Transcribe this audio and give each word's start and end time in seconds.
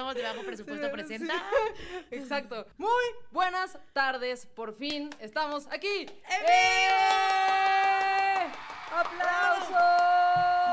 De 0.00 0.22
Bajo 0.22 0.42
Presupuesto 0.42 0.90
presenta. 0.90 1.34
sí. 1.34 2.06
Exacto. 2.10 2.66
Muy 2.78 3.04
buenas 3.30 3.78
tardes. 3.92 4.46
Por 4.46 4.74
fin 4.74 5.10
estamos 5.20 5.66
aquí. 5.70 6.06
¡Eh! 6.26 6.88
¡Aplausos! 8.96 9.76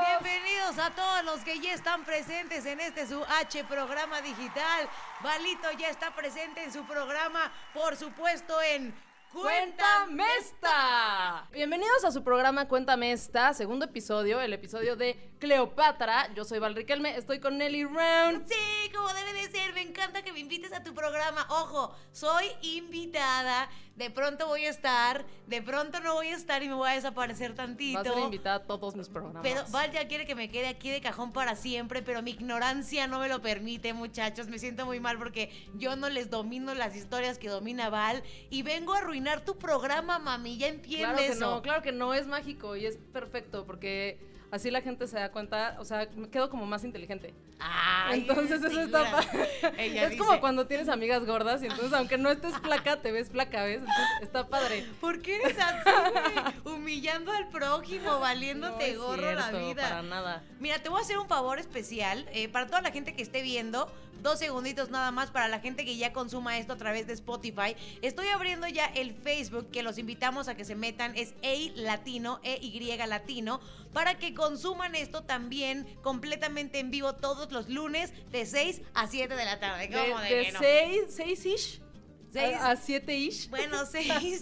Bienvenidos 0.08 0.78
a 0.78 0.90
todos 0.94 1.24
los 1.24 1.40
que 1.44 1.60
ya 1.60 1.74
están 1.74 2.04
presentes 2.06 2.64
en 2.64 2.80
este 2.80 3.06
su 3.06 3.22
H 3.22 3.64
programa 3.64 4.22
digital. 4.22 4.88
Balito 5.20 5.70
ya 5.72 5.90
está 5.90 6.10
presente 6.14 6.64
en 6.64 6.72
su 6.72 6.84
programa, 6.86 7.52
por 7.74 7.96
supuesto, 7.96 8.60
en 8.62 8.94
Cuéntame 9.32 10.24
esta. 10.40 11.46
Bienvenidos 11.52 12.02
a 12.02 12.10
su 12.10 12.24
programa 12.24 12.66
Cuéntame 12.66 13.12
esta, 13.12 13.52
segundo 13.52 13.84
episodio, 13.84 14.40
el 14.40 14.54
episodio 14.54 14.96
de 14.96 15.32
Cleopatra. 15.38 16.32
Yo 16.34 16.44
soy 16.46 16.58
Val 16.58 16.74
Riquelme, 16.74 17.14
estoy 17.14 17.38
con 17.38 17.58
Nelly 17.58 17.84
Round. 17.84 18.48
Sí, 18.48 18.90
como 18.94 19.08
debe 19.12 19.34
de 19.34 19.50
ser. 19.50 19.74
Me 19.74 19.82
encanta 19.82 20.22
que 20.22 20.32
me 20.32 20.40
invites 20.40 20.72
a 20.72 20.82
tu 20.82 20.94
programa. 20.94 21.46
Ojo, 21.50 21.94
soy 22.10 22.46
invitada. 22.62 23.68
De 23.98 24.10
pronto 24.10 24.46
voy 24.46 24.64
a 24.64 24.70
estar, 24.70 25.26
de 25.48 25.60
pronto 25.60 25.98
no 25.98 26.14
voy 26.14 26.28
a 26.28 26.36
estar 26.36 26.62
y 26.62 26.68
me 26.68 26.74
voy 26.74 26.88
a 26.88 26.92
desaparecer 26.94 27.56
tantito. 27.56 27.98
Vas 27.98 28.06
a 28.06 28.14
ser 28.14 28.22
invitada 28.22 28.56
a 28.56 28.62
todos 28.62 28.94
mis 28.94 29.08
programas. 29.08 29.42
Pero 29.42 29.64
Val 29.70 29.90
ya 29.90 30.06
quiere 30.06 30.24
que 30.24 30.36
me 30.36 30.48
quede 30.48 30.68
aquí 30.68 30.88
de 30.88 31.00
cajón 31.00 31.32
para 31.32 31.56
siempre, 31.56 32.00
pero 32.00 32.22
mi 32.22 32.30
ignorancia 32.30 33.08
no 33.08 33.18
me 33.18 33.28
lo 33.28 33.42
permite, 33.42 33.92
muchachos. 33.94 34.46
Me 34.46 34.60
siento 34.60 34.86
muy 34.86 35.00
mal 35.00 35.18
porque 35.18 35.50
yo 35.74 35.96
no 35.96 36.08
les 36.10 36.30
domino 36.30 36.74
las 36.74 36.94
historias 36.94 37.38
que 37.38 37.48
domina 37.48 37.90
Val 37.90 38.22
y 38.50 38.62
vengo 38.62 38.94
a 38.94 38.98
arruinar 38.98 39.44
tu 39.44 39.58
programa, 39.58 40.20
mami. 40.20 40.58
¿Ya 40.58 40.68
entiendes 40.68 41.08
Claro 41.08 41.18
que 41.18 41.26
eso? 41.26 41.40
no, 41.40 41.62
claro 41.62 41.82
que 41.82 41.90
no, 41.90 42.14
es 42.14 42.28
mágico 42.28 42.76
y 42.76 42.86
es 42.86 42.98
perfecto 43.12 43.66
porque 43.66 44.20
así 44.50 44.70
la 44.70 44.80
gente 44.80 45.06
se 45.06 45.18
da 45.18 45.30
cuenta, 45.30 45.76
o 45.78 45.84
sea, 45.84 46.08
me 46.16 46.28
quedo 46.28 46.50
como 46.50 46.66
más 46.66 46.84
inteligente. 46.84 47.34
Ay, 47.60 48.20
entonces 48.20 48.62
eso 48.62 48.80
está. 48.80 49.20
Ella 49.78 50.04
Es 50.04 50.10
dice, 50.10 50.24
como 50.24 50.40
cuando 50.40 50.66
tienes 50.66 50.88
amigas 50.88 51.24
gordas 51.26 51.62
y 51.62 51.66
entonces 51.66 51.92
aunque 51.92 52.18
no 52.18 52.30
estés 52.30 52.56
flaca, 52.58 53.00
te 53.00 53.12
ves 53.12 53.30
flaca, 53.30 53.64
¿ves? 53.64 53.80
Entonces 53.80 54.22
está 54.22 54.48
padre. 54.48 54.86
¿Por 55.00 55.20
qué 55.22 55.36
eres 55.36 55.58
así, 55.58 55.90
güey? 56.64 56.76
Humillando 56.76 57.32
al 57.32 57.48
prójimo, 57.48 58.20
valiéndote 58.20 58.94
No 58.94 59.02
gorro 59.02 59.32
la 59.32 59.48
cierto, 59.48 59.66
vida. 59.66 59.82
Para 59.82 60.02
nada. 60.02 60.42
Mira, 60.60 60.78
te 60.78 60.88
voy 60.88 61.00
a 61.00 61.02
hacer 61.02 61.18
un 61.18 61.28
favor 61.28 61.58
especial 61.58 62.28
eh, 62.32 62.48
para 62.48 62.66
toda 62.66 62.80
la 62.80 62.90
gente 62.90 63.14
que 63.14 63.22
esté 63.22 63.42
viendo. 63.42 63.90
Dos 64.22 64.40
segunditos 64.40 64.90
nada 64.90 65.12
más 65.12 65.30
para 65.30 65.46
la 65.46 65.60
gente 65.60 65.84
que 65.84 65.96
ya 65.96 66.12
consuma 66.12 66.58
esto 66.58 66.72
a 66.72 66.76
través 66.76 67.06
de 67.06 67.12
Spotify. 67.12 67.76
Estoy 68.02 68.26
abriendo 68.28 68.66
ya 68.66 68.86
el 68.86 69.14
Facebook 69.14 69.70
que 69.70 69.84
los 69.84 69.96
invitamos 69.96 70.48
a 70.48 70.56
que 70.56 70.64
se 70.64 70.74
metan. 70.74 71.16
Es 71.16 71.34
EY 71.42 71.72
Latino, 71.76 72.40
EY 72.42 72.96
Latino, 73.06 73.60
para 73.92 74.16
que 74.18 74.34
consuman 74.38 74.94
esto 74.94 75.24
también 75.24 75.84
completamente 76.00 76.78
en 76.78 76.90
vivo 76.90 77.16
todos 77.16 77.50
los 77.50 77.68
lunes 77.68 78.12
de 78.30 78.46
6 78.46 78.80
a 78.94 79.08
7 79.08 79.34
de 79.34 79.44
la 79.44 79.58
tarde. 79.58 79.88
De, 79.88 79.98
¿Cómo 79.98 80.20
de 80.20 80.34
de 80.34 80.42
que 80.44 80.52
no? 80.52 80.58
seis, 80.60 81.00
seis 81.10 81.44
ish 81.44 81.82
Seis. 82.32 82.56
a, 82.56 82.70
a 82.70 82.76
siete 82.76 83.16
ish. 83.16 83.48
Bueno, 83.50 83.84
6 83.90 84.40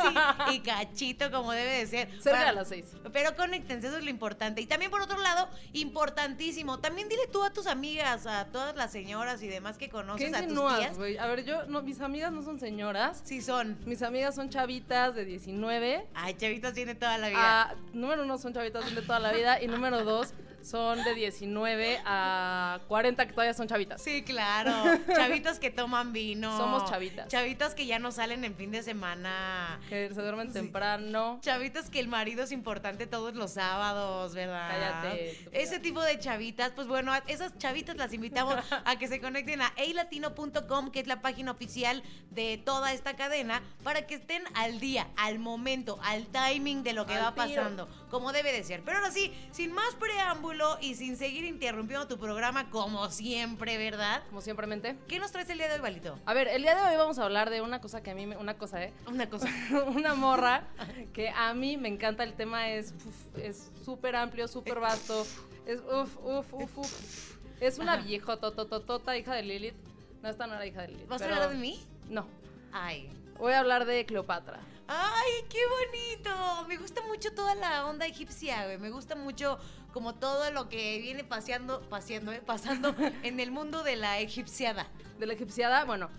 y 0.52 0.60
cachito 0.60 1.30
como 1.30 1.52
debe 1.52 1.78
de 1.78 1.86
ser. 1.86 2.22
Cerca 2.22 2.46
de 2.46 2.52
las 2.52 2.68
seis. 2.68 2.84
pero 3.12 3.34
conéctense, 3.36 3.88
eso 3.88 3.98
es 3.98 4.04
lo 4.04 4.10
importante. 4.10 4.60
Y 4.60 4.66
también 4.66 4.90
por 4.90 5.00
otro 5.00 5.18
lado, 5.18 5.48
importantísimo, 5.72 6.78
también 6.80 7.08
dile 7.08 7.26
tú 7.32 7.42
a 7.44 7.52
tus 7.52 7.66
amigas, 7.66 8.26
a 8.26 8.46
todas 8.46 8.76
las 8.76 8.92
señoras 8.92 9.42
y 9.42 9.48
demás 9.48 9.78
que 9.78 9.86
¿Qué 9.86 9.92
conoces, 9.92 10.34
a 10.34 10.42
tus 10.46 10.76
tías. 10.76 10.98
A 11.20 11.26
ver, 11.26 11.44
yo, 11.44 11.64
no, 11.66 11.82
mis 11.82 12.00
amigas 12.00 12.32
no 12.32 12.42
son 12.42 12.58
señoras. 12.58 13.22
Sí 13.24 13.40
son. 13.40 13.78
Mis 13.86 14.02
amigas 14.02 14.34
son 14.34 14.50
chavitas 14.50 15.14
de 15.14 15.24
19. 15.24 16.06
Ay, 16.14 16.34
chavitos 16.34 16.72
tiene 16.74 16.96
toda 16.96 17.16
la 17.18 17.28
vida. 17.28 17.38
Ah, 17.40 17.74
número 17.92 18.24
uno 18.24 18.36
son 18.36 18.52
chavitas 18.52 18.92
de 18.92 19.02
toda 19.02 19.20
la 19.20 19.32
vida 19.32 19.62
y 19.62 19.68
número 19.68 20.02
dos 20.04 20.34
son 20.66 21.02
de 21.04 21.14
19 21.14 22.00
a 22.04 22.80
40 22.88 23.26
que 23.26 23.32
todavía 23.32 23.54
son 23.54 23.68
chavitas. 23.68 24.02
Sí, 24.02 24.22
claro. 24.22 24.72
Chavitos 25.14 25.58
que 25.58 25.70
toman 25.70 26.12
vino. 26.12 26.56
Somos 26.56 26.90
chavitas. 26.90 27.28
Chavitos 27.28 27.74
que 27.74 27.86
ya 27.86 27.98
no 27.98 28.10
salen 28.10 28.44
en 28.44 28.54
fin 28.54 28.70
de 28.70 28.82
semana. 28.82 29.80
Que 29.88 30.08
se 30.08 30.20
duermen 30.20 30.52
temprano. 30.52 31.38
Chavitos 31.42 31.88
que 31.88 32.00
el 32.00 32.08
marido 32.08 32.42
es 32.42 32.52
importante 32.52 33.06
todos 33.06 33.34
los 33.34 33.52
sábados, 33.52 34.34
¿verdad? 34.34 34.68
Cállate. 34.68 35.48
Ese 35.52 35.78
tipo 35.78 36.02
de 36.02 36.18
chavitas, 36.18 36.72
pues 36.72 36.88
bueno, 36.88 37.12
a 37.12 37.18
esas 37.26 37.56
chavitas 37.58 37.96
las 37.96 38.12
invitamos 38.12 38.56
a 38.84 38.98
que 38.98 39.06
se 39.08 39.20
conecten 39.20 39.62
a 39.62 39.72
eilatino.com, 39.76 40.90
que 40.90 41.00
es 41.00 41.06
la 41.06 41.20
página 41.20 41.52
oficial 41.52 42.02
de 42.30 42.58
toda 42.58 42.92
esta 42.92 43.14
cadena, 43.14 43.62
para 43.84 44.06
que 44.06 44.16
estén 44.16 44.42
al 44.54 44.80
día, 44.80 45.08
al 45.16 45.38
momento, 45.38 45.98
al 46.02 46.26
timing 46.26 46.82
de 46.82 46.92
lo 46.92 47.06
que 47.06 47.14
Al 47.14 47.24
va 47.24 47.34
pasando, 47.34 47.88
como 48.16 48.32
debe 48.32 48.50
de 48.50 48.64
ser. 48.64 48.82
Pero 48.82 48.96
ahora 48.96 49.10
sí, 49.10 49.30
sin 49.50 49.74
más 49.74 49.94
preámbulo 49.96 50.78
y 50.80 50.94
sin 50.94 51.18
seguir 51.18 51.44
interrumpiendo 51.44 52.08
tu 52.08 52.16
programa, 52.16 52.70
como 52.70 53.10
siempre, 53.10 53.76
¿verdad? 53.76 54.22
Como 54.30 54.40
siempre 54.40 54.66
mente. 54.66 54.96
¿Qué 55.06 55.18
nos 55.18 55.32
traes 55.32 55.50
el 55.50 55.58
día 55.58 55.68
de 55.68 55.74
hoy, 55.74 55.80
Balito? 55.80 56.18
A 56.24 56.32
ver, 56.32 56.48
el 56.48 56.62
día 56.62 56.74
de 56.74 56.80
hoy 56.80 56.96
vamos 56.96 57.18
a 57.18 57.24
hablar 57.24 57.50
de 57.50 57.60
una 57.60 57.82
cosa 57.82 58.02
que 58.02 58.12
a 58.12 58.14
mí 58.14 58.24
me... 58.26 58.38
Una 58.38 58.54
cosa, 58.56 58.82
¿eh? 58.82 58.94
Una 59.06 59.28
cosa. 59.28 59.48
una 59.94 60.14
morra 60.14 60.66
que 61.12 61.28
a 61.28 61.52
mí 61.52 61.76
me 61.76 61.88
encanta. 61.88 62.24
El 62.24 62.32
tema 62.32 62.70
es 62.70 62.94
uf, 63.06 63.38
es 63.38 63.70
súper 63.84 64.16
amplio, 64.16 64.48
súper 64.48 64.80
vasto. 64.80 65.26
Es 65.66 65.80
uf, 65.80 66.16
uf, 66.24 66.54
uf, 66.54 66.78
uf. 66.78 67.36
Es 67.60 67.78
una 67.78 67.94
Ajá. 67.94 68.02
viejotototota, 68.02 69.14
hija 69.18 69.34
de 69.34 69.42
Lilith. 69.42 69.74
No, 70.22 70.30
esta 70.30 70.46
no 70.46 70.54
era 70.54 70.64
hija 70.64 70.80
de 70.80 70.88
Lilith. 70.88 71.08
¿Vas 71.08 71.20
a 71.20 71.26
hablar 71.26 71.50
de 71.50 71.56
mí? 71.56 71.84
No. 72.08 72.26
Ay. 72.72 73.10
Voy 73.38 73.52
a 73.52 73.58
hablar 73.58 73.84
de 73.84 74.06
Cleopatra. 74.06 74.60
¡Ay, 74.88 75.32
qué 75.48 75.58
bonito! 75.66 76.66
Me 76.68 76.76
gusta 76.76 77.02
mucho 77.02 77.32
toda 77.34 77.54
la 77.54 77.86
onda 77.86 78.06
egipcia, 78.06 78.64
güey. 78.64 78.78
Me 78.78 78.90
gusta 78.90 79.16
mucho 79.16 79.58
como 79.92 80.14
todo 80.14 80.50
lo 80.52 80.68
que 80.68 80.98
viene 81.00 81.24
paseando, 81.24 81.80
paseando, 81.88 82.32
¿eh? 82.32 82.42
pasando 82.44 82.94
en 83.22 83.40
el 83.40 83.50
mundo 83.50 83.82
de 83.82 83.96
la 83.96 84.20
egipciada. 84.20 84.86
De 85.18 85.26
la 85.26 85.32
egipciada, 85.32 85.84
bueno. 85.84 86.10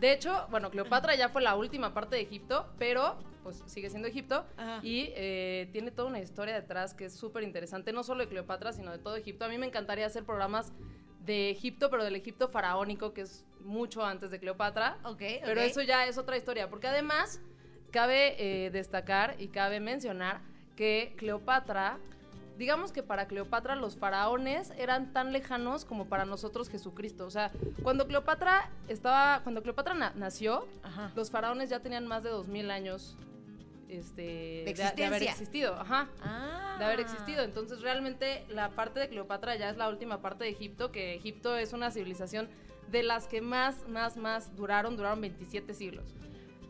De 0.00 0.12
hecho, 0.12 0.46
bueno, 0.50 0.70
Cleopatra 0.70 1.14
ya 1.14 1.28
fue 1.28 1.42
la 1.42 1.54
última 1.54 1.94
parte 1.94 2.16
de 2.16 2.22
Egipto, 2.22 2.68
pero 2.78 3.18
pues 3.42 3.62
sigue 3.66 3.90
siendo 3.90 4.08
Egipto 4.08 4.44
Ajá. 4.56 4.80
y 4.82 5.12
eh, 5.14 5.68
tiene 5.72 5.90
toda 5.90 6.08
una 6.08 6.18
historia 6.18 6.54
detrás 6.54 6.94
que 6.94 7.06
es 7.06 7.14
súper 7.14 7.42
interesante, 7.42 7.92
no 7.92 8.02
solo 8.02 8.22
de 8.22 8.28
Cleopatra, 8.28 8.72
sino 8.72 8.90
de 8.90 8.98
todo 8.98 9.16
Egipto. 9.16 9.44
A 9.44 9.48
mí 9.48 9.58
me 9.58 9.66
encantaría 9.66 10.06
hacer 10.06 10.24
programas 10.24 10.72
de 11.20 11.50
Egipto, 11.50 11.90
pero 11.90 12.04
del 12.04 12.16
Egipto 12.16 12.48
faraónico, 12.48 13.12
que 13.12 13.22
es 13.22 13.44
mucho 13.60 14.04
antes 14.04 14.30
de 14.30 14.38
Cleopatra. 14.38 14.98
Ok, 15.04 15.22
Pero 15.44 15.60
eso 15.60 15.82
ya 15.82 16.06
es 16.06 16.18
otra 16.18 16.36
historia, 16.36 16.68
porque 16.68 16.86
además 16.86 17.40
cabe 17.98 18.34
eh, 18.66 18.70
destacar 18.70 19.36
y 19.38 19.46
cabe 19.48 19.78
mencionar 19.78 20.40
que 20.74 21.14
Cleopatra, 21.16 21.98
digamos 22.58 22.90
que 22.90 23.04
para 23.04 23.28
Cleopatra 23.28 23.76
los 23.76 23.96
faraones 23.96 24.72
eran 24.76 25.12
tan 25.12 25.32
lejanos 25.32 25.84
como 25.84 26.06
para 26.06 26.24
nosotros 26.24 26.68
Jesucristo. 26.68 27.24
O 27.24 27.30
sea, 27.30 27.52
cuando 27.84 28.08
Cleopatra 28.08 28.68
estaba, 28.88 29.40
cuando 29.44 29.62
Cleopatra 29.62 29.94
na- 29.94 30.12
nació, 30.16 30.66
Ajá. 30.82 31.12
los 31.14 31.30
faraones 31.30 31.70
ya 31.70 31.78
tenían 31.78 32.08
más 32.08 32.24
de 32.24 32.30
2000 32.30 32.72
años 32.72 33.16
este, 33.88 34.64
de, 34.96 35.04
haber 35.06 35.22
existido. 35.22 35.74
Ajá 35.74 36.08
Ah. 36.20 36.74
de 36.80 36.84
haber 36.86 36.98
existido. 36.98 37.44
Entonces, 37.44 37.80
realmente 37.80 38.44
la 38.48 38.70
parte 38.70 38.98
de 38.98 39.08
Cleopatra 39.08 39.54
ya 39.54 39.70
es 39.70 39.76
la 39.76 39.88
última 39.88 40.20
parte 40.20 40.42
de 40.42 40.50
Egipto, 40.50 40.90
que 40.90 41.14
Egipto 41.14 41.56
es 41.56 41.72
una 41.72 41.92
civilización 41.92 42.48
de 42.90 43.04
las 43.04 43.28
que 43.28 43.40
más, 43.40 43.86
más, 43.88 44.16
más 44.16 44.56
duraron, 44.56 44.96
duraron 44.96 45.20
27 45.20 45.74
siglos. 45.74 46.12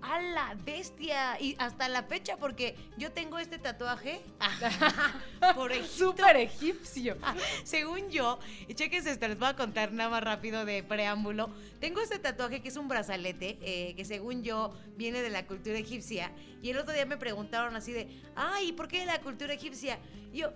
¡A 0.05 0.21
la 0.21 0.55
bestia! 0.67 1.41
Y 1.41 1.57
hasta 1.59 1.89
la 1.89 2.03
fecha, 2.03 2.37
porque 2.37 2.77
yo 2.99 3.11
tengo 3.11 3.39
este 3.39 3.59
tatuaje 3.59 4.21
por 5.55 5.73
Egipto. 5.73 6.11
Súper 6.11 6.37
egipcio. 6.37 7.17
Según 7.65 8.11
yo, 8.11 8.39
y 8.69 8.75
cheques 8.75 9.07
esto, 9.07 9.27
les 9.29 9.39
voy 9.39 9.49
a 9.49 9.57
contar 9.57 9.93
nada 9.93 10.11
más 10.11 10.23
rápido 10.23 10.67
de 10.67 10.83
preámbulo. 10.83 11.49
Tengo 11.81 12.03
este 12.03 12.19
tatuaje 12.19 12.61
que 12.61 12.69
es 12.69 12.77
un 12.77 12.87
brazalete, 12.87 13.59
eh, 13.63 13.95
que 13.97 14.05
según 14.05 14.43
yo 14.43 14.75
viene 14.97 15.23
de 15.23 15.31
la 15.31 15.47
cultura 15.47 15.79
egipcia. 15.79 16.31
Y 16.61 16.69
el 16.71 16.77
otro 16.77 16.93
día 16.93 17.07
me 17.07 17.17
preguntaron 17.17 17.75
así 17.75 17.93
de, 17.93 18.09
ay, 18.37 18.73
¿por 18.73 18.89
qué 18.89 19.01
de 19.01 19.07
la 19.07 19.21
cultura 19.21 19.55
egipcia? 19.55 19.99
Y 20.33 20.39
yo, 20.39 20.53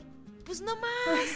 pues 0.48 0.62
no 0.62 0.74
más. 0.76 1.28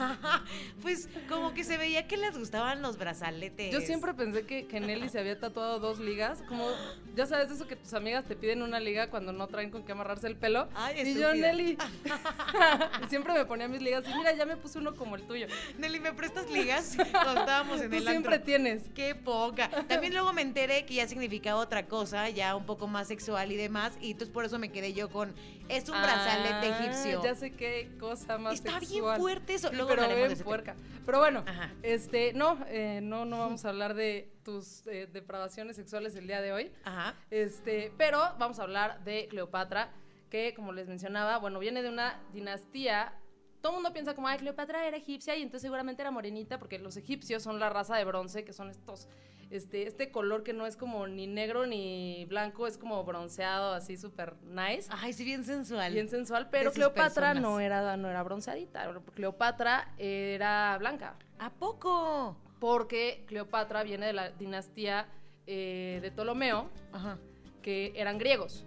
pues 0.82 1.08
como 1.28 1.52
que 1.52 1.64
se 1.64 1.76
veía 1.76 2.06
que 2.06 2.16
les 2.16 2.38
gustaban 2.38 2.80
los 2.80 2.96
brazaletes. 2.96 3.72
Yo 3.72 3.80
siempre 3.80 4.14
pensé 4.14 4.46
que, 4.46 4.68
que 4.68 4.78
Nelly 4.78 5.08
se 5.08 5.18
había 5.18 5.38
tatuado 5.40 5.80
dos 5.80 5.98
ligas, 5.98 6.40
como, 6.48 6.68
ya 7.16 7.26
sabes, 7.26 7.50
eso 7.50 7.66
que 7.66 7.74
tus 7.74 7.92
amigas 7.92 8.24
te 8.24 8.36
piden 8.36 8.62
una 8.62 8.78
liga 8.78 9.10
cuando 9.10 9.32
no 9.32 9.48
traen 9.48 9.72
con 9.72 9.82
qué 9.82 9.90
amarrarse 9.90 10.28
el 10.28 10.36
pelo. 10.36 10.68
Ay, 10.76 11.08
y 11.08 11.18
yo. 11.18 11.34
Nelly, 11.34 11.76
siempre 13.08 13.34
me 13.34 13.44
ponía 13.44 13.66
mis 13.66 13.82
ligas 13.82 14.04
y 14.08 14.14
mira, 14.14 14.32
ya 14.32 14.46
me 14.46 14.56
puse 14.56 14.78
uno 14.78 14.94
como 14.94 15.16
el 15.16 15.22
tuyo. 15.26 15.48
Nelly, 15.78 15.98
¿me 15.98 16.12
prestas 16.12 16.48
ligas? 16.52 16.96
Cuando 17.10 17.40
estábamos 17.40 17.80
en 17.80 17.90
Tú 17.90 17.96
el 17.96 18.04
siempre 18.04 18.36
antro. 18.36 18.46
tienes. 18.46 18.82
Qué 18.94 19.16
poca. 19.16 19.68
También 19.88 20.12
luego 20.12 20.32
me 20.32 20.42
enteré 20.42 20.86
que 20.86 20.94
ya 20.94 21.08
significaba 21.08 21.58
otra 21.58 21.86
cosa, 21.86 22.28
ya 22.30 22.54
un 22.54 22.64
poco 22.64 22.86
más 22.86 23.08
sexual 23.08 23.50
y 23.50 23.56
demás. 23.56 23.98
Y 24.00 24.12
entonces 24.12 24.32
por 24.32 24.44
eso 24.44 24.60
me 24.60 24.70
quedé 24.70 24.92
yo 24.92 25.10
con. 25.10 25.34
Es 25.70 25.88
un 25.88 26.00
brazalete 26.00 26.72
Ah, 26.72 26.80
egipcio. 26.80 27.22
Ya 27.22 27.34
sé 27.34 27.52
qué 27.52 27.96
cosa 27.98 28.38
más 28.38 28.54
Está 28.54 28.80
bien 28.80 29.04
fuerte 29.16 29.54
eso. 29.54 29.72
Luego 29.72 29.90
pero 29.90 30.08
bien 30.14 30.38
puerca. 30.38 30.74
Pero 31.06 31.18
bueno, 31.18 31.44
Ajá. 31.46 31.72
este, 31.82 32.32
no, 32.32 32.58
eh, 32.68 33.00
no, 33.02 33.24
no 33.24 33.38
vamos 33.38 33.64
a 33.64 33.68
hablar 33.70 33.94
de 33.94 34.32
tus 34.44 34.86
eh, 34.86 35.08
depravaciones 35.12 35.76
sexuales 35.76 36.14
el 36.16 36.26
día 36.26 36.40
de 36.40 36.52
hoy. 36.52 36.72
Ajá. 36.84 37.14
Este, 37.30 37.92
pero 37.96 38.18
vamos 38.38 38.58
a 38.58 38.62
hablar 38.64 39.02
de 39.04 39.28
Cleopatra, 39.28 39.90
que 40.28 40.54
como 40.54 40.72
les 40.72 40.88
mencionaba, 40.88 41.38
bueno, 41.38 41.58
viene 41.58 41.82
de 41.82 41.88
una 41.88 42.20
dinastía 42.32 43.12
todo 43.60 43.72
el 43.72 43.76
mundo 43.76 43.92
piensa 43.92 44.14
como, 44.14 44.26
ay, 44.26 44.38
Cleopatra 44.38 44.86
era 44.86 44.96
egipcia 44.96 45.36
y 45.36 45.42
entonces 45.42 45.62
seguramente 45.62 46.00
era 46.02 46.10
morenita 46.10 46.58
porque 46.58 46.78
los 46.78 46.96
egipcios 46.96 47.42
son 47.42 47.60
la 47.60 47.68
raza 47.68 47.96
de 47.96 48.04
bronce, 48.04 48.44
que 48.44 48.52
son 48.52 48.70
estos, 48.70 49.06
este, 49.50 49.86
este 49.86 50.10
color 50.10 50.42
que 50.44 50.52
no 50.52 50.66
es 50.66 50.76
como 50.76 51.06
ni 51.06 51.26
negro 51.26 51.66
ni 51.66 52.24
blanco, 52.26 52.66
es 52.66 52.78
como 52.78 53.02
bronceado, 53.04 53.72
así 53.74 53.96
súper 53.96 54.34
nice. 54.44 54.88
Ay, 54.90 55.12
sí, 55.12 55.24
bien 55.24 55.44
sensual. 55.44 55.92
Bien 55.92 56.08
sensual, 56.08 56.48
pero 56.50 56.72
Cleopatra 56.72 57.28
personas. 57.32 57.42
no 57.42 57.60
era, 57.60 57.96
no 57.96 58.08
era 58.08 58.22
bronceadita. 58.22 58.88
Cleopatra 59.14 59.92
era 59.98 60.76
blanca. 60.78 61.16
¿A 61.38 61.50
poco? 61.50 62.36
Porque 62.60 63.24
Cleopatra 63.26 63.82
viene 63.82 64.06
de 64.06 64.12
la 64.12 64.30
dinastía 64.30 65.08
eh, 65.46 65.98
de 66.02 66.10
Ptolomeo, 66.12 66.70
Ajá. 66.92 67.18
que 67.62 67.92
eran 67.96 68.18
griegos. 68.18 68.66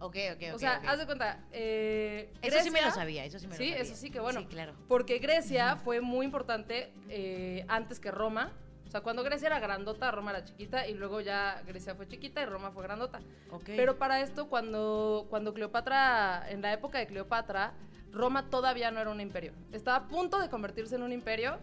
Ok, 0.00 0.16
ok, 0.34 0.42
ok. 0.50 0.54
o 0.56 0.58
sea, 0.58 0.82
haz 0.86 0.98
de 0.98 1.06
cuenta. 1.06 1.44
eh, 1.52 2.30
Eso 2.42 2.58
sí 2.60 2.70
me 2.70 2.80
lo 2.80 2.88
Grecia- 2.88 2.90
sabía, 2.94 3.24
eso 3.24 3.38
sí 3.38 3.46
me 3.46 3.52
lo 3.54 3.56
Sí, 3.56 3.68
sabía. 3.70 3.82
eso 3.82 3.94
sí 3.94 4.10
que 4.10 4.20
bueno. 4.20 4.40
Sí, 4.40 4.46
claro. 4.46 4.74
Porque 4.86 5.18
Grecia 5.18 5.76
fue 5.76 6.02
muy 6.02 6.26
importante 6.26 6.92
eh, 7.08 7.64
antes 7.68 8.00
que 8.00 8.10
Roma. 8.10 8.52
O 8.94 8.96
sea, 8.96 9.02
cuando 9.02 9.24
Grecia 9.24 9.48
era 9.48 9.58
grandota, 9.58 10.12
Roma 10.12 10.30
era 10.30 10.44
chiquita 10.44 10.86
y 10.86 10.94
luego 10.94 11.20
ya 11.20 11.60
Grecia 11.66 11.96
fue 11.96 12.06
chiquita 12.06 12.40
y 12.42 12.44
Roma 12.44 12.70
fue 12.70 12.84
grandota. 12.84 13.18
Ok. 13.50 13.64
Pero 13.74 13.98
para 13.98 14.20
esto, 14.20 14.48
cuando, 14.48 15.26
cuando 15.30 15.52
Cleopatra, 15.52 16.48
en 16.48 16.62
la 16.62 16.72
época 16.72 17.00
de 17.00 17.08
Cleopatra, 17.08 17.72
Roma 18.12 18.48
todavía 18.50 18.92
no 18.92 19.00
era 19.00 19.10
un 19.10 19.20
imperio. 19.20 19.50
Estaba 19.72 19.96
a 19.96 20.06
punto 20.06 20.38
de 20.38 20.48
convertirse 20.48 20.94
en 20.94 21.02
un 21.02 21.10
imperio, 21.10 21.58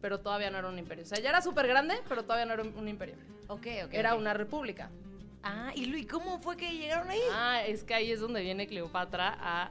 pero 0.00 0.18
todavía 0.18 0.50
no 0.50 0.58
era 0.58 0.66
un 0.66 0.76
imperio. 0.76 1.04
O 1.04 1.06
sea, 1.06 1.20
ya 1.20 1.28
era 1.28 1.40
súper 1.40 1.68
grande, 1.68 1.94
pero 2.08 2.24
todavía 2.24 2.46
no 2.46 2.54
era 2.54 2.64
un 2.64 2.88
imperio. 2.88 3.14
Ok, 3.46 3.66
ok. 3.84 3.92
Era 3.92 4.16
una 4.16 4.34
república. 4.34 4.90
Ah, 5.44 5.72
¿y 5.74 5.86
Luis, 5.86 6.06
cómo 6.06 6.40
fue 6.40 6.56
que 6.56 6.70
llegaron 6.70 7.10
ahí? 7.10 7.20
Ah, 7.32 7.62
es 7.66 7.82
que 7.82 7.94
ahí 7.94 8.12
es 8.12 8.20
donde 8.20 8.42
viene 8.42 8.68
Cleopatra 8.68 9.36
a 9.40 9.70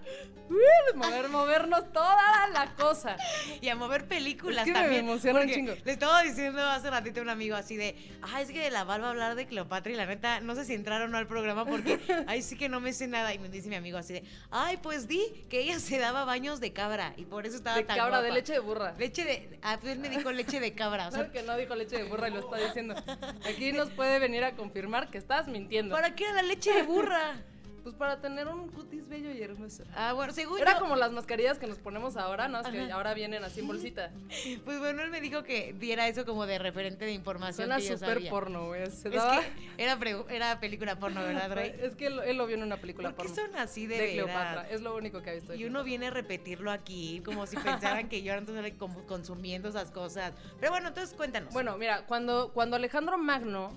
uh, 0.50 0.98
mover, 0.98 1.30
movernos 1.30 1.94
toda 1.94 2.48
la 2.50 2.74
cosa. 2.76 3.16
Y 3.62 3.70
a 3.70 3.76
mover 3.76 4.06
películas 4.06 4.68
Es 4.68 4.74
que 4.74 4.88
me 4.88 4.98
emociona 4.98 5.42
un 5.42 5.50
chingo. 5.50 5.74
Le 5.86 5.92
estaba 5.94 6.22
diciendo 6.24 6.62
hace 6.62 6.90
ratito 6.90 7.22
a 7.22 7.24
un 7.24 7.30
amigo 7.30 7.56
así 7.56 7.78
de, 7.78 7.96
ah, 8.22 8.42
es 8.42 8.52
que 8.52 8.60
de 8.60 8.70
la 8.70 8.84
Val 8.84 9.02
va 9.02 9.08
a 9.08 9.10
hablar 9.12 9.36
de 9.36 9.46
Cleopatra 9.48 9.94
y 9.94 9.96
la 9.96 10.06
neta, 10.06 10.42
no 10.42 10.56
sé 10.56 10.66
si 10.66 10.74
entraron 10.74 11.08
o 11.08 11.12
no 11.12 11.18
al 11.18 11.28
programa 11.28 11.64
porque 11.66 12.00
ahí 12.28 12.42
sí 12.42 12.58
que 12.58 12.68
no 12.68 12.82
me 12.82 12.92
sé 12.92 13.08
nada. 13.08 13.34
Y 13.34 13.40
me 13.40 13.48
dice 13.48 13.70
mi 13.70 13.76
amigo 13.76 13.98
así 13.98 14.12
de, 14.12 14.24
ay, 14.50 14.78
pues 14.78 15.08
di 15.08 15.46
que 15.50 15.62
ella 15.62 15.80
se 15.80 16.00
daba 16.00 16.26
baños 16.26 16.60
de 16.60 16.74
cabra 16.74 17.14
y 17.16 17.24
por 17.24 17.46
eso 17.46 17.56
estaba 17.56 17.78
De 17.78 17.84
tan 17.84 17.96
cabra, 17.96 18.18
de 18.22 18.28
guapa". 18.28 18.36
leche 18.36 18.54
de 18.54 18.60
burra. 18.60 18.94
Leche 18.98 19.24
de, 19.24 19.60
ah, 19.62 19.78
pues 19.80 19.94
él 19.94 20.00
me 20.00 20.10
dijo 20.10 20.32
leche 20.34 20.60
de 20.60 20.74
cabra. 20.74 21.08
O 21.08 21.12
sea, 21.12 21.20
Claro 21.22 21.32
que 21.32 21.44
no 21.44 21.56
dijo 21.56 21.76
leche 21.76 21.96
de 21.96 22.04
burra 22.04 22.28
y 22.28 22.34
lo 22.34 22.40
está 22.42 22.58
diciendo. 22.58 22.94
Aquí 23.50 23.72
nos 23.72 23.90
puede 23.90 24.20
venir 24.20 24.44
a 24.44 24.52
confirmar 24.52 25.10
que 25.10 25.18
estás 25.18 25.48
mintiendo. 25.48 25.61
¿Para 25.90 26.16
qué 26.16 26.24
era 26.26 26.34
la 26.34 26.44
leche 26.44 26.74
de 26.74 26.84
burra? 26.84 27.36
Pues 27.82 27.96
para 27.96 28.22
tener 28.22 28.48
un 28.48 28.68
cutis 28.70 29.08
bello 29.10 29.32
y 29.32 29.42
hermoso. 29.42 29.84
Ah, 29.96 30.14
bueno, 30.14 30.32
según 30.34 30.60
Era 30.62 30.74
yo- 30.74 30.80
como 30.82 30.96
las 30.96 31.12
mascarillas 31.12 31.58
que 31.58 31.66
nos 31.66 31.80
ponemos 31.80 32.16
ahora, 32.16 32.48
¿no? 32.48 32.60
Es 32.60 32.68
que 32.68 32.80
Ajá. 32.80 32.94
ahora 32.94 33.16
vienen 33.16 33.44
así 33.44 33.62
en 33.62 33.68
bolsita. 33.68 34.12
Pues 34.66 34.78
bueno, 34.78 35.02
él 35.02 35.10
me 35.10 35.20
dijo 35.20 35.42
que 35.42 35.74
diera 35.74 36.08
eso 36.08 36.24
como 36.24 36.46
de 36.46 36.60
referente 36.60 37.06
de 37.06 37.12
información 37.14 37.56
Suena 37.70 37.78
que 37.78 37.88
yo 37.88 37.98
súper 37.98 38.14
sabía. 38.18 38.30
porno, 38.30 38.68
güey. 38.68 38.84
Es 38.84 39.04
daba- 39.06 39.42
que 39.42 39.84
era, 39.84 39.98
era 40.30 40.60
película 40.60 41.00
porno, 41.00 41.24
¿verdad, 41.24 41.50
Rey? 41.56 41.74
Es 41.82 41.96
que 41.96 42.06
él, 42.06 42.20
él 42.24 42.38
lo 42.38 42.46
vio 42.46 42.56
en 42.58 42.62
una 42.62 42.78
película 42.78 43.14
¿Por 43.16 43.26
qué 43.26 43.34
porno. 43.34 43.48
son 43.48 43.56
así 43.60 43.88
de, 43.88 43.98
de? 43.98 44.12
Cleopatra. 44.12 44.70
Es 44.70 44.82
lo 44.82 44.96
único 44.96 45.24
que 45.24 45.32
ha 45.32 45.34
visto. 45.34 45.56
Y 45.56 45.66
uno 45.66 45.84
viene 45.84 46.06
a 46.06 46.12
repetirlo 46.12 46.70
aquí, 46.70 47.24
como 47.26 47.48
si 47.48 47.58
pensaran 47.58 48.10
que 48.10 48.22
yo 48.22 48.36
ando 48.36 48.54
como 48.78 49.08
consumiendo 49.08 49.70
esas 49.70 49.90
cosas. 49.90 50.34
Pero 50.60 50.72
bueno, 50.72 50.90
entonces 50.90 51.16
cuéntanos. 51.16 51.52
Bueno, 51.52 51.76
mira, 51.80 52.06
cuando, 52.06 52.52
cuando 52.54 52.76
Alejandro 52.76 53.18
Magno, 53.18 53.72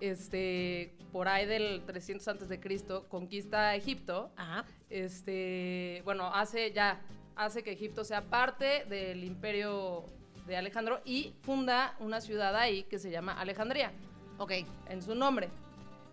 este, 0.00 0.92
por 1.12 1.28
ahí 1.28 1.46
del 1.46 1.82
300 1.86 2.26
antes 2.28 2.48
de 2.48 2.60
Cristo, 2.60 3.06
conquista 3.08 3.74
Egipto, 3.74 4.30
Ajá. 4.36 4.64
este, 4.88 6.02
bueno, 6.04 6.32
hace 6.34 6.72
ya, 6.72 7.00
hace 7.36 7.62
que 7.62 7.72
Egipto 7.72 8.04
sea 8.04 8.22
parte 8.24 8.84
del 8.86 9.24
imperio 9.24 10.04
de 10.46 10.56
Alejandro 10.56 11.00
y 11.04 11.34
funda 11.42 11.94
una 12.00 12.20
ciudad 12.20 12.56
ahí 12.56 12.84
que 12.84 12.98
se 12.98 13.10
llama 13.10 13.32
Alejandría, 13.40 13.92
Ok. 14.38 14.52
en 14.88 15.02
su 15.02 15.14
nombre. 15.14 15.48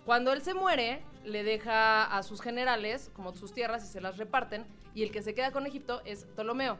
Cuando 0.06 0.32
él 0.32 0.42
se 0.42 0.54
muere, 0.54 1.02
le 1.26 1.44
deja 1.44 2.06
a 2.06 2.24
sus 2.24 2.42
generales 2.42 3.12
como 3.14 3.36
sus 3.36 3.54
tierras 3.54 3.84
y 3.84 3.88
se 3.88 4.00
las 4.02 4.18
reparten, 4.18 4.66
y 4.94 5.04
el 5.04 5.12
que 5.12 5.22
se 5.22 5.34
queda 5.36 5.52
con 5.52 5.66
Egipto 5.68 6.02
es 6.06 6.24
Ptolomeo, 6.26 6.78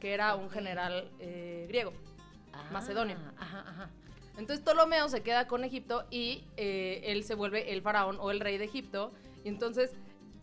que 0.00 0.12
era 0.14 0.34
un 0.34 0.50
general 0.50 1.10
eh, 1.18 1.66
griego. 1.68 1.92
Macedonio. 2.72 3.16
Ah, 3.18 3.32
Ajá, 3.38 3.64
ajá. 3.68 3.90
Entonces 4.36 4.60
Ptolomeo 4.60 5.08
se 5.08 5.22
queda 5.22 5.46
con 5.46 5.64
Egipto 5.64 6.04
y 6.10 6.44
eh, 6.56 7.02
él 7.04 7.24
se 7.24 7.34
vuelve 7.34 7.72
el 7.72 7.82
faraón 7.82 8.18
o 8.20 8.30
el 8.30 8.40
rey 8.40 8.58
de 8.58 8.64
Egipto. 8.64 9.12
Y 9.44 9.48
entonces 9.48 9.92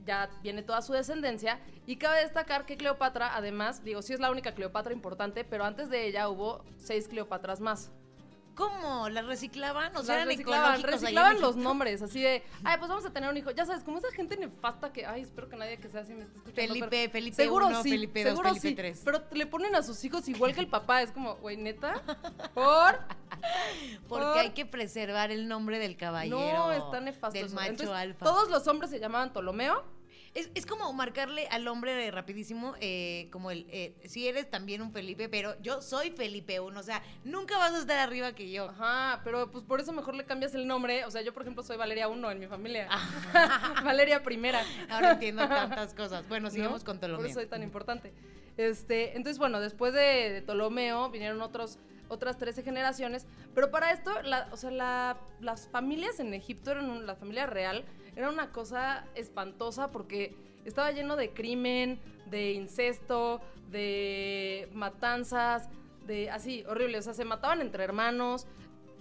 ya 0.05 0.29
viene 0.41 0.63
toda 0.63 0.81
su 0.81 0.93
descendencia. 0.93 1.59
Y 1.85 1.97
cabe 1.97 2.21
destacar 2.21 2.65
que 2.65 2.77
Cleopatra, 2.77 3.35
además, 3.35 3.83
digo, 3.83 4.01
sí 4.01 4.13
es 4.13 4.19
la 4.19 4.31
única 4.31 4.53
Cleopatra 4.53 4.93
importante, 4.93 5.43
pero 5.43 5.65
antes 5.65 5.89
de 5.89 6.07
ella 6.07 6.29
hubo 6.29 6.63
seis 6.77 7.07
Cleopatras 7.07 7.59
más. 7.59 7.91
¿Cómo? 8.55 9.09
¿Las 9.09 9.25
reciclaban? 9.25 9.95
O 9.97 10.03
sea, 10.03 10.15
eran 10.15 10.27
reciclaban, 10.27 10.83
reciclaban 10.83 11.41
los 11.41 11.55
nombres, 11.55 12.01
así 12.01 12.21
de, 12.21 12.43
ay, 12.63 12.77
pues 12.77 12.87
vamos 12.89 13.05
a 13.05 13.11
tener 13.11 13.29
un 13.29 13.37
hijo. 13.37 13.49
Ya 13.51 13.65
sabes, 13.65 13.83
como 13.83 13.97
esa 13.97 14.11
gente 14.11 14.37
nefasta 14.37 14.93
que, 14.93 15.05
ay, 15.05 15.21
espero 15.21 15.49
que 15.49 15.55
nadie 15.55 15.77
que 15.77 15.89
sea 15.89 16.01
así 16.01 16.13
me 16.13 16.23
esté 16.23 16.37
escuchando. 16.37 16.73
Felipe, 16.73 17.09
Felipe 17.09 17.35
seguro 17.35 17.67
uno, 17.67 17.81
sí, 17.81 17.89
Felipe 17.89 18.23
dos, 18.23 18.29
seguro 18.31 18.49
Felipe 18.49 18.67
sí, 18.69 18.75
tres. 18.75 19.01
Pero 19.03 19.23
le 19.31 19.45
ponen 19.47 19.75
a 19.75 19.81
sus 19.81 20.03
hijos 20.05 20.27
igual 20.29 20.53
que 20.53 20.59
el 20.61 20.67
papá, 20.67 21.01
es 21.01 21.11
como, 21.11 21.35
güey, 21.37 21.57
neta, 21.57 22.01
por... 22.53 22.99
Porque 24.07 24.25
por- 24.25 24.37
hay 24.37 24.51
que 24.51 24.65
preservar 24.65 25.31
el 25.31 25.47
nombre 25.47 25.79
del 25.79 25.97
caballero. 25.97 26.37
No, 26.39 26.71
está 26.71 27.01
nefasto. 27.01 27.37
Del 27.37 27.49
macho 27.51 27.71
Entonces, 27.71 27.95
alfa. 27.95 28.25
Todos 28.25 28.49
los 28.49 28.67
hombres 28.67 28.91
se 28.91 28.99
llamaban 28.99 29.31
Ptolomeo. 29.31 29.83
Es, 30.33 30.49
es 30.55 30.65
como 30.65 30.91
marcarle 30.93 31.47
al 31.51 31.67
hombre 31.67 32.09
rapidísimo, 32.09 32.73
eh, 32.79 33.27
como 33.31 33.51
el, 33.51 33.67
eh, 33.69 33.93
si 34.05 34.27
eres 34.27 34.49
también 34.49 34.81
un 34.81 34.91
Felipe, 34.91 35.29
pero 35.29 35.55
yo 35.61 35.81
soy 35.81 36.09
Felipe 36.09 36.59
uno, 36.59 36.79
o 36.79 36.83
sea, 36.83 37.03
nunca 37.23 37.57
vas 37.59 37.73
a 37.73 37.79
estar 37.79 37.99
arriba 37.99 38.33
que 38.33 38.51
yo. 38.51 38.69
Ajá, 38.69 39.21
pero 39.23 39.51
pues 39.51 39.63
por 39.63 39.79
eso 39.79 39.93
mejor 39.93 40.15
le 40.15 40.25
cambias 40.25 40.55
el 40.55 40.65
nombre. 40.65 41.05
O 41.05 41.11
sea, 41.11 41.21
yo 41.21 41.33
por 41.33 41.43
ejemplo 41.43 41.61
soy 41.61 41.77
Valeria 41.77 42.07
1 42.07 42.31
en 42.31 42.39
mi 42.39 42.47
familia. 42.47 42.87
Ah. 42.89 43.81
Valeria 43.83 44.23
primera. 44.23 44.63
Ahora 44.89 45.11
entiendo 45.11 45.47
tantas 45.47 45.93
cosas. 45.93 46.27
Bueno, 46.27 46.47
¿no? 46.47 46.51
sigamos 46.51 46.83
con 46.83 46.97
Ptolomeo. 46.97 47.21
Por 47.21 47.25
eso 47.27 47.39
soy 47.39 47.47
tan 47.47 47.61
importante. 47.61 48.11
Este, 48.57 49.15
entonces, 49.15 49.37
bueno, 49.37 49.59
después 49.59 49.93
de, 49.93 50.31
de 50.31 50.41
Ptolomeo 50.41 51.09
vinieron 51.09 51.41
otros, 51.41 51.79
otras 52.09 52.37
13 52.37 52.63
generaciones. 52.63 53.25
Pero 53.55 53.71
para 53.71 53.91
esto, 53.91 54.21
la- 54.23 54.47
o 54.51 54.57
sea, 54.57 54.71
la- 54.71 55.17
las 55.39 55.67
familias 55.69 56.19
en 56.19 56.33
Egipto, 56.33 56.71
eran 56.71 56.89
un- 56.89 57.05
la 57.05 57.15
familia 57.15 57.45
real, 57.45 57.85
era 58.15 58.29
una 58.29 58.51
cosa 58.51 59.05
espantosa 59.15 59.89
porque 59.91 60.35
estaba 60.65 60.91
lleno 60.91 61.15
de 61.15 61.31
crimen, 61.31 61.99
de 62.27 62.51
incesto, 62.53 63.41
de 63.69 64.69
matanzas, 64.73 65.69
de 66.05 66.29
así, 66.29 66.63
horrible. 66.67 66.97
O 66.99 67.01
sea, 67.01 67.13
se 67.13 67.25
mataban 67.25 67.61
entre 67.61 67.83
hermanos, 67.83 68.45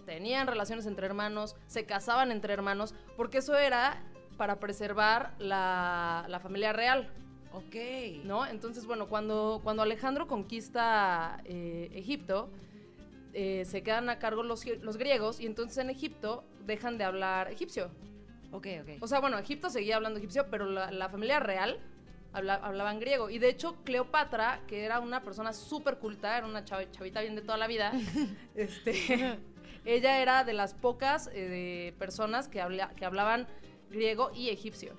tenían 0.07 0.47
relaciones 0.47 0.87
entre 0.87 1.07
hermanos, 1.07 1.57
se 1.67 1.85
casaban 1.85 2.33
entre 2.33 2.53
hermanos, 2.53 2.95
porque 3.17 3.39
eso 3.39 3.57
era 3.57 4.03
para 4.37 4.59
preservar 4.59 5.35
la, 5.39 6.25
la 6.29 6.41
familia 6.41 6.73
real. 6.73 7.13
Ok. 7.53 7.77
¿no? 8.25 8.47
Entonces, 8.47 8.87
bueno, 8.87 9.09
cuando, 9.09 9.61
cuando 9.63 9.83
Alejandro 9.83 10.27
conquista 10.27 11.41
eh, 11.45 11.91
Egipto, 11.95 12.49
eh, 13.35 13.65
se 13.65 13.83
quedan 13.83 14.09
a 14.11 14.19
cargo 14.19 14.43
los, 14.43 14.65
los 14.83 14.97
griegos 14.97 15.41
y 15.41 15.47
entonces 15.47 15.79
en 15.79 15.91
Egipto 15.91 16.45
dejan 16.67 16.99
de 16.99 17.05
hablar 17.05 17.51
egipcio. 17.51 17.91
Ok, 18.51 18.67
ok. 18.83 18.89
O 19.01 19.07
sea, 19.07 19.21
bueno, 19.21 19.39
Egipto 19.39 19.71
seguía 19.71 19.97
hablando 19.97 20.19
egipcio, 20.19 20.47
pero 20.51 20.67
la, 20.67 20.91
la 20.91 21.09
familia 21.09 21.41
real 21.41 21.79
habla- 22.35 22.61
hablaban 22.63 23.01
griego. 23.01 23.31
Y 23.31 23.39
de 23.39 23.49
hecho, 23.49 23.77
Cleopatra, 23.85 24.61
que 24.67 24.85
era 24.85 25.01
una 25.01 25.23
persona 25.23 25.53
súper 25.55 25.99
culta, 25.99 26.37
era 26.37 26.47
una 26.47 26.65
chavita 26.65 27.23
bien 27.23 27.35
de 27.35 27.41
toda 27.43 27.57
la 27.57 27.67
vida, 27.67 27.93
este, 28.55 29.39
ella 29.87 30.21
era 30.21 30.45
de 30.45 30.53
las 30.53 30.75
pocas 30.75 31.31
eh, 31.33 31.95
personas 31.99 32.49
que, 32.49 32.61
habla- 32.61 32.91
que 32.95 33.05
hablaban 33.07 33.47
griego 33.91 34.31
y 34.35 34.51
egipcio. 34.51 34.99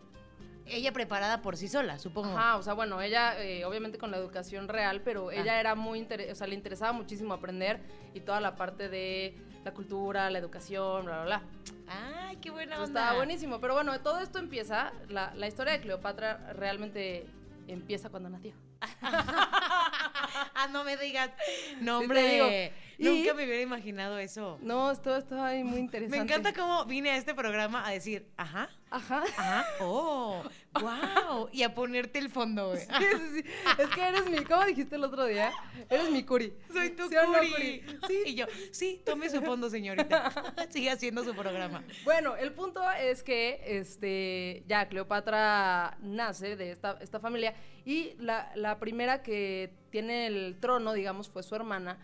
Ella 0.65 0.93
preparada 0.93 1.41
por 1.41 1.57
sí 1.57 1.67
sola, 1.67 1.99
supongo. 1.99 2.37
Ajá, 2.37 2.55
o 2.57 2.63
sea, 2.63 2.73
bueno, 2.73 3.01
ella 3.01 3.37
eh, 3.43 3.65
obviamente 3.65 3.97
con 3.97 4.11
la 4.11 4.17
educación 4.17 4.67
real, 4.69 5.01
pero 5.01 5.29
ella 5.31 5.59
era 5.59 5.75
muy, 5.75 5.99
inter- 5.99 6.31
o 6.31 6.35
sea, 6.35 6.47
le 6.47 6.55
interesaba 6.55 6.93
muchísimo 6.93 7.33
aprender 7.33 7.81
y 8.13 8.21
toda 8.21 8.39
la 8.39 8.55
parte 8.55 8.87
de 8.89 9.35
la 9.65 9.73
cultura, 9.73 10.29
la 10.29 10.39
educación, 10.39 11.05
bla, 11.05 11.23
bla, 11.23 11.25
bla. 11.25 11.41
Ay, 11.87 12.37
qué 12.37 12.49
buena 12.49 12.73
Entonces, 12.75 12.89
onda. 12.89 13.01
estaba 13.01 13.17
buenísimo, 13.17 13.59
pero 13.59 13.73
bueno, 13.73 13.99
todo 14.01 14.19
esto 14.19 14.39
empieza, 14.39 14.93
la, 15.09 15.33
la 15.35 15.47
historia 15.47 15.73
de 15.73 15.81
Cleopatra 15.81 16.53
realmente 16.53 17.25
empieza 17.67 18.09
cuando 18.09 18.29
nació. 18.29 18.53
ah, 19.35 20.67
no 20.71 20.83
me 20.83 20.97
digas. 20.97 21.29
No, 21.81 21.99
Sí 21.99 22.03
hombre. 22.03 22.73
Y- 22.97 23.03
Nunca 23.05 23.33
me 23.33 23.43
hubiera 23.45 23.61
imaginado 23.61 24.17
eso. 24.17 24.59
No, 24.61 24.91
esto 24.91 25.15
estaba 25.17 25.47
ahí 25.47 25.63
muy 25.63 25.79
interesante. 25.79 26.17
Me 26.17 26.23
encanta 26.23 26.53
cómo 26.53 26.85
vine 26.85 27.11
a 27.11 27.17
este 27.17 27.33
programa 27.33 27.85
a 27.85 27.91
decir, 27.91 28.27
ajá, 28.37 28.69
Ajá. 28.93 29.23
Ajá. 29.37 29.65
Oh, 29.79 30.43
wow. 30.79 31.49
Y 31.51 31.63
a 31.63 31.73
ponerte 31.73 32.19
el 32.19 32.29
fondo, 32.29 32.69
güey. 32.69 32.81
Sí, 32.81 33.05
sí, 33.11 33.41
sí. 33.41 33.49
Es 33.79 33.89
que 33.89 34.01
eres 34.07 34.29
mi, 34.29 34.37
¿cómo 34.45 34.63
dijiste 34.65 34.97
el 34.97 35.03
otro 35.03 35.25
día? 35.25 35.51
Eres 35.89 36.11
mi 36.11 36.23
curi. 36.23 36.53
Soy 36.71 36.91
tu 36.91 37.09
¿Sí 37.09 37.15
no, 37.15 37.25
curi. 37.25 37.83
Sí. 38.07 38.23
Y 38.27 38.35
yo, 38.35 38.45
sí, 38.71 39.01
tome 39.03 39.31
su 39.31 39.41
fondo, 39.41 39.67
señorita. 39.71 40.31
Sigue 40.69 40.91
haciendo 40.91 41.23
su 41.23 41.33
programa. 41.33 41.83
Bueno, 42.03 42.35
el 42.35 42.53
punto 42.53 42.83
es 42.91 43.23
que 43.23 43.61
este, 43.65 44.63
ya 44.67 44.87
Cleopatra 44.87 45.97
nace 45.99 46.55
de 46.55 46.71
esta, 46.71 46.99
esta 47.01 47.19
familia 47.19 47.55
y 47.85 48.13
la, 48.19 48.51
la 48.55 48.77
primera 48.77 49.23
que 49.23 49.73
tiene 49.89 50.27
el 50.27 50.59
trono, 50.59 50.93
digamos, 50.93 51.29
fue 51.29 51.41
su 51.41 51.55
hermana. 51.55 51.97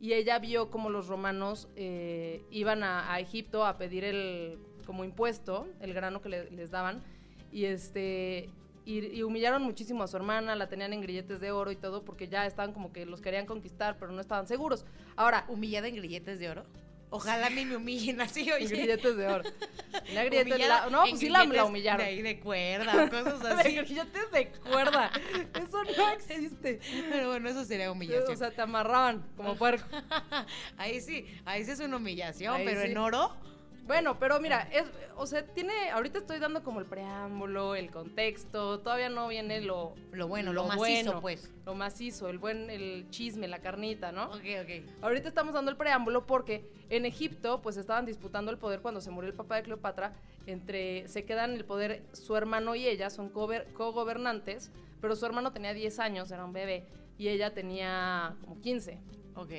Y 0.00 0.14
ella 0.14 0.40
vio 0.40 0.72
como 0.72 0.90
los 0.90 1.06
romanos 1.06 1.68
eh, 1.76 2.44
iban 2.50 2.82
a, 2.82 3.12
a 3.12 3.20
Egipto 3.20 3.64
a 3.64 3.78
pedir 3.78 4.02
el 4.02 4.58
como 4.82 5.04
impuesto, 5.04 5.68
el 5.80 5.94
grano 5.94 6.20
que 6.22 6.28
le- 6.28 6.50
les 6.50 6.70
daban. 6.70 7.02
Y 7.50 7.64
este 7.66 8.48
y, 8.84 8.98
y 9.16 9.22
humillaron 9.22 9.62
muchísimo 9.62 10.02
a 10.02 10.08
su 10.08 10.16
hermana, 10.16 10.56
la 10.56 10.68
tenían 10.68 10.92
en 10.92 11.00
grilletes 11.02 11.38
de 11.40 11.52
oro 11.52 11.70
y 11.70 11.76
todo, 11.76 12.04
porque 12.04 12.26
ya 12.28 12.46
estaban 12.46 12.72
como 12.72 12.92
que 12.92 13.06
los 13.06 13.20
querían 13.20 13.46
conquistar, 13.46 13.96
pero 13.98 14.10
no 14.10 14.20
estaban 14.20 14.46
seguros. 14.48 14.84
Ahora, 15.14 15.44
¿Humillada 15.48 15.86
en 15.88 15.94
grilletes 15.96 16.38
de 16.40 16.48
oro? 16.50 16.64
Ojalá 17.10 17.48
a 17.48 17.50
mí 17.50 17.64
me 17.66 17.76
humillen 17.76 18.20
así, 18.22 18.40
oye. 18.52 18.64
en 18.64 18.70
grilletes 18.70 19.16
de 19.16 19.26
oro. 19.26 19.44
La- 20.14 20.88
no, 20.90 21.02
pues 21.02 21.20
sí 21.20 21.28
la, 21.28 21.44
la 21.44 21.64
humillaron. 21.64 21.98
De 22.04 22.10
ahí 22.10 22.22
de 22.22 22.40
cuerda, 22.40 23.08
cosas 23.10 23.40
De 23.42 23.48
así. 23.50 23.74
grilletes 23.76 24.30
de 24.32 24.48
cuerda. 24.68 25.12
Eso 25.54 25.84
no 25.96 26.10
existe. 26.10 26.80
Pero 27.10 27.28
bueno, 27.28 27.48
eso 27.50 27.64
sería 27.64 27.92
humillación. 27.92 28.32
O 28.32 28.36
sea, 28.36 28.50
te 28.50 28.62
amarraban 28.62 29.22
como 29.36 29.54
puerco. 29.56 29.86
ahí 30.78 31.00
sí, 31.00 31.26
ahí 31.44 31.64
sí 31.64 31.70
es 31.72 31.80
una 31.80 31.98
humillación, 31.98 32.54
Ahí 32.54 32.64
pero 32.64 32.80
sí. 32.82 32.88
en 32.90 32.98
oro. 32.98 33.36
Bueno, 33.92 34.18
pero 34.18 34.40
mira, 34.40 34.66
es, 34.72 34.84
o 35.18 35.26
sea, 35.26 35.44
tiene, 35.44 35.90
ahorita 35.90 36.20
estoy 36.20 36.38
dando 36.38 36.62
como 36.62 36.80
el 36.80 36.86
preámbulo, 36.86 37.74
el 37.74 37.90
contexto, 37.90 38.80
todavía 38.80 39.10
no 39.10 39.28
viene 39.28 39.60
lo, 39.60 39.92
Lo 40.12 40.28
bueno, 40.28 40.54
lo, 40.54 40.62
Lo 40.62 40.68
macizo, 40.68 40.80
bueno. 40.80 41.20
pues. 41.20 41.52
lo 41.66 41.74
macizo, 41.74 42.30
el 42.30 42.38
buen, 42.38 42.70
el 42.70 43.06
chisme, 43.10 43.48
la 43.48 43.58
carnita, 43.58 44.10
¿no? 44.10 44.30
Ok, 44.30 44.44
ok. 44.62 45.02
Ahorita 45.02 45.28
estamos 45.28 45.52
dando 45.52 45.70
el 45.70 45.76
preámbulo 45.76 46.24
porque 46.24 46.64
en 46.88 47.04
Egipto 47.04 47.60
pues 47.60 47.76
estaban 47.76 48.06
disputando 48.06 48.50
el 48.50 48.56
poder 48.56 48.80
cuando 48.80 49.02
se 49.02 49.10
murió 49.10 49.28
el 49.28 49.36
papá 49.36 49.56
de 49.56 49.64
Cleopatra, 49.64 50.14
entre 50.46 51.06
se 51.06 51.26
quedan 51.26 51.52
el 51.52 51.66
poder 51.66 52.02
su 52.14 52.34
hermano 52.34 52.74
y 52.74 52.86
ella, 52.86 53.10
son 53.10 53.28
co-gobernantes, 53.28 54.70
pero 55.02 55.14
su 55.16 55.26
hermano 55.26 55.52
tenía 55.52 55.74
10 55.74 55.98
años, 55.98 56.30
era 56.30 56.46
un 56.46 56.54
bebé, 56.54 56.86
y 57.18 57.28
ella 57.28 57.52
tenía 57.52 58.36
como 58.40 58.58
15. 58.58 58.98
Ok. 59.34 59.52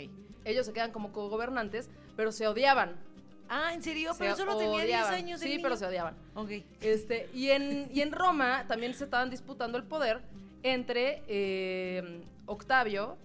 Ellos 0.43 0.65
se 0.65 0.73
quedan 0.73 0.91
como 0.91 1.11
co-gobernantes, 1.11 1.91
pero 2.15 2.31
se 2.31 2.47
odiaban. 2.47 3.12
Ah, 3.49 3.73
¿en 3.73 3.83
serio? 3.83 4.13
Se 4.13 4.19
Pero 4.19 4.35
solo 4.35 4.57
tenía 4.57 4.71
10 4.79 4.83
odiaban. 4.85 5.13
años 5.13 5.39
Sí, 5.41 5.49
niño. 5.49 5.59
pero 5.63 5.75
se 5.77 5.85
odiaban. 5.85 6.15
Ok. 6.35 6.49
Este, 6.81 7.29
y, 7.33 7.49
en, 7.49 7.89
y 7.93 8.01
en 8.01 8.11
Roma 8.11 8.65
también 8.67 8.93
se 8.93 9.03
estaban 9.03 9.29
disputando 9.29 9.77
el 9.77 9.83
poder 9.83 10.21
entre 10.63 11.21
eh, 11.27 12.23
Octavio 12.45 13.17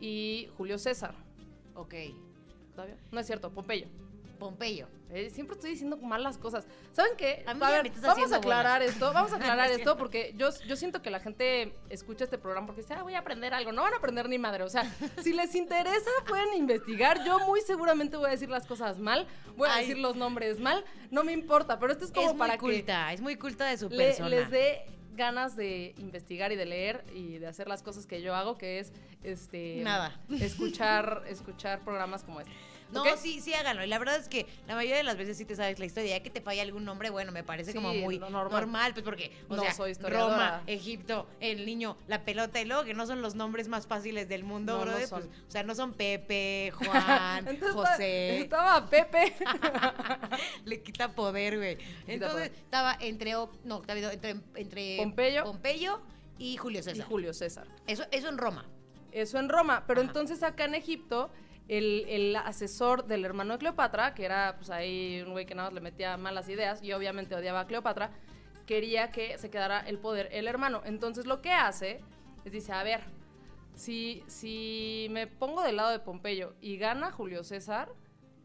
y 0.00 0.48
Julio 0.56 0.78
César. 0.78 1.14
Ok. 1.74 1.94
¿Octavio? 2.70 2.94
No 3.10 3.20
es 3.20 3.26
cierto, 3.26 3.50
Pompeyo. 3.50 3.86
Pompeyo. 4.42 4.88
Eh, 5.10 5.30
siempre 5.30 5.54
estoy 5.54 5.70
diciendo 5.70 5.96
malas 5.98 6.38
cosas. 6.38 6.66
¿Saben 6.92 7.12
qué? 7.16 7.44
A 7.46 7.54
mí 7.54 7.60
A 7.62 7.70
ver, 7.70 7.90
me 7.92 8.00
vamos 8.00 8.32
a 8.32 8.36
aclarar 8.36 8.82
esto, 8.82 9.12
vamos 9.12 9.32
a 9.32 9.36
aclarar 9.36 9.70
Es 9.70 9.78
esto 9.78 9.96
porque 9.96 10.34
yo, 10.36 10.48
yo 10.66 10.74
siento 10.74 11.00
que 11.02 11.10
la 11.10 11.20
gente 11.20 11.74
escucha 11.90 12.24
este 12.24 12.38
programa 12.38 12.66
porque 12.66 12.82
dice, 12.82 12.94
ah, 12.94 13.02
voy 13.02 13.14
a 13.14 13.18
aprender 13.20 13.52
algo. 13.54 13.72
No 13.72 13.82
van 13.82 13.94
a 13.94 13.98
aprender 13.98 14.28
ni 14.28 14.38
madre. 14.38 14.64
O 14.64 14.68
sea, 14.68 14.84
si 15.22 15.32
les 15.32 15.54
interesa, 15.54 16.10
pueden 16.28 16.54
investigar. 16.54 17.24
Yo 17.24 17.38
muy 17.40 17.60
seguramente 17.60 18.16
voy 18.16 18.28
a 18.28 18.30
decir 18.30 18.48
las 18.48 18.66
cosas 18.66 18.98
mal, 18.98 19.26
voy 19.56 19.68
a 19.68 19.74
Ay. 19.74 19.82
decir 19.86 19.98
los 20.02 20.16
nombres 20.16 20.58
mal, 20.58 20.84
no 21.10 21.22
me 21.24 21.32
importa, 21.32 21.78
pero 21.78 21.92
esto 21.92 22.04
es 22.06 22.10
como 22.12 22.30
es 22.30 22.34
para 22.34 22.56
muy 22.56 22.70
que 22.72 22.76
culta, 22.80 23.12
es 23.12 23.20
muy 23.20 23.36
culta 23.36 23.66
de 23.66 23.76
su 23.76 23.88
le- 23.90 23.96
persona. 24.06 24.28
les 24.30 24.50
dé 24.50 24.86
ganas 25.14 25.56
de 25.56 25.94
investigar 25.98 26.52
y 26.52 26.56
de 26.56 26.64
leer 26.64 27.04
y 27.14 27.36
de 27.36 27.46
hacer 27.46 27.68
las 27.68 27.82
cosas 27.82 28.06
que 28.06 28.22
yo 28.22 28.34
hago, 28.34 28.56
que 28.56 28.78
es 28.78 28.94
este 29.22 29.82
Nada. 29.82 30.18
escuchar, 30.40 31.24
escuchar 31.28 31.80
programas 31.80 32.22
como 32.24 32.40
este. 32.40 32.50
No, 32.92 33.02
¿Ok? 33.02 33.16
sí, 33.16 33.40
sí 33.40 33.54
háganlo. 33.54 33.82
Y 33.84 33.86
la 33.88 33.98
verdad 33.98 34.16
es 34.16 34.28
que 34.28 34.46
la 34.66 34.74
mayoría 34.74 34.96
de 34.98 35.02
las 35.02 35.16
veces 35.16 35.36
sí 35.38 35.44
te 35.44 35.56
sabes 35.56 35.78
la 35.78 35.86
historia. 35.86 36.18
Ya 36.18 36.22
que 36.22 36.30
te 36.30 36.40
falla 36.40 36.62
algún 36.62 36.84
nombre, 36.84 37.10
bueno, 37.10 37.32
me 37.32 37.42
parece 37.42 37.72
Sí, 37.72 37.76
como 37.78 37.92
muy 37.94 38.18
normal. 38.18 38.50
normal. 38.50 38.92
pues 38.92 39.04
porque, 39.04 39.32
o 39.48 39.56
No 39.56 39.62
sea, 39.62 39.72
soy. 39.74 39.94
Roma, 39.94 40.62
Egipto, 40.66 41.26
el 41.40 41.64
niño, 41.66 41.96
la 42.06 42.22
pelota 42.24 42.60
y 42.60 42.64
luego 42.66 42.84
que 42.84 42.94
no 42.94 43.06
son 43.06 43.22
los 43.22 43.34
nombres 43.34 43.68
más 43.68 43.86
fáciles 43.86 44.28
del 44.28 44.44
mundo, 44.44 44.74
No, 44.74 44.78
no 44.84 44.90
brother, 44.90 45.08
son. 45.08 45.22
pues, 45.26 45.40
o 45.48 45.50
sea, 45.50 45.62
no 45.62 45.74
son 45.74 45.94
Pepe, 45.94 46.70
Juan, 46.76 47.48
Entonces, 47.48 47.72
José. 47.74 48.40
Estaba 48.40 48.86
Pepe. 48.88 49.34
Le 50.64 50.82
quita 50.82 51.12
poder, 51.14 51.56
güey. 51.56 51.78
Entonces, 52.06 52.32
poder. 52.48 52.52
estaba 52.52 52.96
entre, 53.00 53.32
no, 53.32 53.82
entre, 53.88 54.36
entre 54.54 54.96
Pompeyo. 54.98 55.44
Pompeyo 55.44 56.00
y 56.38 56.56
Julio 56.56 56.80
y 56.80 56.82
César. 56.82 57.06
Julio 57.06 57.32
César. 57.34 57.66
Eso, 57.86 58.04
eso 58.10 58.28
en 58.28 58.38
Roma. 58.38 58.66
Eso 59.12 59.38
en 59.38 59.48
Roma. 59.48 59.84
Pero 59.86 60.00
Ajá. 60.00 60.08
entonces 60.08 60.42
acá 60.42 60.64
en 60.64 60.74
Egipto, 60.74 61.30
el, 61.68 62.04
el 62.08 62.36
asesor 62.36 63.06
del 63.06 63.24
hermano 63.24 63.54
de 63.54 63.58
Cleopatra, 63.60 64.14
que 64.14 64.24
era 64.24 64.56
pues 64.56 64.70
ahí 64.70 65.22
un 65.24 65.32
güey 65.32 65.46
que 65.46 65.54
nada 65.54 65.68
más 65.68 65.74
le 65.74 65.80
metía 65.80 66.16
malas 66.16 66.48
ideas 66.48 66.82
y 66.82 66.92
obviamente 66.92 67.34
odiaba 67.34 67.60
a 67.60 67.66
Cleopatra, 67.66 68.10
quería 68.66 69.10
que 69.10 69.38
se 69.38 69.50
quedara 69.50 69.80
el 69.80 69.98
poder 69.98 70.28
el 70.32 70.48
hermano. 70.48 70.82
Entonces 70.84 71.26
lo 71.26 71.40
que 71.42 71.52
hace 71.52 72.00
es 72.44 72.52
dice, 72.52 72.72
a 72.72 72.82
ver, 72.82 73.02
si, 73.74 74.22
si 74.26 75.08
me 75.10 75.26
pongo 75.26 75.62
del 75.62 75.76
lado 75.76 75.90
de 75.90 75.98
Pompeyo 75.98 76.54
y 76.60 76.76
gana 76.76 77.10
Julio 77.10 77.44
César, 77.44 77.92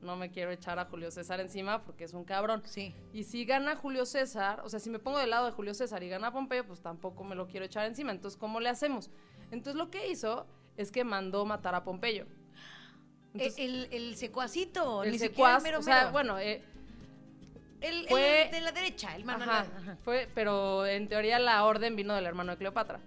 no 0.02 0.16
me 0.16 0.30
quiero 0.32 0.52
echar 0.52 0.80
a 0.80 0.86
Julio 0.86 1.12
César 1.12 1.40
encima 1.40 1.84
porque 1.84 2.04
es 2.04 2.14
un 2.14 2.24
cabrón. 2.24 2.62
Sí. 2.66 2.94
Y 3.14 3.24
si 3.24 3.46
gana 3.46 3.76
Julio 3.76 4.06
César, 4.06 4.62
o 4.64 4.70
sea, 4.70 4.80
si 4.80 4.90
me 4.90 5.00
pongo 5.00 5.18
del 5.18 5.32
lado 5.32 5.48
de 5.48 5.52
Julio 5.52 5.74
César 5.74 6.04
y 6.04 6.10
gana 6.10 6.32
Pompeyo, 6.32 6.66
pues 6.66 6.82
tampoco 6.82 7.24
me 7.24 7.36
lo 7.36 7.48
quiero 7.48 7.66
echar 7.66 7.86
encima. 7.86 8.12
Entonces, 8.12 8.38
¿cómo 8.38 8.60
le 8.60 8.70
hacemos? 8.70 9.10
Entonces, 9.52 9.76
lo 9.76 9.90
que 9.90 10.08
hizo 10.08 10.46
es 10.76 10.92
que 10.92 11.04
mandó 11.04 11.46
matar 11.46 11.74
a 11.76 11.84
Pompeyo. 11.84 12.26
Entonces, 13.40 13.58
el, 13.60 13.88
el 13.92 14.16
secuacito, 14.16 15.04
el 15.04 15.12
ni 15.12 15.20
secuaz, 15.20 15.58
el 15.58 15.64
mero 15.64 15.80
o 15.80 15.82
sea, 15.84 16.00
mero. 16.02 16.12
bueno, 16.12 16.40
eh, 16.40 16.62
el, 17.82 18.02
el 18.02 18.08
fue- 18.08 18.50
de 18.52 18.62
la 18.62 18.72
derecha, 18.72 19.16
el 19.16 19.24
mano 19.26 19.44
ajá, 19.44 19.68
ajá. 19.82 19.98
fue, 20.04 20.28
pero 20.34 20.86
en 20.86 21.08
teoría 21.08 21.38
la 21.40 21.64
orden 21.64 21.96
vino 21.96 22.16
del 22.16 22.26
hermano 22.26 22.52
de 22.54 22.58
Cleopatra, 22.58 23.00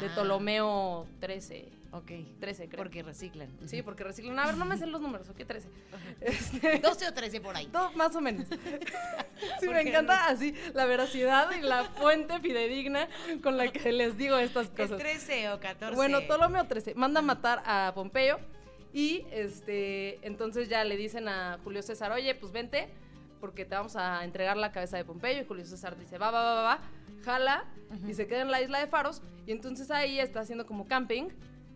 de 0.00 0.06
Ah. 0.06 0.10
Ptolomeo 0.14 1.06
13, 1.20 1.68
Ok. 1.90 2.10
13 2.38 2.68
creo. 2.68 2.76
Porque 2.84 3.02
reciclan. 3.02 3.48
Sí, 3.66 3.80
porque 3.80 4.04
reciclan. 4.04 4.38
A 4.38 4.44
ver, 4.46 4.56
no 4.58 4.66
me 4.66 4.76
sé 4.78 4.86
los 4.86 5.00
números, 5.00 5.28
¿ok? 5.30 5.38
13. 5.46 5.68
Este, 6.20 6.78
12 6.80 7.08
o 7.08 7.14
13 7.14 7.40
por 7.40 7.56
ahí. 7.56 7.66
Todo 7.72 7.92
más 7.92 8.14
o 8.16 8.20
menos. 8.20 8.46
Sí, 9.60 9.68
me 9.68 9.80
encanta 9.80 10.26
así 10.26 10.52
la 10.74 10.84
veracidad 10.84 11.50
y 11.56 11.62
la 11.62 11.84
fuente 11.84 12.40
fidedigna 12.40 13.08
con 13.42 13.56
la 13.56 13.70
que 13.72 13.92
les 13.92 14.18
digo 14.18 14.36
estas 14.36 14.66
Es 14.66 14.70
cosas. 14.72 14.98
13 14.98 15.48
o 15.50 15.60
14. 15.60 15.94
Bueno, 15.96 16.20
Ptolomeo 16.22 16.64
13 16.66 16.94
manda 16.94 17.20
a 17.20 17.22
matar 17.22 17.62
a 17.64 17.92
Pompeyo 17.94 18.38
y 18.92 19.26
este 19.30 20.24
entonces 20.26 20.68
ya 20.68 20.84
le 20.84 20.96
dicen 20.96 21.28
a 21.28 21.58
Julio 21.64 21.82
César, 21.82 22.12
oye, 22.12 22.34
pues 22.34 22.52
vente 22.52 22.88
porque 23.40 23.64
te 23.64 23.74
vamos 23.74 23.96
a 23.96 24.24
entregar 24.24 24.56
la 24.56 24.72
cabeza 24.72 24.96
de 24.96 25.04
Pompeyo 25.04 25.42
y 25.42 25.44
Julio 25.44 25.64
César 25.64 25.96
dice, 25.96 26.18
va, 26.18 26.30
va, 26.30 26.42
va, 26.42 26.54
va, 26.54 26.62
va, 26.62 26.80
jala 27.24 27.66
y 28.06 28.14
se 28.14 28.26
queda 28.26 28.42
en 28.42 28.50
la 28.50 28.60
isla 28.60 28.80
de 28.80 28.86
Faros. 28.86 29.22
Y 29.46 29.52
entonces 29.52 29.90
ahí 29.90 30.18
está 30.18 30.40
haciendo 30.40 30.66
como 30.66 30.86
camping 30.86 31.28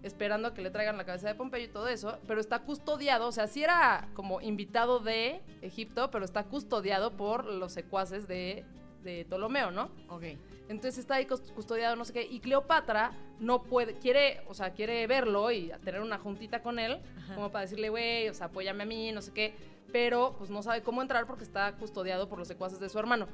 esperando 0.02 0.49
a 0.49 0.54
que 0.54 0.62
le 0.62 0.71
traigan 0.71 0.97
la 0.97 1.04
cabeza 1.04 1.28
de 1.28 1.35
Pompeyo 1.35 1.66
y 1.66 1.69
todo 1.69 1.88
eso, 1.88 2.19
pero 2.26 2.40
está 2.40 2.61
custodiado, 2.61 3.28
o 3.28 3.33
sea, 3.33 3.47
sí 3.47 3.62
era 3.62 4.09
como 4.14 4.40
invitado 4.40 4.99
de 4.99 5.40
Egipto, 5.62 6.11
pero 6.11 6.25
está 6.25 6.45
custodiado 6.45 7.12
por 7.12 7.45
los 7.45 7.73
secuaces 7.73 8.26
de, 8.26 8.64
de 9.04 9.25
Ptolomeo, 9.26 9.71
¿no? 9.71 9.90
Ok. 10.09 10.25
Entonces 10.73 10.99
está 10.99 11.14
ahí 11.17 11.26
cus- 11.26 11.52
custodiado, 11.52 11.95
no 11.95 12.05
sé 12.05 12.12
qué. 12.12 12.23
Y 12.29 12.41
Cleopatra 12.41 13.12
no 13.38 13.62
puede, 13.62 13.95
quiere, 13.95 14.41
o 14.49 14.55
sea, 14.55 14.71
quiere 14.73 15.07
verlo 15.07 15.50
y 15.52 15.71
tener 15.85 16.00
una 16.00 16.19
juntita 16.19 16.62
con 16.62 16.79
él, 16.79 17.00
Ajá. 17.19 17.35
como 17.37 17.50
para 17.52 17.62
decirle, 17.62 17.88
güey, 17.91 18.29
o 18.29 18.35
sea, 18.35 18.47
apóyame 18.47 18.83
a 18.83 18.87
mí, 18.87 19.12
no 19.12 19.23
sé 19.23 19.33
qué. 19.33 19.55
Pero 19.93 20.35
pues 20.38 20.50
no 20.50 20.62
sabe 20.62 20.83
cómo 20.83 21.02
entrar 21.02 21.26
porque 21.26 21.45
está 21.45 21.73
custodiado 21.76 22.29
por 22.29 22.38
los 22.38 22.49
secuaces 22.49 22.81
de 22.81 22.88
su 22.88 22.99
hermano. 22.99 23.26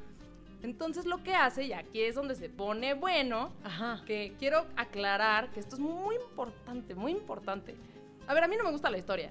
Entonces 0.63 1.07
lo 1.07 1.23
que 1.23 1.35
hace, 1.35 1.65
y 1.65 1.73
aquí 1.73 2.03
es 2.03 2.17
donde 2.17 2.35
se 2.35 2.49
pone 2.49 2.95
bueno, 2.95 3.53
Ajá. 3.63 4.03
que 4.07 4.35
quiero 4.41 4.67
aclarar 4.77 5.51
que 5.53 5.61
esto 5.61 5.77
es 5.77 5.81
muy 5.81 6.17
importante, 6.17 6.95
muy 6.97 7.13
importante. 7.13 7.77
A 8.27 8.35
ver, 8.35 8.43
a 8.43 8.49
mí 8.49 8.57
no 8.57 8.65
me 8.65 8.73
gusta 8.73 8.91
la 8.91 8.99
historia, 8.99 9.31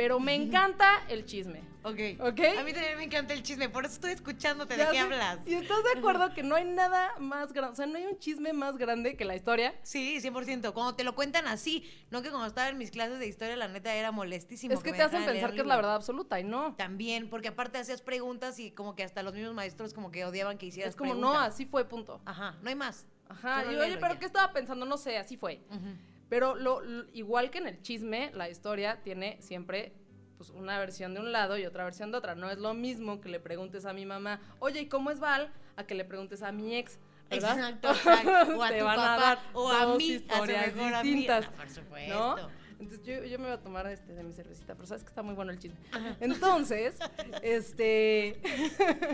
pero 0.00 0.18
me 0.18 0.34
encanta 0.34 1.04
el 1.10 1.26
chisme. 1.26 1.60
Ok. 1.82 1.98
¿Ok? 2.20 2.40
A 2.58 2.64
mí 2.64 2.72
también 2.72 2.96
me 2.96 3.04
encanta 3.04 3.34
el 3.34 3.42
chisme, 3.42 3.68
por 3.68 3.84
eso 3.84 3.96
estoy 3.96 4.12
escuchándote. 4.12 4.74
¿De 4.74 4.86
qué 4.86 4.92
sé. 4.92 4.98
hablas? 4.98 5.40
¿Y 5.44 5.52
estás 5.52 5.84
de 5.84 5.98
acuerdo 5.98 6.32
que 6.32 6.42
no 6.42 6.54
hay 6.54 6.64
nada 6.64 7.12
más 7.18 7.52
grande, 7.52 7.74
o 7.74 7.76
sea, 7.76 7.84
no 7.84 7.98
hay 7.98 8.06
un 8.06 8.18
chisme 8.18 8.54
más 8.54 8.78
grande 8.78 9.14
que 9.18 9.26
la 9.26 9.36
historia? 9.36 9.74
Sí, 9.82 10.18
100%. 10.22 10.72
Cuando 10.72 10.94
te 10.94 11.04
lo 11.04 11.14
cuentan 11.14 11.46
así, 11.46 11.84
no 12.10 12.22
que 12.22 12.30
cuando 12.30 12.46
estaba 12.46 12.70
en 12.70 12.78
mis 12.78 12.90
clases 12.90 13.18
de 13.18 13.26
historia, 13.26 13.56
la 13.56 13.68
neta 13.68 13.94
era 13.94 14.10
molestísimo. 14.10 14.72
Es 14.72 14.82
que 14.82 14.94
te 14.94 15.02
hacen 15.02 15.26
pensar 15.26 15.52
que 15.52 15.60
es 15.60 15.66
la 15.66 15.76
verdad 15.76 15.96
absoluta 15.96 16.40
y 16.40 16.44
no. 16.44 16.74
También, 16.76 17.28
porque 17.28 17.48
aparte 17.48 17.76
hacías 17.76 18.00
preguntas 18.00 18.58
y 18.58 18.70
como 18.70 18.94
que 18.94 19.02
hasta 19.02 19.22
los 19.22 19.34
mismos 19.34 19.52
maestros 19.52 19.92
como 19.92 20.10
que 20.10 20.24
odiaban 20.24 20.56
que 20.56 20.64
hicieras 20.64 20.92
Es 20.92 20.96
como, 20.96 21.12
no, 21.12 21.32
preguntas. 21.32 21.52
así 21.52 21.66
fue, 21.66 21.84
punto. 21.84 22.22
Ajá, 22.24 22.56
no 22.62 22.70
hay 22.70 22.74
más. 22.74 23.04
Ajá, 23.28 23.64
Solo 23.64 23.72
y 23.74 23.76
oye, 23.76 23.98
pero 24.00 24.14
ya. 24.14 24.18
¿qué 24.18 24.24
estaba 24.24 24.50
pensando? 24.54 24.86
No 24.86 24.96
sé, 24.96 25.18
así 25.18 25.36
fue. 25.36 25.60
Ujú. 25.68 26.09
Pero 26.30 26.54
lo, 26.54 26.80
lo- 26.80 27.04
igual 27.12 27.50
que 27.50 27.58
en 27.58 27.66
el 27.66 27.82
chisme, 27.82 28.30
la 28.32 28.48
historia 28.48 29.02
tiene 29.02 29.36
siempre 29.42 29.92
pues, 30.38 30.48
una 30.50 30.78
versión 30.78 31.12
de 31.12 31.20
un 31.20 31.32
lado 31.32 31.58
y 31.58 31.66
otra 31.66 31.84
versión 31.84 32.10
de 32.12 32.16
otra. 32.18 32.34
No 32.34 32.50
es 32.50 32.56
lo 32.58 32.72
mismo 32.72 33.20
que 33.20 33.28
le 33.28 33.40
preguntes 33.40 33.84
a 33.84 33.92
mi 33.92 34.06
mamá, 34.06 34.40
oye, 34.60 34.80
¿y 34.80 34.86
cómo 34.88 35.10
es 35.10 35.20
Val? 35.20 35.50
a 35.76 35.84
que 35.84 35.94
le 35.94 36.04
preguntes 36.06 36.42
a 36.42 36.50
mi 36.52 36.76
ex. 36.76 36.98
¿verdad? 37.30 37.56
Exacto, 37.58 37.90
exacto. 37.90 38.56
O 38.58 38.62
a 38.62 38.68
Te 38.70 38.78
tu 38.78 38.84
van 38.84 38.98
a 38.98 39.02
papá, 39.02 39.20
dar 39.20 39.38
o 39.54 39.70
a 39.70 39.96
mí, 39.96 40.10
a 40.10 40.14
historias 40.14 40.74
mejor 40.74 40.94
amiga. 40.94 41.02
distintas, 41.02 41.44
No, 41.50 41.56
por 41.56 41.68
supuesto. 41.70 42.36
¿no? 42.36 42.59
Entonces 42.80 43.06
yo, 43.06 43.24
yo 43.24 43.38
me 43.38 43.44
voy 43.44 43.52
a 43.52 43.60
tomar 43.60 43.86
este 43.88 44.14
de 44.14 44.22
mi 44.22 44.32
cervecita, 44.32 44.74
pero 44.74 44.86
sabes 44.86 45.02
que 45.02 45.10
está 45.10 45.22
muy 45.22 45.34
bueno 45.34 45.52
el 45.52 45.58
chisme. 45.58 45.78
Entonces, 46.18 46.96
este 47.42 48.40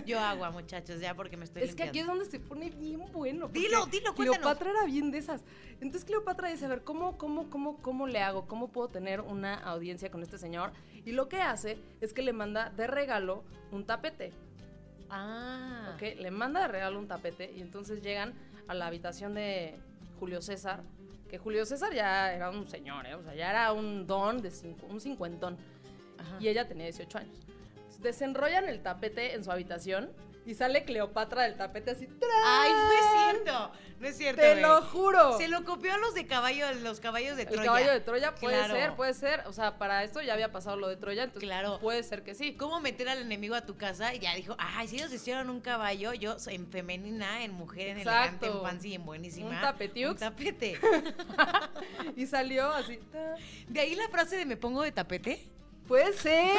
Yo 0.07 0.21
agua, 0.21 0.51
muchachos, 0.51 1.01
ya 1.01 1.15
porque 1.15 1.37
me 1.37 1.45
estoy 1.45 1.63
es 1.63 1.75
que 1.75 1.83
aquí 1.83 1.99
es 1.99 2.07
donde 2.07 2.25
se 2.27 2.39
pone 2.39 2.71
bien 2.71 3.03
bueno. 3.13 3.49
Dilo, 3.49 3.87
dilo, 3.87 4.15
cuéntanos. 4.15 4.39
Cleopatra 4.39 4.71
era 4.71 4.85
bien 4.85 5.11
de 5.11 5.19
esas. 5.19 5.43
Entonces 5.81 6.05
Cleopatra 6.05 6.49
dice, 6.49 6.65
a 6.67 6.69
ver, 6.69 6.85
¿cómo, 6.85 7.19
cómo, 7.19 7.51
cómo, 7.51 7.83
cómo 7.83 8.07
le 8.07 8.21
hago? 8.21 8.47
¿Cómo 8.47 8.69
puedo 8.69 8.89
tener 8.89 9.21
una 9.21 9.55
audiencia 9.55 10.11
con 10.11 10.23
este 10.23 10.39
señor? 10.39 10.73
Y 11.05 11.13
lo 11.13 11.29
que 11.29 11.41
hace 11.41 11.77
es 12.01 12.13
que 12.13 12.23
le 12.23 12.33
manda 12.33 12.71
de 12.71 12.87
regalo 12.87 13.43
un 13.73 13.85
tapete. 13.85 14.33
Ah. 15.11 15.93
¿ok? 15.95 16.19
Le 16.19 16.31
manda 16.31 16.61
de 16.61 16.69
regalo 16.69 16.99
un 16.99 17.09
tapete 17.09 17.53
y 17.53 17.61
entonces 17.61 18.03
llegan 18.03 18.35
a 18.69 18.75
la 18.75 18.87
habitación 18.87 19.35
de 19.35 19.77
Julio 20.19 20.41
César, 20.43 20.83
que 21.37 21.43
Julio 21.43 21.67
César 21.67 21.93
ya 21.93 22.33
era 22.33 22.49
un 22.51 22.67
señor, 22.67 23.07
¿eh? 23.07 23.15
o 23.15 23.23
sea, 23.23 23.35
ya 23.35 23.51
era 23.51 23.73
un 23.73 24.07
don, 24.07 24.41
de 24.41 24.51
cincu- 24.51 24.89
un 24.89 25.01
cincuentón, 25.01 25.57
Ajá. 26.19 26.37
y 26.41 26.49
ella 26.49 26.67
tenía 26.67 26.85
18 26.87 27.19
años. 27.19 27.37
Entonces, 27.77 28.01
desenrollan 28.01 28.65
el 28.69 28.81
tapete 28.81 29.35
en 29.35 29.45
su 29.45 29.53
habitación 29.53 30.11
y 30.47 30.55
sale 30.55 30.85
Cleopatra 30.85 31.43
del 31.43 31.57
tapete 31.57 31.91
así. 31.91 32.09
Ay, 32.45 32.73
no 32.73 32.93
es 32.93 33.33
cierto. 33.43 33.73
No 33.99 34.07
es 34.07 34.17
cierto. 34.17 34.41
¡Te 34.43 34.51
güey. 34.53 34.61
lo 34.63 34.83
juro! 34.83 35.39
Se 35.39 35.49
lo 35.49 35.65
copió 35.65 35.95
a 35.95 35.99
los 35.99 36.13
de 36.15 36.27
caballo, 36.27 36.67
los 36.83 37.01
caballos 37.01 37.37
de 37.37 37.43
el 37.43 37.49
Troya. 37.49 37.65
caballo 37.65 37.91
de 37.93 38.01
Troya 38.01 38.35
puede 38.35 38.59
Claro. 38.59 38.75
ser, 38.75 38.95
puede 38.95 39.15
ser. 39.15 39.43
O 39.47 39.53
sea, 39.55 39.79
para 39.79 40.05
esto 40.05 40.21
ya 40.21 40.35
había 40.35 40.53
pasado 40.53 40.77
lo 40.77 40.89
de 40.89 40.97
Troya, 40.97 41.25
entonces 41.25 41.43
Claro. 41.49 41.79
puede 41.81 42.03
ser 42.03 42.23
que 42.23 42.35
sí. 42.35 42.55
¿Cómo 42.57 42.79
meter 42.81 43.09
al 43.09 43.19
enemigo 43.23 43.55
a 43.55 43.63
tu 43.65 43.77
casa? 43.77 44.15
Y 44.15 44.19
ya 44.21 44.35
dijo, 44.35 44.55
ay, 44.59 44.87
si 44.89 44.97
ellos 44.97 45.13
hicieron 45.13 45.49
un 45.51 45.61
caballo, 45.61 46.13
yo 46.13 46.37
en 46.49 46.67
femenina, 46.71 47.43
en 47.43 47.53
mujer, 47.53 47.89
en 47.89 47.97
elegante, 48.01 48.47
en 48.47 48.61
fancy, 48.63 48.95
en 48.95 49.05
buenísima. 49.07 49.49
Un 49.49 49.61
tapetiux. 49.61 50.11
Un 50.13 50.17
tapete. 50.19 50.79
Y 52.17 52.27
salió 52.27 52.71
así. 52.73 52.99
De 53.69 53.81
ahí 53.81 53.95
la 53.95 54.09
frase 54.09 54.37
de 54.37 54.45
me 54.45 54.57
pongo 54.57 54.83
de 54.83 54.93
tapete. 54.93 55.47
¡Puede 55.87 56.13
ser! 56.15 56.53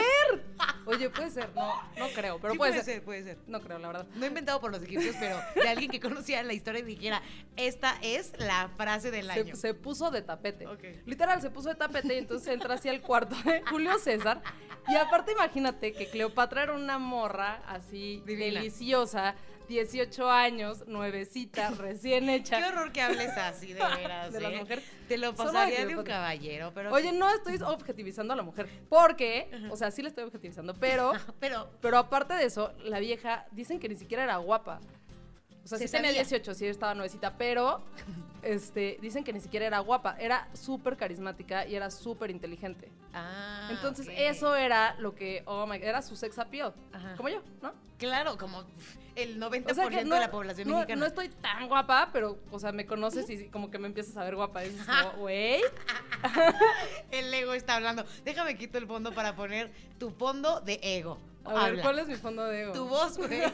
Oye, 0.85 1.09
puede 1.09 1.29
ser. 1.31 1.49
No, 1.53 1.73
no 1.97 2.07
creo, 2.15 2.39
pero 2.39 2.53
Sí, 2.53 2.57
puede, 2.57 2.71
puede 2.71 2.83
ser. 2.83 2.93
ser, 2.95 3.03
puede 3.03 3.23
ser. 3.23 3.37
No 3.47 3.59
creo, 3.59 3.77
la 3.77 3.87
verdad. 3.87 4.07
No 4.15 4.25
inventado 4.25 4.61
por 4.61 4.71
los 4.71 4.81
egipcios, 4.81 5.15
pero 5.19 5.37
de 5.55 5.67
alguien 5.67 5.91
que 5.91 5.99
conocía 5.99 6.41
la 6.43 6.53
historia 6.53 6.79
y 6.79 6.83
dijera, 6.83 7.21
esta 7.57 7.97
es 8.01 8.31
la 8.39 8.69
frase 8.77 9.11
del 9.11 9.29
año. 9.29 9.55
Se, 9.55 9.61
se 9.61 9.73
puso 9.73 10.11
de 10.11 10.21
tapete. 10.21 10.65
Ok. 10.65 10.83
Literal, 11.05 11.41
se 11.41 11.49
puso 11.49 11.69
de 11.69 11.75
tapete 11.75 12.15
y 12.15 12.17
entonces 12.19 12.47
entra 12.53 12.75
hacia 12.75 12.91
el 12.91 13.01
cuarto 13.01 13.35
de 13.43 13.61
Julio 13.69 13.97
César. 13.99 14.41
Y 14.87 14.95
aparte, 14.95 15.33
imagínate 15.33 15.91
que 15.91 16.07
Cleopatra 16.09 16.63
era 16.63 16.73
una 16.73 16.97
morra 16.97 17.61
así 17.67 18.23
Divina. 18.25 18.59
deliciosa, 18.61 19.35
18 19.67 20.29
años, 20.29 20.87
nuevecita, 20.87 21.69
recién 21.77 22.29
hecha. 22.29 22.57
Qué 22.57 22.65
horror 22.65 22.91
que 22.91 23.01
hables 23.01 23.29
así, 23.37 23.73
de 23.73 23.83
veras. 23.97 24.33
De 24.33 24.39
las 24.39 24.53
¿eh? 24.53 24.57
mujeres. 24.57 24.83
Te 25.07 25.17
lo 25.17 25.35
pasaría 25.35 25.85
de 25.85 25.95
un 25.95 26.03
caballero, 26.03 26.71
pero. 26.73 26.91
Oye, 26.93 27.11
no 27.11 27.29
estoy 27.29 27.59
objetivizando 27.61 28.33
a 28.33 28.35
la 28.35 28.43
mujer, 28.43 28.69
porque, 28.89 29.49
o 29.69 29.77
sea, 29.77 29.91
sí 29.91 30.01
la 30.01 30.09
estoy 30.09 30.25
objetivizando, 30.25 30.73
pero, 30.73 31.13
pero. 31.39 31.69
pero 31.81 31.97
aparte 31.97 32.33
de 32.33 32.45
eso, 32.45 32.73
la 32.83 32.99
vieja, 32.99 33.45
dicen 33.51 33.79
que 33.79 33.89
ni 33.89 33.95
siquiera 33.95 34.23
era 34.23 34.37
guapa. 34.37 34.79
O 35.67 35.69
sea, 35.69 35.77
Se 35.79 35.87
sí 35.87 35.91
tenía 35.91 36.11
sabía. 36.11 36.23
18, 36.23 36.53
sí 36.53 36.65
estaba 36.65 36.93
nuevecita, 36.95 37.37
pero 37.37 37.81
este, 38.41 38.97
dicen 39.01 39.25
que 39.25 39.33
ni 39.33 39.41
siquiera 39.41 39.65
era 39.67 39.79
guapa. 39.79 40.15
Era 40.17 40.47
súper 40.53 40.95
carismática 40.95 41.67
y 41.67 41.75
era 41.75 41.91
súper 41.91 42.31
inteligente. 42.31 42.89
Ah, 43.13 43.67
Entonces, 43.71 44.07
eso 44.15 44.55
era 44.55 44.95
lo 44.99 45.13
que, 45.13 45.43
oh 45.45 45.65
my, 45.67 45.75
era 45.77 46.01
su 46.01 46.15
sex 46.15 46.39
appeal. 46.39 46.73
Ajá. 46.93 47.15
Como 47.17 47.27
yo, 47.29 47.41
¿no? 47.61 47.73
Claro, 47.97 48.37
como 48.37 48.63
el 49.15 49.41
90% 49.41 49.71
O 49.71 49.73
sea 49.73 49.89
que 49.89 50.05
no, 50.05 50.15
de 50.15 50.21
la 50.21 50.31
población 50.31 50.69
no- 50.69 50.75
mexicana. 50.75 50.99
no 51.01 51.05
estoy 51.07 51.29
tan 51.29 51.67
guapa, 51.67 52.11
pero, 52.13 52.37
o 52.51 52.59
sea, 52.59 52.71
me 52.71 52.85
conoces 52.85 53.27
y 53.29 53.49
como 53.49 53.69
que 53.69 53.77
me 53.79 53.87
empiezas 53.87 54.15
a 54.17 54.23
ver 54.23 54.35
guapa. 54.35 54.63
Y 54.63 54.69
dices, 54.69 54.85
como, 55.11 55.21
güey. 55.23 55.61
El 57.11 57.33
ego 57.33 57.53
está 57.53 57.75
hablando. 57.75 58.05
Déjame 58.23 58.55
quito 58.57 58.77
el 58.77 58.87
fondo 58.87 59.11
para 59.13 59.35
poner 59.35 59.71
tu 59.99 60.11
fondo 60.11 60.61
de 60.61 60.79
ego. 60.83 61.17
A 61.49 61.69
ver. 61.69 61.81
¿cuál 61.81 61.99
es 61.99 62.07
mi 62.07 62.15
fondo 62.15 62.45
de 62.45 62.61
ego? 62.61 62.73
Tu 62.73 62.85
voz, 62.87 63.17
güey. 63.17 63.41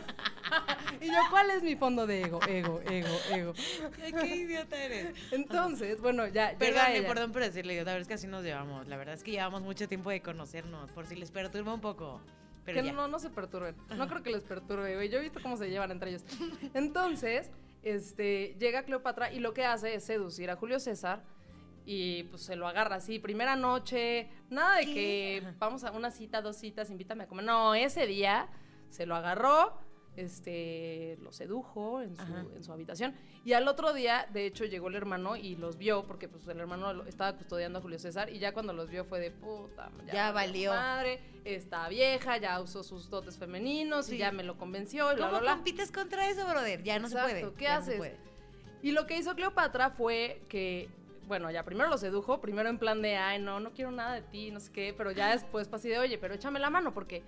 Y 1.02 1.08
yo, 1.08 1.18
¿cuál 1.32 1.50
es 1.50 1.64
mi 1.64 1.76
fondo 1.76 2.06
de 2.06 2.22
ego? 2.22 2.40
Ego, 2.48 2.80
ego, 2.90 3.10
ego. 3.32 3.54
Qué 3.96 4.36
idiota 4.36 4.82
eres. 4.82 5.16
Entonces, 5.32 6.00
bueno, 6.00 6.28
ya 6.28 6.56
Perdón, 6.58 6.84
ella. 6.92 7.08
perdón 7.08 7.32
por 7.32 7.42
decirle 7.42 7.74
idiota, 7.74 7.92
pero 7.92 8.02
es 8.02 8.08
que 8.08 8.14
así 8.14 8.28
nos 8.28 8.44
llevamos. 8.44 8.88
La 8.88 8.96
verdad 8.96 9.16
es 9.16 9.24
que 9.24 9.32
llevamos 9.32 9.64
mucho 9.64 9.88
tiempo 9.88 10.12
de 10.12 10.22
conocernos, 10.22 10.92
por 10.92 11.08
si 11.08 11.16
les 11.16 11.32
perturba 11.32 11.74
un 11.74 11.82
poco. 11.82 12.22
Pero 12.66 12.82
que 12.82 12.88
ya. 12.88 12.94
no, 12.94 13.08
no 13.08 13.20
se 13.20 13.30
perturben. 13.30 13.76
No 13.98 14.08
creo 14.08 14.24
que 14.24 14.30
les 14.30 14.44
perturbe, 14.44 14.96
güey. 14.96 15.10
Yo 15.10 15.18
he 15.18 15.22
visto 15.22 15.42
cómo 15.42 15.58
se 15.58 15.70
llevan 15.70 15.92
entre 15.92 16.12
ellos. 16.12 16.24
Entonces, 16.74 17.52
este, 17.82 18.56
llega 18.60 18.84
Cleopatra 18.84 19.32
y 19.32 19.40
lo 19.40 19.54
que 19.54 19.66
hace 19.66 19.96
es 19.96 20.04
seducir 20.06 20.50
a 20.50 20.56
Julio 20.56 20.80
César 20.80 21.24
y 21.86 22.24
pues 22.24 22.42
se 22.44 22.56
lo 22.56 22.68
agarra 22.68 22.96
así, 22.98 23.20
primera 23.20 23.56
noche, 23.56 24.30
nada 24.50 24.78
de 24.78 24.86
¿Qué? 24.86 24.94
que 24.94 25.44
vamos 25.60 25.84
a 25.84 25.92
una 25.92 26.12
cita, 26.12 26.42
dos 26.42 26.56
citas, 26.58 26.90
invítame 26.90 27.24
a 27.24 27.28
comer. 27.28 27.46
No, 27.46 27.76
ese 27.76 28.08
día 28.08 28.48
se 28.90 29.06
lo 29.06 29.16
agarró, 29.16 29.78
este, 30.16 31.18
lo 31.22 31.32
sedujo 31.32 32.02
en 32.02 32.16
su, 32.16 32.24
en 32.56 32.64
su 32.64 32.72
habitación 32.72 33.16
y 33.44 33.54
al 33.54 33.68
otro 33.68 33.94
día, 33.94 34.28
de 34.32 34.46
hecho, 34.46 34.64
llegó 34.66 34.88
el 34.88 34.96
hermano 34.96 35.36
y 35.36 35.56
los 35.56 35.78
vio 35.78 36.06
porque 36.06 36.30
pues 36.30 36.48
el 36.48 36.60
hermano 36.60 37.04
estaba 37.06 37.36
custodiando 37.36 37.80
a 37.80 37.82
Julio 37.82 38.00
César 38.00 38.30
y 38.30 38.40
ya 38.40 38.54
cuando 38.54 38.74
los 38.74 38.90
vio 38.90 39.04
fue 39.06 39.20
de 39.20 39.32
puta, 39.32 39.90
Ya 40.14 40.32
valió. 40.32 40.72
madre, 40.72 41.20
está 41.44 41.90
vieja, 41.90 42.38
ya 42.38 42.62
usó 42.62 42.84
sus 42.84 43.10
dotes 43.10 43.38
femeninos 43.38 44.06
Sí. 44.06 44.16
y 44.16 44.18
ya 44.20 44.32
me 44.32 44.44
lo 44.44 44.58
convenció 44.58 45.12
y 45.12 45.16
¿Cómo 45.18 45.30
bla, 45.30 45.40
bla. 45.40 45.54
compites 45.56 45.92
contra 45.92 46.30
eso, 46.30 46.48
brother? 46.48 46.84
Ya 46.84 47.00
no 47.00 47.08
Exacto, 47.08 47.30
se 47.36 47.42
puede. 47.42 47.56
¿qué 47.56 47.64
ya 47.66 47.78
haces? 47.78 48.12
Y 48.82 48.92
lo 48.92 49.08
que 49.08 49.18
hizo 49.18 49.34
Cleopatra 49.36 49.90
fue 49.90 50.44
que, 50.48 50.90
bueno, 51.28 51.50
ya 51.52 51.64
primero 51.64 51.90
lo 51.90 51.98
sedujo, 51.98 52.42
primero 52.42 52.70
en 52.70 52.78
plan 52.78 53.02
de, 53.02 53.16
ay, 53.18 53.42
no, 53.42 53.60
no 53.60 53.72
quiero 53.72 53.92
nada 53.92 54.14
de 54.16 54.22
ti, 54.22 54.52
no 54.52 54.60
sé 54.60 54.72
qué, 54.72 54.94
pero 54.98 55.12
ya 55.12 55.32
después 55.32 55.70
así 55.72 55.90
de, 55.90 56.00
oye, 56.00 56.18
pero 56.18 56.34
échame 56.34 56.60
la 56.60 56.70
mano 56.70 56.94
porque, 56.94 57.24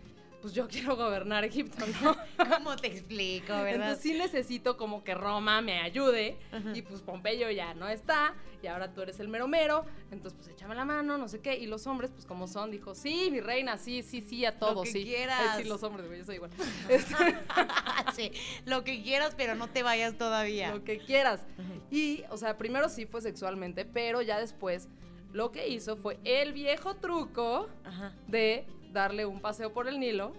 pues 0.45 0.53
yo 0.53 0.67
quiero 0.67 0.95
gobernar 0.95 1.43
Egipto, 1.43 1.83
¿no? 2.03 2.15
¿Cómo 2.55 2.75
te 2.75 2.85
explico, 2.85 3.47
verdad? 3.47 3.73
Entonces 3.73 3.99
sí 3.99 4.13
necesito 4.13 4.77
como 4.77 5.03
que 5.03 5.15
Roma 5.15 5.59
me 5.61 5.81
ayude 5.81 6.37
Ajá. 6.51 6.69
y 6.75 6.83
pues 6.83 7.01
Pompeyo 7.01 7.49
ya 7.49 7.73
no 7.73 7.89
está 7.89 8.35
y 8.61 8.67
ahora 8.67 8.93
tú 8.93 9.01
eres 9.01 9.19
el 9.19 9.27
mero 9.27 9.47
mero, 9.47 9.85
entonces 10.11 10.37
pues 10.37 10.49
échame 10.49 10.75
la 10.75 10.85
mano, 10.85 11.17
no 11.17 11.27
sé 11.27 11.39
qué, 11.39 11.55
y 11.57 11.65
los 11.65 11.87
hombres 11.87 12.11
pues 12.11 12.27
como 12.27 12.47
son, 12.47 12.69
dijo, 12.69 12.93
sí, 12.93 13.29
mi 13.31 13.39
reina, 13.39 13.75
sí, 13.77 14.03
sí, 14.03 14.21
sí, 14.21 14.45
a 14.45 14.59
todos, 14.59 14.83
que 14.83 14.91
sí. 14.91 15.03
quieras. 15.03 15.41
Ay, 15.49 15.63
sí, 15.63 15.67
los 15.67 15.81
hombres, 15.81 16.07
yo 16.15 16.23
soy 16.25 16.35
igual. 16.35 16.51
Este, 16.89 17.35
sí, 18.15 18.31
lo 18.65 18.83
que 18.83 19.01
quieras, 19.01 19.33
pero 19.35 19.55
no 19.55 19.67
te 19.67 19.81
vayas 19.81 20.15
todavía. 20.15 20.69
lo 20.75 20.83
que 20.83 20.99
quieras. 20.99 21.41
Y, 21.89 22.21
o 22.29 22.37
sea, 22.37 22.55
primero 22.59 22.87
sí 22.87 23.07
fue 23.07 23.21
sexualmente, 23.21 23.83
pero 23.83 24.21
ya 24.21 24.39
después 24.39 24.89
lo 25.33 25.51
que 25.51 25.69
hizo 25.69 25.97
fue 25.97 26.19
el 26.23 26.53
viejo 26.53 26.97
truco 26.97 27.67
Ajá. 27.83 28.13
de 28.27 28.67
darle 28.95 29.25
un 29.27 29.39
paseo 29.41 29.71
por 29.71 29.87
el 29.87 29.99
Nilo. 29.99 30.31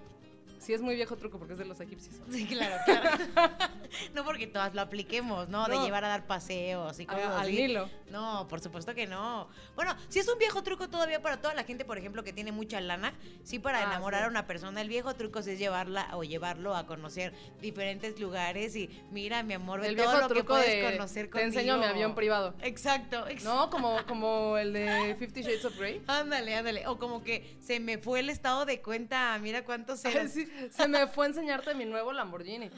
Sí 0.67 0.75
es 0.75 0.83
muy 0.83 0.97
viejo 0.97 1.15
truco 1.15 1.39
porque 1.39 1.53
es 1.53 1.61
de 1.61 1.65
los 1.65 1.79
egipcios. 1.81 2.17
Sí, 2.29 2.45
claro, 2.45 2.75
claro. 2.85 3.11
no 4.15 4.25
porque 4.25 4.49
todas 4.49 4.75
lo 4.75 4.81
apliquemos, 4.81 5.49
¿no? 5.49 5.69
De 5.69 5.79
llevar 5.79 6.05
a 6.05 6.09
dar 6.09 6.27
paseos 6.27 6.99
y 6.99 7.07
cosas 7.07 7.37
al. 7.37 7.53
Nilo. 7.53 7.89
No, 8.11 8.49
por 8.49 8.59
supuesto 8.61 8.93
que 8.93 9.07
no. 9.07 9.49
Bueno, 9.77 9.95
si 10.09 10.19
es 10.19 10.27
un 10.29 10.41
viejo 10.41 10.65
truco 10.65 10.89
todavía 10.91 11.23
para 11.23 11.41
toda 11.41 11.55
la 11.55 11.63
gente, 11.63 11.85
por 11.85 11.99
ejemplo, 11.99 12.25
que 12.25 12.33
tiene 12.33 12.51
mucha 12.51 12.81
lana, 12.81 13.15
sí 13.45 13.61
para 13.61 13.79
Ah, 13.79 13.85
enamorar 13.85 14.23
sí. 14.23 14.27
a 14.27 14.29
una 14.31 14.47
persona, 14.49 14.81
el 14.81 14.89
viejo 14.89 15.15
truco 15.15 15.41
sí 15.41 15.53
es 15.53 15.59
llevarla 15.61 16.09
o 16.17 16.25
llevarlo 16.25 16.75
a 16.75 16.85
conocer 16.87 17.33
diferentes 17.61 18.19
lugares 18.19 18.75
y 18.75 18.89
mira, 19.13 19.45
mi 19.45 19.55
amor, 19.55 19.81
ve 19.81 19.87
El 19.89 19.97
todo 19.97 20.07
viejo 20.07 20.21
lo 20.23 20.29
que 20.29 20.35
truco 20.35 20.55
puedes 20.55 20.85
de 20.85 20.91
conocer 20.93 21.27
te 21.27 21.31
conmigo. 21.31 21.47
enseño 21.49 21.79
mi 21.79 21.85
avión 21.85 22.17
privado. 22.17 22.55
Exacto, 22.63 23.29
exacto. 23.29 23.55
No, 23.55 23.71
como, 23.71 24.05
como 24.07 24.59
el 24.59 24.73
de 24.73 25.15
Fifty 25.17 25.43
Shades 25.43 25.65
of 25.65 25.79
Grey. 25.79 26.03
Ándale, 26.09 26.57
ándale. 26.57 26.87
O 26.89 26.99
como 26.99 27.23
que 27.23 27.57
se 27.61 27.79
me 27.79 27.99
fue 27.99 28.19
el 28.19 28.31
estado 28.31 28.65
de 28.67 28.81
cuenta, 28.83 29.39
mira 29.41 29.65
cuántos 29.65 30.05
eran. 30.05 30.29
sí, 30.29 30.49
se 30.71 30.89
me 30.89 31.07
fue 31.07 31.27
a 31.27 31.29
enseñarte 31.29 31.75
mi 31.75 31.85
nuevo 31.85 32.13
Lamborghini. 32.13 32.71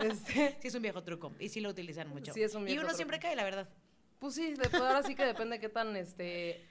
Este, 0.00 0.58
Sí, 0.60 0.68
es 0.68 0.74
un 0.74 0.82
viejo 0.82 1.02
truco 1.02 1.32
y 1.38 1.48
sí 1.48 1.60
lo 1.60 1.68
utilizan 1.70 2.08
mucho. 2.08 2.32
Sí, 2.32 2.42
es 2.42 2.54
un 2.54 2.62
y 2.62 2.66
viejo 2.66 2.80
uno 2.80 2.88
truco. 2.88 2.96
siempre 2.96 3.18
cae, 3.18 3.36
la 3.36 3.44
verdad. 3.44 3.68
pues 4.18 4.34
sí, 4.36 4.54
de- 4.54 4.68
pues 4.68 4.74
ahora 4.82 5.02
sí 5.02 5.14
que 5.16 5.24
depende 5.24 5.58
qué 5.58 5.68
tan, 5.68 5.96
este, 5.96 6.64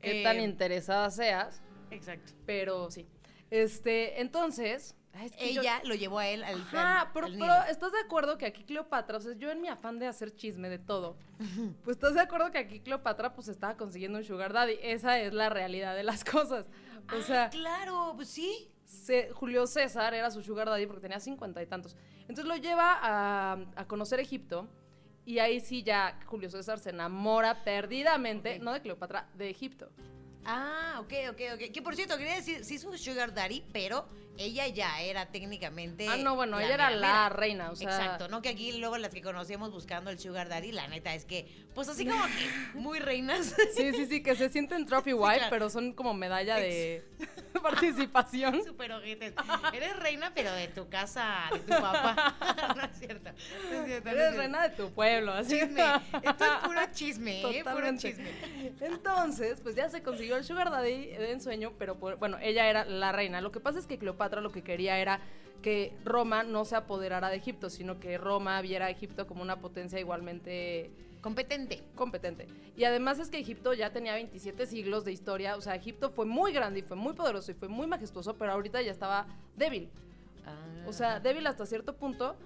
qué 0.00 0.20
Eh, 0.20 0.22
tan 0.22 0.38
interesada 0.40 1.10
seas, 1.10 1.60
Exacto. 1.90 2.32
pero 2.46 2.88
sí. 2.90 3.06
Este, 3.50 4.20
entonces, 4.20 4.94
ay, 5.12 5.26
es 5.26 5.32
que 5.36 5.52
yo- 5.54 5.60
Ella 5.60 5.80
lo 5.84 5.94
llevó 5.96 6.18
a 6.20 6.28
él 6.28 6.44
al, 6.44 6.60
Ajá, 6.60 7.00
al- 7.02 7.12
pero, 7.12 7.26
al 7.26 7.32
pero 7.32 7.44
Nilo. 7.46 7.64
¿estás 7.70 7.92
de 7.92 7.98
acuerdo 8.00 8.38
que 8.38 8.46
aquí 8.46 8.62
Cleopatra, 8.64 9.18
o 9.18 9.20
sea, 9.20 9.32
yo 9.34 9.50
en 9.50 9.60
mi 9.60 9.68
afán 9.68 9.98
de 9.98 10.06
hacer 10.06 10.34
chisme 10.36 10.68
de 10.68 10.78
todo, 10.78 11.16
pues 11.84 11.96
estás 11.96 12.14
de 12.14 12.20
acuerdo 12.20 12.50
que 12.52 12.58
aquí 12.58 12.80
Cleopatra 12.80 13.34
pues 13.34 13.48
estaba 13.48 13.76
consiguiendo 13.76 14.18
un 14.18 14.24
sugar 14.24 14.52
daddy? 14.52 14.76
Esa 14.82 15.18
es 15.20 15.32
la 15.34 15.48
realidad 15.48 15.94
de 15.96 16.02
las 16.04 16.24
cosas. 16.24 16.66
O 17.12 17.16
Ah, 17.18 17.22
sea, 17.26 17.50
claro, 17.50 18.12
pues 18.16 18.28
sí. 18.28 18.70
Julio 19.32 19.66
César 19.66 20.14
era 20.14 20.30
su 20.30 20.42
sugar 20.42 20.68
daddy 20.68 20.86
porque 20.86 21.02
tenía 21.02 21.20
cincuenta 21.20 21.62
y 21.62 21.66
tantos. 21.66 21.96
Entonces 22.22 22.46
lo 22.46 22.56
lleva 22.56 22.98
a, 23.00 23.58
a 23.76 23.86
conocer 23.86 24.20
Egipto 24.20 24.68
y 25.24 25.38
ahí 25.38 25.60
sí 25.60 25.82
ya 25.82 26.18
Julio 26.26 26.50
César 26.50 26.78
se 26.78 26.90
enamora 26.90 27.64
perdidamente, 27.64 28.58
no 28.58 28.72
de 28.72 28.80
Cleopatra, 28.80 29.28
de 29.34 29.50
Egipto. 29.50 29.90
Ah, 30.44 30.96
ok, 31.00 31.12
ok, 31.30 31.40
ok. 31.54 31.72
Que 31.72 31.82
por 31.82 31.96
cierto, 31.96 32.16
quería 32.18 32.34
decir, 32.36 32.64
sí 32.64 32.74
es 32.76 32.84
un 32.84 32.96
sugar 32.98 33.32
daddy, 33.34 33.64
pero 33.72 34.08
ella 34.36 34.66
ya 34.68 35.00
era 35.00 35.26
técnicamente. 35.26 36.08
Ah, 36.08 36.16
no, 36.16 36.34
bueno, 36.34 36.58
la 36.58 36.64
ella 36.64 36.74
era 36.74 36.86
mera 36.88 37.00
la 37.00 37.06
mera. 37.06 37.28
reina, 37.30 37.70
o 37.70 37.76
sea. 37.76 37.88
Exacto, 37.88 38.28
¿no? 38.28 38.42
Que 38.42 38.48
aquí 38.50 38.72
luego 38.78 38.98
las 38.98 39.14
que 39.14 39.22
conocemos 39.22 39.70
buscando 39.70 40.10
el 40.10 40.18
sugar 40.18 40.48
daddy, 40.48 40.72
la 40.72 40.88
neta 40.88 41.14
es 41.14 41.24
que, 41.24 41.46
pues 41.74 41.88
así 41.88 42.04
como 42.04 42.22
que 42.24 42.74
muy 42.78 42.98
reinas. 42.98 43.54
Sí, 43.76 43.92
sí, 43.92 44.06
sí, 44.06 44.22
que 44.22 44.34
se 44.34 44.48
sienten 44.48 44.86
trophy 44.86 45.12
wife, 45.12 45.36
claro. 45.36 45.50
pero 45.50 45.70
son 45.70 45.92
como 45.92 46.14
medalla 46.14 46.56
de 46.56 47.04
participación. 47.62 48.62
Súper 48.66 48.92
ojetes. 48.92 49.34
Eres 49.72 49.96
reina, 50.00 50.32
pero 50.34 50.52
de 50.52 50.68
tu 50.68 50.88
casa, 50.88 51.48
de 51.52 51.60
tu 51.60 51.68
papá. 51.68 52.36
Es 52.94 52.98
cierto. 53.00 53.30
No 53.30 53.78
es 53.80 53.84
cierto, 53.86 54.04
no 54.10 54.10
es 54.16 54.16
Eres 54.22 54.36
reina 54.36 54.68
de 54.68 54.76
tu 54.76 54.90
pueblo, 54.90 55.32
así. 55.32 55.58
Chisme. 55.60 55.82
Esto 56.22 56.44
es 56.44 56.50
puro 56.64 56.80
chisme, 56.92 57.40
¿eh? 57.58 57.64
Puro 57.64 57.96
chisme. 57.96 58.30
Entonces, 58.80 59.60
pues 59.60 59.74
ya 59.74 59.88
se 59.88 60.02
consiguió 60.02 60.36
el 60.36 60.44
Sugar 60.44 60.70
Daddy 60.70 61.06
de 61.06 61.32
ensueño, 61.32 61.72
pero 61.78 61.96
por- 61.96 62.16
bueno, 62.16 62.38
ella 62.40 62.68
era 62.68 62.84
la 62.84 63.12
reina. 63.12 63.40
Lo 63.40 63.52
que 63.52 63.60
pasa 63.60 63.78
es 63.78 63.86
que 63.86 63.98
Cleopatra 63.98 64.40
lo 64.40 64.52
que 64.52 64.62
quería 64.62 64.98
era 64.98 65.20
que 65.62 65.92
Roma 66.04 66.42
no 66.42 66.64
se 66.64 66.76
apoderara 66.76 67.30
de 67.30 67.36
Egipto, 67.36 67.70
sino 67.70 67.98
que 67.98 68.18
Roma 68.18 68.60
viera 68.60 68.86
a 68.86 68.90
Egipto 68.90 69.26
como 69.26 69.42
una 69.42 69.56
potencia 69.60 69.98
igualmente 69.98 70.90
Competente. 71.22 71.82
competente. 71.94 72.46
Y 72.76 72.84
además 72.84 73.18
es 73.18 73.30
que 73.30 73.38
Egipto 73.38 73.72
ya 73.72 73.90
tenía 73.90 74.12
27 74.12 74.66
siglos 74.66 75.06
de 75.06 75.12
historia, 75.12 75.56
o 75.56 75.62
sea, 75.62 75.74
Egipto 75.74 76.10
fue 76.10 76.26
muy 76.26 76.52
grande 76.52 76.80
y 76.80 76.82
fue 76.82 76.98
muy 76.98 77.14
poderoso 77.14 77.50
y 77.50 77.54
fue 77.54 77.68
muy 77.68 77.86
majestuoso, 77.86 78.34
pero 78.36 78.52
ahorita 78.52 78.82
ya 78.82 78.90
estaba 78.90 79.26
débil. 79.56 79.88
O 80.86 80.92
sea, 80.92 81.18
débil 81.20 81.46
hasta 81.46 81.64
cierto 81.64 81.96
punto, 81.96 82.36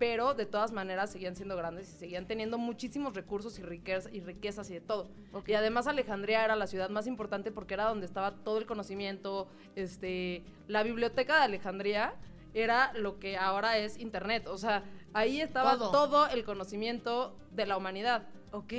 pero 0.00 0.32
de 0.32 0.46
todas 0.46 0.72
maneras 0.72 1.10
seguían 1.10 1.36
siendo 1.36 1.58
grandes 1.58 1.90
y 1.90 1.92
seguían 1.92 2.26
teniendo 2.26 2.56
muchísimos 2.56 3.14
recursos 3.14 3.58
y 3.58 3.62
riquezas 3.62 4.10
y, 4.10 4.20
riquezas 4.20 4.70
y 4.70 4.72
de 4.72 4.80
todo. 4.80 5.10
Y 5.46 5.52
además 5.52 5.86
Alejandría 5.86 6.42
era 6.42 6.56
la 6.56 6.66
ciudad 6.66 6.88
más 6.88 7.06
importante 7.06 7.52
porque 7.52 7.74
era 7.74 7.84
donde 7.84 8.06
estaba 8.06 8.34
todo 8.36 8.56
el 8.56 8.64
conocimiento, 8.64 9.46
este, 9.76 10.42
la 10.68 10.82
biblioteca 10.84 11.36
de 11.36 11.42
Alejandría 11.42 12.14
era 12.54 12.94
lo 12.94 13.18
que 13.18 13.36
ahora 13.36 13.76
es 13.76 13.98
internet, 13.98 14.46
o 14.46 14.56
sea, 14.56 14.84
ahí 15.12 15.42
estaba 15.42 15.76
Todo. 15.76 15.90
todo, 15.90 16.28
el 16.28 16.44
conocimiento 16.44 17.36
de 17.50 17.66
la 17.66 17.76
humanidad. 17.76 18.26
Ok. 18.52 18.72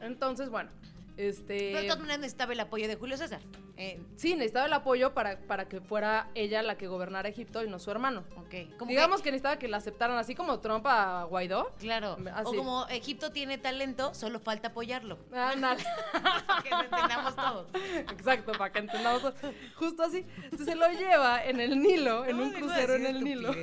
Entonces, 0.00 0.50
bueno, 0.50 0.70
este 1.16 1.70
Pero 1.72 1.80
de 1.80 1.86
todas 1.86 1.98
maneras 2.00 2.20
necesitaba 2.20 2.52
el 2.52 2.60
apoyo 2.60 2.88
de 2.88 2.96
Julio 2.96 3.16
César. 3.16 3.40
Eh, 3.78 4.00
sí, 4.16 4.34
necesitaba 4.34 4.66
el 4.66 4.72
apoyo 4.72 5.12
para, 5.12 5.38
para 5.40 5.68
que 5.68 5.80
fuera 5.80 6.30
ella 6.34 6.62
la 6.62 6.78
que 6.78 6.86
gobernara 6.86 7.28
Egipto 7.28 7.62
y 7.62 7.68
no 7.68 7.78
su 7.78 7.90
hermano. 7.90 8.24
ok. 8.36 8.76
Como 8.78 8.90
Digamos 8.90 9.20
que 9.22 9.30
necesitaba 9.30 9.58
que 9.58 9.68
la 9.68 9.76
aceptaran 9.78 10.16
así 10.16 10.34
como 10.34 10.60
Trump 10.60 10.86
a 10.86 11.24
Guaidó. 11.24 11.74
claro. 11.78 12.16
Así. 12.32 12.44
O 12.46 12.54
como 12.54 12.86
Egipto 12.88 13.32
tiene 13.32 13.58
talento, 13.58 14.14
solo 14.14 14.40
falta 14.40 14.68
apoyarlo. 14.68 15.18
Ándale. 15.32 15.84
Para 16.12 16.62
que 16.62 16.70
lo 16.70 16.82
entendamos 16.82 17.36
todos. 17.36 17.66
Exacto, 18.12 18.52
para 18.52 18.72
que 18.72 18.78
entendamos. 18.78 19.22
todo. 19.22 19.34
Justo 19.76 20.02
así. 20.02 20.24
Entonces 20.44 20.66
se 20.66 20.74
lo 20.74 20.88
lleva 20.90 21.44
en 21.44 21.60
el 21.60 21.80
Nilo, 21.82 22.24
en 22.24 22.40
un 22.40 22.52
crucero 22.52 22.94
en 22.94 23.06
el 23.06 23.22
Nilo. 23.24 23.54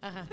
Ajá. 0.00 0.26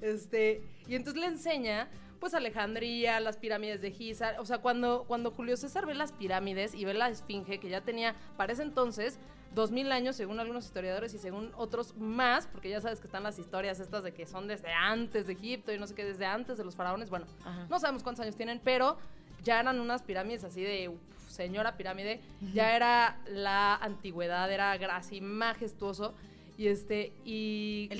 Este, 0.00 0.62
y 0.86 0.94
entonces 0.94 1.20
le 1.20 1.26
enseña, 1.28 1.88
pues, 2.20 2.34
Alejandría, 2.34 3.20
las 3.20 3.36
pirámides 3.36 3.80
de 3.82 3.90
Giza. 3.90 4.34
O 4.38 4.44
sea, 4.44 4.58
cuando, 4.58 5.04
cuando 5.06 5.30
Julio 5.30 5.56
César 5.56 5.86
ve 5.86 5.94
las 5.94 6.12
pirámides 6.12 6.74
y 6.74 6.84
ve 6.84 6.94
la 6.94 7.08
esfinge, 7.08 7.58
que 7.58 7.68
ya 7.68 7.80
tenía, 7.80 8.14
para 8.36 8.52
ese 8.52 8.62
entonces, 8.62 9.18
dos 9.54 9.70
mil 9.70 9.90
años, 9.92 10.16
según 10.16 10.38
algunos 10.38 10.66
historiadores 10.66 11.14
y 11.14 11.18
según 11.18 11.52
otros 11.56 11.96
más, 11.96 12.46
porque 12.46 12.68
ya 12.68 12.80
sabes 12.80 13.00
que 13.00 13.06
están 13.06 13.22
las 13.22 13.38
historias 13.38 13.80
estas 13.80 14.04
de 14.04 14.12
que 14.12 14.26
son 14.26 14.48
desde 14.48 14.72
antes 14.72 15.26
de 15.26 15.32
Egipto 15.32 15.72
y 15.72 15.78
no 15.78 15.86
sé 15.86 15.94
qué, 15.94 16.04
desde 16.04 16.26
antes 16.26 16.58
de 16.58 16.64
los 16.64 16.76
faraones. 16.76 17.10
Bueno, 17.10 17.26
Ajá. 17.44 17.66
no 17.68 17.78
sabemos 17.78 18.02
cuántos 18.02 18.22
años 18.22 18.36
tienen, 18.36 18.60
pero 18.62 18.98
ya 19.42 19.60
eran 19.60 19.80
unas 19.80 20.02
pirámides 20.02 20.44
así 20.44 20.62
de 20.62 20.88
uf, 20.88 21.00
señora 21.28 21.76
pirámide. 21.76 22.20
Ya 22.52 22.76
era 22.76 23.18
la 23.28 23.76
antigüedad, 23.76 24.50
era 24.52 24.72
así 24.96 25.20
majestuoso. 25.20 26.14
Y 26.58 26.68
este, 26.68 27.12
y 27.24 27.90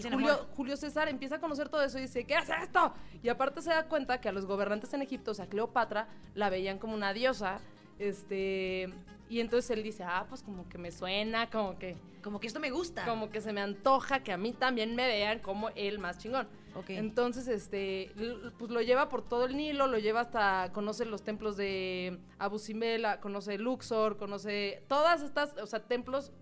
Julio, 0.56 0.76
César 0.76 1.08
empieza 1.08 1.36
a 1.36 1.40
conocer 1.40 1.68
todo 1.68 1.82
eso 1.82 1.98
y 1.98 2.02
dice, 2.02 2.24
¿qué 2.24 2.34
es 2.34 2.48
esto? 2.48 2.94
Y 3.22 3.28
aparte 3.28 3.60
se 3.60 3.70
da 3.70 3.86
cuenta 3.86 4.20
que 4.20 4.28
a 4.28 4.32
los 4.32 4.46
gobernantes 4.46 4.92
en 4.94 5.02
Egipto, 5.02 5.32
o 5.32 5.34
sea, 5.34 5.46
Cleopatra, 5.46 6.08
la 6.34 6.48
veían 6.48 6.78
como 6.78 6.94
una 6.94 7.12
diosa. 7.12 7.60
Este, 7.98 8.88
y 9.28 9.40
entonces 9.40 9.70
él 9.70 9.82
dice, 9.82 10.04
ah, 10.04 10.26
pues 10.28 10.42
como 10.42 10.68
que 10.68 10.78
me 10.78 10.90
suena, 10.90 11.50
como 11.50 11.78
que, 11.78 11.96
Como 12.22 12.40
que 12.40 12.46
esto 12.46 12.60
me 12.60 12.70
gusta. 12.70 13.04
como 13.04 13.28
que 13.30 13.40
se 13.40 13.52
me 13.52 13.60
antoja 13.60 14.22
que 14.22 14.32
a 14.32 14.36
mí 14.38 14.52
también 14.52 14.94
me 14.94 15.06
vean 15.06 15.40
como 15.40 15.70
el 15.70 15.98
más 15.98 16.18
chingón. 16.18 16.48
Ok. 16.74 16.90
Entonces, 16.90 17.48
este, 17.48 18.12
pues 18.58 18.70
lo 18.70 18.80
lleva 18.82 19.08
por 19.08 19.26
todo 19.26 19.46
el 19.46 19.56
Nilo, 19.56 19.86
lo 19.86 19.98
lleva 19.98 20.20
hasta, 20.20 20.72
conoce 20.72 21.04
los 21.04 21.22
templos 21.22 21.56
de 21.56 22.18
Abu 22.38 22.58
Simbel, 22.58 23.04
conoce 23.20 23.58
Luxor, 23.58 24.16
conoce 24.16 24.82
todas 24.88 25.22
estas, 25.22 25.54
o 25.58 25.66
sea, 25.66 25.80
templos 25.80 26.32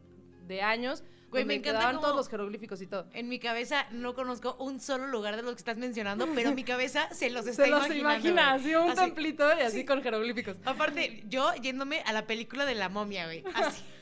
de 0.46 0.60
años, 0.60 1.04
Güey, 1.34 1.44
me 1.44 1.54
encanta 1.54 1.86
cómo- 1.88 2.00
todos 2.00 2.16
los 2.16 2.28
jeroglíficos 2.28 2.80
y 2.82 2.86
todo. 2.86 3.06
En 3.12 3.28
mi 3.28 3.38
cabeza 3.38 3.86
no 3.90 4.14
conozco 4.14 4.56
un 4.58 4.80
solo 4.80 5.06
lugar 5.06 5.36
de 5.36 5.42
los 5.42 5.52
que 5.54 5.58
estás 5.58 5.76
mencionando, 5.76 6.28
pero 6.34 6.52
mi 6.52 6.64
cabeza 6.64 7.08
se 7.12 7.30
los 7.30 7.46
está 7.46 7.64
Se 7.64 7.70
los 7.70 7.86
imaginando, 7.86 8.28
imagina, 8.28 8.52
güey. 8.56 8.60
así 8.64 8.74
un 8.76 8.90
Así. 8.90 9.00
templito 9.00 9.48
y 9.58 9.60
así 9.62 9.84
con 9.84 10.02
jeroglíficos. 10.02 10.56
Aparte, 10.64 11.22
yo 11.28 11.52
yéndome 11.56 12.00
a 12.06 12.12
la 12.12 12.26
película 12.26 12.64
de 12.66 12.74
la 12.74 12.88
momia, 12.88 13.24
güey. 13.26 13.44
Así. 13.54 13.82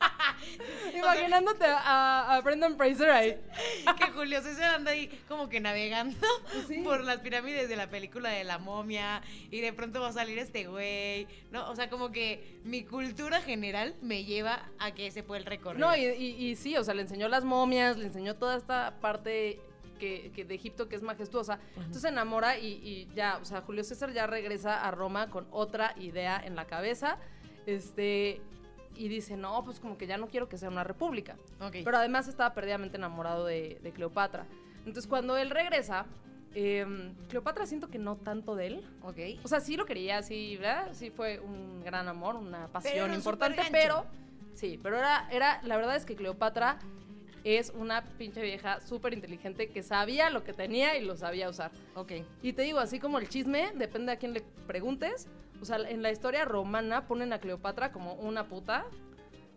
Imaginándote 0.96 1.64
a, 1.66 2.34
a 2.34 2.40
Brendan 2.40 2.76
Fraser 2.76 3.10
ahí. 3.10 3.36
que 3.98 4.06
Julio 4.12 4.40
César 4.42 4.74
anda 4.76 4.92
ahí 4.92 5.08
como 5.28 5.48
que 5.48 5.60
navegando 5.60 6.16
Sí. 6.66 6.78
por 6.82 7.02
las 7.04 7.18
pirámides 7.20 7.68
de 7.68 7.76
la 7.76 7.88
película 7.90 8.30
de 8.30 8.44
la 8.44 8.58
momia 8.58 9.22
y 9.50 9.60
de 9.60 9.72
pronto 9.72 10.00
va 10.00 10.08
a 10.08 10.12
salir 10.12 10.38
este 10.38 10.64
güey, 10.66 11.26
¿no? 11.50 11.68
O 11.70 11.76
sea, 11.76 11.88
como 11.90 12.10
que 12.10 12.60
mi 12.64 12.84
cultura 12.84 13.40
general 13.42 13.94
me 14.02 14.24
lleva 14.24 14.68
a 14.78 14.92
que 14.92 15.06
ese 15.06 15.22
fue 15.22 15.38
el 15.38 15.44
recorrido. 15.44 15.86
No, 15.86 15.96
y, 15.96 16.04
y- 16.06 16.46
y 16.50 16.56
sí, 16.56 16.76
o 16.76 16.84
sea, 16.84 16.94
le 16.94 17.02
enseñó 17.02 17.28
las 17.28 17.44
momias, 17.44 17.96
le 17.96 18.06
enseñó 18.06 18.36
toda 18.36 18.56
esta 18.56 18.98
parte 19.00 19.60
que, 19.98 20.32
que 20.34 20.44
de 20.44 20.54
Egipto 20.54 20.88
que 20.88 20.96
es 20.96 21.02
majestuosa. 21.02 21.58
Entonces 21.76 22.02
se 22.02 22.08
enamora 22.08 22.58
y, 22.58 22.66
y 22.82 23.08
ya, 23.14 23.38
o 23.40 23.44
sea, 23.44 23.60
Julio 23.60 23.84
César 23.84 24.12
ya 24.12 24.26
regresa 24.26 24.86
a 24.86 24.90
Roma 24.90 25.28
con 25.30 25.46
otra 25.50 25.94
idea 25.98 26.40
en 26.44 26.56
la 26.56 26.66
cabeza. 26.66 27.18
Este. 27.66 28.40
Y 28.94 29.08
dice, 29.08 29.36
no, 29.36 29.64
pues 29.64 29.80
como 29.80 29.96
que 29.96 30.06
ya 30.06 30.18
no 30.18 30.28
quiero 30.28 30.48
que 30.48 30.58
sea 30.58 30.68
una 30.68 30.84
república. 30.84 31.36
Ok. 31.60 31.76
Pero 31.84 31.96
además 31.96 32.28
estaba 32.28 32.52
perdidamente 32.54 32.96
enamorado 32.96 33.46
de, 33.46 33.78
de 33.82 33.92
Cleopatra. 33.92 34.46
Entonces 34.80 35.06
cuando 35.06 35.36
él 35.36 35.50
regresa, 35.50 36.06
em, 36.54 37.14
Cleopatra 37.28 37.66
siento 37.66 37.88
que 37.88 37.98
no 37.98 38.16
tanto 38.16 38.56
de 38.56 38.66
él. 38.66 38.84
ok. 39.02 39.18
O 39.44 39.48
sea, 39.48 39.60
sí 39.60 39.76
lo 39.76 39.86
quería, 39.86 40.22
sí, 40.22 40.56
¿verdad? 40.56 40.88
Sí 40.92 41.10
fue 41.10 41.38
un 41.38 41.82
gran 41.82 42.08
amor, 42.08 42.36
una 42.36 42.68
pasión 42.68 43.14
importante, 43.14 43.62
pero 43.70 44.04
sí, 44.54 44.78
pero 44.82 44.98
era, 44.98 45.28
era, 45.30 45.60
la 45.62 45.76
verdad 45.76 45.96
es 45.96 46.04
que 46.04 46.16
Cleopatra 46.16 46.78
es 47.44 47.70
una 47.70 48.04
pinche 48.04 48.42
vieja 48.42 48.80
súper 48.80 49.12
inteligente 49.14 49.68
que 49.68 49.82
sabía 49.82 50.30
lo 50.30 50.44
que 50.44 50.52
tenía 50.52 50.96
y 50.96 51.04
lo 51.04 51.16
sabía 51.16 51.48
usar. 51.48 51.70
Ok. 51.94 52.12
Y 52.42 52.52
te 52.52 52.62
digo, 52.62 52.78
así 52.78 52.98
como 52.98 53.18
el 53.18 53.28
chisme, 53.28 53.72
depende 53.76 54.12
a 54.12 54.16
quién 54.16 54.34
le 54.34 54.42
preguntes. 54.66 55.28
O 55.60 55.64
sea, 55.64 55.76
en 55.76 56.02
la 56.02 56.10
historia 56.10 56.44
romana 56.44 57.06
ponen 57.06 57.32
a 57.32 57.38
Cleopatra 57.38 57.92
como 57.92 58.14
una 58.14 58.48
puta 58.48 58.86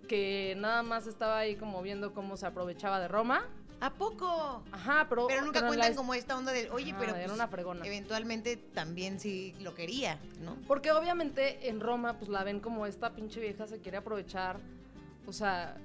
que 0.07 0.55
nada 0.57 0.83
más 0.83 1.07
estaba 1.07 1.39
ahí 1.39 1.55
como 1.55 1.81
viendo 1.81 2.13
cómo 2.13 2.37
se 2.37 2.45
aprovechaba 2.45 2.99
de 2.99 3.07
Roma. 3.07 3.47
¿A 3.79 3.91
poco? 3.93 4.63
Ajá, 4.71 5.07
pero... 5.09 5.27
Pero 5.27 5.41
nunca 5.41 5.59
pero 5.59 5.71
la 5.71 5.77
cuentan 5.77 5.95
como 5.95 6.13
esta 6.13 6.37
onda 6.37 6.53
del, 6.53 6.69
oye, 6.71 6.91
Ajá, 6.91 6.99
pero 6.99 7.15
era 7.15 7.25
pues, 7.25 7.35
una 7.35 7.47
fregona. 7.47 7.85
eventualmente 7.85 8.55
también 8.55 9.19
sí 9.19 9.55
lo 9.59 9.75
quería, 9.75 10.19
¿no? 10.41 10.55
Porque 10.67 10.91
obviamente 10.91 11.67
en 11.67 11.81
Roma 11.81 12.17
pues 12.17 12.29
la 12.29 12.45
ven 12.45 12.61
como 12.61 12.85
esta 12.85 13.13
pinche 13.13 13.41
vieja 13.41 13.67
se 13.67 13.79
quiere 13.79 13.97
aprovechar, 13.97 14.59
o 15.27 15.33
sea, 15.33 15.75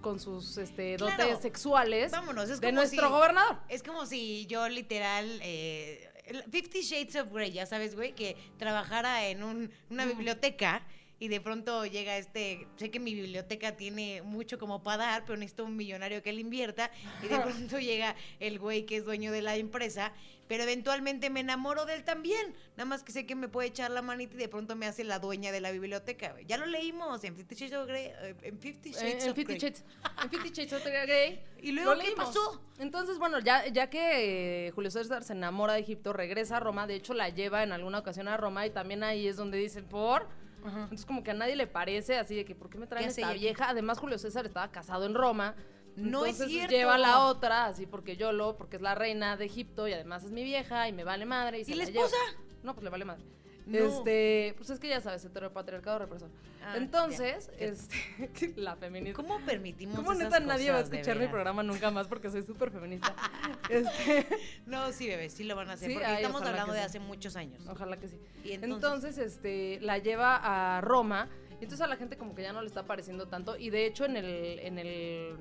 con 0.00 0.20
sus 0.20 0.56
este, 0.58 0.96
dotes 0.96 1.14
Claro. 1.16 1.40
sexuales 1.40 2.12
Vámonos, 2.12 2.48
es 2.50 2.60
de 2.60 2.72
nuestro 2.72 3.06
si- 3.06 3.12
gobernador. 3.12 3.58
Es 3.68 3.82
como 3.82 4.06
si 4.06 4.46
yo 4.46 4.68
literal... 4.68 5.40
Eh, 5.42 6.04
Fifty 6.50 6.82
Shades 6.82 7.16
of 7.16 7.32
Grey, 7.32 7.52
ya 7.52 7.64
sabes, 7.64 7.94
güey, 7.96 8.14
que 8.14 8.36
trabajara 8.58 9.28
en 9.28 9.42
un- 9.42 9.70
una 9.88 10.04
biblioteca 10.04 10.82
y 11.20 11.28
de 11.28 11.40
pronto 11.40 11.84
llega 11.84 12.16
este, 12.16 12.66
sé 12.76 12.90
que 12.90 13.00
mi 13.00 13.14
biblioteca 13.14 13.76
tiene 13.76 14.22
mucho 14.22 14.58
como 14.58 14.82
para 14.82 14.98
dar, 14.98 15.24
pero 15.24 15.36
necesito 15.36 15.64
un 15.64 15.76
millonario 15.76 16.22
que 16.22 16.32
le 16.32 16.40
invierta 16.40 16.90
y 17.22 17.28
de 17.28 17.38
pronto 17.40 17.78
llega 17.78 18.14
el 18.40 18.58
güey 18.58 18.86
que 18.86 18.96
es 18.96 19.04
dueño 19.04 19.32
de 19.32 19.42
la 19.42 19.56
empresa, 19.56 20.12
pero 20.46 20.62
eventualmente 20.62 21.28
me 21.28 21.40
enamoro 21.40 21.84
de 21.86 21.94
él 21.94 22.04
también, 22.04 22.54
nada 22.76 22.84
más 22.84 23.02
que 23.02 23.12
sé 23.12 23.26
que 23.26 23.34
me 23.34 23.48
puede 23.48 23.68
echar 23.68 23.90
la 23.90 24.00
manita 24.00 24.36
y 24.36 24.38
de 24.38 24.48
pronto 24.48 24.76
me 24.76 24.86
hace 24.86 25.04
la 25.04 25.18
dueña 25.18 25.50
de 25.52 25.60
la 25.60 25.72
biblioteca. 25.72 26.34
Ya 26.46 26.56
lo 26.56 26.66
leímos 26.66 27.22
en 27.24 27.36
Fifty 27.36 27.54
Shades 27.54 27.74
of 27.74 27.86
Grey, 27.88 28.12
en 28.42 28.58
Fifty 28.58 28.92
Shades 28.92 29.24
en 29.24 29.30
of 29.30 29.36
Fifty 29.36 29.54
Grey. 29.54 29.58
Shades, 29.58 29.84
en 30.22 30.30
Fifty 30.30 30.50
Shades 30.50 30.72
of 30.72 30.84
Grey. 30.84 31.42
¿Y 31.62 31.72
luego 31.72 31.94
lo 31.94 32.00
qué 32.00 32.06
leímos. 32.06 32.26
pasó? 32.26 32.62
Entonces, 32.78 33.18
bueno, 33.18 33.40
ya, 33.40 33.66
ya 33.66 33.90
que 33.90 34.68
eh, 34.68 34.70
Julio 34.70 34.90
César 34.90 35.24
se 35.24 35.32
enamora 35.32 35.74
de 35.74 35.80
Egipto, 35.80 36.12
regresa 36.12 36.58
a 36.58 36.60
Roma, 36.60 36.86
de 36.86 36.94
hecho 36.94 37.12
la 37.12 37.28
lleva 37.28 37.64
en 37.64 37.72
alguna 37.72 37.98
ocasión 37.98 38.28
a 38.28 38.36
Roma 38.36 38.64
y 38.66 38.70
también 38.70 39.02
ahí 39.02 39.26
es 39.26 39.36
donde 39.36 39.58
dicen, 39.58 39.84
por... 39.84 40.28
Ajá. 40.68 40.82
Entonces 40.84 41.04
como 41.06 41.22
que 41.22 41.30
a 41.32 41.34
nadie 41.34 41.56
le 41.56 41.66
parece 41.66 42.16
así 42.16 42.36
de 42.36 42.44
que, 42.44 42.54
¿por 42.54 42.70
qué 42.70 42.78
me 42.78 42.86
traen 42.86 43.06
¿Qué 43.06 43.10
esta 43.10 43.28
aquí? 43.30 43.40
vieja? 43.40 43.68
Además 43.68 43.98
Julio 43.98 44.18
César 44.18 44.46
estaba 44.46 44.70
casado 44.70 45.04
en 45.04 45.14
Roma. 45.14 45.54
No 45.96 46.24
es 46.24 46.36
cierto. 46.36 46.70
lleva 46.70 46.94
a 46.94 46.98
la 46.98 47.26
otra, 47.26 47.66
así 47.66 47.86
porque 47.86 48.16
yo 48.16 48.30
lo, 48.30 48.56
porque 48.56 48.76
es 48.76 48.82
la 48.82 48.94
reina 48.94 49.36
de 49.36 49.46
Egipto 49.46 49.88
y 49.88 49.92
además 49.92 50.22
es 50.22 50.30
mi 50.30 50.44
vieja 50.44 50.88
y 50.88 50.92
me 50.92 51.02
vale 51.02 51.26
madre. 51.26 51.58
Y, 51.60 51.64
se 51.64 51.72
¿Y 51.72 51.74
la 51.74 51.84
lleva. 51.86 52.06
esposa? 52.06 52.22
No, 52.62 52.74
pues 52.74 52.84
le 52.84 52.90
vale 52.90 53.04
madre. 53.04 53.24
No. 53.68 53.78
Este, 53.78 54.54
pues 54.56 54.70
es 54.70 54.78
que 54.78 54.88
ya 54.88 55.00
sabes, 55.02 55.22
heteropatriarcado 55.26 55.98
represor. 55.98 56.30
Ah, 56.64 56.78
Entonces, 56.78 57.50
ya, 57.58 57.66
este, 57.66 58.54
la 58.56 58.76
feminista. 58.76 59.22
¿Cómo 59.22 59.38
permitimos 59.44 59.96
¿Cómo 59.96 60.12
esas 60.12 60.24
neta 60.24 60.40
nadie 60.40 60.70
va 60.70 60.78
a 60.78 60.80
escuchar 60.80 61.18
mi 61.18 61.26
programa 61.26 61.62
nunca 61.62 61.90
más 61.90 62.06
porque 62.06 62.30
soy 62.30 62.42
súper 62.42 62.70
feminista? 62.70 63.14
este, 63.70 64.26
No, 64.64 64.90
sí, 64.92 65.06
bebé, 65.06 65.28
sí 65.28 65.44
lo 65.44 65.54
van 65.54 65.68
a 65.68 65.74
hacer. 65.74 65.88
Sí, 65.88 65.94
porque 65.94 66.06
ay, 66.06 66.16
estamos 66.16 66.40
hablando 66.42 66.72
de 66.72 66.80
sí. 66.80 66.86
hace 66.86 66.98
muchos 66.98 67.36
años. 67.36 67.62
ojalá 67.68 67.98
que 67.98 68.08
sí. 68.08 68.18
Y 68.42 68.52
Entonces, 68.52 69.18
este, 69.18 69.78
la 69.82 69.98
lleva 69.98 70.40
a 70.76 70.80
Roma. 70.80 71.28
Y 71.60 71.64
entonces 71.64 71.80
a 71.84 71.88
la 71.88 71.96
gente 71.96 72.16
como 72.16 72.34
que 72.34 72.42
ya 72.42 72.52
no 72.52 72.62
le 72.62 72.68
está 72.68 72.84
pareciendo 72.84 73.26
tanto. 73.28 73.56
Y 73.58 73.70
de 73.70 73.84
hecho 73.84 74.04
en 74.04 74.16
el, 74.16 74.60
en 74.60 74.78
el 74.78 75.36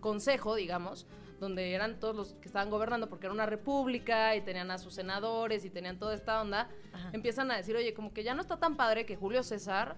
consejo, 0.00 0.54
digamos, 0.54 1.06
donde 1.44 1.72
eran 1.72 2.00
todos 2.00 2.14
los 2.16 2.34
que 2.34 2.48
estaban 2.48 2.70
gobernando, 2.70 3.08
porque 3.08 3.26
era 3.26 3.32
una 3.32 3.46
república 3.46 4.34
y 4.36 4.40
tenían 4.40 4.70
a 4.70 4.78
sus 4.78 4.94
senadores 4.94 5.64
y 5.64 5.70
tenían 5.70 5.98
toda 5.98 6.14
esta 6.14 6.40
onda, 6.40 6.68
Ajá. 6.92 7.10
empiezan 7.12 7.50
a 7.50 7.56
decir, 7.56 7.76
oye, 7.76 7.94
como 7.94 8.12
que 8.12 8.24
ya 8.24 8.34
no 8.34 8.40
está 8.42 8.56
tan 8.58 8.76
padre 8.76 9.06
que 9.06 9.16
Julio 9.16 9.42
César, 9.42 9.96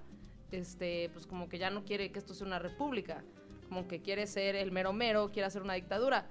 este, 0.50 1.10
pues 1.12 1.26
como 1.26 1.48
que 1.48 1.58
ya 1.58 1.70
no 1.70 1.84
quiere 1.84 2.12
que 2.12 2.18
esto 2.18 2.34
sea 2.34 2.46
una 2.46 2.58
república, 2.58 3.24
como 3.68 3.88
que 3.88 4.00
quiere 4.02 4.26
ser 4.26 4.54
el 4.56 4.70
mero 4.72 4.92
mero, 4.92 5.30
quiere 5.32 5.46
hacer 5.46 5.62
una 5.62 5.74
dictadura. 5.74 6.26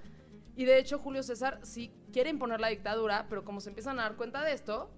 Y 0.56 0.63
de 0.65 0.78
hecho 0.80 0.99
Julio 0.99 1.21
César 1.23 1.60
sí 1.63 1.91
quiere 2.13 2.30
imponer 2.30 2.60
la 2.62 2.67
dictadura, 2.69 3.25
pero 3.30 3.43
como 3.43 3.60
se 3.60 3.69
empiezan 3.69 3.99
a 3.99 4.04
dar 4.04 4.15
cuenta 4.15 4.41
de 4.43 4.54
esto, 4.54 4.89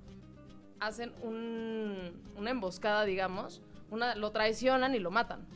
hacen 0.80 1.14
un- 1.24 2.22
una 2.36 2.52
emboscada, 2.52 3.06
digamos, 3.06 3.62
una, 3.90 4.16
lo 4.16 4.32
traicionan 4.32 4.94
y 4.96 5.00
lo 5.00 5.10
matan 5.12 5.48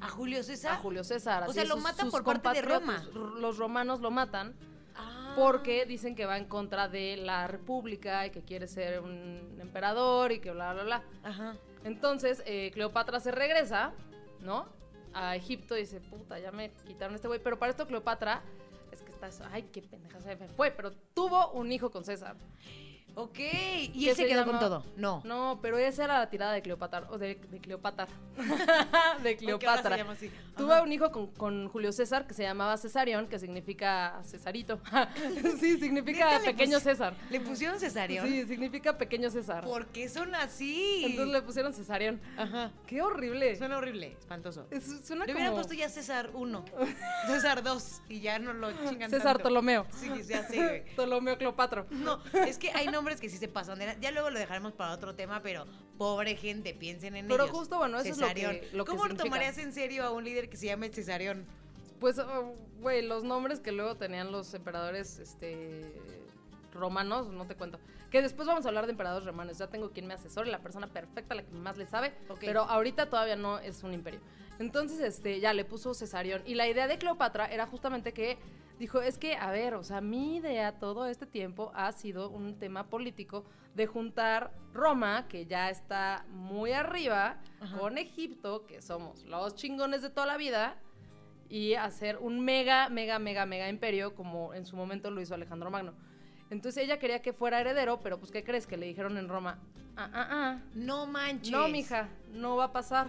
¿A 0.00 0.08
Julio 0.08 0.42
César? 0.42 0.72
a 0.74 0.76
Julio 0.76 1.04
César. 1.04 1.44
O 1.48 1.52
sea, 1.52 1.64
lo 1.64 1.74
sus- 1.74 1.82
matan 1.82 2.06
sus 2.06 2.12
por 2.12 2.24
parte 2.24 2.60
de 2.60 2.66
compatriotas, 2.66 3.06
r- 3.08 3.40
Los 3.40 3.58
romanos 3.58 4.00
lo 4.00 4.10
matan 4.10 4.54
Ah. 4.96 5.32
porque 5.36 5.86
dicen 5.86 6.14
que 6.14 6.26
va 6.26 6.36
en 6.36 6.44
contra 6.46 6.88
de 6.88 7.16
la 7.16 7.46
república 7.48 8.26
y 8.26 8.30
que 8.30 8.42
quiere 8.42 8.68
ser 8.68 9.00
un 9.00 9.58
emperador 9.60 10.30
y 10.32 10.40
que 10.40 10.50
bla, 10.52 10.72
bla, 10.74 10.84
bla. 10.84 11.02
Ajá. 11.22 11.56
Entonces, 11.84 12.42
eh, 12.46 12.70
Cleopatra 12.72 13.18
se 13.20 13.30
regresa, 13.30 13.92
¿no? 14.40 14.66
A 15.14 15.36
Egipto 15.36 15.76
y 15.76 15.80
dice, 15.80 16.00
puta, 16.00 16.38
ya 16.38 16.50
me 16.52 16.72
quitaron 16.86 17.14
este 17.14 17.28
güey. 17.28 17.40
Pero 17.42 17.58
para 17.58 17.70
esto 17.70 17.86
Cleopatra, 17.86 18.42
es 18.92 19.02
que 19.02 19.10
está 19.10 19.28
eso, 19.28 19.44
ay, 19.50 19.64
qué 19.72 19.82
pendeja 19.82 20.20
se 20.20 20.36
me 20.36 20.48
fue, 20.48 20.70
pero 20.70 20.92
tuvo 21.14 21.50
un 21.52 21.72
hijo 21.72 21.90
con 21.90 22.04
César. 22.04 22.36
Ok. 23.16 23.38
¿Y 23.38 24.08
él 24.08 24.16
se 24.16 24.22
se 24.22 24.28
quedó 24.28 24.40
llama- 24.40 24.52
con 24.58 24.60
todo? 24.60 24.84
No. 24.96 25.22
No, 25.24 25.60
pero 25.62 25.78
esa 25.78 26.04
era 26.04 26.18
la 26.18 26.30
tirada 26.30 26.52
de 26.52 26.62
Cleopatra, 26.62 27.06
o 27.10 27.18
de, 27.18 27.36
de 27.36 27.60
Cleopatra. 27.60 28.08
de 29.22 29.30
se 29.30 29.36
Cleopatra. 29.36 29.96
llama 29.96 30.12
así. 30.12 30.30
Tuvo 30.56 30.72
Ajá. 30.72 30.82
un 30.82 30.92
hijo 30.92 31.10
con, 31.12 31.28
con 31.28 31.68
Julio 31.68 31.92
César 31.92 32.26
que 32.26 32.34
se 32.34 32.42
llamaba 32.42 32.76
Cesarión, 32.76 33.28
que 33.28 33.38
significa 33.38 34.20
Cesarito. 34.24 34.80
sí, 35.60 35.78
significa 35.78 36.24
¿Neta 36.26 36.38
le 36.40 36.44
pequeño 36.46 36.80
César. 36.80 37.14
¿Le 37.30 37.40
pusieron 37.40 37.78
cesárea? 37.78 38.24
Sí, 38.24 38.46
significa 38.46 38.98
pequeño 38.98 39.30
César. 39.30 39.64
¿Por 39.64 39.86
qué 39.86 40.08
son 40.08 40.34
así? 40.34 41.04
Entonces 41.04 41.32
le 41.32 41.42
pusieron 41.42 41.72
Cesarión. 41.72 42.20
Ajá. 42.36 42.72
Qué 42.86 43.00
horrible. 43.02 43.56
Suena 43.56 43.78
horrible, 43.78 44.16
espantoso. 44.18 44.66
Es- 44.70 45.06
suena 45.06 45.24
Le 45.26 45.32
hubieran 45.32 45.52
como 45.52 45.62
puesto 45.62 45.74
ya 45.74 45.88
César 45.88 46.30
1, 46.34 46.64
César 47.26 47.62
2 47.62 48.02
y 48.08 48.20
ya 48.20 48.38
no 48.38 48.52
lo 48.52 48.72
chingan 48.72 49.08
César 49.10 49.34
tanto. 49.34 49.44
Ptolomeo. 49.44 49.86
Sí, 50.00 50.10
ya 50.28 50.42
sé. 50.48 50.84
Ptolomeo 50.96 51.38
Cleopatra. 51.38 51.86
No, 51.90 52.20
es 52.46 52.58
que 52.58 52.70
hay 52.72 52.86
nombres 52.88 53.03
que 53.20 53.28
sí 53.30 53.36
se 53.38 53.48
pasan. 53.48 53.78
de 53.78 53.86
la- 53.86 54.00
Ya 54.00 54.10
luego 54.10 54.30
lo 54.30 54.38
dejaremos 54.38 54.72
para 54.72 54.92
otro 54.92 55.14
tema, 55.14 55.40
pero 55.42 55.64
pobre 55.98 56.36
gente, 56.36 56.74
piensen 56.74 57.16
en 57.16 57.28
Pero 57.28 57.44
ellos. 57.44 57.56
justo, 57.56 57.78
bueno, 57.78 57.98
eso 58.00 58.10
es 58.10 58.18
lo 58.18 58.28
que- 58.28 58.34
Cesarión. 58.34 58.60
lo 58.72 58.84
que 58.84 58.90
¿Cómo 58.90 59.02
significa. 59.04 59.24
tomarías 59.24 59.58
en 59.58 59.72
serio 59.72 60.04
a 60.04 60.10
un 60.10 60.24
líder 60.24 60.48
que 60.48 60.56
se 60.56 60.66
llame 60.66 60.88
Cesarión? 60.90 61.46
Pues, 62.00 62.18
oh, 62.18 62.54
güey, 62.80 63.02
los 63.06 63.24
nombres 63.24 63.60
que 63.60 63.72
luego 63.72 63.96
tenían 63.96 64.32
los 64.32 64.52
emperadores, 64.54 65.18
este, 65.18 65.90
romanos, 66.72 67.28
no 67.28 67.46
te 67.46 67.54
cuento. 67.54 67.78
Que 68.10 68.20
después 68.22 68.46
vamos 68.48 68.64
a 68.64 68.68
hablar 68.68 68.86
de 68.86 68.92
emperadores 68.92 69.26
romanos. 69.26 69.58
Ya 69.58 69.68
tengo 69.68 69.90
quien 69.90 70.06
me 70.06 70.14
asesore, 70.14 70.50
la 70.50 70.58
persona 70.60 70.86
perfecta, 70.88 71.34
la 71.34 71.42
que 71.42 71.52
más 71.52 71.76
le 71.76 71.86
sabe. 71.86 72.12
Pero 72.40 72.62
ahorita 72.62 73.08
todavía 73.10 73.36
no 73.36 73.58
es 73.58 73.82
un 73.82 73.92
imperio. 73.94 74.20
Entonces, 74.58 75.00
este, 75.00 75.40
ya 75.40 75.52
le 75.52 75.64
puso 75.64 75.94
Cesarión. 75.94 76.42
Y 76.46 76.54
la 76.54 76.68
idea 76.68 76.86
de 76.86 76.98
Cleopatra 76.98 77.46
era 77.46 77.66
justamente 77.66 78.12
que 78.12 78.38
dijo, 78.78 79.00
es 79.00 79.18
que, 79.18 79.36
a 79.36 79.50
ver, 79.50 79.74
o 79.74 79.82
sea, 79.84 80.00
mi 80.00 80.36
idea 80.36 80.78
todo 80.78 81.06
este 81.06 81.26
tiempo 81.26 81.70
ha 81.74 81.92
sido 81.92 82.30
un 82.30 82.58
tema 82.58 82.88
político 82.88 83.44
de 83.74 83.86
juntar 83.86 84.52
Roma, 84.72 85.26
que 85.28 85.46
ya 85.46 85.70
está 85.70 86.24
muy 86.30 86.72
arriba, 86.72 87.38
Ajá. 87.60 87.78
con 87.78 87.98
Egipto, 87.98 88.66
que 88.66 88.82
somos 88.82 89.24
los 89.24 89.54
chingones 89.54 90.02
de 90.02 90.10
toda 90.10 90.26
la 90.26 90.36
vida, 90.36 90.76
y 91.48 91.74
hacer 91.74 92.18
un 92.18 92.40
mega, 92.40 92.88
mega, 92.88 93.18
mega, 93.18 93.46
mega 93.46 93.68
imperio 93.68 94.14
como 94.14 94.54
en 94.54 94.64
su 94.64 94.76
momento 94.76 95.10
lo 95.10 95.20
hizo 95.20 95.34
Alejandro 95.34 95.70
Magno. 95.70 95.92
Entonces 96.50 96.84
ella 96.84 96.98
quería 96.98 97.20
que 97.22 97.32
fuera 97.32 97.60
heredero, 97.60 98.00
pero 98.00 98.18
pues 98.18 98.30
¿qué 98.30 98.42
crees? 98.42 98.66
Que 98.66 98.76
le 98.76 98.86
dijeron 98.86 99.16
en 99.18 99.28
Roma, 99.28 99.58
ah, 99.96 100.10
ah, 100.12 100.28
ah, 100.30 100.58
No 100.74 101.06
manches. 101.06 101.50
no, 101.50 101.68
mija, 101.68 102.08
no 102.32 102.56
va 102.56 102.64
a 102.64 102.72
pasar. 102.72 103.08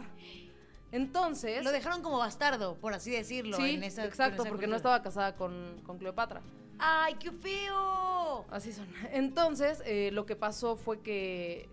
Entonces, 0.91 1.63
Lo 1.63 1.71
dejaron 1.71 2.01
como 2.01 2.19
bastardo, 2.19 2.75
por 2.75 2.93
así 2.93 3.11
decirlo. 3.11 3.57
sí, 3.57 3.75
en 3.75 3.83
esa, 3.83 4.05
exacto, 4.05 4.43
esa 4.43 4.49
porque 4.49 4.67
no 4.67 4.75
estaba 4.75 5.01
casada 5.01 5.35
con, 5.35 5.81
con 5.85 5.97
Cleopatra. 5.97 6.41
¡Ay, 6.77 7.15
qué 7.15 7.31
feo! 7.31 8.45
Así 8.49 8.71
son. 8.71 8.87
Entonces, 9.11 9.81
eh, 9.85 10.09
lo 10.11 10.25
que 10.25 10.35
pasó 10.35 10.75
fue 10.75 11.01
que 11.01 11.69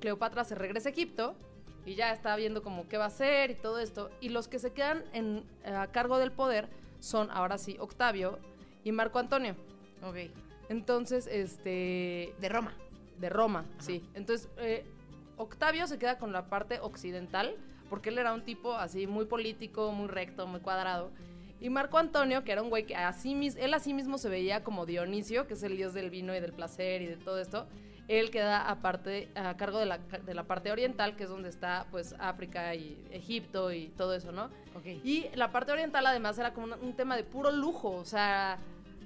Cleopatra 0.00 0.44
se 0.44 0.54
regresa 0.54 0.88
a 0.88 0.92
Egipto 0.92 1.36
y 1.84 1.94
ya 1.94 2.12
está 2.12 2.36
viendo 2.36 2.62
como 2.62 2.88
qué 2.88 2.98
va 2.98 3.04
a 3.04 3.08
hacer 3.08 3.50
y 3.50 3.54
todo 3.54 3.78
esto. 3.78 4.10
Y 4.20 4.28
los 4.28 4.48
que 4.48 4.58
se 4.58 4.72
quedan 4.72 5.04
en, 5.12 5.44
a 5.64 5.86
cargo 5.88 6.18
del 6.18 6.32
poder 6.32 6.68
son 7.00 7.30
ahora 7.30 7.58
sí 7.58 7.76
Octavio 7.80 8.38
y 8.84 8.92
Marco 8.92 9.18
Antonio. 9.18 9.56
Ok. 10.02 10.16
Entonces, 10.68 11.26
este. 11.26 12.34
De 12.40 12.48
Roma. 12.48 12.74
De 13.18 13.28
Roma, 13.28 13.64
sí. 13.78 14.04
Entonces, 14.14 14.48
eh, 14.58 14.86
Octavio 15.36 15.86
se 15.86 15.98
queda 15.98 16.18
con 16.18 16.32
la 16.32 16.48
parte 16.48 16.78
occidental, 16.80 17.56
porque 17.88 18.10
él 18.10 18.18
era 18.18 18.32
un 18.32 18.42
tipo 18.42 18.74
así 18.74 19.06
muy 19.06 19.26
político, 19.26 19.92
muy 19.92 20.08
recto, 20.08 20.46
muy 20.46 20.60
cuadrado. 20.60 21.10
Y 21.60 21.70
Marco 21.70 21.98
Antonio, 21.98 22.44
que 22.44 22.52
era 22.52 22.62
un 22.62 22.70
güey 22.70 22.86
que 22.86 22.94
así 22.94 23.52
él 23.58 23.74
así 23.74 23.92
mismo 23.92 24.16
se 24.18 24.28
veía 24.28 24.62
como 24.62 24.86
Dionisio, 24.86 25.46
que 25.46 25.54
es 25.54 25.62
el 25.62 25.76
dios 25.76 25.92
del 25.92 26.10
vino 26.10 26.34
y 26.34 26.40
del 26.40 26.52
placer 26.52 27.02
y 27.02 27.06
de 27.06 27.16
todo 27.16 27.40
esto. 27.40 27.66
Él 28.06 28.30
queda 28.30 28.70
aparte, 28.70 29.28
a 29.34 29.56
cargo 29.56 29.78
de 29.78 29.86
la, 29.86 29.98
de 29.98 30.34
la 30.34 30.44
parte 30.44 30.72
oriental, 30.72 31.14
que 31.14 31.24
es 31.24 31.28
donde 31.28 31.50
está 31.50 31.86
pues 31.90 32.14
África 32.18 32.74
y 32.74 32.96
Egipto 33.10 33.72
y 33.72 33.88
todo 33.88 34.14
eso, 34.14 34.32
¿no? 34.32 34.44
Ok. 34.74 34.86
Y 35.04 35.26
la 35.34 35.50
parte 35.50 35.72
oriental 35.72 36.06
además 36.06 36.38
era 36.38 36.54
como 36.54 36.68
un, 36.68 36.74
un 36.80 36.92
tema 36.94 37.16
de 37.16 37.24
puro 37.24 37.50
lujo, 37.50 37.90
o 37.90 38.04
sea, 38.06 38.58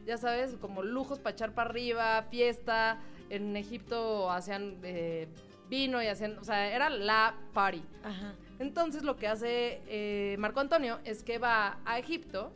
ya 0.06 0.18
sabes, 0.18 0.56
como 0.60 0.82
lujos 0.82 1.18
para 1.18 1.34
echar 1.34 1.52
para 1.52 1.70
arriba, 1.70 2.22
fiesta. 2.30 2.98
En 3.30 3.56
Egipto 3.56 4.30
hacían 4.30 4.76
eh, 4.82 5.26
vino 5.68 6.02
y 6.02 6.06
hacían, 6.06 6.38
o 6.38 6.44
sea, 6.44 6.70
era 6.72 6.90
la 6.90 7.34
party. 7.54 7.82
Ajá. 8.04 8.34
Entonces 8.62 9.02
lo 9.02 9.16
que 9.16 9.26
hace 9.26 9.82
eh, 9.88 10.36
Marco 10.38 10.60
Antonio 10.60 11.00
es 11.04 11.24
que 11.24 11.38
va 11.38 11.78
a 11.84 11.98
Egipto 11.98 12.52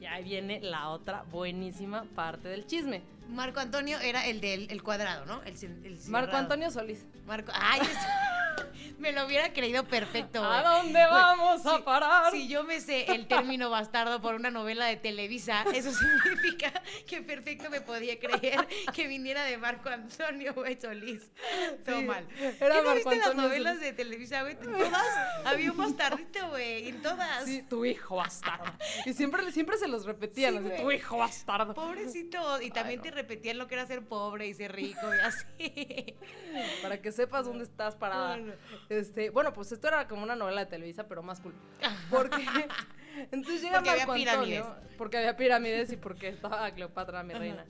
y 0.00 0.06
ahí 0.06 0.24
viene 0.24 0.60
la 0.62 0.88
otra 0.88 1.24
buenísima 1.30 2.04
parte 2.14 2.48
del 2.48 2.66
chisme. 2.66 3.02
Marco 3.28 3.60
Antonio 3.60 3.98
era 4.00 4.26
el 4.26 4.40
del 4.40 4.70
el 4.70 4.82
cuadrado, 4.82 5.26
¿no? 5.26 5.42
El, 5.42 5.98
Marco. 6.08 6.36
Antonio 6.36 6.70
Solís. 6.70 7.06
Marco. 7.26 7.52
¡Ay! 7.54 7.80
es- 7.82 7.98
me 9.00 9.12
lo 9.12 9.26
hubiera 9.26 9.52
creído 9.52 9.84
perfecto, 9.84 10.40
güey. 10.40 10.52
¿A 10.52 10.62
dónde 10.62 11.00
vamos 11.04 11.64
a 11.66 11.84
parar? 11.84 12.30
Si 12.32 12.48
yo 12.48 12.64
me 12.64 12.80
sé 12.80 13.06
el 13.12 13.26
término 13.26 13.70
bastardo 13.70 14.20
por 14.20 14.34
una 14.34 14.50
novela 14.50 14.86
de 14.86 14.96
Televisa, 14.96 15.64
eso 15.74 15.90
significa 15.92 16.72
que 17.06 17.22
perfecto 17.22 17.70
me 17.70 17.80
podía 17.80 18.18
creer 18.18 18.66
que 18.94 19.06
viniera 19.06 19.44
de 19.44 19.56
Marco 19.58 19.88
Antonio, 19.88 20.54
güey, 20.54 20.78
Solís. 20.80 21.30
Todo 21.84 21.98
Sí, 22.00 22.04
mal. 22.04 22.26
era 22.38 22.56
¿Qué 22.58 22.64
no 22.68 22.74
Marco 22.84 22.94
viste 22.94 23.16
las 23.16 23.26
Antonio 23.28 23.42
novelas 23.48 23.74
Solís. 23.76 23.90
de 23.90 23.92
Televisa, 23.94 24.42
güey? 24.42 24.52
En 24.54 24.60
todas 24.60 25.06
había 25.46 25.72
un 25.72 25.76
bastardito, 25.78 26.48
güey. 26.50 26.88
En 26.88 27.02
todas. 27.02 27.44
Sí, 27.44 27.62
tu 27.62 27.84
hijo 27.84 28.16
bastardo. 28.16 28.72
Y 29.06 29.12
siempre, 29.14 29.50
siempre 29.52 29.76
se 29.78 29.88
los 29.88 30.04
repetían, 30.04 30.52
Sí, 30.54 30.58
así, 30.58 30.68
güey. 30.68 30.82
tu 30.82 30.90
hijo 30.92 31.16
bastardo. 31.18 31.74
Pobrecito. 31.74 32.60
Y 32.60 32.70
también 32.70 32.98
no. 32.98 33.04
te 33.04 33.10
repetían 33.10 33.58
lo 33.58 33.66
que 33.66 33.74
era 33.74 33.86
ser 33.86 34.04
pobre 34.04 34.46
y 34.46 34.54
ser 34.54 34.72
rico 34.74 35.00
y 35.14 35.18
así. 35.20 36.16
Para 36.82 37.00
que 37.00 37.12
sepas 37.12 37.46
dónde 37.46 37.64
estás 37.64 37.96
parada. 37.96 38.36
Bueno. 38.36 38.52
Este, 38.90 39.30
bueno, 39.30 39.52
pues 39.52 39.70
esto 39.70 39.86
era 39.86 40.08
como 40.08 40.24
una 40.24 40.34
novela 40.34 40.64
de 40.64 40.66
Televisa, 40.66 41.06
pero 41.06 41.22
más 41.22 41.40
cool. 41.40 41.54
Porque 42.10 42.36
entonces 43.30 43.62
llega 43.62 43.76
Porque 43.76 43.90
había 43.90 44.06
Marco 44.06 44.20
Antonio, 44.30 44.62
pirámides. 44.64 44.96
porque 44.98 45.16
había 45.18 45.36
pirámides 45.36 45.92
y 45.92 45.96
porque 45.96 46.28
estaba 46.28 46.70
Cleopatra, 46.72 47.22
mi 47.22 47.32
reina. 47.34 47.64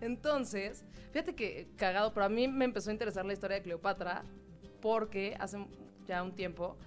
Entonces, 0.00 0.84
fíjate 1.12 1.34
que 1.34 1.68
cagado, 1.76 2.14
pero 2.14 2.26
a 2.26 2.28
mí 2.28 2.46
me 2.48 2.64
empezó 2.64 2.90
a 2.90 2.92
interesar 2.92 3.24
la 3.26 3.32
historia 3.32 3.56
de 3.56 3.62
Cleopatra 3.62 4.24
porque 4.80 5.36
hace 5.40 5.58
ya 6.06 6.22
un 6.22 6.34
tiempo 6.34 6.78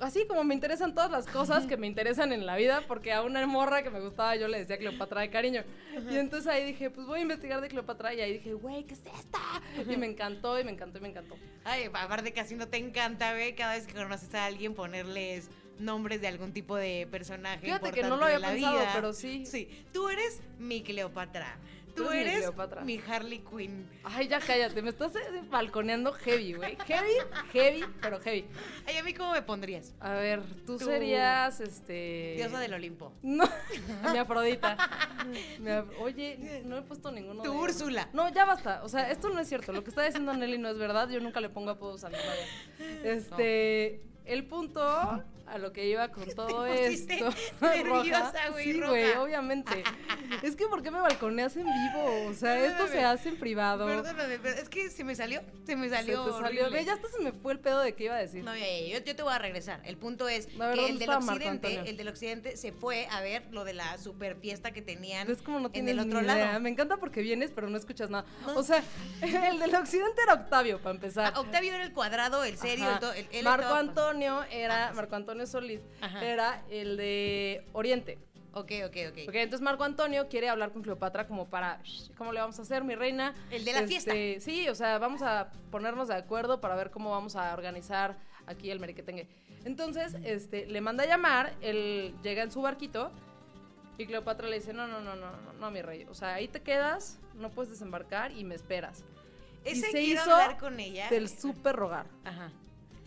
Así 0.00 0.26
como 0.26 0.44
me 0.44 0.54
interesan 0.54 0.94
todas 0.94 1.10
las 1.10 1.26
cosas 1.26 1.66
que 1.66 1.76
me 1.76 1.86
interesan 1.86 2.32
en 2.32 2.46
la 2.46 2.56
vida, 2.56 2.82
porque 2.86 3.12
a 3.12 3.22
una 3.22 3.44
morra 3.46 3.82
que 3.82 3.90
me 3.90 4.00
gustaba 4.00 4.36
yo 4.36 4.46
le 4.48 4.58
decía 4.58 4.78
Cleopatra 4.78 5.22
de 5.22 5.30
cariño. 5.30 5.64
Y 6.10 6.16
entonces 6.16 6.46
ahí 6.46 6.64
dije, 6.64 6.90
pues 6.90 7.06
voy 7.06 7.18
a 7.18 7.22
investigar 7.22 7.60
de 7.60 7.68
Cleopatra. 7.68 8.14
Y 8.14 8.20
ahí 8.20 8.34
dije, 8.34 8.54
güey, 8.54 8.84
¿qué 8.84 8.94
es 8.94 9.02
esta? 9.06 9.40
Y 9.88 9.96
me 9.96 10.06
encantó, 10.06 10.58
y 10.60 10.64
me 10.64 10.70
encantó, 10.70 10.98
y 10.98 11.00
me 11.00 11.08
encantó. 11.08 11.36
Ay, 11.64 11.90
aparte 11.92 12.32
casi 12.32 12.54
no 12.54 12.68
te 12.68 12.76
encanta, 12.76 13.32
güey, 13.32 13.54
cada 13.54 13.74
vez 13.74 13.86
que 13.86 13.94
conoces 13.94 14.32
a 14.34 14.46
alguien 14.46 14.74
ponerles 14.74 15.50
nombres 15.78 16.20
de 16.20 16.28
algún 16.28 16.52
tipo 16.52 16.76
de 16.76 17.06
personaje 17.10 17.64
Fíjate 17.64 17.92
que 17.92 18.02
no 18.02 18.16
lo 18.16 18.24
había 18.24 18.40
pensado, 18.40 18.78
vida. 18.78 18.90
pero 18.94 19.12
sí. 19.12 19.46
Sí, 19.46 19.84
tú 19.92 20.08
eres 20.08 20.40
mi 20.58 20.82
Cleopatra. 20.82 21.56
Tú 21.98 22.10
eres 22.10 22.14
mi 22.14 22.20
eres 22.22 22.36
Cleopatra. 22.38 22.80
mi 22.84 23.00
Harley 23.06 23.38
Quinn. 23.40 23.88
Ay, 24.04 24.28
ya 24.28 24.40
cállate, 24.40 24.80
me 24.82 24.90
estás 24.90 25.14
eh, 25.16 25.42
balconeando 25.50 26.12
heavy, 26.12 26.54
güey. 26.54 26.76
Heavy, 26.86 27.12
heavy, 27.52 27.84
pero 28.00 28.20
heavy. 28.20 28.46
Ay, 28.86 28.96
¿a 28.96 29.02
mí 29.02 29.12
cómo 29.14 29.32
me 29.32 29.42
pondrías? 29.42 29.94
A 30.00 30.12
ver, 30.14 30.42
tú, 30.66 30.78
Tú. 30.78 30.84
serías, 30.86 31.60
este... 31.60 32.34
Diosa 32.36 32.60
del 32.60 32.74
Olimpo. 32.74 33.12
No, 33.22 33.44
mi 34.12 34.18
Afrodita. 34.18 34.76
Mi 35.60 35.70
Af- 35.70 35.88
Oye, 36.00 36.62
no 36.64 36.78
he 36.78 36.82
puesto 36.82 37.10
ninguno 37.10 37.42
Tu 37.42 37.52
de- 37.52 37.56
Úrsula. 37.58 38.08
No, 38.12 38.28
ya 38.32 38.44
basta. 38.44 38.82
O 38.84 38.88
sea, 38.88 39.10
esto 39.10 39.28
no 39.30 39.40
es 39.40 39.48
cierto. 39.48 39.72
Lo 39.72 39.82
que 39.84 39.90
está 39.90 40.02
diciendo 40.04 40.32
Nelly 40.34 40.58
no 40.58 40.68
es 40.70 40.78
verdad. 40.78 41.08
Yo 41.08 41.20
nunca 41.20 41.40
le 41.40 41.48
pongo 41.48 41.70
apodos 41.70 42.04
a 42.04 42.08
mis 42.08 42.18
rayas. 42.18 42.48
Este, 43.04 44.02
el 44.28 44.44
punto 44.44 44.80
a 45.50 45.56
lo 45.56 45.72
que 45.72 45.86
iba 45.86 46.08
con 46.08 46.24
todo 46.36 46.64
Te 46.64 46.88
esto. 46.88 47.30
nerviosa, 47.62 48.50
güey, 48.50 48.64
Sí, 48.72 48.80
güey, 48.80 49.12
obviamente. 49.12 49.82
Es 50.42 50.54
que 50.56 50.66
¿por 50.66 50.82
qué 50.82 50.90
me 50.90 51.00
balconeas 51.00 51.56
en 51.56 51.64
vivo? 51.64 52.28
O 52.28 52.34
sea, 52.34 52.66
esto 52.66 52.86
se 52.88 53.02
hace 53.02 53.30
en 53.30 53.38
privado. 53.38 53.86
Perdóname, 53.86 54.38
pero 54.40 54.56
es 54.60 54.68
que 54.68 54.90
se 54.90 55.04
me 55.04 55.14
salió, 55.14 55.40
se 55.64 55.74
me 55.74 55.88
Se 55.88 55.94
salió 55.96 56.24
te 56.26 56.32
salió. 56.42 56.70
Ve, 56.70 56.84
ya 56.84 56.92
hasta 56.94 57.08
se 57.08 57.22
me 57.22 57.32
fue 57.32 57.54
el 57.54 57.60
pedo 57.60 57.80
de 57.80 57.94
qué 57.94 58.04
iba 58.04 58.14
a 58.16 58.18
decir. 58.18 58.44
No, 58.44 58.54
ya, 58.54 58.66
ya, 58.66 58.98
yo, 58.98 59.04
yo 59.04 59.16
te 59.16 59.22
voy 59.22 59.32
a 59.32 59.38
regresar. 59.38 59.80
El 59.84 59.96
punto 59.96 60.28
es 60.28 60.46
ver, 60.58 60.74
que 60.74 60.80
¿dónde 60.82 60.92
el 60.92 60.98
del 60.98 61.10
occidente, 61.10 61.48
Antonio? 61.48 61.80
el 61.90 61.96
del 61.96 62.08
occidente 62.08 62.56
se 62.58 62.72
fue 62.72 63.06
a 63.10 63.22
ver 63.22 63.44
lo 63.50 63.64
de 63.64 63.72
la 63.72 63.96
super 63.96 64.36
fiesta 64.36 64.72
que 64.72 64.82
tenían 64.82 65.26
¿Ves 65.26 65.40
como 65.40 65.60
no 65.60 65.70
en 65.72 65.88
el 65.88 65.98
otro 65.98 66.20
idea? 66.20 66.34
lado. 66.36 66.60
Me 66.60 66.68
encanta 66.68 66.98
porque 66.98 67.22
vienes, 67.22 67.50
pero 67.54 67.70
no 67.70 67.78
escuchas 67.78 68.10
nada. 68.10 68.26
O 68.54 68.62
sea, 68.62 68.82
el 69.22 69.58
del 69.58 69.74
occidente 69.74 70.20
era 70.22 70.34
Octavio, 70.34 70.78
para 70.78 70.94
empezar. 70.94 71.32
Ah, 71.34 71.40
Octavio 71.40 71.72
era 71.74 71.84
el 71.84 71.92
cuadrado, 71.94 72.44
el 72.44 72.58
serio, 72.58 72.86
el 73.14 73.18
el- 73.18 73.26
él 73.32 73.44
Marco 73.44 73.62
estaba- 73.62 73.80
Antonio 74.18 74.44
era, 74.50 74.74
Ajá, 74.84 74.90
sí. 74.90 74.96
Marco 74.96 75.16
Antonio 75.16 75.46
Solís, 75.46 75.80
Ajá. 76.00 76.24
era 76.24 76.62
el 76.70 76.96
de 76.96 77.64
Oriente. 77.72 78.18
Ok, 78.52 78.72
ok, 78.86 78.96
ok. 79.10 79.18
Ok, 79.28 79.34
entonces 79.34 79.60
Marco 79.60 79.84
Antonio 79.84 80.26
quiere 80.28 80.48
hablar 80.48 80.72
con 80.72 80.82
Cleopatra 80.82 81.26
como 81.28 81.48
para, 81.48 81.80
"Shh, 81.84 82.10
¿cómo 82.16 82.32
le 82.32 82.40
vamos 82.40 82.58
a 82.58 82.62
hacer, 82.62 82.82
mi 82.82 82.94
reina? 82.96 83.34
El 83.50 83.64
de 83.64 83.72
la 83.72 83.86
fiesta. 83.86 84.12
Sí, 84.40 84.68
o 84.68 84.74
sea, 84.74 84.98
vamos 84.98 85.22
a 85.22 85.52
ponernos 85.70 86.08
de 86.08 86.14
acuerdo 86.14 86.60
para 86.60 86.74
ver 86.74 86.90
cómo 86.90 87.10
vamos 87.10 87.36
a 87.36 87.52
organizar 87.52 88.16
aquí 88.46 88.70
el 88.70 88.80
meriquetengue. 88.80 89.28
Entonces, 89.64 90.16
este, 90.24 90.66
le 90.66 90.80
manda 90.80 91.04
a 91.04 91.06
llamar, 91.06 91.52
él 91.60 92.14
llega 92.22 92.42
en 92.42 92.50
su 92.50 92.62
barquito 92.62 93.12
y 93.98 94.06
Cleopatra 94.06 94.48
le 94.48 94.56
dice, 94.56 94.72
no, 94.72 94.88
no, 94.88 95.00
no, 95.00 95.14
no, 95.14 95.30
no, 95.30 95.52
no, 95.52 95.70
mi 95.70 95.82
rey. 95.82 96.06
O 96.10 96.14
sea, 96.14 96.34
ahí 96.34 96.48
te 96.48 96.60
quedas, 96.60 97.20
no 97.34 97.50
puedes 97.50 97.70
desembarcar 97.70 98.32
y 98.32 98.44
me 98.44 98.54
esperas. 98.54 99.04
Ese 99.64 99.82
se 99.82 99.90
quiero 99.90 100.22
hizo 100.22 100.32
hablar 100.34 100.58
con 100.58 100.80
ella. 100.80 101.08
Del 101.10 101.28
súper 101.28 101.76
rogar. 101.76 102.06
Ajá. 102.24 102.50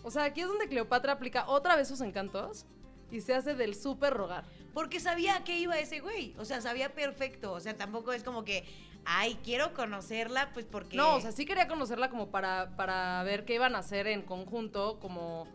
O 0.04 0.12
sea, 0.12 0.24
aquí 0.26 0.42
es 0.42 0.48
donde 0.48 0.68
Cleopatra 0.68 1.14
aplica 1.14 1.48
otra 1.48 1.76
vez 1.76 1.88
sus 1.88 2.02
encantos 2.02 2.66
y 3.12 3.22
se 3.22 3.34
hace 3.36 3.56
del 3.56 3.76
súper 3.76 4.14
rogar. 4.14 4.46
Porque 4.74 5.00
sabía 5.00 5.36
a 5.38 5.44
qué 5.44 5.58
iba 5.60 5.78
ese 5.78 6.00
güey. 6.00 6.34
O 6.40 6.46
sea, 6.46 6.62
sabía 6.62 6.94
perfecto. 6.94 7.52
O 7.54 7.60
sea, 7.60 7.76
tampoco 7.78 8.14
es 8.14 8.24
como 8.24 8.44
que, 8.46 8.64
ay, 9.06 9.38
quiero 9.44 9.74
conocerla, 9.74 10.52
pues 10.54 10.66
porque. 10.66 10.96
No, 10.96 11.16
o 11.16 11.22
sea, 11.22 11.32
sí 11.34 11.46
quería 11.46 11.68
conocerla 11.68 12.10
como 12.10 12.30
para, 12.32 12.76
para 12.78 13.22
ver 13.24 13.44
qué 13.46 13.56
iban 13.56 13.76
a 13.76 13.80
hacer 13.80 14.08
en 14.08 14.22
conjunto, 14.22 14.98
como, 15.00 15.46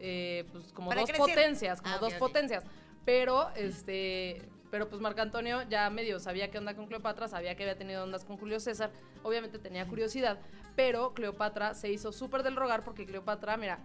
eh, 0.00 0.46
pues, 0.50 0.72
como 0.72 0.88
Para 0.88 1.02
dos 1.02 1.10
crecer. 1.10 1.26
potencias, 1.26 1.82
como 1.82 1.94
Ah, 1.94 1.98
dos 1.98 2.14
potencias. 2.14 2.64
Pero, 3.04 3.50
este, 3.54 4.48
pero 4.74 4.88
pues 4.88 5.00
Marco 5.00 5.20
Antonio 5.20 5.62
ya 5.70 5.88
medio 5.88 6.18
sabía 6.18 6.50
qué 6.50 6.58
onda 6.58 6.74
con 6.74 6.88
Cleopatra, 6.88 7.28
sabía 7.28 7.54
que 7.54 7.62
había 7.62 7.78
tenido 7.78 8.02
ondas 8.02 8.24
con 8.24 8.36
Julio 8.36 8.58
César, 8.58 8.90
obviamente 9.22 9.60
tenía 9.60 9.86
curiosidad, 9.86 10.36
pero 10.74 11.14
Cleopatra 11.14 11.74
se 11.74 11.92
hizo 11.92 12.10
súper 12.10 12.42
del 12.42 12.56
rogar 12.56 12.82
porque 12.82 13.06
Cleopatra, 13.06 13.56
mira, 13.56 13.78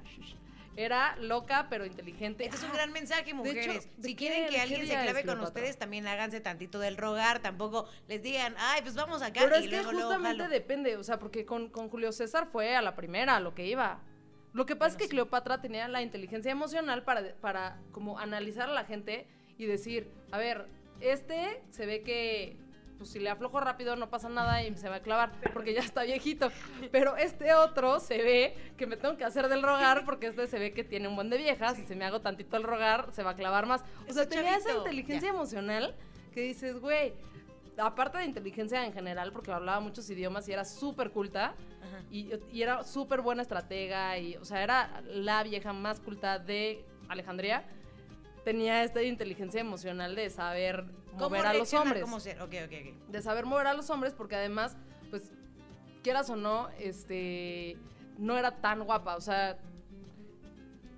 era 0.75 1.15
loca 1.17 1.67
pero 1.69 1.85
inteligente. 1.85 2.45
Este 2.45 2.57
es 2.57 2.63
un 2.63 2.73
gran 2.73 2.91
mensaje, 2.91 3.35
mujeres. 3.35 3.87
¿de 3.97 4.07
si 4.09 4.15
quieren 4.15 4.49
que 4.49 4.59
alguien 4.59 4.87
se 4.87 4.93
clave 4.93 5.23
con 5.23 5.39
ustedes, 5.41 5.77
también 5.77 6.07
háganse 6.07 6.41
tantito 6.41 6.79
del 6.79 6.97
rogar. 6.97 7.39
Tampoco 7.39 7.87
les 8.07 8.23
digan, 8.23 8.55
ay, 8.57 8.81
pues 8.81 8.95
vamos 8.95 9.21
acá. 9.21 9.41
Pero 9.43 9.59
y 9.59 9.65
es 9.65 9.69
que 9.69 9.83
luego, 9.83 9.91
justamente 9.91 10.47
depende, 10.47 10.97
o 10.97 11.03
sea, 11.03 11.19
porque 11.19 11.45
con, 11.45 11.69
con 11.69 11.89
Julio 11.91 12.11
César 12.11 12.47
fue 12.47 12.75
a 12.75 12.81
la 12.81 12.95
primera, 12.95 13.35
a 13.35 13.39
lo 13.39 13.53
que 13.53 13.67
iba. 13.67 14.01
Lo 14.53 14.65
que 14.65 14.75
pasa 14.75 14.93
es 14.93 14.97
que 14.97 15.03
sí. 15.03 15.11
Cleopatra 15.11 15.61
tenía 15.61 15.87
la 15.87 16.01
inteligencia 16.01 16.51
emocional 16.51 17.03
para, 17.03 17.35
para 17.35 17.79
como 17.91 18.17
analizar 18.17 18.69
a 18.69 18.73
la 18.73 18.85
gente 18.85 19.27
y 19.59 19.65
decir, 19.65 20.09
a 20.31 20.39
ver, 20.39 20.78
este 21.01 21.61
se 21.69 21.85
ve 21.85 22.01
que 22.01 22.57
pues 22.97 23.11
si 23.11 23.19
le 23.19 23.29
aflojo 23.29 23.61
rápido 23.61 23.95
no 23.95 24.09
pasa 24.09 24.27
nada 24.27 24.61
y 24.61 24.75
se 24.75 24.89
va 24.89 24.95
a 24.95 24.99
clavar 25.01 25.31
porque 25.53 25.73
ya 25.73 25.79
está 25.79 26.03
viejito. 26.03 26.51
Pero 26.91 27.15
este 27.15 27.53
otro 27.53 27.99
se 27.99 28.17
ve 28.17 28.55
que 28.77 28.85
me 28.85 28.97
tengo 28.97 29.15
que 29.17 29.23
hacer 29.23 29.47
del 29.47 29.63
rogar 29.63 30.03
porque 30.05 30.27
este 30.27 30.47
se 30.47 30.59
ve 30.59 30.73
que 30.73 30.83
tiene 30.83 31.07
un 31.07 31.15
buen 31.15 31.29
de 31.29 31.37
viejas 31.37 31.79
y 31.79 31.85
si 31.85 31.95
me 31.95 32.03
hago 32.03 32.19
tantito 32.19 32.57
el 32.57 32.63
rogar 32.63 33.09
se 33.13 33.23
va 33.23 33.31
a 33.31 33.35
clavar 33.35 33.65
más. 33.65 33.83
O 34.07 34.13
sea, 34.13 34.27
tenía 34.27 34.57
esa 34.57 34.73
inteligencia 34.75 35.29
ya. 35.29 35.33
emocional 35.33 35.95
que 36.33 36.41
dices, 36.41 36.79
güey, 36.79 37.13
aparte 37.77 38.17
de 38.17 38.25
inteligencia 38.25 38.85
en 38.85 38.93
general, 38.93 39.31
porque 39.31 39.51
hablaba 39.51 39.79
muchos 39.79 40.09
idiomas 40.09 40.47
y 40.47 40.51
era 40.51 40.65
súper 40.65 41.11
culta, 41.11 41.55
y, 42.11 42.29
y 42.51 42.61
era 42.61 42.83
súper 42.83 43.21
buena 43.21 43.41
estratega, 43.41 44.17
y, 44.17 44.35
o 44.35 44.45
sea, 44.45 44.61
era 44.61 45.01
la 45.07 45.43
vieja 45.43 45.73
más 45.73 45.99
culta 45.99 46.39
de 46.39 46.83
Alejandría, 47.07 47.63
tenía 48.49 48.83
esta 48.83 49.03
inteligencia 49.03 49.61
emocional 49.61 50.15
de 50.15 50.27
saber 50.31 50.85
¿Cómo 51.11 51.29
mover 51.29 51.45
a 51.45 51.53
los 51.53 51.71
hombres. 51.75 52.01
De 53.07 53.21
saber 53.21 53.45
mover 53.45 53.67
a 53.67 53.75
los 53.75 53.91
hombres, 53.91 54.15
porque 54.15 54.35
además, 54.35 54.75
pues, 55.11 55.31
quieras 56.01 56.31
o 56.31 56.35
no, 56.35 56.67
este, 56.79 57.77
no 58.17 58.39
era 58.39 58.59
tan 58.59 58.83
guapa, 58.85 59.15
o 59.17 59.21
sea, 59.21 59.59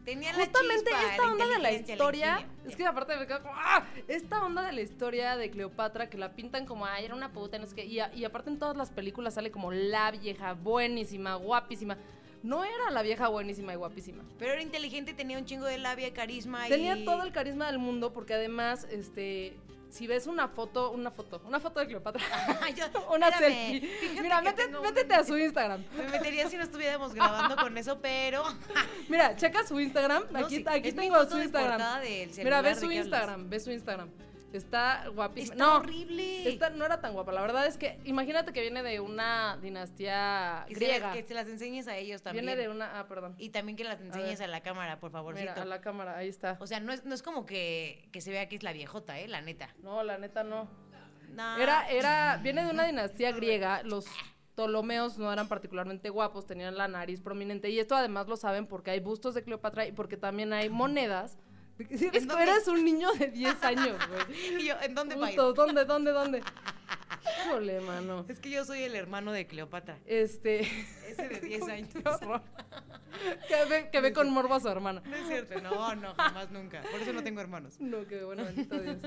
Tenía 0.05 0.31
la 0.33 0.45
Justamente 0.45 0.89
chispa, 0.89 1.11
esta 1.11 1.23
onda 1.31 1.45
de 1.45 1.59
la 1.59 1.71
historia, 1.73 2.47
es 2.65 2.75
que 2.75 2.85
aparte 2.87 3.15
me 3.17 3.27
quedo 3.27 3.41
como, 3.43 3.53
¡ah! 3.55 3.85
Esta 4.07 4.43
onda 4.43 4.63
de 4.63 4.71
la 4.71 4.81
historia 4.81 5.37
de 5.37 5.51
Cleopatra 5.51 6.09
que 6.09 6.17
la 6.17 6.31
pintan 6.33 6.65
como, 6.65 6.87
ay, 6.87 7.05
era 7.05 7.13
una 7.13 7.31
puta, 7.31 7.59
no 7.59 7.67
sé 7.67 7.75
qué, 7.75 7.85
y, 7.85 7.99
a- 7.99 8.11
y 8.15 8.23
aparte 8.25 8.49
en 8.49 8.57
todas 8.57 8.75
las 8.75 8.89
películas 8.89 9.35
sale 9.35 9.51
como 9.51 9.71
la 9.71 10.09
vieja 10.09 10.53
buenísima, 10.53 11.35
guapísima. 11.35 11.97
No 12.43 12.63
era 12.63 12.89
la 12.91 13.01
vieja 13.03 13.27
buenísima 13.27 13.73
y 13.73 13.75
guapísima. 13.75 14.23
Pero 14.39 14.53
era 14.53 14.61
inteligente, 14.61 15.13
tenía 15.13 15.37
un 15.37 15.45
chingo 15.45 15.65
de 15.65 15.77
labia, 15.77 16.11
carisma 16.13 16.67
Tenía 16.67 16.97
y... 16.97 17.05
todo 17.05 17.23
el 17.23 17.31
carisma 17.31 17.67
del 17.67 17.77
mundo 17.79 18.13
porque 18.13 18.33
además, 18.33 18.87
este, 18.89 19.53
si 19.89 20.07
ves 20.07 20.25
una 20.25 20.47
foto, 20.47 20.89
una 20.91 21.11
foto, 21.11 21.41
una 21.45 21.59
foto 21.59 21.79
de 21.81 21.87
Cleopatra, 21.87 22.21
yo- 22.75 22.85
una 23.15 23.27
espérame, 23.29 23.53
selfie. 23.81 24.21
Mira, 24.23 24.41
mete- 24.41 24.67
métete 24.81 25.13
a 25.13 25.23
su 25.23 25.37
Instagram. 25.37 25.83
Me 25.97 26.07
metería 26.09 26.49
si 26.49 26.57
no 26.57 26.63
estuviéramos 26.63 27.13
grabando 27.13 27.55
con 27.57 27.77
eso, 27.77 27.99
pero... 28.01 28.43
Mira, 29.07 29.35
checa 29.35 29.63
su 29.67 29.79
Instagram. 29.79 30.23
No, 30.31 30.39
aquí 30.39 30.57
sí, 30.57 30.65
aquí 30.67 30.91
tengo 30.93 31.23
su 31.29 31.39
Instagram. 31.39 31.79
Mira, 32.37 32.61
ve 32.61 32.69
¿de 32.69 32.75
su? 32.75 32.91
Instagram, 32.91 33.49
ve 33.49 33.59
su 33.59 33.71
Instagram. 33.71 34.09
Está 34.53 35.07
guapísima. 35.13 35.53
Está 35.53 35.65
no, 35.65 35.77
horrible. 35.77 36.49
esta 36.49 36.69
no 36.69 36.85
era 36.85 36.99
tan 36.99 37.13
guapa. 37.13 37.31
La 37.31 37.41
verdad 37.41 37.65
es 37.67 37.77
que 37.77 37.99
imagínate 38.03 38.51
que 38.51 38.61
viene 38.61 38.83
de 38.83 38.99
una 38.99 39.57
dinastía 39.61 40.65
Que 40.67 40.75
se, 40.75 40.79
griega. 40.79 41.07
las, 41.07 41.15
que 41.15 41.23
se 41.23 41.33
las 41.33 41.47
enseñes 41.47 41.87
a 41.87 41.97
ellos 41.97 42.21
también. 42.21 42.45
Viene 42.45 42.61
de 42.61 42.69
una. 42.69 42.99
Ah, 42.99 43.07
perdón. 43.07 43.35
Y 43.37 43.49
también 43.49 43.77
que 43.77 43.83
las 43.83 44.01
enseñes 44.01 44.41
a, 44.41 44.47
la 44.47 44.61
cámara, 44.61 44.99
por 44.99 45.11
favorcito. 45.11 45.51
Mira, 45.51 45.61
a 45.61 45.65
la 45.65 45.79
cámara, 45.81 46.17
ahí 46.17 46.27
está. 46.27 46.57
O 46.59 46.67
sea, 46.67 46.79
no 46.79 46.91
es, 46.91 47.05
no 47.05 47.15
es 47.15 47.23
como 47.23 47.45
que, 47.45 48.09
que 48.11 48.19
se 48.21 48.31
vea 48.31 48.49
que 48.49 48.57
es 48.57 48.63
la 48.63 48.73
viejota, 48.73 49.19
¿eh? 49.19 49.27
La 49.27 49.41
neta. 49.41 49.73
No, 49.81 50.03
la 50.03 50.17
neta 50.17 50.43
no. 50.43 50.69
No. 51.29 51.57
Era, 51.57 51.89
era, 51.89 52.37
viene 52.43 52.65
de 52.65 52.71
una 52.71 52.85
dinastía 52.85 53.31
griega. 53.31 53.83
Los 53.83 54.05
Ptolomeos 54.55 55.17
no 55.17 55.31
eran 55.31 55.47
particularmente 55.47 56.09
guapos, 56.09 56.45
tenían 56.45 56.77
la 56.77 56.87
nariz 56.87 57.21
prominente. 57.21 57.69
Y 57.69 57.79
esto 57.79 57.95
además 57.95 58.27
lo 58.27 58.35
saben 58.35 58.67
porque 58.67 58.91
hay 58.91 58.99
bustos 58.99 59.33
de 59.33 59.43
Cleopatra 59.43 59.87
y 59.87 59.93
porque 59.93 60.17
también 60.17 60.51
hay 60.51 60.69
monedas. 60.69 61.37
Si 61.89 62.05
eres, 62.05 62.67
un 62.67 62.83
niño 62.83 63.11
de 63.13 63.27
10 63.27 63.63
años, 63.63 63.97
güey. 64.07 64.61
Y 64.61 64.67
yo, 64.67 64.75
¿en 64.81 64.95
dónde? 64.95 65.15
Justo, 65.15 65.53
¿dónde, 65.53 65.85
dónde, 65.85 66.11
dónde? 66.11 66.43
Híjole, 67.45 67.81
mano. 67.81 68.25
Es 68.27 68.39
que 68.39 68.49
yo 68.49 68.65
soy 68.65 68.83
el 68.83 68.95
hermano 68.95 69.31
de 69.31 69.47
Cleopatra. 69.47 69.97
Este. 70.05 70.61
Ese 71.07 71.27
de 71.27 71.39
10 71.47 71.61
años. 71.69 71.89
Que, 73.47 73.65
ve, 73.69 73.89
que 73.91 74.01
ve 74.01 74.13
con 74.13 74.29
morbo 74.31 74.55
a 74.55 74.59
su 74.59 74.67
hermana. 74.67 75.01
No 75.05 75.15
es 75.15 75.27
cierto, 75.27 75.61
no, 75.61 75.95
no, 75.95 76.15
jamás 76.15 76.49
nunca. 76.51 76.81
Por 76.91 77.01
eso 77.01 77.13
no 77.13 77.23
tengo 77.23 77.41
hermanos. 77.41 77.79
No, 77.79 78.05
qué 78.07 78.23
bueno, 78.23 78.43
bendito 78.43 78.79
Dios. 78.79 78.97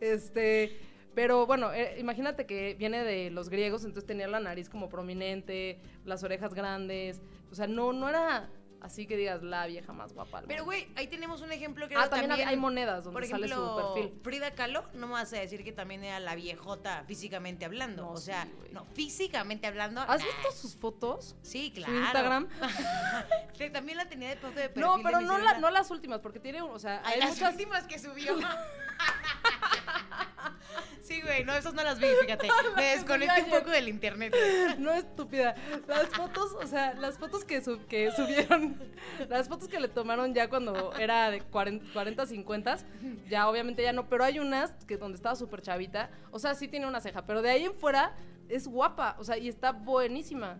Este. 0.00 0.78
Pero 1.14 1.46
bueno, 1.46 1.72
eh, 1.74 1.96
imagínate 1.98 2.46
que 2.46 2.74
viene 2.74 3.04
de 3.04 3.30
los 3.30 3.50
griegos, 3.50 3.84
entonces 3.84 4.06
tenía 4.06 4.26
la 4.28 4.40
nariz 4.40 4.70
como 4.70 4.88
prominente, 4.88 5.78
las 6.06 6.22
orejas 6.22 6.54
grandes. 6.54 7.20
O 7.50 7.54
sea, 7.54 7.66
no, 7.66 7.92
no 7.92 8.08
era 8.08 8.48
así 8.82 9.06
que 9.06 9.16
digas 9.16 9.42
la 9.42 9.66
vieja 9.66 9.92
más 9.92 10.12
guapa. 10.12 10.42
Pero, 10.46 10.64
güey, 10.64 10.88
ahí 10.96 11.06
tenemos 11.06 11.40
un 11.40 11.52
ejemplo 11.52 11.88
que 11.88 11.94
ah, 11.94 12.00
era 12.00 12.10
también, 12.10 12.28
también... 12.28 12.48
hay 12.48 12.56
monedas 12.56 13.04
donde 13.04 13.20
Por 13.20 13.28
sale 13.28 13.48
su 13.48 13.54
ejemplo, 13.54 13.94
perfil. 13.94 14.20
Frida 14.22 14.50
Kahlo, 14.52 14.84
no 14.94 15.06
me 15.06 15.14
vas 15.14 15.32
a 15.32 15.38
decir 15.38 15.64
que 15.64 15.72
también 15.72 16.04
era 16.04 16.20
la 16.20 16.34
viejota 16.34 17.04
físicamente 17.06 17.64
hablando. 17.64 18.02
No, 18.02 18.10
o 18.12 18.16
sea, 18.16 18.44
sí, 18.44 18.68
no, 18.72 18.84
físicamente 18.94 19.66
hablando. 19.66 20.00
¿Has 20.02 20.20
nah. 20.20 20.26
visto 20.26 20.52
sus 20.52 20.74
fotos? 20.74 21.36
Sí, 21.42 21.72
claro. 21.74 21.92
Su 21.92 21.98
Instagram. 21.98 22.48
Que 23.56 23.70
también 23.70 23.98
la 23.98 24.06
tenía 24.06 24.30
de 24.30 24.36
foto 24.36 24.54
de 24.54 24.68
perfil. 24.68 24.82
No, 24.82 25.02
pero 25.02 25.20
no, 25.20 25.38
la- 25.38 25.58
no 25.58 25.70
las 25.70 25.90
últimas, 25.90 26.20
porque 26.20 26.40
tiene, 26.40 26.62
o 26.62 26.78
sea, 26.78 27.00
Ay, 27.04 27.14
hay 27.14 27.20
las 27.20 27.30
muchas. 27.30 27.52
últimas 27.52 27.84
que 27.86 27.98
subió. 27.98 28.36
sí, 31.14 31.20
güey, 31.22 31.44
no, 31.44 31.52
esas 31.54 31.74
no 31.74 31.82
las 31.82 31.98
vi, 31.98 32.06
fíjate. 32.22 32.48
Me 32.76 32.84
desconecté 32.96 33.42
un 33.42 33.50
poco 33.50 33.70
del 33.70 33.88
internet. 33.88 34.34
No 34.78 34.92
estúpida. 34.92 35.54
Las 35.86 36.06
fotos, 36.08 36.52
o 36.52 36.66
sea, 36.66 36.94
las 36.94 37.18
fotos 37.18 37.44
que, 37.44 37.62
sub- 37.62 37.86
que 37.86 38.10
subieron, 38.12 38.76
las 39.28 39.48
fotos 39.48 39.68
que 39.68 39.80
le 39.80 39.88
tomaron 39.88 40.34
ya 40.34 40.48
cuando 40.48 40.92
era 40.96 41.30
de 41.30 41.40
40, 41.40 41.92
40 41.92 42.26
50, 42.26 42.76
ya 43.28 43.48
obviamente 43.48 43.82
ya 43.82 43.92
no, 43.92 44.08
pero 44.08 44.24
hay 44.24 44.38
unas 44.38 44.72
que 44.86 44.96
donde 44.96 45.16
estaba 45.16 45.36
súper 45.36 45.62
chavita, 45.62 46.10
o 46.30 46.38
sea, 46.38 46.54
sí 46.54 46.68
tiene 46.68 46.86
una 46.86 47.00
ceja, 47.00 47.26
pero 47.26 47.42
de 47.42 47.50
ahí 47.50 47.64
en 47.64 47.74
fuera 47.74 48.14
es 48.48 48.66
guapa, 48.66 49.16
o 49.18 49.24
sea, 49.24 49.36
y 49.38 49.48
está 49.48 49.72
buenísima. 49.72 50.58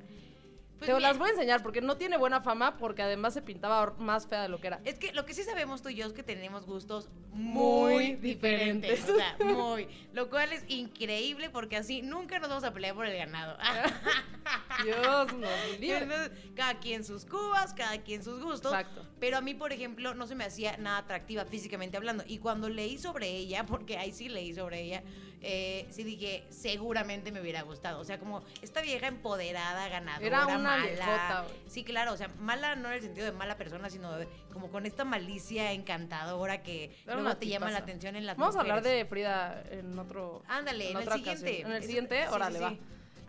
Pues 0.85 0.97
Te 0.97 1.01
las 1.01 1.17
voy 1.17 1.29
a 1.29 1.31
enseñar 1.31 1.63
porque 1.63 1.81
no 1.81 1.97
tiene 1.97 2.17
buena 2.17 2.41
fama 2.41 2.77
porque 2.77 3.03
además 3.03 3.35
se 3.35 3.41
pintaba 3.41 3.95
más 3.99 4.27
fea 4.27 4.43
de 4.43 4.49
lo 4.49 4.61
que 4.61 4.67
era. 4.67 4.81
Es 4.85 4.99
que 4.99 5.13
lo 5.13 5.25
que 5.25 5.33
sí 5.33 5.45
sabemos 5.45 5.81
tú 5.81 5.91
y 5.91 5.95
yo 5.95 6.07
es 6.07 6.13
que 6.13 6.25
tenemos 6.25 6.67
gustos 6.67 7.09
Muy 7.31 7.95
muy 7.95 8.15
diferentes. 8.17 9.07
diferentes. 9.07 9.11
O 9.11 9.17
sea, 9.17 9.55
muy. 9.55 9.87
Lo 10.13 10.29
cual 10.29 10.53
es 10.53 10.65
increíble 10.67 11.51
porque 11.51 11.77
así 11.77 12.03
nunca 12.03 12.41
nos 12.41 12.49
vamos 12.49 12.65
a 12.65 12.73
pelear 12.73 12.97
por 12.97 13.07
el 13.07 13.17
ganado. 13.17 13.57
Dios 14.85 15.33
nos 15.35 15.79
libre. 15.79 16.09
Cada 16.57 16.81
quien 16.81 17.05
sus 17.05 17.25
cubas, 17.27 17.75
cada 17.75 17.99
quien 18.03 18.25
sus 18.25 18.43
gustos. 18.43 18.73
Exacto. 18.73 19.07
Pero 19.21 19.37
a 19.37 19.41
mí, 19.41 19.55
por 19.55 19.73
ejemplo, 19.73 20.15
no 20.15 20.27
se 20.27 20.35
me 20.35 20.43
hacía 20.45 20.77
nada 20.79 20.99
atractiva 20.99 21.45
físicamente 21.45 21.97
hablando. 21.97 22.25
Y 22.27 22.39
cuando 22.39 22.69
leí 22.69 22.99
sobre 22.99 23.29
ella, 23.31 23.65
porque 23.67 23.99
ahí 23.99 24.11
sí 24.11 24.29
leí 24.29 24.53
sobre 24.53 24.81
ella, 24.83 25.05
eh, 25.43 25.87
sí 25.91 26.05
dije, 26.05 26.45
seguramente 26.51 27.33
me 27.33 27.41
hubiera 27.41 27.63
gustado. 27.63 28.01
O 28.01 28.05
sea, 28.05 28.19
como 28.19 28.43
esta 28.63 28.81
vieja 28.81 29.07
empoderada, 29.09 29.89
ganadora, 29.89 30.27
Era 30.27 30.47
una 30.47 30.59
mala. 30.59 30.83
viejota. 30.87 31.45
Sí, 31.69 31.85
claro, 31.85 32.13
o 32.13 32.17
sea, 32.17 32.29
mala 32.39 32.77
no 32.77 32.89
en 32.89 32.95
el 32.95 33.03
sentido 33.03 33.27
de 33.27 33.33
mala 33.33 33.57
persona, 33.57 33.91
sino 33.91 34.17
de- 34.17 34.29
como 34.53 34.71
con 34.71 34.87
esta 34.87 35.05
malicia 35.05 35.73
encantadora 35.73 36.63
que 36.63 36.97
Era 37.05 37.15
luego 37.17 37.37
te 37.37 37.47
llama 37.49 37.71
la 37.71 37.79
atención 37.79 38.17
en 38.17 38.27
las 38.27 38.37
Vamos 38.37 38.57
a 38.57 38.61
hablar 38.61 38.83
de 38.83 39.05
Frida 39.07 39.63
en 39.71 39.99
otro. 39.99 40.43
Ándale, 40.49 40.91
en 40.91 40.97
el 40.97 41.03
otra 41.03 41.17
siguiente. 41.17 41.43
ocasión. 41.49 41.71
En 41.71 41.77
el 41.77 41.83
siguiente, 41.85 42.17
sí, 42.23 42.29
sí, 42.29 42.35
órale, 42.35 42.59
sí. 42.59 42.65
va. 42.65 42.77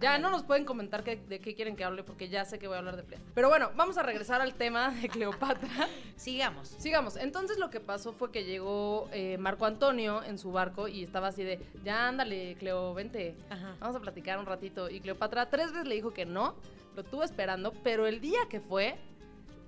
Ya 0.04 0.18
no 0.18 0.30
nos 0.30 0.44
pueden 0.44 0.66
comentar 0.66 1.02
de 1.06 1.40
qué 1.40 1.56
quieren 1.56 1.78
que 1.78 1.86
hable 1.86 2.04
porque 2.04 2.28
ya 2.28 2.44
sé 2.44 2.60
que 2.60 2.68
voy 2.68 2.76
a 2.76 2.80
hablar 2.80 2.98
de 2.98 3.04
Frida. 3.04 3.22
Pero 3.34 3.48
bueno, 3.48 3.72
vamos 3.78 3.98
a 3.98 4.04
regresar 4.04 4.42
al 4.42 4.54
tema 4.54 4.92
de 4.92 5.08
Cleopatra. 5.08 5.88
Sigamos. 6.18 6.76
Sigamos. 6.78 7.16
Entonces 7.16 7.58
lo 7.58 7.70
que 7.70 7.80
pasó 7.80 8.12
fue 8.12 8.30
que 8.30 8.44
llegó 8.44 9.08
eh, 9.14 9.38
Marco 9.38 9.66
Antonio 9.66 10.22
en 10.22 10.38
su 10.38 10.52
barco 10.52 10.90
y 10.90 11.04
estaba 11.04 11.30
así 11.30 11.44
de, 11.44 11.62
ya 11.86 12.10
ándale, 12.10 12.56
Cleo, 12.56 12.94
vente. 12.94 13.38
Ajá. 13.50 13.78
Vamos 13.80 13.96
a 13.96 14.02
platicar 14.02 14.38
un 14.40 14.46
ratito. 14.46 14.90
Y 14.90 15.00
Cleopatra 15.00 15.50
tres 15.50 15.72
veces 15.72 15.88
le 15.88 15.96
dijo 15.96 16.12
que 16.12 16.26
no, 16.26 16.56
lo 16.98 17.04
tuvo 17.06 17.24
esperando, 17.24 17.72
pero 17.82 18.06
el 18.06 18.20
día 18.20 18.42
que 18.50 18.60
fue, 18.60 18.98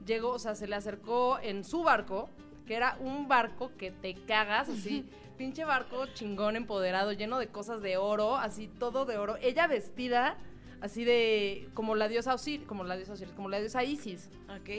llegó, 0.05 0.31
o 0.31 0.39
sea, 0.39 0.53
se 0.53 0.67
le 0.67 0.75
acercó 0.75 1.39
en 1.41 1.63
su 1.63 1.81
barco, 1.83 2.29
que 2.67 2.75
era 2.75 2.97
un 2.99 3.29
barco 3.29 3.71
que 3.77 3.91
te 3.91 4.13
cagas, 4.13 4.67
así, 4.67 5.05
pinche 5.37 5.65
barco 5.65 6.05
chingón, 6.07 6.55
empoderado, 6.55 7.11
lleno 7.13 7.37
de 7.39 7.47
cosas 7.47 7.81
de 7.81 7.97
oro, 7.97 8.35
así, 8.35 8.67
todo 8.67 9.05
de 9.05 9.17
oro. 9.17 9.37
Ella 9.41 9.67
vestida 9.67 10.37
así 10.81 11.03
de, 11.03 11.69
como 11.73 11.95
la 11.95 12.07
diosa 12.07 12.33
Osiris, 12.33 12.65
como 12.67 12.83
la 12.83 12.95
diosa 12.97 13.13
Osiris, 13.13 13.33
como 13.33 13.49
la 13.49 13.59
diosa 13.59 13.83
Isis, 13.83 14.29
Ok. 14.49 14.69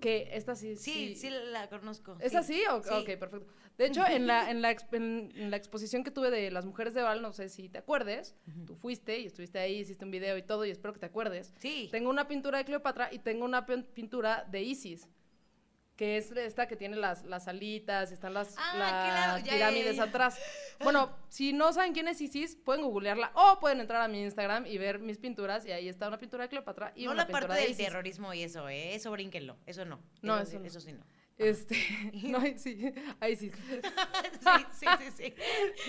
que 0.00 0.30
esta 0.32 0.54
sí, 0.54 0.76
Sí, 0.76 1.14
sí, 1.16 1.28
la 1.52 1.68
conozco. 1.68 2.16
¿Es 2.20 2.32
sí. 2.32 2.36
así? 2.38 2.62
O- 2.70 2.82
Sí. 2.82 2.90
Ok, 2.92 3.18
perfecto. 3.18 3.52
De 3.76 3.86
hecho, 3.86 4.04
en 4.06 4.26
la, 4.26 4.50
en, 4.50 4.60
la, 4.60 4.72
en- 4.92 5.30
en 5.36 5.50
la 5.52 5.56
exposición 5.56 6.02
que 6.02 6.10
tuve 6.10 6.30
de 6.32 6.50
las 6.50 6.64
mujeres 6.66 6.94
de 6.94 7.02
Val, 7.02 7.22
no 7.22 7.32
sé 7.32 7.48
si 7.48 7.68
te 7.68 7.78
acuerdes, 7.78 8.34
tú 8.66 8.74
fuiste 8.74 9.20
y 9.20 9.26
estuviste 9.26 9.60
ahí, 9.60 9.78
hiciste 9.78 10.04
un 10.04 10.10
video 10.10 10.36
y 10.36 10.42
todo, 10.42 10.64
y 10.64 10.70
espero 10.70 10.94
que 10.94 10.98
te 11.00 11.06
acuerdes. 11.06 11.54
Sí. 11.58 11.88
Tengo 11.92 12.10
una 12.10 12.26
pintura 12.26 12.58
de 12.58 12.64
Cleopatra 12.64 13.08
y 13.12 13.20
tengo 13.20 13.44
una 13.44 13.66
pin- 13.66 13.84
pintura 13.84 14.44
de 14.50 14.62
Isis, 14.62 15.08
que 15.98 16.16
es 16.16 16.30
esta 16.30 16.68
que 16.68 16.76
tiene 16.76 16.94
las, 16.96 17.24
las 17.24 17.48
alitas 17.48 18.12
están 18.12 18.32
las, 18.32 18.54
Ah, 18.56 19.34
las 19.34 19.42
pirámides 19.42 19.98
atrás. 19.98 20.38
Bueno, 20.78 21.10
si 21.28 21.52
no 21.52 21.72
saben 21.72 21.92
quién 21.92 22.06
es 22.06 22.20
Isis, 22.20 22.54
pueden 22.54 22.84
googlearla 22.84 23.32
o 23.34 23.58
pueden 23.58 23.80
entrar 23.80 24.00
a 24.02 24.06
mi 24.06 24.22
Instagram 24.22 24.64
y 24.64 24.78
ver 24.78 25.00
mis 25.00 25.18
pinturas 25.18 25.66
y 25.66 25.72
ahí 25.72 25.88
está 25.88 26.06
una 26.06 26.18
pintura 26.18 26.44
de 26.44 26.50
Cleopatra 26.50 26.92
y 26.94 27.06
no 27.06 27.10
una 27.10 27.22
la 27.22 27.26
pintura 27.26 27.48
parte 27.48 27.54
de 27.56 27.62
del 27.62 27.72
Isis. 27.72 27.84
terrorismo 27.86 28.32
y 28.32 28.44
eso, 28.44 28.68
¿eh? 28.68 28.94
Eso 28.94 29.10
brínquenlo. 29.10 29.56
Eso 29.66 29.84
no. 29.84 30.00
No, 30.22 30.36
eso, 30.38 30.52
eso 30.52 30.60
no. 30.60 30.66
eso 30.66 30.80
sí 30.80 30.92
no. 30.92 31.04
Este, 31.38 31.76
no, 32.24 32.40
sí, 32.56 32.92
ahí 33.20 33.36
sí. 33.36 33.50
sí, 33.50 34.66
sí, 34.72 34.86
sí, 34.98 35.10
sí. 35.16 35.34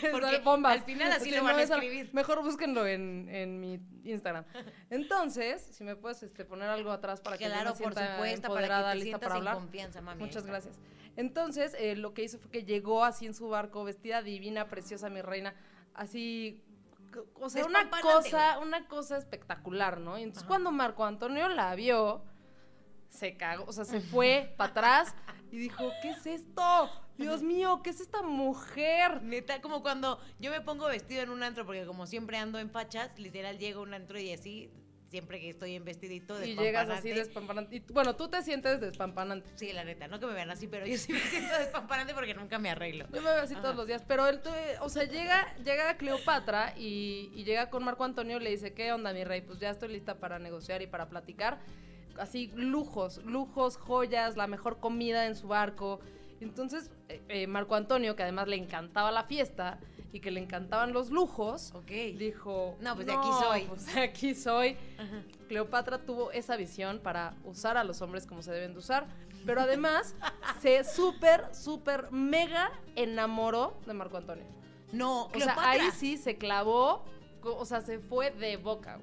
Porque 0.12 0.40
bombas. 0.40 0.74
al 0.74 0.84
final 0.84 1.12
así 1.12 1.32
lo 1.32 1.44
van 1.44 1.58
a 1.58 1.64
escribir. 1.64 2.10
Mejor 2.14 2.44
búsquenlo 2.44 2.86
en, 2.86 3.28
en 3.30 3.60
mi 3.60 3.80
Instagram. 4.04 4.46
Entonces, 4.90 5.62
si 5.72 5.84
me 5.84 5.96
puedes 5.96 6.22
este, 6.24 6.46
poner 6.46 6.70
algo 6.70 6.92
atrás 6.92 7.20
para 7.20 7.38
que 7.38 7.46
yo 7.46 7.50
Claro, 7.50 7.72
me 7.72 7.84
por 7.84 7.94
sienta 7.94 8.14
supuesto, 8.16 8.48
empoderada, 8.48 8.82
para 8.84 8.94
que 8.94 9.00
te 9.00 9.06
lista 9.06 9.20
para 9.20 9.36
hablar. 9.36 9.56
confianza, 9.56 10.02
mami. 10.02 10.24
Muchas 10.24 10.46
gracias. 10.46 10.78
Entonces, 11.16 11.76
eh, 11.80 11.96
lo 11.96 12.14
que 12.14 12.24
hizo 12.24 12.38
fue 12.38 12.52
que 12.52 12.64
llegó 12.64 13.04
así 13.04 13.26
en 13.26 13.34
su 13.34 13.50
barco, 13.50 13.84
vestida 13.84 14.22
divina, 14.22 14.70
preciosa, 14.70 15.10
mi 15.10 15.22
reina, 15.22 15.54
así, 15.94 16.64
o 17.34 17.50
sea, 17.50 17.66
una 17.66 17.90
cosa, 17.90 18.60
una 18.60 18.88
cosa 18.88 19.18
espectacular, 19.18 20.00
¿no? 20.00 20.18
Y 20.18 20.24
entonces 20.24 20.44
Ajá. 20.44 20.48
cuando 20.48 20.72
Marco 20.72 21.04
Antonio 21.04 21.50
la 21.50 21.76
vio, 21.76 22.24
se 23.10 23.36
cagó, 23.36 23.66
o 23.66 23.74
sea, 23.74 23.84
se 23.84 24.00
fue 24.00 24.54
para 24.56 24.70
atrás 24.72 25.16
y 25.52 25.58
dijo, 25.58 25.92
¿qué 26.02 26.10
es 26.10 26.26
esto? 26.26 26.90
Dios 27.18 27.42
mío, 27.42 27.82
¿qué 27.84 27.90
es 27.90 28.00
esta 28.00 28.22
mujer? 28.22 29.22
Neta, 29.24 29.62
como 29.62 29.82
cuando 29.82 30.20
yo 30.40 30.52
me 30.52 30.62
pongo 30.62 30.88
vestido 30.88 31.22
en 31.22 31.30
un 31.30 31.44
antro, 31.44 31.66
porque 31.66 31.86
como 31.86 32.08
siempre 32.08 32.38
ando 32.38 32.60
en 32.60 32.70
fachas, 32.70 33.12
literal 33.18 33.58
llego 33.58 33.82
a 33.82 33.84
un 33.84 33.94
antro 33.94 34.20
y 34.20 34.32
así, 34.32 34.72
siempre 35.10 35.40
que 35.42 35.50
estoy 35.50 35.76
en 35.76 35.84
vestidito 35.84 36.38
de 36.38 36.50
Y 36.50 36.56
llegas 36.56 36.90
así 36.90 37.10
despampanante. 37.10 37.76
Y, 37.76 37.80
bueno, 37.92 38.16
tú 38.16 38.30
te 38.30 38.42
sientes 38.42 38.80
despampanante. 38.80 39.50
Sí, 39.56 39.74
la 39.74 39.84
neta, 39.84 40.08
no 40.08 40.20
que 40.20 40.28
me 40.28 40.34
vean 40.34 40.52
así, 40.52 40.68
pero 40.68 40.86
yo 40.86 40.98
sí 40.98 41.12
me 41.12 41.20
siento 41.20 41.58
despampanante 41.58 42.14
porque 42.14 42.34
nunca 42.34 42.58
me 42.58 42.70
arreglo. 42.70 43.06
Yo 43.12 43.22
me 43.22 43.32
veo 43.32 43.42
así 43.42 43.54
Ajá. 43.54 43.64
todos 43.64 43.76
los 43.76 43.88
días, 43.88 44.04
pero 44.08 44.28
él, 44.28 44.40
o 44.82 44.90
sea, 44.90 45.04
llega, 45.04 45.54
llega 45.58 45.98
Cleopatra 45.98 46.74
y, 46.78 47.32
y 47.34 47.44
llega 47.44 47.70
con 47.70 47.84
Marco 47.84 48.04
Antonio 48.06 48.38
y 48.38 48.44
le 48.44 48.52
dice, 48.52 48.74
¿qué 48.74 48.94
onda, 48.94 49.12
mi 49.14 49.24
rey? 49.24 49.42
Pues 49.42 49.60
ya 49.60 49.72
estoy 49.72 49.90
lista 49.90 50.20
para 50.20 50.40
negociar 50.40 50.82
y 50.82 50.88
para 50.88 51.10
platicar. 51.10 51.60
Así, 52.18 52.52
lujos, 52.56 53.24
lujos, 53.26 53.78
joyas, 53.78 54.36
la 54.38 54.48
mejor 54.48 54.80
comida 54.80 55.26
en 55.26 55.36
su 55.36 55.48
barco. 55.48 56.00
Entonces, 56.42 56.92
eh, 57.10 57.22
eh, 57.30 57.48
Marco 57.48 57.76
Antonio, 57.76 58.16
que 58.16 58.24
además 58.24 58.48
le 58.48 58.56
encantaba 58.56 59.12
la 59.12 59.24
fiesta 59.24 59.80
y 60.14 60.22
que 60.22 60.32
le 60.32 60.40
encantaban 60.40 60.94
los 60.94 61.10
lujos, 61.12 61.72
Ok. 61.76 61.92
dijo, 62.18 62.76
No, 62.82 62.96
pues 62.96 63.06
de 63.08 63.14
aquí 63.14 63.30
soy". 63.40 63.62
Pues 63.64 63.94
de 63.94 64.02
aquí 64.02 64.36
soy. 64.36 64.78
Ajá. 64.98 65.22
Cleopatra 65.48 65.98
tuvo 66.00 66.32
esa 66.32 66.56
visión 66.56 67.00
para 67.00 67.34
usar 67.44 67.78
a 67.78 67.84
los 67.84 68.02
hombres 68.02 68.26
como 68.26 68.42
se 68.42 68.52
deben 68.52 68.74
de 68.74 68.80
usar, 68.80 69.08
pero 69.46 69.62
además 69.62 70.16
se 70.62 70.84
súper, 70.84 71.46
súper, 71.54 72.12
mega 72.12 72.72
enamoró 72.96 73.78
de 73.86 73.94
Marco 73.94 74.18
Antonio. 74.18 74.46
No, 74.92 75.24
O 75.26 75.30
Cleopatra. 75.30 75.62
sea, 75.62 75.72
ahí 75.72 75.92
sí 75.92 76.18
se 76.18 76.38
clavó, 76.38 77.04
o 77.44 77.66
sea, 77.66 77.82
se 77.82 78.00
fue 78.00 78.32
de 78.32 78.58
boca. 78.58 79.00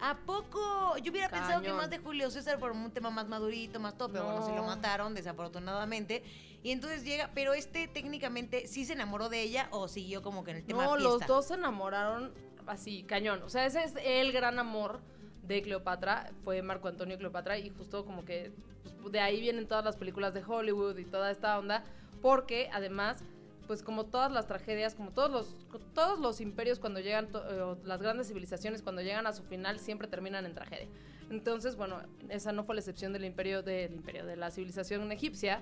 ¿A 0.00 0.16
poco? 0.16 0.96
Yo 0.98 1.10
hubiera 1.10 1.28
pensado 1.28 1.60
que 1.60 1.72
más 1.72 1.90
de 1.90 1.98
Julio 1.98 2.30
César 2.30 2.58
por 2.58 2.70
un 2.72 2.90
tema 2.92 3.10
más 3.10 3.28
madurito, 3.28 3.80
más 3.80 3.96
top, 3.98 4.12
pero 4.12 4.24
bueno, 4.24 4.46
se 4.46 4.54
lo 4.54 4.62
mataron, 4.64 5.14
desafortunadamente. 5.14 6.22
Y 6.62 6.70
entonces 6.70 7.04
llega, 7.04 7.30
pero 7.34 7.54
este 7.54 7.88
técnicamente 7.88 8.66
sí 8.66 8.84
se 8.84 8.92
enamoró 8.92 9.28
de 9.28 9.42
ella 9.42 9.68
o 9.70 9.88
siguió 9.88 10.22
como 10.22 10.44
que 10.44 10.52
en 10.52 10.56
el 10.58 10.64
tema 10.64 10.84
No, 10.84 10.90
fiesta. 10.96 11.08
los 11.08 11.26
dos 11.26 11.46
se 11.46 11.54
enamoraron 11.54 12.32
así, 12.66 13.02
cañón. 13.04 13.42
O 13.42 13.48
sea, 13.48 13.66
ese 13.66 13.82
es 13.84 13.94
el 14.02 14.32
gran 14.32 14.58
amor 14.58 15.00
de 15.42 15.62
Cleopatra, 15.62 16.30
fue 16.44 16.60
Marco 16.62 16.88
Antonio 16.88 17.16
Cleopatra, 17.16 17.58
y 17.58 17.70
justo 17.70 18.04
como 18.04 18.24
que 18.24 18.52
pues, 18.82 19.12
de 19.12 19.20
ahí 19.20 19.40
vienen 19.40 19.66
todas 19.66 19.84
las 19.84 19.96
películas 19.96 20.34
de 20.34 20.44
Hollywood 20.44 20.98
y 20.98 21.04
toda 21.04 21.30
esta 21.30 21.58
onda, 21.58 21.84
porque 22.20 22.68
además, 22.72 23.22
pues 23.68 23.82
como 23.84 24.06
todas 24.06 24.32
las 24.32 24.46
tragedias, 24.48 24.96
como 24.96 25.12
todos 25.12 25.30
los, 25.30 25.56
todos 25.94 26.18
los 26.18 26.40
imperios 26.40 26.80
cuando 26.80 26.98
llegan, 26.98 27.28
to- 27.30 27.74
eh, 27.74 27.76
las 27.84 28.02
grandes 28.02 28.26
civilizaciones 28.26 28.82
cuando 28.82 29.02
llegan 29.02 29.26
a 29.28 29.32
su 29.32 29.44
final 29.44 29.78
siempre 29.78 30.08
terminan 30.08 30.44
en 30.46 30.54
tragedia. 30.54 30.88
Entonces, 31.30 31.76
bueno, 31.76 32.00
esa 32.30 32.50
no 32.52 32.64
fue 32.64 32.74
la 32.74 32.80
excepción 32.80 33.12
del 33.12 33.24
imperio, 33.26 33.62
del 33.62 33.94
imperio, 33.94 34.24
de 34.26 34.36
la 34.36 34.50
civilización 34.50 35.12
egipcia, 35.12 35.60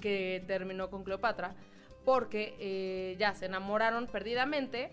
que 0.00 0.42
terminó 0.46 0.88
con 0.90 1.04
Cleopatra, 1.04 1.54
porque 2.04 2.56
eh, 2.58 3.16
ya 3.18 3.34
se 3.34 3.46
enamoraron 3.46 4.06
perdidamente, 4.06 4.90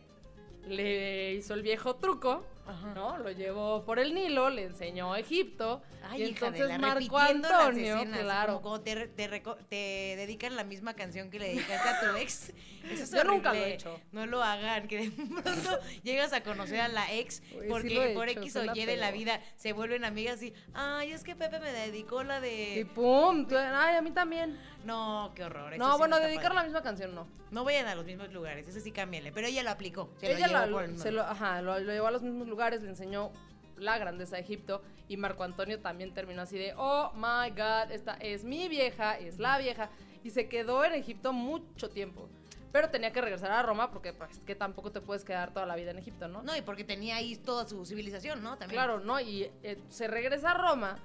le 0.68 1.34
hizo 1.34 1.54
el 1.54 1.62
viejo 1.64 1.96
truco, 1.96 2.44
Ajá. 2.68 2.94
¿no? 2.94 3.18
Lo 3.18 3.32
llevó 3.32 3.84
por 3.84 4.00
el 4.00 4.14
Nilo, 4.14 4.50
le 4.50 4.64
enseñó 4.64 5.16
Egipto, 5.16 5.82
Ay, 6.04 6.22
y 6.22 6.26
hija 6.28 6.52
de 6.52 6.58
entonces 6.60 6.68
la, 6.68 6.78
Marco 6.78 7.18
Antonio, 7.18 7.96
escenas, 7.98 8.20
claro. 8.22 8.62
Como 8.62 8.82
te, 8.82 9.08
te, 9.08 9.28
te 9.70 9.76
dedican 10.18 10.56
la 10.56 10.64
misma 10.64 10.94
canción 10.94 11.30
que 11.30 11.40
le 11.40 11.50
dedicaste 11.50 11.90
a 11.90 12.00
tu 12.12 12.18
ex. 12.18 12.54
Eso 12.90 13.04
es 13.04 13.12
Yo 13.12 13.24
nunca 13.24 13.54
lo 13.54 13.60
he 13.60 13.74
hecho. 13.74 14.00
No 14.12 14.26
lo 14.26 14.44
hagan, 14.44 14.88
que 14.88 15.10
de 15.10 15.12
pronto 15.12 15.80
llegas 16.04 16.34
a 16.34 16.42
conocer 16.44 16.82
a 16.82 16.88
la 16.88 17.12
ex 17.14 17.42
Uy, 17.56 17.68
porque 17.68 18.12
he 18.12 18.14
por 18.14 18.30
hecho, 18.30 18.42
X 18.42 18.56
o 18.58 18.76
Y 18.76 18.86
de 18.86 18.98
la 18.98 19.12
vida 19.12 19.42
se 19.56 19.74
vuelven 19.74 20.06
amigas 20.06 20.42
y, 20.44 20.54
ay, 20.74 21.12
es 21.12 21.24
que 21.24 21.36
Pepe 21.36 21.60
me 21.60 21.72
dedicó 21.72 22.24
la 22.24 22.40
Y 22.40 22.76
de... 22.76 22.86
pum, 22.94 23.48
tú- 23.48 23.58
ay, 23.58 23.96
a 23.96 24.02
mí 24.02 24.12
también. 24.12 24.60
No, 24.86 25.32
qué 25.36 25.44
horror. 25.44 25.74
eso 25.74 25.84
No, 25.84 25.94
sí 25.94 25.98
bueno, 26.00 26.20
dedicar 26.20 26.44
padre. 26.50 26.56
la 26.56 26.64
misma 26.64 26.82
canción 26.82 27.14
no. 27.16 27.28
No 27.52 27.64
vayan 27.64 27.88
a 27.88 27.96
los 27.96 28.06
mismos 28.06 28.32
lugares, 28.32 28.68
ese 28.68 28.82
sí 28.82 28.92
cámbiale. 28.92 29.32
Pero 29.32 29.48
ella 29.48 29.64
lo 29.64 29.70
aplicó. 29.70 30.10
Se 30.18 30.32
Ella 30.32 30.48
lo 30.48 30.66
llevó 30.82 30.98
se 30.98 31.12
lo, 31.12 31.22
ajá, 31.24 31.62
lo, 31.62 31.80
lo 31.80 31.92
llevó 31.92 32.08
a 32.08 32.12
los 32.12 32.22
mismos 32.22 32.48
lugares, 32.48 32.82
le 32.82 32.90
enseñó 32.90 33.32
la 33.78 33.98
grandeza 33.98 34.36
de 34.36 34.42
Egipto 34.44 34.82
y 35.08 35.18
Marco 35.18 35.44
Antonio 35.44 35.80
también 35.80 36.14
terminó 36.14 36.44
así 36.44 36.58
de, 36.58 36.74
oh 36.78 37.12
my 37.16 37.50
god, 37.52 37.92
esta 37.92 38.14
es 38.14 38.44
mi 38.44 38.70
vieja, 38.70 39.18
es 39.18 39.40
la 39.40 39.58
vieja, 39.58 39.90
y 40.24 40.30
se 40.30 40.48
quedó 40.48 40.86
en 40.86 40.94
Egipto 40.94 41.34
mucho 41.34 41.90
tiempo. 41.90 42.30
Pero 42.72 42.90
tenía 42.90 43.12
que 43.12 43.20
regresar 43.20 43.52
a 43.52 43.62
Roma 43.64 43.92
porque 43.92 44.14
pues 44.14 44.40
que 44.46 44.56
tampoco 44.56 44.92
te 44.92 45.02
puedes 45.02 45.26
quedar 45.26 45.52
toda 45.54 45.66
la 45.66 45.76
vida 45.76 45.92
en 45.92 45.98
Egipto, 45.98 46.30
¿no? 46.30 46.42
No, 46.42 46.56
y 46.56 46.62
porque 46.62 46.86
tenía 46.86 47.18
ahí 47.18 47.36
toda 47.36 47.68
su 47.68 47.86
civilización, 47.86 48.42
¿no? 48.42 48.58
También. 48.58 48.78
Claro, 48.78 49.02
¿no? 49.02 49.20
Y 49.20 49.52
eh, 49.64 49.78
se 49.90 50.08
regresa 50.08 50.52
a 50.52 50.54
Roma 50.54 50.98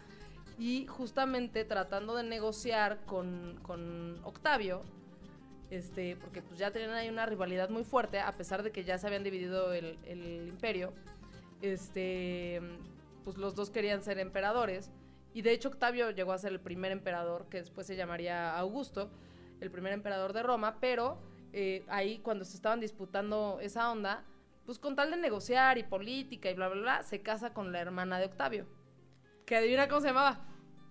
y 0.59 0.87
justamente 0.87 1.65
tratando 1.65 2.15
de 2.15 2.23
negociar 2.23 3.05
con, 3.05 3.59
con 3.63 4.21
Octavio, 4.25 4.83
este, 5.71 6.17
porque 6.17 6.43
pues 6.43 6.59
ya 6.59 6.71
tenían 6.71 6.93
ahí 6.93 7.09
una 7.09 7.27
rivalidad 7.27 7.69
muy 7.69 7.85
fuerte, 7.85 8.21
a 8.21 8.33
pesar 8.33 8.63
de 8.63 8.73
que 8.73 8.85
ya 8.85 8.99
se 8.99 9.07
habían 9.07 9.25
dividido 9.25 9.73
el, 9.73 9.99
el 10.05 10.49
imperio, 10.49 10.93
este, 11.61 12.61
pues 13.25 13.37
los 13.37 13.55
dos 13.55 13.71
querían 13.71 14.03
ser 14.03 14.19
emperadores. 14.19 14.91
Y 15.35 15.43
de 15.43 15.53
hecho 15.53 15.69
Octavio 15.69 16.11
llegó 16.11 16.33
a 16.33 16.39
ser 16.39 16.53
el 16.53 16.61
primer 16.61 16.93
emperador, 16.93 17.47
que 17.51 17.59
después 17.59 17.87
se 17.87 17.97
llamaría 17.97 18.57
Augusto, 18.57 19.11
el 19.61 19.71
primer 19.71 19.93
emperador 19.93 20.33
de 20.33 20.43
Roma, 20.43 20.79
pero 20.81 21.19
eh, 21.53 21.85
ahí 21.89 22.19
cuando 22.19 22.45
se 22.45 22.57
estaban 22.57 22.81
disputando 22.81 23.59
esa 23.61 23.91
onda, 23.91 24.25
pues 24.65 24.79
con 24.79 24.97
tal 24.97 25.11
de 25.11 25.17
negociar 25.17 25.77
y 25.79 25.83
política 25.83 26.51
y 26.51 26.55
bla, 26.55 26.69
bla, 26.69 26.81
bla, 26.81 27.03
se 27.03 27.21
casa 27.21 27.53
con 27.53 27.73
la 27.73 27.81
hermana 27.81 28.19
de 28.19 28.27
Octavio. 28.27 28.67
Que 29.47 29.57
adivina 29.57 29.89
cómo 29.89 30.01
se 30.01 30.09
llamaba. 30.09 30.41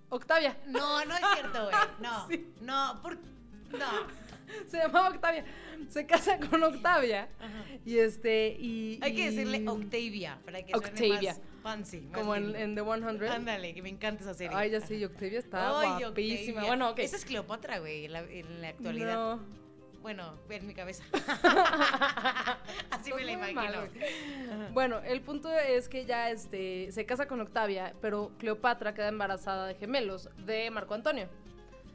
Octavia. 0.10 0.58
No, 0.66 1.04
no 1.04 1.14
es 1.14 1.22
cierto, 1.34 1.64
güey. 1.66 1.76
No. 2.00 2.28
Sí. 2.30 2.48
No, 2.62 3.00
por... 3.02 3.18
No. 3.18 4.26
Se 4.68 4.78
llamaba 4.78 5.10
Octavia. 5.10 5.44
Se 5.90 6.06
casa 6.06 6.40
con 6.40 6.64
Octavia. 6.64 7.28
Y 7.86 7.98
este, 7.98 8.56
y... 8.58 8.98
Hay 9.02 9.14
que 9.14 9.30
decirle 9.30 9.68
Octavia 9.68 10.40
para 10.46 10.64
que 10.64 10.74
Octavia. 10.74 10.96
suene 10.96 11.24
más 11.26 11.42
fancy. 11.62 12.02
más 12.02 12.18
Como 12.18 12.36
en, 12.36 12.56
en 12.56 12.76
The 12.76 12.84
100. 12.84 13.24
Ándale, 13.30 13.74
que 13.74 13.82
me 13.82 13.90
encanta 13.90 14.24
esa 14.24 14.34
serie. 14.34 14.56
Ay, 14.56 14.72
ya 14.72 14.80
sé, 14.80 14.96
y 14.96 15.04
Octavia 15.04 15.40
está 15.40 15.80
Ay, 15.80 16.04
guapísima. 16.04 16.62
Octavia. 16.62 16.68
Bueno, 16.70 16.90
ok. 16.92 17.00
Esa 17.00 17.18
es 17.18 17.26
Cleopatra, 17.26 17.80
güey, 17.80 18.06
en 18.06 18.14
la, 18.14 18.20
en 18.20 18.62
la 18.62 18.70
actualidad. 18.70 19.16
No. 19.16 19.65
Bueno, 20.06 20.36
en 20.50 20.68
mi 20.68 20.76
cabeza. 20.76 21.04
Así 22.92 23.12
me 23.12 23.26
la 23.26 23.38
muy 23.40 23.50
imagino. 23.50 23.82
mal. 23.82 24.70
Bueno, 24.72 25.00
el 25.00 25.22
punto 25.22 25.50
es 25.52 25.90
que 25.90 26.06
ya 26.06 26.30
este, 26.30 26.92
se 26.92 27.08
casa 27.08 27.28
con 27.28 27.42
Octavia, 27.42 27.96
pero 28.02 28.32
Cleopatra 28.38 28.94
queda 28.94 29.08
embarazada 29.08 29.66
de 29.66 29.74
gemelos 29.74 30.30
de 30.46 30.70
Marco 30.70 30.94
Antonio. 30.94 31.28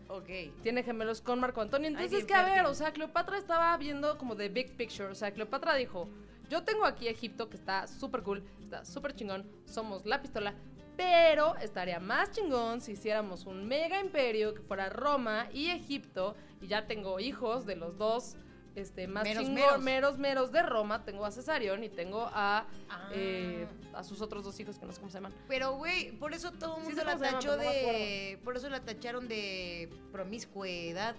Ok. 0.08 0.28
Tiene 0.60 0.82
gemelos 0.82 1.20
con 1.20 1.38
Marco 1.38 1.60
Antonio. 1.60 1.86
Entonces, 1.86 2.10
bien 2.10 2.26
que 2.26 2.34
a 2.34 2.42
ver, 2.42 2.66
o 2.66 2.74
sea, 2.74 2.90
Cleopatra 2.90 3.38
estaba 3.38 3.76
viendo 3.76 4.18
como 4.18 4.34
the 4.34 4.48
big 4.48 4.76
picture. 4.76 5.08
O 5.08 5.14
sea, 5.14 5.30
Cleopatra 5.30 5.76
dijo, 5.76 6.08
yo 6.48 6.64
tengo 6.64 6.86
aquí 6.86 7.06
Egipto 7.06 7.48
que 7.48 7.58
está 7.58 7.86
súper 7.86 8.24
cool, 8.24 8.42
está 8.60 8.84
súper 8.84 9.14
chingón, 9.14 9.48
somos 9.66 10.04
la 10.04 10.20
pistola, 10.20 10.56
pero 11.00 11.56
estaría 11.56 11.98
más 11.98 12.30
chingón 12.30 12.82
si 12.82 12.92
hiciéramos 12.92 13.46
un 13.46 13.66
mega 13.66 13.98
imperio 14.00 14.52
que 14.52 14.60
fuera 14.60 14.90
Roma 14.90 15.48
y 15.50 15.70
Egipto, 15.70 16.36
y 16.60 16.66
ya 16.66 16.86
tengo 16.86 17.18
hijos 17.20 17.64
de 17.64 17.74
los 17.76 17.96
dos. 17.96 18.36
Este, 18.76 19.08
más 19.08 19.24
Meros, 19.24 19.44
chingón, 19.44 19.54
meros. 19.56 19.80
meros, 19.82 20.18
meros 20.18 20.52
de 20.52 20.62
Roma. 20.62 21.04
Tengo 21.04 21.24
a 21.24 21.30
Cesarión 21.32 21.82
y 21.82 21.88
tengo 21.88 22.28
a, 22.32 22.66
Ah. 22.88 23.10
eh, 23.12 23.66
a 23.94 24.04
sus 24.04 24.20
otros 24.20 24.44
dos 24.44 24.60
hijos 24.60 24.78
que 24.78 24.84
no 24.86 24.92
sé 24.92 25.00
cómo 25.00 25.10
se 25.10 25.16
llaman. 25.16 25.32
Pero, 25.48 25.72
güey, 25.76 26.12
por 26.12 26.34
eso 26.34 26.52
todo 26.52 26.76
el 26.76 26.82
Sí 26.82 26.88
mundo 26.88 27.00
sé 27.00 27.06
la 27.06 27.16
tachó 27.18 27.56
no 27.56 27.62
de. 27.62 28.38
Por 28.44 28.56
eso 28.56 28.68
la 28.68 28.80
tacharon 28.80 29.26
de 29.26 29.88
promiscuidad. 30.12 31.16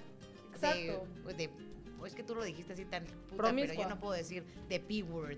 Exacto. 0.54 1.06
De, 1.26 1.34
de- 1.34 1.50
o 2.00 2.06
es 2.06 2.16
que 2.16 2.24
tú 2.24 2.36
lo 2.36 2.44
dijiste 2.44 2.74
así 2.74 2.86
tan 2.86 3.04
puta, 3.30 3.52
pero 3.54 3.74
yo 3.74 3.90
no 3.90 4.00
puedo 4.00 4.14
decir 4.14 4.44
de 4.70 4.80
P-word. 4.80 5.38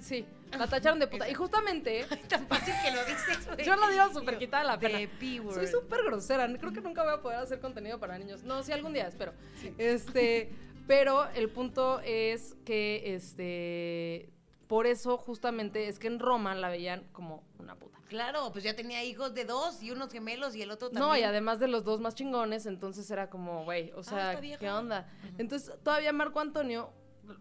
Sí, 0.00 0.24
la 0.56 0.66
tacharon 0.66 0.98
de 0.98 1.06
puta. 1.06 1.28
Y 1.30 1.34
justamente 1.34 2.06
Tan 2.28 2.46
fácil 2.46 2.74
que 2.82 2.90
lo 2.90 3.04
dices, 3.04 3.46
güey. 3.46 3.64
Yo 3.64 3.76
lo 3.76 3.88
digo 3.88 4.12
súper 4.12 4.38
quitada 4.38 4.64
la 4.64 4.78
pena. 4.78 4.98
De. 4.98 5.08
Soy 5.52 5.66
súper 5.66 6.04
grosera. 6.04 6.46
Creo 6.58 6.72
que 6.72 6.80
nunca 6.80 7.02
voy 7.02 7.14
a 7.14 7.20
poder 7.20 7.38
hacer 7.38 7.60
contenido 7.60 7.98
para 7.98 8.18
niños. 8.18 8.42
No, 8.44 8.62
sí, 8.62 8.72
algún 8.72 8.92
día, 8.92 9.06
espero. 9.06 9.32
Este, 9.78 10.50
pero 10.86 11.28
el 11.30 11.48
punto 11.50 12.00
es 12.00 12.56
que, 12.64 13.14
este, 13.14 14.30
por 14.66 14.86
eso 14.86 15.16
justamente 15.16 15.88
es 15.88 15.98
que 15.98 16.08
en 16.08 16.18
Roma 16.18 16.54
la 16.54 16.68
veían 16.68 17.04
como 17.12 17.42
una 17.58 17.74
puta. 17.74 17.98
Claro, 18.08 18.50
pues 18.52 18.64
ya 18.64 18.76
tenía 18.76 19.02
hijos 19.02 19.34
de 19.34 19.44
dos 19.44 19.82
y 19.82 19.90
unos 19.90 20.12
gemelos 20.12 20.54
y 20.54 20.62
el 20.62 20.70
otro 20.70 20.88
también. 20.90 21.08
No, 21.08 21.16
y 21.16 21.22
además 21.22 21.58
de 21.58 21.68
los 21.68 21.84
dos 21.84 22.00
más 22.00 22.14
chingones, 22.14 22.66
entonces 22.66 23.10
era 23.10 23.30
como, 23.30 23.64
güey, 23.64 23.92
o 23.92 24.02
sea, 24.02 24.32
está 24.32 24.40
vieja. 24.40 24.58
¿qué 24.58 24.70
onda? 24.70 25.08
Entonces, 25.38 25.72
todavía 25.82 26.12
Marco 26.12 26.38
Antonio, 26.40 26.92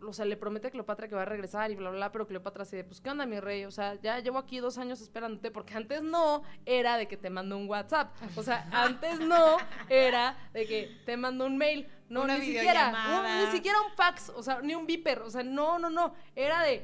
o 0.08 0.14
sea, 0.14 0.26
le 0.26 0.38
promete 0.38 0.68
a 0.68 0.72
Cleopatra 0.72 1.08
que 1.08 1.16
va 1.16 1.24
a 1.24 1.26
regresar 1.26 1.72
y 1.72 1.76
bla, 1.76 1.90
bla, 1.90 1.98
bla, 1.98 2.12
pero 2.12 2.28
Cleopatra 2.28 2.64
así 2.64 2.76
de, 2.76 2.84
pues, 2.84 3.02
¿qué 3.02 3.10
onda, 3.10 3.26
mi 3.26 3.40
rey? 3.40 3.66
O 3.66 3.72
sea, 3.72 3.96
ya 4.02 4.20
llevo 4.20 4.38
aquí 4.38 4.60
dos 4.60 4.78
años 4.78 5.02
esperándote, 5.02 5.52
porque 5.52 5.74
antes 5.76 6.02
no 6.04 6.44
era 6.66 6.98
de 6.98 7.08
que 7.08 7.18
te 7.18 7.30
mando 7.30 7.58
un 7.58 7.68
WhatsApp. 7.70 8.14
O 8.36 8.44
sea, 8.44 8.68
antes 8.72 9.20
no 9.20 9.58
era 9.90 10.38
de 10.54 10.66
que 10.66 10.98
te 11.06 11.18
mando 11.18 11.46
un 11.46 11.58
mail. 11.58 11.88
No, 12.10 12.24
Una 12.24 12.38
ni 12.38 12.46
siquiera, 12.46 12.94
un- 13.40 13.46
ni 13.46 13.52
siquiera 13.52 13.78
un 13.82 13.92
fax, 13.96 14.30
o 14.30 14.44
sea, 14.44 14.62
ni 14.62 14.76
un 14.76 14.86
beeper. 14.86 15.20
O 15.22 15.30
sea, 15.30 15.44
no, 15.44 15.80
no, 15.80 15.90
no. 15.90 16.14
Era 16.36 16.62
de, 16.64 16.84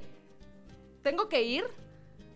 tengo 1.03 1.29
que 1.29 1.43
ir, 1.43 1.65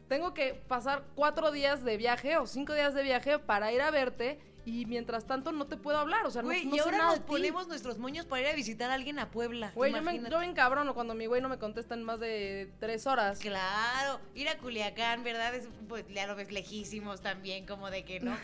tengo 0.08 0.34
que 0.34 0.54
pasar 0.54 1.04
cuatro 1.16 1.52
días 1.52 1.84
de 1.84 1.98
viaje 1.98 2.38
o 2.38 2.46
cinco 2.46 2.74
días 2.74 2.94
de 2.94 3.04
viaje 3.04 3.40
para 3.40 3.72
ir 3.72 3.82
a 3.82 3.90
verte 3.92 4.40
y 4.66 4.86
mientras 4.86 5.26
tanto 5.26 5.52
no 5.52 5.66
te 5.68 5.78
puedo 5.78 5.98
hablar, 5.98 6.26
o 6.26 6.32
sea, 6.32 6.42
no, 6.42 6.48
Güey, 6.48 6.66
no 6.66 6.76
y 6.76 6.80
sé 6.80 6.86
ahora 6.86 6.98
nada 6.98 7.10
nos 7.12 7.20
de 7.20 7.26
ponemos 7.26 7.68
nuestros 7.68 7.98
moños 7.98 8.26
para 8.26 8.42
ir 8.42 8.48
a 8.48 8.54
visitar 8.54 8.90
a 8.92 8.94
alguien 8.94 9.20
a 9.20 9.30
Puebla. 9.30 9.72
Güey, 9.76 9.92
yo, 9.94 10.02
me, 10.02 10.30
yo 10.30 10.40
bien 10.40 10.54
cabrón 10.54 10.92
cuando 10.94 11.16
mi 11.16 11.26
güey 11.26 11.42
no 11.42 11.50
me 11.50 11.58
contesta 11.58 11.94
en 11.96 12.04
más 12.04 12.20
de 12.20 12.72
tres 12.80 13.06
horas. 13.06 13.40
Claro, 13.40 14.20
ir 14.36 14.48
a 14.48 14.58
Culiacán, 14.58 15.24
¿verdad? 15.24 15.54
Es, 15.56 15.68
pues 15.88 16.06
ya 16.08 16.28
lo 16.28 16.36
ves 16.36 16.52
lejísimos 16.52 17.22
también, 17.22 17.66
como 17.66 17.90
de 17.90 18.06
que 18.06 18.20
no. 18.20 18.38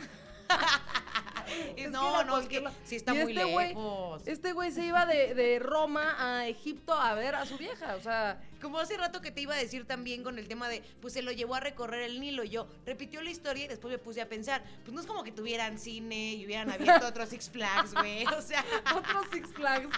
Es 1.76 1.92
no, 1.92 2.24
no, 2.24 2.38
es 2.38 2.48
que 2.48 2.64
sí 2.84 2.96
está 2.96 3.14
Y 3.14 3.24
muy 3.24 3.38
este 3.38 3.46
lejos. 3.46 4.28
Este 4.28 4.54
güey 4.54 4.72
se 4.72 4.86
iba 4.86 5.06
de, 5.06 5.34
de 5.34 5.60
Roma 5.60 6.16
a 6.18 6.48
Egipto 6.48 6.94
a 6.94 7.14
ver 7.14 7.36
a 7.36 7.46
su 7.46 7.58
vieja, 7.58 7.96
o 7.96 8.02
sea, 8.02 8.42
Como 8.62 8.80
hace 8.80 8.98
rato 8.98 9.22
que 9.22 9.32
te 9.32 9.42
iba 9.42 9.56
a 9.56 9.58
decir 9.58 9.86
también 9.86 10.24
con 10.24 10.38
el 10.38 10.48
tema 10.48 10.68
de, 10.70 10.84
pues 11.02 11.14
se 11.14 11.22
lo 11.22 11.32
llevó 11.32 11.56
a 11.56 11.60
recorrer 11.60 12.04
el 12.04 12.20
Nilo. 12.20 12.44
Yo 12.44 12.68
repitió 12.86 13.22
la 13.22 13.30
historia 13.30 13.66
y 13.66 13.68
después 13.68 13.92
me 13.92 13.98
puse 13.98 14.22
a 14.22 14.28
pensar, 14.30 14.64
pues 14.84 14.94
no 14.94 15.02
es 15.02 15.08
como 15.08 15.24
que 15.24 15.32
tuvieran 15.32 15.78
cine 15.80 16.34
y 16.34 16.46
hubieran 16.46 16.70
abierto 16.70 17.08
otros 17.08 17.30
Six 17.30 17.50
Flags, 17.50 17.94
güey. 17.94 18.26
O 18.26 18.42
sea, 18.42 18.64
otros 18.96 19.26
Six 19.32 19.50
Flags. 19.54 19.90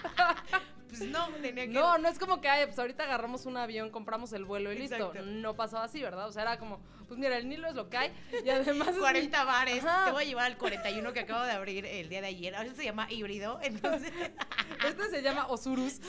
pues 0.88 1.00
no, 1.02 1.28
tenía 1.40 1.66
que. 1.66 1.72
No, 1.72 1.98
no 1.98 2.08
es 2.08 2.18
como 2.18 2.40
que, 2.40 2.48
ay, 2.48 2.66
pues 2.66 2.78
ahorita 2.78 3.04
agarramos 3.04 3.46
un 3.46 3.56
avión, 3.56 3.90
compramos 3.90 4.32
el 4.32 4.44
vuelo 4.44 4.72
y 4.72 4.78
listo. 4.78 5.12
No 5.24 5.54
pasaba 5.54 5.84
así, 5.84 6.02
¿verdad? 6.02 6.28
O 6.28 6.32
sea, 6.32 6.42
era 6.42 6.58
como, 6.58 6.80
pues 7.06 7.18
mira, 7.18 7.36
el 7.36 7.48
Nilo 7.48 7.68
es 7.68 7.74
lo 7.74 7.88
que 7.88 7.96
hay 7.96 8.12
y 8.44 8.48
además 8.50 8.88
es 8.88 8.94
mi- 8.94 9.00
40 9.00 9.44
bares. 9.44 9.84
Ajá. 9.84 10.06
Te 10.06 10.12
voy 10.12 10.24
a 10.24 10.26
llevar 10.26 10.46
al 10.46 10.56
41 10.56 11.12
que 11.12 11.20
acabo 11.20 11.44
de 11.44 11.52
abrir 11.52 11.84
el 11.86 12.08
día 12.08 12.20
de 12.20 12.28
ayer. 12.28 12.54
Ahora 12.54 12.74
se 12.74 12.84
llama 12.84 13.10
híbrido. 13.10 13.58
Entonces, 13.62 14.12
Este 14.86 15.10
se 15.10 15.22
llama 15.22 15.46
Osurus. 15.48 16.00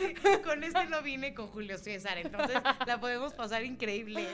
con 0.44 0.64
este 0.64 0.86
no 0.86 1.02
vine 1.02 1.34
con 1.34 1.48
Julio 1.48 1.78
César. 1.78 2.18
Entonces, 2.18 2.58
la 2.88 3.00
podemos 3.00 3.34
pasar 3.34 3.64
increíble. 3.64 4.26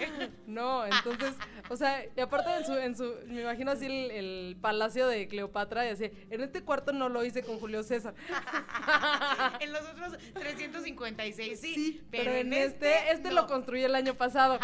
No, 0.47 0.85
entonces, 0.85 1.33
o 1.69 1.75
sea, 1.75 2.05
y 2.15 2.19
aparte 2.21 2.49
en 2.55 2.65
su, 2.65 2.73
en 2.77 2.95
su, 2.95 3.15
me 3.27 3.41
imagino 3.41 3.71
así 3.71 3.85
el, 3.85 4.11
el 4.11 4.57
palacio 4.61 5.07
de 5.07 5.27
Cleopatra 5.27 5.85
y 5.87 5.89
así, 5.89 6.11
en 6.29 6.41
este 6.41 6.61
cuarto 6.63 6.91
no 6.93 7.09
lo 7.09 7.23
hice 7.25 7.43
con 7.43 7.59
Julio 7.59 7.83
César. 7.83 8.13
En 9.59 9.71
los 9.73 9.81
otros 9.81 10.13
356, 10.35 11.59
sí. 11.59 12.01
pero, 12.11 12.31
en 12.31 12.53
este, 12.53 13.11
este, 13.11 13.29
lo 13.31 13.41
no. 13.41 13.47
construí 13.47 13.83
el 13.83 13.95
año 13.95 14.13
pasado. 14.15 14.59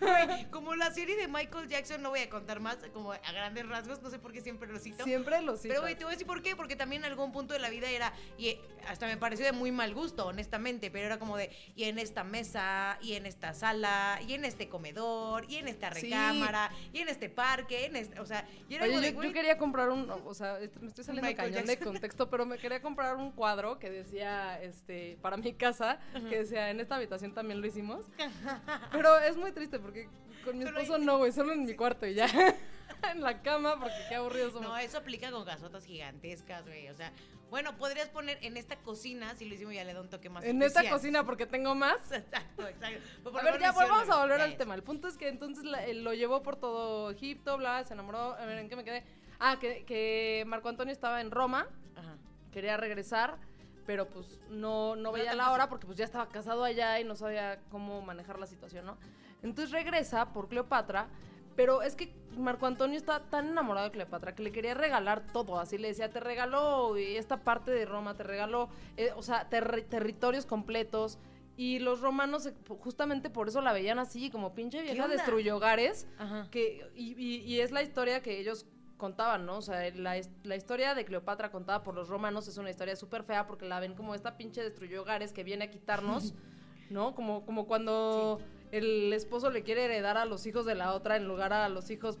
Como 0.50 0.74
la 0.74 0.90
serie 0.92 1.16
de 1.16 1.28
Michael 1.40 1.68
Jackson, 1.68 2.02
no 2.02 2.10
voy 2.10 2.20
a 2.20 2.28
contar 2.28 2.60
más, 2.60 2.76
como 2.92 3.12
a 3.12 3.18
grandes 3.32 3.66
rasgos, 3.66 4.02
no 4.02 4.10
sé 4.10 4.18
por 4.18 4.32
qué 4.32 4.42
siempre 4.42 4.70
lo 4.70 4.78
cito. 4.78 5.04
Siempre 5.04 5.40
lo 5.40 5.56
cito. 5.56 5.68
Pero, 5.72 5.80
güey, 5.80 5.94
te 5.94 6.04
voy 6.04 6.12
a 6.12 6.14
decir 6.14 6.26
por 6.26 6.42
qué, 6.42 6.54
porque 6.54 6.76
también 6.76 7.02
en 7.04 7.10
algún 7.10 7.32
punto 7.32 7.54
de 7.54 7.60
la 7.60 7.70
vida 7.70 7.88
era, 7.88 8.12
y 8.36 8.48
eh, 8.48 8.60
hasta 8.86 9.06
me 9.06 9.16
pareció 9.16 9.46
de 9.46 9.52
muy 9.52 9.72
mal 9.72 9.94
gusto, 9.94 10.26
honestamente, 10.26 10.90
pero 10.90 11.06
era 11.06 11.18
como 11.18 11.36
de, 11.38 11.50
y 11.74 11.84
en 11.84 11.98
esta 11.98 12.24
mesa, 12.24 12.98
y 13.00 13.14
en 13.14 13.24
esta 13.24 13.54
sala, 13.54 14.20
y 14.26 14.34
en 14.34 14.44
este 14.44 14.68
comedor, 14.68 15.50
y 15.50 15.56
en 15.56 15.68
esta 15.68 15.94
Sí. 15.94 16.02
recámara, 16.02 16.70
y 16.92 16.98
en 16.98 17.08
este 17.08 17.30
parque, 17.30 17.86
en 17.86 17.96
este, 17.96 18.20
o 18.20 18.26
sea, 18.26 18.46
y 18.68 18.74
era 18.74 18.84
Oye, 18.84 18.92
como 18.92 19.02
yo, 19.02 19.08
de, 19.08 19.14
güey, 19.14 19.28
yo 19.28 19.34
quería 19.34 19.56
comprar 19.56 19.88
un, 19.88 20.10
o 20.10 20.34
sea, 20.34 20.58
me 20.80 20.88
estoy 20.88 21.04
saliendo 21.04 21.28
Michael 21.28 21.52
cañón 21.52 21.66
de 21.66 21.78
contexto, 21.78 22.28
pero 22.28 22.44
me 22.44 22.58
quería 22.58 22.82
comprar 22.82 23.16
un 23.16 23.32
cuadro 23.32 23.78
que 23.78 23.88
decía, 23.88 24.60
este, 24.62 25.16
para 25.22 25.36
mi 25.38 25.54
casa, 25.54 25.98
que 26.28 26.38
decía, 26.40 26.70
en 26.70 26.80
esta 26.80 26.96
habitación 26.96 27.32
también 27.32 27.60
lo 27.60 27.66
hicimos. 27.66 28.06
Pero 28.92 29.18
es 29.18 29.36
muy 29.36 29.52
triste 29.52 29.78
porque 29.78 30.08
con 30.44 30.58
mi 30.58 30.64
esposo 30.64 30.98
no, 30.98 31.18
güey, 31.18 31.32
solo 31.32 31.52
en 31.52 31.64
mi 31.64 31.74
cuarto 31.74 32.06
y 32.06 32.14
ya. 32.14 32.26
en 33.12 33.20
la 33.22 33.40
cama, 33.42 33.78
porque 33.78 33.96
qué 34.08 34.16
aburridos 34.16 34.52
somos. 34.52 34.68
No, 34.68 34.76
eso 34.76 34.98
aplica 34.98 35.30
con 35.30 35.44
gasotas 35.44 35.84
gigantescas, 35.84 36.66
güey. 36.66 36.88
O 36.88 36.94
sea, 36.94 37.12
bueno, 37.48 37.76
podrías 37.76 38.08
poner 38.08 38.38
en 38.42 38.56
esta 38.56 38.76
cocina, 38.76 39.34
si 39.34 39.44
lo 39.46 39.54
hicimos 39.54 39.74
ya 39.74 39.84
le 39.84 39.94
da 39.94 40.00
un 40.00 40.08
toque 40.10 40.28
más 40.28 40.44
en 40.44 40.62
esta 40.62 40.88
cocina 40.88 41.24
porque 41.24 41.46
tengo 41.46 41.74
más. 41.74 41.96
Exacto, 42.12 42.68
exacto. 42.68 43.00
Pero 43.24 43.38
A 43.38 43.42
ver, 43.42 43.60
ya 43.60 43.72
volvamos 43.72 44.08
a 44.10 44.20
volver 44.20 44.40
al 44.40 44.52
es. 44.52 44.58
tema. 44.58 44.74
El 44.74 44.82
punto 44.82 45.08
es 45.08 45.16
que 45.16 45.28
entonces 45.28 45.64
la- 45.64 45.84
él 45.84 46.04
lo 46.04 46.14
llevó 46.14 46.42
por 46.42 46.56
todo 46.56 47.10
Egipto, 47.10 47.56
bla, 47.56 47.82
se 47.84 47.94
enamoró. 47.94 48.34
A 48.34 48.44
ver, 48.44 48.58
¿en 48.58 48.68
qué 48.68 48.76
me 48.76 48.84
quedé? 48.84 49.04
Ah, 49.40 49.58
que, 49.58 49.84
que 49.84 50.44
Marco 50.46 50.68
Antonio 50.68 50.92
estaba 50.92 51.20
en 51.22 51.30
Roma, 51.30 51.66
Ajá. 51.96 52.16
quería 52.52 52.76
regresar, 52.76 53.38
pero 53.86 54.06
pues 54.08 54.42
no, 54.50 54.94
no 54.94 55.10
veía 55.12 55.34
la 55.34 55.50
hora 55.50 55.68
porque 55.68 55.86
pues 55.86 55.96
ya 55.98 56.04
estaba 56.04 56.28
casado 56.28 56.62
allá 56.62 57.00
y 57.00 57.04
no 57.04 57.16
sabía 57.16 57.58
cómo 57.70 58.02
manejar 58.02 58.38
la 58.38 58.46
situación, 58.46 58.84
¿no? 58.84 58.98
Entonces 59.42 59.72
regresa 59.72 60.32
por 60.32 60.48
Cleopatra, 60.48 61.08
pero 61.56 61.82
es 61.82 61.94
que 61.96 62.14
Marco 62.36 62.66
Antonio 62.66 62.96
está 62.96 63.20
tan 63.24 63.48
enamorado 63.48 63.86
de 63.86 63.92
Cleopatra 63.92 64.34
que 64.34 64.42
le 64.42 64.52
quería 64.52 64.74
regalar 64.74 65.32
todo, 65.32 65.58
así 65.58 65.78
le 65.78 65.88
decía, 65.88 66.10
te 66.10 66.20
regaló 66.20 66.96
esta 66.96 67.38
parte 67.38 67.70
de 67.70 67.84
Roma, 67.86 68.16
te 68.16 68.22
regaló, 68.22 68.68
eh, 68.96 69.10
o 69.16 69.22
sea, 69.22 69.48
terri- 69.50 69.86
territorios 69.88 70.46
completos. 70.46 71.18
Y 71.56 71.78
los 71.80 72.00
romanos 72.00 72.46
eh, 72.46 72.54
justamente 72.78 73.28
por 73.28 73.48
eso 73.48 73.60
la 73.60 73.72
veían 73.74 73.98
así, 73.98 74.30
como 74.30 74.54
pinche 74.54 74.80
vieja 74.80 75.08
destruyó 75.08 75.56
hogares. 75.56 76.06
Ajá. 76.18 76.48
Que, 76.50 76.90
y, 76.94 77.12
y- 77.22 77.42
y 77.42 77.60
es 77.60 77.70
la 77.72 77.82
historia 77.82 78.22
que 78.22 78.38
ellos 78.40 78.64
contaban, 78.96 79.44
¿no? 79.44 79.56
O 79.58 79.62
sea, 79.62 79.82
la 79.94 80.56
historia 80.56 80.94
de 80.94 81.04
Cleopatra 81.04 81.50
contada 81.50 81.82
por 81.82 81.94
los 81.94 82.08
romanos 82.08 82.48
es 82.48 82.56
una 82.56 82.70
historia 82.70 82.96
súper 82.96 83.24
fea 83.24 83.46
porque 83.46 83.66
la 83.66 83.80
ven 83.80 83.94
como 83.94 84.14
esta 84.14 84.36
pinche 84.38 84.62
destruyó 84.62 85.02
hogares 85.02 85.32
que 85.32 85.44
viene 85.44 85.64
a 85.66 85.70
quitarnos, 85.70 86.34
¿no? 86.90 87.14
Como, 87.14 87.44
como 87.44 87.66
cuando 87.66 88.40
el 88.72 89.12
esposo 89.12 89.50
le 89.50 89.62
quiere 89.62 89.84
heredar 89.84 90.16
a 90.16 90.24
los 90.24 90.46
hijos 90.46 90.66
de 90.66 90.74
la 90.74 90.94
otra 90.94 91.16
en 91.16 91.26
lugar 91.26 91.52
a 91.52 91.68
los 91.68 91.90
hijos 91.90 92.18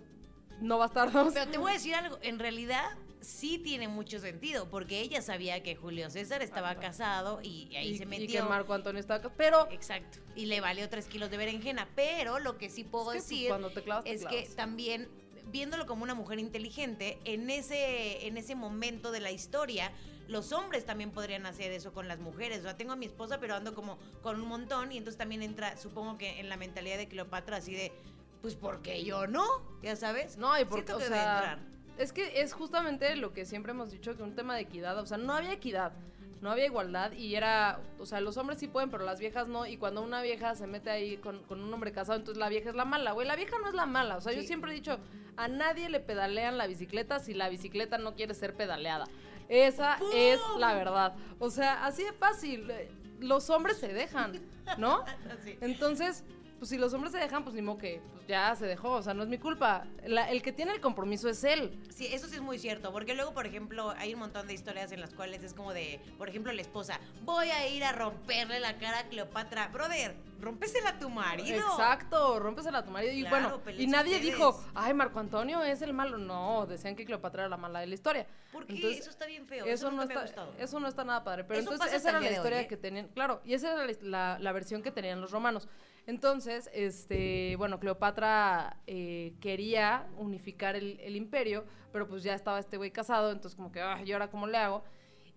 no 0.60 0.78
bastardos. 0.78 1.32
Pero 1.34 1.50
te 1.50 1.58
voy 1.58 1.70
a 1.70 1.74
decir 1.74 1.94
algo, 1.94 2.18
en 2.22 2.38
realidad 2.38 2.84
sí 3.20 3.58
tiene 3.58 3.88
mucho 3.88 4.18
sentido, 4.18 4.68
porque 4.70 5.00
ella 5.00 5.22
sabía 5.22 5.62
que 5.62 5.76
Julio 5.76 6.10
César 6.10 6.42
estaba 6.42 6.74
casado 6.76 7.40
y 7.42 7.74
ahí 7.76 7.90
y, 7.90 7.96
se 7.98 8.04
y 8.04 8.06
metió. 8.06 8.42
que 8.42 8.48
Marco 8.48 8.72
Antonio 8.74 9.00
estaba 9.00 9.20
casado. 9.20 9.34
Pero 9.36 9.68
Exacto. 9.70 10.18
Y 10.34 10.46
le 10.46 10.60
valió 10.60 10.88
tres 10.88 11.06
kilos 11.06 11.30
de 11.30 11.36
berenjena. 11.36 11.88
Pero 11.94 12.38
lo 12.38 12.56
que 12.58 12.70
sí 12.70 12.84
puedo 12.84 13.12
Es 13.12 13.24
que, 13.24 13.28
pues, 13.28 13.28
decir 13.28 13.48
cuando 13.48 13.70
te 13.70 13.82
clavas, 13.82 14.04
te 14.04 14.12
es 14.12 14.24
que 14.24 14.48
también, 14.56 15.08
viéndolo 15.46 15.86
como 15.86 16.02
una 16.04 16.14
mujer 16.14 16.38
inteligente, 16.38 17.18
en 17.24 17.50
ese, 17.50 18.26
en 18.26 18.36
ese 18.36 18.54
momento 18.54 19.10
de 19.12 19.20
la 19.20 19.30
historia, 19.30 19.92
los 20.28 20.52
hombres 20.52 20.86
también 20.86 21.10
podrían 21.10 21.44
hacer 21.46 21.72
eso 21.72 21.92
con 21.92 22.06
las 22.06 22.18
mujeres. 22.20 22.60
O 22.60 22.62
sea, 22.62 22.76
tengo 22.76 22.92
a 22.92 22.96
mi 22.96 23.06
esposa, 23.06 23.40
pero 23.40 23.54
ando 23.54 23.74
como 23.74 23.98
con 24.22 24.40
un 24.40 24.48
montón. 24.48 24.92
Y 24.92 24.96
entonces 24.96 25.18
también 25.18 25.42
entra, 25.42 25.76
supongo 25.76 26.18
que 26.18 26.40
en 26.40 26.48
la 26.48 26.56
mentalidad 26.56 26.98
de 26.98 27.08
Cleopatra, 27.08 27.56
así 27.56 27.74
de, 27.74 27.92
pues, 28.40 28.54
¿por 28.54 28.80
qué 28.82 29.04
yo 29.04 29.26
no? 29.26 29.44
Ya 29.82 29.96
sabes. 29.96 30.36
No, 30.36 30.58
y 30.58 30.64
porque, 30.64 30.86
Siento 30.86 30.96
o 30.96 30.98
que 30.98 31.04
debe 31.04 31.16
sea, 31.16 31.38
entrar. 31.38 31.58
es 31.98 32.12
que 32.12 32.40
es 32.42 32.52
justamente 32.52 33.16
lo 33.16 33.32
que 33.32 33.44
siempre 33.44 33.72
hemos 33.72 33.90
dicho, 33.90 34.16
que 34.16 34.22
un 34.22 34.34
tema 34.34 34.54
de 34.54 34.62
equidad, 34.62 34.98
o 34.98 35.06
sea, 35.06 35.18
no 35.18 35.32
había 35.32 35.52
equidad, 35.52 35.92
no 36.40 36.50
había 36.50 36.64
igualdad 36.66 37.12
y 37.12 37.34
era, 37.34 37.80
o 37.98 38.06
sea, 38.06 38.20
los 38.20 38.36
hombres 38.36 38.58
sí 38.58 38.66
pueden, 38.68 38.90
pero 38.90 39.04
las 39.04 39.20
viejas 39.20 39.48
no, 39.48 39.66
y 39.66 39.76
cuando 39.76 40.02
una 40.02 40.22
vieja 40.22 40.54
se 40.54 40.66
mete 40.66 40.90
ahí 40.90 41.16
con, 41.18 41.42
con 41.44 41.62
un 41.62 41.72
hombre 41.72 41.92
casado, 41.92 42.18
entonces 42.18 42.38
la 42.40 42.48
vieja 42.48 42.70
es 42.70 42.74
la 42.74 42.84
mala, 42.84 43.12
güey, 43.12 43.26
la 43.26 43.36
vieja 43.36 43.56
no 43.60 43.68
es 43.68 43.74
la 43.74 43.86
mala, 43.86 44.16
o 44.16 44.20
sea, 44.20 44.32
yo 44.32 44.42
siempre 44.42 44.72
he 44.72 44.74
dicho, 44.74 44.98
a 45.36 45.48
nadie 45.48 45.88
le 45.90 46.00
pedalean 46.00 46.56
la 46.58 46.66
bicicleta 46.66 47.18
si 47.18 47.34
la 47.34 47.48
bicicleta 47.48 47.98
no 47.98 48.14
quiere 48.14 48.34
ser 48.34 48.54
pedaleada. 48.54 49.06
Esa 49.48 49.98
es 50.14 50.38
la 50.58 50.74
verdad. 50.74 51.14
O 51.40 51.50
sea, 51.50 51.84
así 51.84 52.04
de 52.04 52.12
fácil. 52.12 52.70
eh, 52.70 52.88
Los 53.18 53.50
hombres 53.50 53.78
se 53.78 53.92
dejan, 53.92 54.32
¿no? 54.78 55.04
Entonces, 55.60 56.24
pues 56.60 56.68
si 56.68 56.76
los 56.76 56.92
hombres 56.92 57.10
se 57.12 57.18
dejan, 57.18 57.42
pues 57.42 57.54
ni 57.56 57.62
modo 57.62 57.78
que 57.78 58.02
pues, 58.12 58.26
ya 58.28 58.54
se 58.54 58.66
dejó, 58.66 58.90
o 58.92 59.02
sea, 59.02 59.14
no 59.14 59.22
es 59.22 59.28
mi 59.30 59.38
culpa. 59.38 59.86
La- 60.06 60.30
el 60.30 60.42
que 60.42 60.52
tiene 60.52 60.72
el 60.72 60.80
compromiso 60.82 61.28
es 61.30 61.42
él. 61.42 61.80
Sí, 61.88 62.06
eso 62.12 62.28
sí 62.28 62.34
es 62.36 62.42
muy 62.42 62.58
cierto, 62.58 62.92
porque 62.92 63.14
luego, 63.14 63.32
por 63.32 63.46
ejemplo, 63.46 63.90
hay 63.96 64.12
un 64.12 64.20
montón 64.20 64.46
de 64.46 64.52
historias 64.52 64.92
en 64.92 65.00
las 65.00 65.14
cuales 65.14 65.42
es 65.42 65.54
como 65.54 65.72
de, 65.72 65.98
por 66.18 66.28
ejemplo, 66.28 66.52
la 66.52 66.60
esposa, 66.60 67.00
voy 67.22 67.48
a 67.48 67.66
ir 67.66 67.82
a 67.82 67.92
romperle 67.92 68.60
la 68.60 68.76
cara 68.76 68.98
a 69.00 69.04
Cleopatra. 69.08 69.68
Brother, 69.68 70.14
rómpesela 70.38 70.90
a 70.90 70.98
tu 70.98 71.08
marido. 71.08 71.56
Exacto, 71.56 72.38
rómpesela 72.38 72.78
a 72.78 72.84
tu 72.84 72.90
marido. 72.90 73.12
Y 73.14 73.22
Claro, 73.24 73.58
bueno, 73.64 73.80
y 73.80 73.86
nadie 73.86 74.16
ustedes. 74.16 74.34
dijo, 74.36 74.62
ay, 74.74 74.92
Marco 74.92 75.18
Antonio 75.18 75.62
es 75.62 75.80
el 75.80 75.94
malo. 75.94 76.18
No, 76.18 76.66
decían 76.66 76.94
que 76.94 77.06
Cleopatra 77.06 77.42
era 77.44 77.48
la 77.48 77.56
mala 77.56 77.80
de 77.80 77.86
la 77.86 77.94
historia. 77.94 78.26
¿Por 78.52 78.66
qué? 78.66 78.74
Entonces, 78.74 79.00
eso 79.00 79.10
está 79.10 79.24
bien 79.26 79.46
feo. 79.46 79.64
Eso, 79.64 79.72
Eso, 79.88 79.90
no 79.90 79.96
me 79.96 80.02
ha 80.02 80.06
está, 80.06 80.22
gustado. 80.22 80.52
eso 80.58 80.78
no 80.80 80.88
está 80.88 81.04
nada 81.04 81.24
padre. 81.24 81.44
Pero 81.44 81.60
Eso 81.60 81.72
entonces 81.72 81.96
esa 81.96 82.10
era 82.10 82.20
la 82.20 82.30
historia 82.30 82.58
hoy, 82.58 82.64
¿eh? 82.64 82.68
que 82.68 82.76
tenían, 82.76 83.08
claro, 83.08 83.40
y 83.46 83.54
esa 83.54 83.72
era 83.72 83.86
la, 83.86 83.94
la- 84.02 84.38
la 84.40 84.52
versión 84.52 84.82
que 84.82 84.90
tenían 84.90 85.20
los 85.22 85.30
romanos. 85.30 85.68
Entonces, 86.06 86.70
este, 86.72 87.54
bueno, 87.56 87.78
Cleopatra 87.78 88.78
eh, 88.86 89.34
quería 89.40 90.08
unificar 90.16 90.76
el, 90.76 90.98
el 91.00 91.16
imperio, 91.16 91.64
pero 91.92 92.08
pues 92.08 92.22
ya 92.22 92.34
estaba 92.34 92.58
este 92.58 92.76
güey 92.76 92.90
casado, 92.90 93.30
entonces 93.32 93.56
como 93.56 93.70
que, 93.70 93.80
"Ay, 93.80 94.04
¿y 94.08 94.12
ahora 94.12 94.30
cómo 94.30 94.46
le 94.46 94.56
hago? 94.58 94.82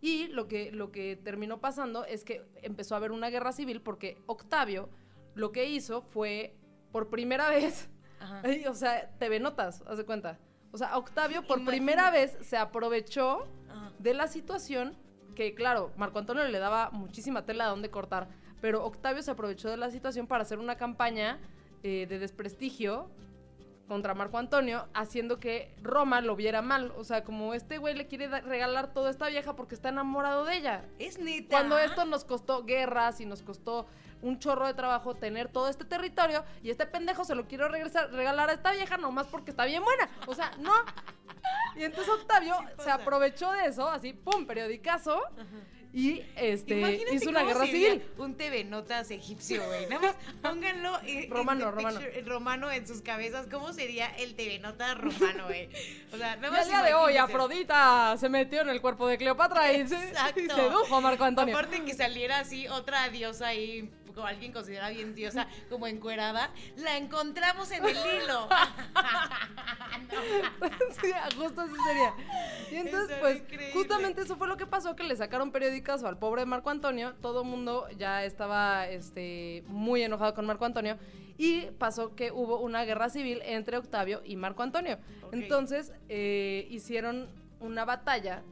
Y 0.01 0.27
lo 0.27 0.47
que, 0.47 0.71
lo 0.71 0.91
que 0.91 1.15
terminó 1.15 1.59
pasando 1.61 2.05
es 2.05 2.23
que 2.23 2.45
empezó 2.61 2.95
a 2.95 2.97
haber 2.97 3.11
una 3.11 3.29
guerra 3.29 3.51
civil 3.51 3.81
porque 3.81 4.17
Octavio 4.25 4.89
lo 5.35 5.51
que 5.51 5.65
hizo 5.69 6.01
fue, 6.01 6.55
por 6.91 7.09
primera 7.09 7.49
vez, 7.49 7.89
Ajá. 8.19 8.41
O 8.69 8.73
sea, 8.73 9.09
TV 9.19 9.39
Notas, 9.39 9.83
haz 9.87 9.97
de 9.97 10.05
cuenta. 10.05 10.39
O 10.71 10.77
sea, 10.77 10.97
Octavio 10.97 11.41
por 11.41 11.59
Imagínate. 11.59 11.71
primera 11.77 12.11
vez 12.11 12.37
se 12.41 12.57
aprovechó 12.57 13.47
Ajá. 13.69 13.91
de 13.99 14.13
la 14.13 14.27
situación 14.27 14.97
que, 15.35 15.53
claro, 15.55 15.91
Marco 15.97 16.19
Antonio 16.19 16.43
le 16.47 16.59
daba 16.59 16.89
muchísima 16.91 17.45
tela 17.45 17.65
a 17.65 17.69
dónde 17.69 17.89
cortar, 17.89 18.27
pero 18.63 18.85
Octavio 18.85 19.21
se 19.21 19.29
aprovechó 19.29 19.69
de 19.69 19.75
la 19.75 19.91
situación 19.91 20.25
para 20.25 20.43
hacer 20.43 20.57
una 20.57 20.77
campaña 20.77 21.37
eh, 21.83 22.05
de 22.07 22.17
desprestigio 22.17 23.11
contra 23.89 24.13
Marco 24.13 24.37
Antonio, 24.37 24.87
haciendo 24.93 25.37
que 25.37 25.75
Roma 25.81 26.21
lo 26.21 26.37
viera 26.37 26.61
mal. 26.61 26.93
O 26.95 27.03
sea, 27.03 27.25
como 27.25 27.53
este 27.53 27.77
güey 27.77 27.93
le 27.93 28.07
quiere 28.07 28.29
regalar 28.39 28.93
todo 28.93 29.07
a 29.07 29.09
esta 29.09 29.27
vieja 29.27 29.57
porque 29.57 29.75
está 29.75 29.89
enamorado 29.89 30.45
de 30.45 30.55
ella. 30.55 30.85
Es 30.97 31.19
neta. 31.19 31.49
Cuando 31.49 31.77
esto 31.77 32.05
nos 32.05 32.23
costó 32.23 32.63
guerras 32.63 33.19
y 33.19 33.25
nos 33.25 33.41
costó 33.41 33.85
un 34.21 34.39
chorro 34.39 34.65
de 34.65 34.73
trabajo 34.75 35.13
tener 35.13 35.49
todo 35.49 35.67
este 35.67 35.83
territorio 35.83 36.45
y 36.63 36.69
este 36.69 36.85
pendejo 36.85 37.25
se 37.25 37.35
lo 37.35 37.49
quiero 37.49 37.67
regresar, 37.67 38.13
regalar 38.13 38.49
a 38.49 38.53
esta 38.53 38.71
vieja 38.71 38.95
nomás 38.95 39.27
porque 39.27 39.51
está 39.51 39.65
bien 39.65 39.83
buena. 39.83 40.07
O 40.25 40.35
sea, 40.35 40.51
no. 40.59 40.71
Y 41.75 41.83
entonces 41.83 42.13
Octavio 42.13 42.55
Sí 42.77 42.83
se 42.85 42.91
aprovechó 42.91 43.51
de 43.51 43.65
eso, 43.65 43.89
así, 43.89 44.13
pum, 44.13 44.45
periodicazo, 44.45 45.21
y 45.93 46.23
este 46.35 46.79
Imagínate 46.79 47.15
hizo 47.15 47.29
una 47.29 47.43
guerra 47.43 47.67
civil. 47.67 48.03
Un 48.17 48.35
TV 48.35 48.63
Notas 48.63 49.11
egipcio, 49.11 49.63
güey. 49.63 49.85
Nada 49.87 50.01
más 50.01 50.15
pónganlo 50.41 50.99
eh, 51.05 51.27
Romano, 51.29 51.69
romano. 51.69 51.99
picture, 51.99 52.21
romano 52.23 52.71
en 52.71 52.87
sus 52.87 53.01
cabezas. 53.01 53.45
¿Cómo 53.51 53.73
sería 53.73 54.07
el 54.17 54.33
TV 54.33 54.57
Notas 54.57 54.97
romano, 54.97 55.45
güey? 55.45 55.69
O 56.11 56.17
sea, 56.17 56.35
nada 56.37 56.47
Y 56.47 56.51
más 56.51 56.61
al 56.61 56.67
día 56.67 56.81
de 56.81 56.93
hoy. 56.95 57.17
Afrodita 57.17 58.17
se 58.17 58.27
metió 58.27 58.61
en 58.61 58.69
el 58.69 58.81
cuerpo 58.81 59.07
de 59.07 59.19
Cleopatra 59.19 59.71
y, 59.71 59.87
se, 59.87 59.95
Exacto. 59.95 60.39
y 60.41 60.49
sedujo 60.49 60.95
a 60.95 61.01
Marco 61.01 61.25
Antonio. 61.25 61.55
Aparte 61.55 61.83
que 61.83 61.93
saliera 61.93 62.39
así 62.39 62.67
otra 62.67 63.09
diosa 63.09 63.49
ahí, 63.49 63.91
como 64.13 64.27
alguien 64.27 64.51
considera 64.51 64.89
bien 64.89 65.15
diosa, 65.15 65.47
como 65.69 65.87
encuerada, 65.87 66.51
la 66.77 66.97
encontramos 66.97 67.71
en 67.71 67.85
el 67.85 67.95
hilo. 67.95 68.49
Justo 71.37 71.61
así 71.61 71.73
sería. 71.87 72.13
Y 72.71 72.75
entonces, 72.75 73.17
pues, 73.19 73.37
increíble. 73.41 73.73
justamente 73.73 74.21
eso 74.21 74.35
fue 74.35 74.47
lo 74.47 74.57
que 74.57 74.65
pasó, 74.65 74.95
que 74.95 75.03
le 75.03 75.15
sacaron 75.15 75.51
periódicas 75.51 76.03
al 76.03 76.17
pobre 76.17 76.45
Marco 76.45 76.69
Antonio. 76.69 77.13
Todo 77.21 77.41
el 77.41 77.47
mundo 77.47 77.87
ya 77.97 78.23
estaba 78.23 78.87
este, 78.87 79.63
muy 79.67 80.03
enojado 80.03 80.33
con 80.33 80.45
Marco 80.45 80.65
Antonio. 80.65 80.97
Y 81.37 81.71
pasó 81.79 82.15
que 82.15 82.31
hubo 82.31 82.59
una 82.59 82.85
guerra 82.85 83.09
civil 83.09 83.41
entre 83.43 83.77
Octavio 83.77 84.21
y 84.23 84.35
Marco 84.35 84.61
Antonio. 84.63 84.99
Entonces, 85.31 85.91
eh, 86.07 86.67
hicieron 86.69 87.27
una 87.59 87.85
batalla 87.85 88.43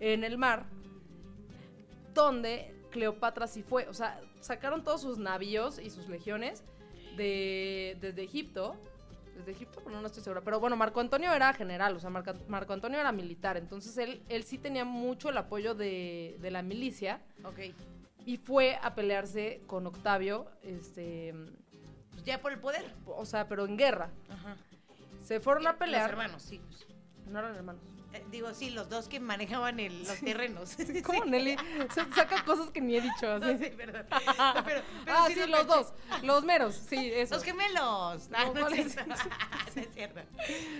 en 0.00 0.24
el 0.24 0.38
mar 0.38 0.66
donde 2.14 2.74
Cleopatra 2.92 3.48
sí 3.48 3.62
fue. 3.64 3.88
O 3.88 3.94
sea, 3.94 4.20
sacaron 4.40 4.84
todos 4.84 5.00
sus 5.00 5.18
navíos 5.18 5.80
y 5.80 5.90
sus 5.90 6.08
legiones 6.08 6.62
de, 7.16 7.98
desde 8.00 8.22
Egipto. 8.22 8.76
Desde 9.36 9.52
Egipto, 9.52 9.80
bueno, 9.82 10.00
no 10.00 10.06
estoy 10.06 10.22
segura. 10.22 10.42
Pero 10.42 10.60
bueno, 10.60 10.76
Marco 10.76 11.00
Antonio 11.00 11.32
era 11.32 11.52
general, 11.54 11.96
o 11.96 12.00
sea, 12.00 12.10
Marco, 12.10 12.34
Marco 12.48 12.72
Antonio 12.74 13.00
era 13.00 13.10
militar. 13.12 13.56
Entonces 13.56 13.96
él, 13.98 14.22
él 14.28 14.44
sí 14.44 14.58
tenía 14.58 14.84
mucho 14.84 15.30
el 15.30 15.36
apoyo 15.38 15.74
de, 15.74 16.36
de 16.40 16.50
la 16.50 16.62
milicia 16.62 17.20
ok. 17.42 17.58
y 18.26 18.36
fue 18.36 18.78
a 18.82 18.94
pelearse 18.94 19.62
con 19.66 19.86
Octavio, 19.86 20.46
este, 20.62 21.34
Pues 22.10 22.24
ya 22.24 22.40
por 22.42 22.52
el 22.52 22.58
poder. 22.60 22.84
o 23.06 23.24
sea, 23.24 23.48
pero 23.48 23.64
en 23.64 23.76
guerra. 23.78 24.10
Ajá. 24.28 24.56
Se 25.24 25.40
fueron 25.40 25.66
a 25.66 25.70
Los 25.70 25.78
pelear. 25.78 26.10
hermanos, 26.10 26.42
sí. 26.42 26.60
pues. 26.68 26.86
No 27.26 27.38
eran 27.38 27.54
hermanos. 27.56 27.82
Eh, 28.14 28.22
digo, 28.30 28.52
sí, 28.54 28.70
los 28.70 28.88
dos 28.90 29.08
que 29.08 29.20
manejaban 29.20 29.80
el- 29.80 30.00
los 30.06 30.18
terrenos. 30.20 30.76
¿Cómo 31.04 31.24
Nelly? 31.24 31.56
Se 31.94 32.04
saca 32.14 32.44
cosas 32.44 32.70
que 32.70 32.80
ni 32.80 32.96
he 32.96 33.00
dicho 33.00 33.38
No, 33.38 33.46
así. 33.46 33.64
sí, 33.64 33.70
perdón. 33.76 34.04
No, 34.10 34.64
pero- 34.64 34.82
pero 35.04 35.16
ah, 35.18 35.24
sí 35.28 35.34
sí, 35.34 35.40
lo 35.40 35.46
los 35.46 35.66
dos. 35.66 35.92
Los 36.22 36.44
meros, 36.44 36.74
sí, 36.74 37.10
eso. 37.14 37.34
Los 37.34 37.42
gemelos. 37.44 38.28
Ah, 38.32 38.44
No, 38.46 38.54
no, 38.54 38.60
¿cuál 38.60 38.74
es 38.74 38.92
cierto. 38.92 39.14
No 39.74 39.80
es 39.80 39.88
cierto. 39.94 40.20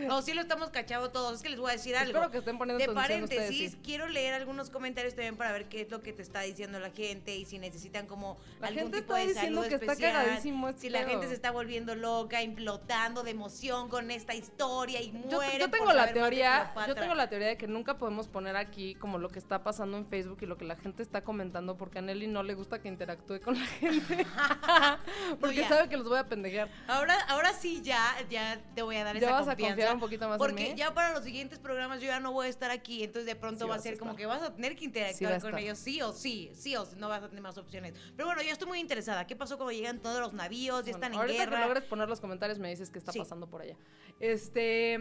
No, 0.06 0.20
sí 0.22 0.34
lo 0.34 0.42
estamos 0.42 0.68
cachando 0.70 1.10
todos. 1.10 1.36
Es 1.36 1.42
que 1.42 1.48
les 1.48 1.58
voy 1.58 1.70
a 1.70 1.72
decir 1.74 1.96
algo. 1.96 2.10
Espero 2.12 2.30
que 2.30 2.38
estén 2.38 2.58
poniendo 2.58 2.78
de 2.78 2.84
atención 2.84 3.22
ustedes, 3.24 3.40
paréntesis, 3.42 3.72
sí. 3.72 3.80
quiero 3.82 4.06
leer 4.08 4.34
algunos 4.34 4.68
comentarios 4.68 5.14
también 5.14 5.36
para 5.36 5.52
ver 5.52 5.68
qué 5.70 5.80
es 5.82 5.90
lo 5.90 6.02
que 6.02 6.12
te 6.12 6.20
está 6.20 6.42
diciendo 6.42 6.78
la 6.80 6.90
gente 6.90 7.34
y 7.34 7.46
si 7.46 7.58
necesitan 7.58 8.06
como 8.06 8.36
La 8.60 8.68
algún 8.68 8.82
gente 8.84 9.00
tipo 9.00 9.14
está 9.16 9.26
de 9.26 9.32
diciendo 9.32 9.60
salud 9.62 9.68
que 9.70 9.74
está 9.76 9.92
especial, 9.92 10.12
cagadísimo 10.24 10.68
este 10.68 10.80
Si 10.82 10.90
la 10.90 11.04
gente 11.04 11.28
se 11.28 11.34
está 11.34 11.50
volviendo 11.50 11.94
loca, 11.94 12.42
implotando 12.42 13.22
de 13.22 13.30
emoción 13.30 13.88
con 13.88 14.10
esta 14.10 14.34
historia 14.34 15.00
y 15.00 15.12
Yo, 15.30 15.38
muere. 15.38 15.58
yo 15.58 15.70
tengo 15.70 15.92
la 15.92 16.12
teoría, 16.12 16.74
yo 16.86 16.94
tengo 16.94 17.14
la 17.14 17.21
teoría 17.28 17.48
de 17.48 17.56
que 17.56 17.66
nunca 17.66 17.98
podemos 17.98 18.28
poner 18.28 18.56
aquí 18.56 18.94
como 18.94 19.18
lo 19.18 19.28
que 19.28 19.38
está 19.38 19.62
pasando 19.62 19.96
en 19.98 20.06
Facebook 20.06 20.38
y 20.42 20.46
lo 20.46 20.56
que 20.56 20.64
la 20.64 20.76
gente 20.76 21.02
está 21.02 21.22
comentando 21.24 21.76
porque 21.76 21.98
a 21.98 22.02
Nelly 22.02 22.26
no 22.26 22.42
le 22.42 22.54
gusta 22.54 22.80
que 22.80 22.88
interactúe 22.88 23.40
con 23.40 23.54
la 23.58 23.64
gente. 23.80 24.26
porque 25.40 25.64
sabe 25.68 25.88
que 25.88 25.96
los 25.96 26.08
voy 26.08 26.18
a 26.18 26.28
pendejear. 26.28 26.68
Ahora, 26.88 27.14
ahora 27.28 27.52
sí 27.52 27.80
ya, 27.82 28.00
ya 28.30 28.60
te 28.74 28.82
voy 28.82 28.96
a 28.96 29.04
dar 29.04 29.18
Ya 29.18 29.28
esa 29.28 29.40
vas 29.40 29.48
a 29.48 29.56
confiar 29.56 29.94
un 29.94 30.00
poquito 30.00 30.26
más 30.28 30.34
en 30.36 30.38
Porque 30.38 30.70
mí. 30.70 30.74
ya 30.76 30.94
para 30.94 31.12
los 31.12 31.24
siguientes 31.24 31.58
programas 31.58 32.00
yo 32.00 32.06
ya 32.06 32.20
no 32.20 32.32
voy 32.32 32.46
a 32.46 32.50
estar 32.50 32.70
aquí, 32.70 33.02
entonces 33.02 33.26
de 33.26 33.36
pronto 33.36 33.64
Sí 33.64 33.68
va 33.70 33.76
a 33.76 33.78
ser 33.78 33.98
como 33.98 34.16
que 34.16 34.26
vas 34.26 34.42
a 34.42 34.54
tener 34.54 34.76
que 34.76 34.84
interactuar 34.84 35.40
con 35.40 35.58
ellos, 35.58 35.78
sí 35.78 36.00
o 36.02 36.12
sí, 36.12 36.50
sí 36.54 36.76
o 36.76 36.84
sí, 36.84 36.96
no 36.96 37.08
vas 37.08 37.22
a 37.22 37.28
tener 37.28 37.42
más 37.42 37.58
opciones. 37.58 37.94
Pero 38.16 38.26
bueno, 38.26 38.42
yo 38.42 38.50
estoy 38.50 38.68
muy 38.68 38.80
interesada. 38.80 39.26
¿Qué 39.26 39.36
pasó 39.36 39.56
cuando 39.56 39.72
llegan 39.72 39.98
todos 40.00 40.20
los 40.20 40.32
navíos? 40.32 40.84
Ya 40.84 40.92
Bueno, 40.92 40.96
están 40.96 41.12
en 41.14 41.18
ahorita 41.18 41.44
guerra. 41.44 41.56
que 41.58 41.64
logres 41.68 41.84
poner 41.84 42.08
los 42.08 42.20
comentarios 42.20 42.58
me 42.58 42.68
dices 42.70 42.90
qué 42.90 42.98
está 42.98 43.12
pasando 43.12 43.48
por 43.48 43.62
allá. 43.62 43.76
Este, 44.20 45.00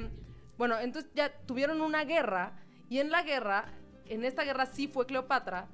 bueno, 0.61 0.77
entonces 0.77 1.09
ya 1.15 1.31
tuvieron 1.47 1.81
una 1.81 2.03
guerra 2.03 2.53
y 2.87 2.99
en 2.99 3.09
la 3.09 3.23
guerra, 3.23 3.65
en 4.05 4.23
esta 4.23 4.43
guerra 4.43 4.67
sí 4.67 4.87
fue 4.87 5.07
Cleopatra, 5.07 5.65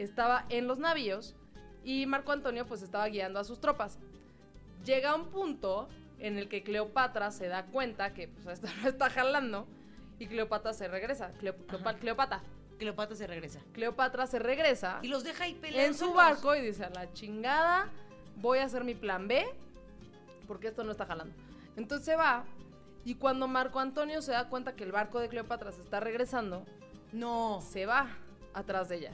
estaba 0.00 0.44
en 0.48 0.66
los 0.66 0.80
navíos 0.80 1.36
y 1.84 2.04
Marco 2.06 2.32
Antonio 2.32 2.66
pues 2.66 2.82
estaba 2.82 3.06
guiando 3.06 3.38
a 3.38 3.44
sus 3.44 3.60
tropas. 3.60 3.96
Llega 4.84 5.14
un 5.14 5.26
punto 5.30 5.88
en 6.18 6.36
el 6.36 6.48
que 6.48 6.64
Cleopatra 6.64 7.30
se 7.30 7.46
da 7.46 7.66
cuenta 7.66 8.12
que 8.12 8.26
pues 8.26 8.44
esto 8.54 8.66
no 8.82 8.88
está 8.88 9.08
jalando 9.08 9.68
y 10.18 10.26
Cleopatra 10.26 10.72
se 10.72 10.88
regresa. 10.88 11.30
Cleopatra. 11.38 12.42
Cleopatra 12.76 13.14
se 13.14 13.28
regresa. 13.28 13.60
Cleopatra 13.72 14.26
se 14.26 14.40
regresa 14.40 14.98
Y 15.02 15.06
los 15.06 15.22
deja 15.22 15.44
ahí 15.44 15.54
peleando 15.54 15.86
en 15.86 15.94
su 15.94 16.12
barco 16.12 16.56
y 16.56 16.60
dice 16.60 16.82
a 16.84 16.90
la 16.90 17.12
chingada, 17.12 17.88
voy 18.34 18.58
a 18.58 18.64
hacer 18.64 18.82
mi 18.82 18.96
plan 18.96 19.28
B 19.28 19.46
porque 20.48 20.66
esto 20.66 20.82
no 20.82 20.90
está 20.90 21.06
jalando. 21.06 21.36
Entonces 21.76 22.04
se 22.04 22.16
va 22.16 22.44
y 23.08 23.14
cuando 23.14 23.48
Marco 23.48 23.80
Antonio 23.80 24.20
se 24.20 24.32
da 24.32 24.50
cuenta 24.50 24.76
que 24.76 24.84
el 24.84 24.92
barco 24.92 25.18
de 25.18 25.30
Cleopatra 25.30 25.72
se 25.72 25.80
está 25.80 25.98
regresando, 25.98 26.66
No. 27.10 27.60
se 27.62 27.86
va 27.86 28.08
atrás 28.52 28.90
de 28.90 28.96
ella. 28.96 29.12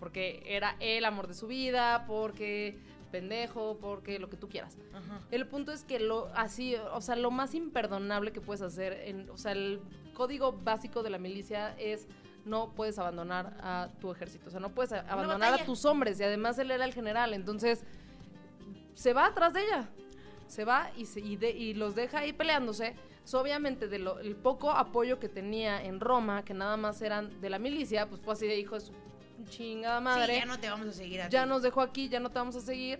Porque 0.00 0.42
era 0.46 0.76
el 0.80 1.04
amor 1.04 1.28
de 1.28 1.34
su 1.34 1.46
vida, 1.46 2.06
porque 2.06 2.78
pendejo, 3.10 3.76
porque 3.78 4.18
lo 4.18 4.30
que 4.30 4.38
tú 4.38 4.48
quieras. 4.48 4.78
Ajá. 4.94 5.20
El 5.30 5.46
punto 5.46 5.70
es 5.70 5.84
que 5.84 6.00
lo 6.00 6.28
así, 6.34 6.76
o 6.76 7.00
sea, 7.02 7.14
lo 7.16 7.30
más 7.30 7.54
imperdonable 7.54 8.32
que 8.32 8.40
puedes 8.40 8.62
hacer, 8.62 8.94
en, 8.94 9.28
o 9.28 9.36
sea, 9.36 9.52
el 9.52 9.82
código 10.14 10.52
básico 10.52 11.02
de 11.02 11.10
la 11.10 11.18
milicia 11.18 11.76
es 11.78 12.08
no 12.46 12.72
puedes 12.74 12.98
abandonar 12.98 13.54
a 13.60 13.90
tu 14.00 14.10
ejército, 14.12 14.48
o 14.48 14.50
sea, 14.50 14.60
no 14.60 14.70
puedes 14.74 14.92
abandonar 14.94 15.52
a 15.60 15.64
tus 15.66 15.84
hombres 15.84 16.18
y 16.20 16.24
además 16.24 16.58
él 16.58 16.70
era 16.70 16.86
el 16.86 16.94
general, 16.94 17.34
entonces 17.34 17.84
se 18.94 19.12
va 19.12 19.26
atrás 19.26 19.52
de 19.52 19.62
ella, 19.62 19.88
se 20.54 20.64
va 20.64 20.90
y, 20.96 21.06
se- 21.06 21.20
y, 21.20 21.36
de- 21.36 21.50
y 21.50 21.74
los 21.74 21.94
deja 21.94 22.18
ahí 22.20 22.32
peleándose. 22.32 22.88
Entonces, 22.88 23.34
obviamente, 23.34 23.88
de 23.88 23.98
lo- 23.98 24.18
el 24.20 24.36
poco 24.36 24.70
apoyo 24.70 25.18
que 25.18 25.28
tenía 25.28 25.82
en 25.82 25.98
Roma, 26.00 26.44
que 26.44 26.54
nada 26.54 26.76
más 26.76 27.00
eran 27.02 27.40
de 27.40 27.50
la 27.50 27.58
milicia, 27.58 28.08
pues 28.08 28.20
fue 28.20 28.34
así 28.34 28.46
de 28.46 28.58
hijo 28.58 28.74
de 28.74 28.80
su 28.82 28.92
chingada 29.48 30.00
madre 30.00 30.34
Sí, 30.34 30.40
ya 30.40 30.46
no 30.46 30.58
te 30.60 30.70
vamos 30.70 30.86
a 30.88 30.92
seguir 30.92 31.22
a 31.22 31.28
ya 31.28 31.42
ti. 31.44 31.48
nos 31.48 31.62
dejó 31.62 31.80
aquí, 31.80 32.08
ya 32.08 32.20
no 32.20 32.30
te 32.30 32.38
vamos 32.38 32.56
a 32.56 32.60
seguir. 32.60 32.98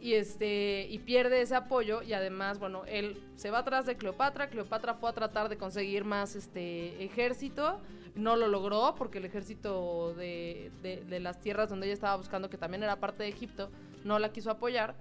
Y 0.00 0.14
este 0.14 0.88
y 0.90 0.98
pierde 0.98 1.40
ese 1.42 1.54
apoyo 1.54 2.02
y 2.02 2.12
además, 2.12 2.58
bueno, 2.58 2.82
él 2.86 3.22
se 3.36 3.50
va 3.52 3.58
atrás 3.58 3.86
de 3.86 3.96
Cleopatra, 3.96 4.48
Cleopatra 4.50 4.94
fue 4.94 5.08
a 5.08 5.12
tratar 5.12 5.48
de 5.48 5.56
conseguir 5.56 6.04
más 6.04 6.34
este 6.34 7.04
ejército, 7.04 7.80
no 8.16 8.34
lo 8.36 8.48
logró 8.48 8.94
porque 8.96 9.18
el 9.18 9.26
ejército 9.26 10.12
de, 10.14 10.72
de- 10.82 11.04
de 11.04 11.20
las 11.20 11.40
tierras 11.40 11.68
donde 11.70 11.86
ella 11.86 11.94
estaba 11.94 12.16
buscando, 12.16 12.50
que 12.50 12.58
también 12.58 12.82
era 12.82 12.96
parte 12.98 13.22
de 13.22 13.28
Egipto, 13.28 13.70
no 14.04 14.18
la 14.18 14.32
quiso 14.32 14.50
apoyar 14.50 14.96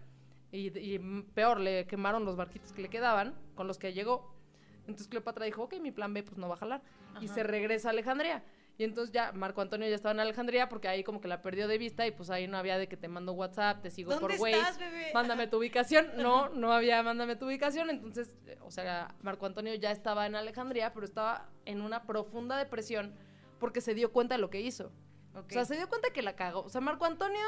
y, 0.51 0.77
y 0.77 0.99
peor, 1.33 1.59
le 1.59 1.87
quemaron 1.87 2.25
los 2.25 2.35
barquitos 2.35 2.73
que 2.73 2.81
le 2.81 2.89
quedaban 2.89 3.35
con 3.55 3.67
los 3.67 3.77
que 3.77 3.93
llegó. 3.93 4.35
Entonces 4.81 5.07
Cleopatra 5.07 5.45
dijo, 5.45 5.63
ok, 5.63 5.75
mi 5.79 5.91
plan 5.91 6.13
B 6.13 6.23
pues 6.23 6.37
no 6.37 6.49
va 6.49 6.55
a 6.55 6.57
jalar. 6.57 6.81
Y 7.21 7.27
se 7.27 7.43
regresa 7.43 7.89
a 7.89 7.91
Alejandría. 7.91 8.43
Y 8.77 8.83
entonces 8.83 9.13
ya 9.13 9.31
Marco 9.31 9.61
Antonio 9.61 9.87
ya 9.87 9.95
estaba 9.95 10.13
en 10.13 10.21
Alejandría 10.21 10.67
porque 10.67 10.87
ahí 10.87 11.03
como 11.03 11.21
que 11.21 11.27
la 11.27 11.41
perdió 11.41 11.67
de 11.67 11.77
vista 11.77 12.07
y 12.07 12.11
pues 12.11 12.29
ahí 12.29 12.47
no 12.47 12.57
había 12.57 12.77
de 12.77 12.87
que 12.87 12.97
te 12.97 13.07
mando 13.07 13.33
WhatsApp, 13.33 13.81
te 13.81 13.91
sigo 13.91 14.11
por 14.11 14.31
¿Dónde 14.31 14.37
Waze, 14.37 14.57
estás, 14.57 14.79
bebé? 14.79 15.11
mándame 15.13 15.47
tu 15.47 15.57
ubicación. 15.57 16.07
No, 16.17 16.49
no 16.49 16.73
había 16.73 17.03
mándame 17.03 17.35
tu 17.35 17.45
ubicación. 17.45 17.89
Entonces, 17.89 18.33
o 18.61 18.71
sea, 18.71 19.13
Marco 19.21 19.45
Antonio 19.45 19.75
ya 19.75 19.91
estaba 19.91 20.25
en 20.25 20.35
Alejandría, 20.35 20.93
pero 20.93 21.05
estaba 21.05 21.49
en 21.65 21.81
una 21.81 22.03
profunda 22.03 22.57
depresión 22.57 23.13
porque 23.59 23.81
se 23.81 23.93
dio 23.93 24.11
cuenta 24.11 24.35
de 24.35 24.41
lo 24.41 24.49
que 24.49 24.61
hizo. 24.61 24.91
O 25.35 25.43
sea, 25.47 25.63
se 25.63 25.75
dio 25.75 25.87
cuenta 25.87 26.11
que 26.11 26.23
la 26.23 26.35
cagó. 26.35 26.61
O 26.61 26.69
sea, 26.69 26.81
Marco 26.81 27.05
Antonio 27.05 27.39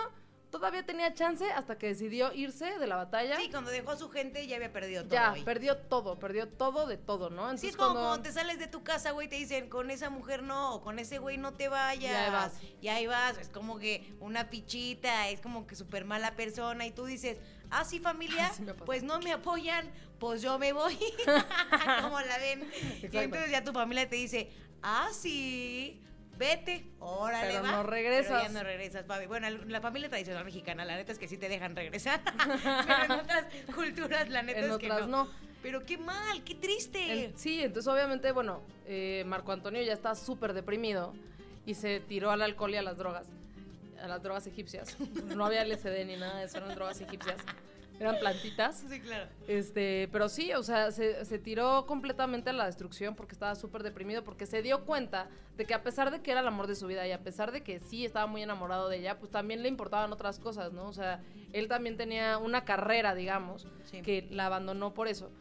todavía 0.53 0.85
tenía 0.85 1.13
chance 1.15 1.51
hasta 1.51 1.79
que 1.79 1.87
decidió 1.87 2.31
irse 2.31 2.77
de 2.77 2.85
la 2.85 2.95
batalla. 2.95 3.37
Sí, 3.37 3.49
cuando 3.49 3.71
dejó 3.71 3.91
a 3.91 3.97
su 3.97 4.09
gente 4.09 4.45
ya 4.45 4.57
había 4.57 4.71
perdido 4.71 5.03
todo. 5.03 5.13
ya, 5.13 5.35
perdió 5.43 5.77
todo, 5.77 6.19
perdió 6.19 6.47
todo 6.47 6.85
de 6.85 6.97
todo, 6.97 7.31
¿no? 7.31 7.49
Sí, 7.57 7.67
es 7.67 7.73
Entonces, 7.73 7.75
como 7.75 7.89
cuando- 7.93 8.07
cuando 8.09 8.23
te 8.23 8.31
sales 8.31 8.59
de 8.59 8.67
tu 8.67 8.83
casa, 8.83 9.11
güey, 9.11 9.27
te 9.27 9.35
dicen, 9.35 9.67
con 9.67 9.89
esa 9.89 10.11
mujer 10.11 10.43
no, 10.43 10.75
o 10.75 10.81
con 10.83 10.99
ese 10.99 11.17
güey 11.17 11.37
no 11.37 11.53
te 11.53 11.69
vayas. 11.69 12.03
Y 12.03 12.15
ahí 12.15 12.29
vas. 12.31 12.53
Y 12.81 12.87
ahí 12.89 13.07
vas. 13.07 13.37
Es 13.39 13.49
como 13.49 13.79
que 13.79 14.13
una 14.19 14.51
pichita, 14.51 15.27
es 15.29 15.41
como 15.41 15.65
que 15.65 15.75
súper 15.75 16.05
mala 16.05 16.35
persona. 16.35 16.85
Y 16.85 16.91
tú 16.91 17.05
dices, 17.05 17.39
ah, 17.71 17.83
sí, 17.83 17.99
familia, 17.99 18.49
Sí 18.55 18.63
pues 18.85 19.01
no 19.01 19.19
me 19.19 19.33
apoyan, 19.33 19.89
pues 20.19 20.43
yo 20.43 20.59
me 20.59 20.71
voy. 20.71 20.97
como 22.03 22.21
la 22.21 22.37
ven. 22.37 22.69
Y 23.01 23.17
entonces 23.17 23.49
ya 23.49 23.63
tu 23.63 23.73
familia 23.73 24.07
te 24.07 24.17
dice, 24.17 24.51
ah, 24.83 25.09
sí, 25.11 25.99
vete, 26.37 26.85
órale, 26.99 27.51
Pero 27.51 27.63
va. 27.63 27.71
no 27.71 27.83
regresas. 27.83 28.41
Pero 28.41 28.53
ya 28.53 28.59
no 28.59 28.63
regresas, 28.63 29.03
papi. 29.05 29.25
Bueno, 29.25 29.49
la 29.49 29.81
familia 29.81 30.09
tradicional 30.09 30.45
mexicana, 30.45 30.85
la 30.85 30.95
neta 30.95 31.11
es 31.11 31.19
que 31.19 31.27
sí 31.27 31.37
te 31.37 31.49
dejan 31.49 31.75
regresar. 31.75 32.21
Pero 32.63 33.03
en 33.05 33.11
otras 33.11 33.45
culturas, 33.75 34.29
la 34.29 34.41
neta 34.41 34.59
en 34.59 34.71
es 34.71 34.77
que 34.77 34.91
otras 34.91 35.07
no. 35.07 35.27
Pero 35.61 35.85
qué 35.85 35.97
mal, 35.97 36.43
qué 36.43 36.55
triste. 36.55 37.31
Sí, 37.35 37.63
entonces 37.63 37.91
obviamente, 37.91 38.31
bueno, 38.31 38.61
eh, 38.85 39.23
Marco 39.25 39.51
Antonio 39.51 39.81
ya 39.81 39.93
está 39.93 40.13
súper 40.13 40.53
deprimido 40.53 41.13
y 41.65 41.75
se 41.75 42.01
tiró 42.01 42.31
al 42.31 42.41
alcohol 42.41 42.73
y 42.73 42.77
a 42.77 42.81
las 42.81 42.97
drogas, 42.97 43.27
a 44.01 44.07
las 44.07 44.21
drogas 44.21 44.45
egipcias. 44.45 44.97
No 45.35 45.45
había 45.45 45.63
LSD 45.63 46.05
ni 46.05 46.17
nada 46.17 46.39
de 46.39 46.45
eso, 46.45 46.57
eran 46.57 46.75
drogas 46.75 46.99
egipcias. 46.99 47.37
Eran 47.99 48.17
plantitas. 48.19 48.83
Sí, 48.89 48.99
claro. 48.99 49.29
Este, 49.47 50.09
pero 50.11 50.27
sí, 50.27 50.51
o 50.53 50.63
sea, 50.63 50.91
se, 50.91 51.23
se 51.25 51.39
tiró 51.39 51.85
completamente 51.85 52.49
a 52.49 52.53
la 52.53 52.65
destrucción 52.65 53.15
porque 53.15 53.33
estaba 53.33 53.55
súper 53.55 53.83
deprimido, 53.83 54.23
porque 54.23 54.45
se 54.45 54.61
dio 54.61 54.83
cuenta 54.85 55.29
de 55.57 55.65
que 55.65 55.73
a 55.73 55.83
pesar 55.83 56.09
de 56.11 56.21
que 56.21 56.31
era 56.31 56.39
el 56.41 56.47
amor 56.47 56.67
de 56.67 56.75
su 56.75 56.87
vida 56.87 57.07
y 57.07 57.11
a 57.11 57.19
pesar 57.23 57.51
de 57.51 57.61
que 57.61 57.79
sí 57.79 58.03
estaba 58.05 58.25
muy 58.25 58.41
enamorado 58.41 58.89
de 58.89 58.97
ella, 58.97 59.19
pues 59.19 59.31
también 59.31 59.61
le 59.61 59.69
importaban 59.69 60.11
otras 60.11 60.39
cosas, 60.39 60.73
¿no? 60.73 60.87
O 60.87 60.93
sea, 60.93 61.21
él 61.53 61.67
también 61.67 61.95
tenía 61.95 62.37
una 62.39 62.65
carrera, 62.65 63.13
digamos, 63.15 63.67
Sí. 63.85 64.01
que 64.01 64.27
la 64.31 64.47
abandonó 64.47 64.93
por 64.93 65.07
eso. 65.07 65.31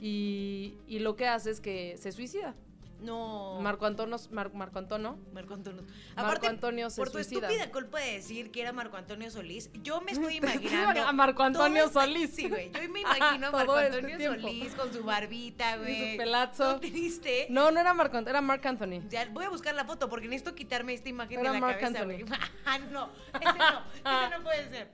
Y, 0.00 0.74
y 0.86 1.00
lo 1.00 1.16
que 1.16 1.26
hace 1.26 1.50
es 1.50 1.60
que 1.60 1.96
se 1.98 2.12
suicida. 2.12 2.54
No. 3.00 3.58
Marco 3.60 3.86
Antonio, 3.86 4.16
Mar- 4.32 4.52
Marco 4.54 4.78
Antonio, 4.78 5.18
Marco 5.32 5.54
Antonio. 5.54 5.84
Marco 6.16 6.46
Antonio 6.48 6.90
se 6.90 6.96
por 7.00 7.10
tu 7.10 7.18
suicida. 7.18 7.46
estúpida 7.48 7.70
culpa 7.70 8.00
de 8.00 8.12
decir 8.14 8.50
que 8.50 8.60
era 8.60 8.72
Marco 8.72 8.96
Antonio 8.96 9.30
Solís, 9.30 9.70
yo 9.82 10.00
me 10.00 10.10
estoy 10.12 10.36
imaginando. 10.38 11.02
a 11.06 11.12
Marco 11.12 11.42
Antonio 11.44 11.88
todo 11.88 12.02
este- 12.02 12.12
Solís. 12.12 12.34
Sí, 12.34 12.48
güey. 12.48 12.72
Yo 12.72 12.80
me 12.90 13.00
imagino 13.02 13.46
a 13.46 13.50
Marco 13.52 13.74
Antonio. 13.76 14.18
Solís 14.40 14.74
con 14.74 14.92
su 14.92 15.04
barbita, 15.04 15.76
y 15.76 15.78
güey. 15.78 16.10
su 16.12 16.16
pelazo. 16.18 16.80
Triste. 16.80 17.46
No, 17.50 17.70
no 17.70 17.78
era 17.80 17.94
Marco 17.94 18.16
Antonio, 18.16 18.30
era 18.30 18.40
Marc 18.40 18.66
Anthony. 18.66 19.02
Ya, 19.08 19.28
voy 19.30 19.44
a 19.44 19.48
buscar 19.50 19.74
la 19.74 19.84
foto 19.84 20.08
porque 20.08 20.26
necesito 20.26 20.54
quitarme 20.54 20.94
esta 20.94 21.08
imagen 21.08 21.38
Era 21.40 21.52
de 21.52 21.60
la 21.60 21.66
Marc 21.66 21.80
cabeza, 21.80 22.04
güey. 22.04 22.24
Ah, 22.66 22.78
no, 22.78 23.10
ese 23.40 23.58
no, 23.58 23.82
ese 24.24 24.36
no 24.36 24.42
puede 24.42 24.68
ser. 24.68 24.90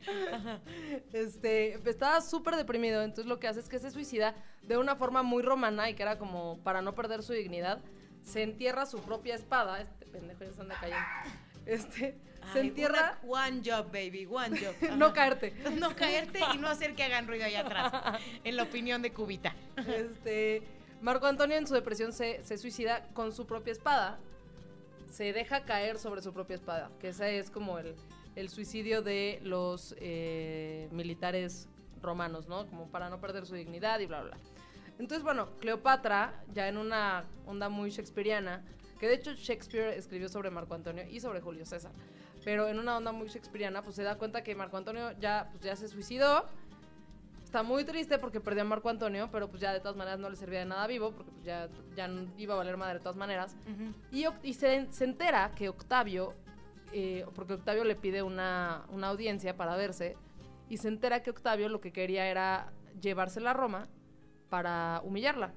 Este, 1.12 1.80
estaba 1.88 2.20
súper 2.20 2.56
deprimido, 2.56 3.02
entonces 3.02 3.26
lo 3.26 3.38
que 3.40 3.48
hace 3.48 3.60
es 3.60 3.68
que 3.68 3.78
se 3.78 3.90
suicida 3.90 4.34
de 4.66 4.76
una 4.78 4.96
forma 4.96 5.22
muy 5.22 5.42
romana 5.42 5.90
y 5.90 5.94
que 5.94 6.02
era 6.02 6.18
como 6.18 6.58
para 6.62 6.82
no 6.82 6.94
perder 6.94 7.22
su 7.22 7.32
dignidad, 7.32 7.80
se 8.22 8.42
entierra 8.42 8.86
su 8.86 9.00
propia 9.00 9.34
espada, 9.34 9.80
este 9.80 10.06
pendejo 10.06 10.44
ya 10.44 10.52
se 10.52 10.60
anda 10.62 10.76
cayendo, 10.80 11.04
este, 11.66 12.16
se 12.52 12.60
entierra, 12.60 13.18
una- 13.22 13.46
one 13.48 13.62
job, 13.64 13.86
baby, 13.92 14.26
one 14.30 14.58
job. 14.58 14.74
no 14.96 15.12
caerte, 15.12 15.52
No 15.78 15.94
caerte 15.94 16.40
y 16.54 16.58
no 16.58 16.68
hacer 16.68 16.94
que 16.94 17.02
hagan 17.04 17.26
ruido 17.26 17.44
allá 17.44 17.60
atrás, 17.60 17.92
en 18.44 18.56
la 18.56 18.62
opinión 18.62 19.02
de 19.02 19.12
Cubita. 19.12 19.54
este, 19.86 20.62
Marco 21.02 21.26
Antonio 21.26 21.56
en 21.58 21.66
su 21.66 21.74
depresión 21.74 22.12
se, 22.14 22.42
se 22.42 22.56
suicida 22.56 23.06
con 23.12 23.32
su 23.34 23.46
propia 23.46 23.72
espada, 23.72 24.18
se 25.10 25.32
deja 25.34 25.64
caer 25.64 25.98
sobre 25.98 26.22
su 26.22 26.32
propia 26.32 26.54
espada, 26.56 26.90
que 26.98 27.08
ese 27.08 27.38
es 27.38 27.50
como 27.50 27.78
el, 27.78 27.94
el 28.36 28.48
suicidio 28.48 29.02
de 29.02 29.38
los 29.42 29.94
eh, 29.98 30.88
militares 30.92 31.68
romanos, 32.00 32.48
¿no? 32.48 32.66
Como 32.66 32.88
para 32.90 33.10
no 33.10 33.20
perder 33.20 33.44
su 33.46 33.54
dignidad 33.54 34.00
y 34.00 34.06
bla, 34.06 34.22
bla, 34.22 34.30
bla. 34.36 34.40
Entonces, 34.98 35.24
bueno, 35.24 35.48
Cleopatra, 35.58 36.44
ya 36.52 36.68
en 36.68 36.78
una 36.78 37.24
onda 37.46 37.68
muy 37.68 37.90
shakespeariana, 37.90 38.64
que 38.98 39.08
de 39.08 39.14
hecho 39.14 39.32
Shakespeare 39.34 39.96
escribió 39.96 40.28
sobre 40.28 40.50
Marco 40.50 40.74
Antonio 40.74 41.04
y 41.10 41.20
sobre 41.20 41.40
Julio 41.40 41.66
César, 41.66 41.92
pero 42.44 42.68
en 42.68 42.78
una 42.78 42.96
onda 42.96 43.10
muy 43.10 43.28
shakespeariana, 43.28 43.82
pues 43.82 43.96
se 43.96 44.02
da 44.02 44.16
cuenta 44.16 44.44
que 44.44 44.54
Marco 44.54 44.76
Antonio 44.76 45.12
ya, 45.18 45.48
pues, 45.50 45.62
ya 45.62 45.74
se 45.74 45.88
suicidó, 45.88 46.46
está 47.42 47.62
muy 47.62 47.84
triste 47.84 48.18
porque 48.18 48.40
perdió 48.40 48.62
a 48.62 48.66
Marco 48.66 48.88
Antonio, 48.88 49.28
pero 49.32 49.48
pues 49.48 49.60
ya 49.60 49.72
de 49.72 49.80
todas 49.80 49.96
maneras 49.96 50.20
no 50.20 50.30
le 50.30 50.36
servía 50.36 50.60
de 50.60 50.66
nada 50.66 50.86
vivo, 50.86 51.12
porque 51.12 51.32
pues 51.32 51.44
ya, 51.44 51.68
ya 51.96 52.06
no 52.06 52.28
iba 52.38 52.54
a 52.54 52.56
valer 52.56 52.76
madre 52.76 52.94
de 52.94 53.00
todas 53.00 53.16
maneras. 53.16 53.56
Y 54.12 54.54
se, 54.54 54.86
se 54.92 55.04
entera 55.04 55.52
que 55.54 55.68
Octavio, 55.68 56.34
eh, 56.92 57.26
porque 57.34 57.54
Octavio 57.54 57.84
le 57.84 57.96
pide 57.96 58.22
una, 58.22 58.84
una 58.90 59.08
audiencia 59.08 59.56
para 59.56 59.76
verse, 59.76 60.16
y 60.68 60.78
se 60.78 60.88
entera 60.88 61.22
que 61.22 61.30
Octavio 61.30 61.68
lo 61.68 61.80
que 61.80 61.92
quería 61.92 62.26
era 62.26 62.72
llevársela 63.00 63.50
a 63.50 63.54
Roma 63.54 63.88
para 64.54 65.00
humillarla. 65.02 65.52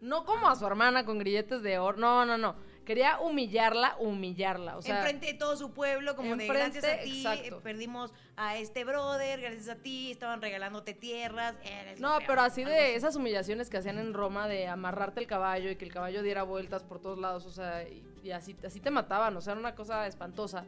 No 0.00 0.24
como 0.24 0.48
a 0.48 0.56
su 0.56 0.66
hermana 0.66 1.04
con 1.04 1.18
grilletes 1.18 1.60
de 1.60 1.78
oro, 1.78 1.98
no, 1.98 2.24
no, 2.24 2.38
no. 2.38 2.56
Quería 2.86 3.20
humillarla, 3.20 3.96
humillarla. 3.98 4.78
O 4.78 4.80
sea, 4.80 5.00
enfrente 5.00 5.26
de 5.26 5.34
todo 5.34 5.54
su 5.58 5.74
pueblo, 5.74 6.16
como 6.16 6.34
de 6.34 6.46
gracias 6.46 6.82
a 6.82 7.02
ti, 7.02 7.18
exacto. 7.18 7.60
perdimos 7.60 8.14
a 8.36 8.56
este 8.56 8.84
brother, 8.84 9.38
gracias 9.42 9.68
a 9.68 9.74
ti, 9.74 10.10
estaban 10.10 10.40
regalándote 10.40 10.94
tierras. 10.94 11.56
eres 11.62 12.00
No, 12.00 12.16
pero 12.26 12.40
así 12.40 12.64
de 12.64 12.94
esas 12.94 13.16
humillaciones 13.16 13.68
que 13.68 13.76
hacían 13.76 13.98
en 13.98 14.14
Roma 14.14 14.48
de 14.48 14.66
amarrarte 14.66 15.20
el 15.20 15.26
caballo 15.26 15.70
y 15.70 15.76
que 15.76 15.84
el 15.84 15.92
caballo 15.92 16.22
diera 16.22 16.42
vueltas 16.42 16.82
por 16.82 17.02
todos 17.02 17.18
lados, 17.18 17.44
o 17.44 17.50
sea, 17.50 17.86
y, 17.86 18.02
y 18.22 18.30
así, 18.30 18.56
así 18.64 18.80
te 18.80 18.90
mataban, 18.90 19.36
o 19.36 19.42
sea, 19.42 19.52
era 19.52 19.60
una 19.60 19.74
cosa 19.74 20.06
espantosa. 20.06 20.64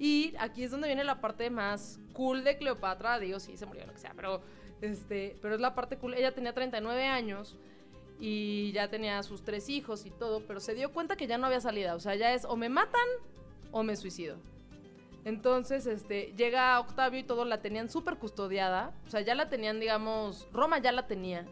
Y 0.00 0.34
aquí 0.40 0.64
es 0.64 0.72
donde 0.72 0.88
viene 0.88 1.04
la 1.04 1.20
parte 1.20 1.48
más 1.48 2.00
cool 2.12 2.42
de 2.42 2.56
Cleopatra, 2.56 3.20
digo, 3.20 3.38
sí, 3.38 3.56
se 3.56 3.66
murió, 3.66 3.86
lo 3.86 3.92
que 3.92 4.00
sea, 4.00 4.14
pero, 4.16 4.42
este, 4.82 5.36
pero 5.42 5.54
es 5.54 5.60
la 5.60 5.74
parte 5.74 5.96
cool. 5.96 6.14
Ella 6.14 6.32
tenía 6.34 6.52
39 6.52 7.06
años 7.06 7.56
y 8.18 8.72
ya 8.72 8.88
tenía 8.88 9.22
sus 9.22 9.42
tres 9.42 9.68
hijos 9.68 10.04
y 10.06 10.10
todo, 10.10 10.46
pero 10.46 10.60
se 10.60 10.74
dio 10.74 10.92
cuenta 10.92 11.16
que 11.16 11.26
ya 11.26 11.38
no 11.38 11.46
había 11.46 11.60
salida, 11.60 11.94
o 11.94 12.00
sea, 12.00 12.14
ya 12.16 12.34
es 12.34 12.44
o 12.44 12.56
me 12.56 12.68
matan 12.68 13.08
o 13.72 13.82
me 13.82 13.96
suicido. 13.96 14.36
Entonces, 15.24 15.86
este, 15.86 16.32
llega 16.36 16.80
Octavio 16.80 17.20
y 17.20 17.22
todo 17.22 17.44
la 17.44 17.60
tenían 17.60 17.90
súper 17.90 18.16
custodiada. 18.16 18.94
O 19.06 19.10
sea, 19.10 19.20
ya 19.20 19.34
la 19.34 19.50
tenían, 19.50 19.78
digamos, 19.78 20.48
Roma 20.52 20.78
ya 20.78 20.92
la 20.92 21.06
tenía. 21.06 21.46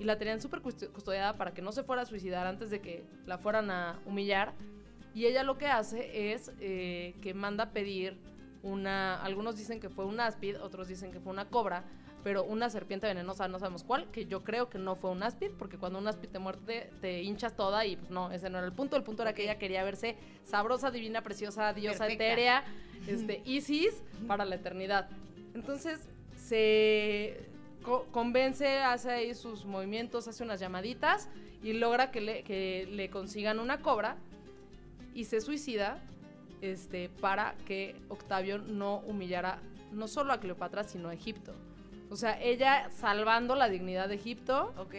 Y 0.00 0.04
la 0.04 0.18
tenían 0.18 0.40
súper 0.40 0.60
custo- 0.60 0.90
custodiada 0.92 1.36
para 1.36 1.54
que 1.54 1.62
no 1.62 1.70
se 1.70 1.84
fuera 1.84 2.02
a 2.02 2.06
suicidar 2.06 2.46
antes 2.48 2.70
de 2.70 2.80
que 2.80 3.04
la 3.26 3.38
fueran 3.38 3.70
a 3.70 4.00
humillar. 4.06 4.52
Y 5.14 5.26
ella 5.26 5.44
lo 5.44 5.58
que 5.58 5.68
hace 5.68 6.32
es 6.32 6.50
eh, 6.58 7.14
que 7.22 7.34
manda 7.34 7.70
pedir 7.70 8.18
una... 8.64 9.22
Algunos 9.22 9.56
dicen 9.56 9.78
que 9.78 9.88
fue 9.88 10.04
un 10.04 10.18
áspid, 10.18 10.60
otros 10.60 10.88
dicen 10.88 11.12
que 11.12 11.20
fue 11.20 11.30
una 11.30 11.48
cobra, 11.48 11.84
pero 12.24 12.42
una 12.42 12.70
serpiente 12.70 13.06
venenosa, 13.06 13.46
no 13.48 13.58
sabemos 13.58 13.84
cuál, 13.84 14.10
que 14.10 14.24
yo 14.24 14.42
creo 14.42 14.70
que 14.70 14.78
no 14.78 14.96
fue 14.96 15.10
un 15.10 15.22
áspid, 15.22 15.50
porque 15.58 15.76
cuando 15.78 15.98
un 15.98 16.08
áspid 16.08 16.30
te 16.30 16.38
muerde 16.38 16.90
te 17.02 17.22
hinchas 17.22 17.54
toda 17.54 17.84
y 17.84 17.96
pues 17.96 18.10
no, 18.10 18.32
ese 18.32 18.48
no 18.50 18.56
era 18.58 18.66
el 18.66 18.72
punto. 18.72 18.96
El 18.96 19.02
punto 19.04 19.22
era 19.22 19.34
que 19.34 19.42
ella 19.44 19.58
quería 19.58 19.84
verse 19.84 20.16
sabrosa, 20.42 20.90
divina, 20.90 21.22
preciosa, 21.22 21.72
diosa 21.74 21.98
Perfecta. 22.06 22.24
etérea, 22.24 22.64
este, 23.06 23.42
Isis 23.44 24.02
para 24.26 24.44
la 24.46 24.54
eternidad. 24.54 25.08
Entonces 25.54 26.08
se 26.36 27.46
co- 27.82 28.06
convence, 28.10 28.78
hace 28.78 29.10
ahí 29.10 29.34
sus 29.34 29.66
movimientos, 29.66 30.26
hace 30.26 30.42
unas 30.42 30.60
llamaditas 30.60 31.28
y 31.62 31.74
logra 31.74 32.10
que 32.10 32.20
le, 32.22 32.42
que 32.42 32.88
le 32.90 33.10
consigan 33.10 33.58
una 33.60 33.80
cobra 33.80 34.16
y 35.14 35.24
se 35.24 35.40
suicida 35.42 36.02
este, 36.62 37.10
para 37.20 37.54
que 37.66 37.96
Octavio 38.08 38.58
no 38.58 38.98
humillara 39.00 39.60
no 39.92 40.08
solo 40.08 40.32
a 40.32 40.40
Cleopatra, 40.40 40.84
sino 40.84 41.10
a 41.10 41.14
Egipto. 41.14 41.52
O 42.14 42.16
sea, 42.16 42.40
ella 42.40 42.90
salvando 42.92 43.56
la 43.56 43.68
dignidad 43.68 44.08
de 44.08 44.14
Egipto, 44.14 44.72
Ok. 44.78 44.94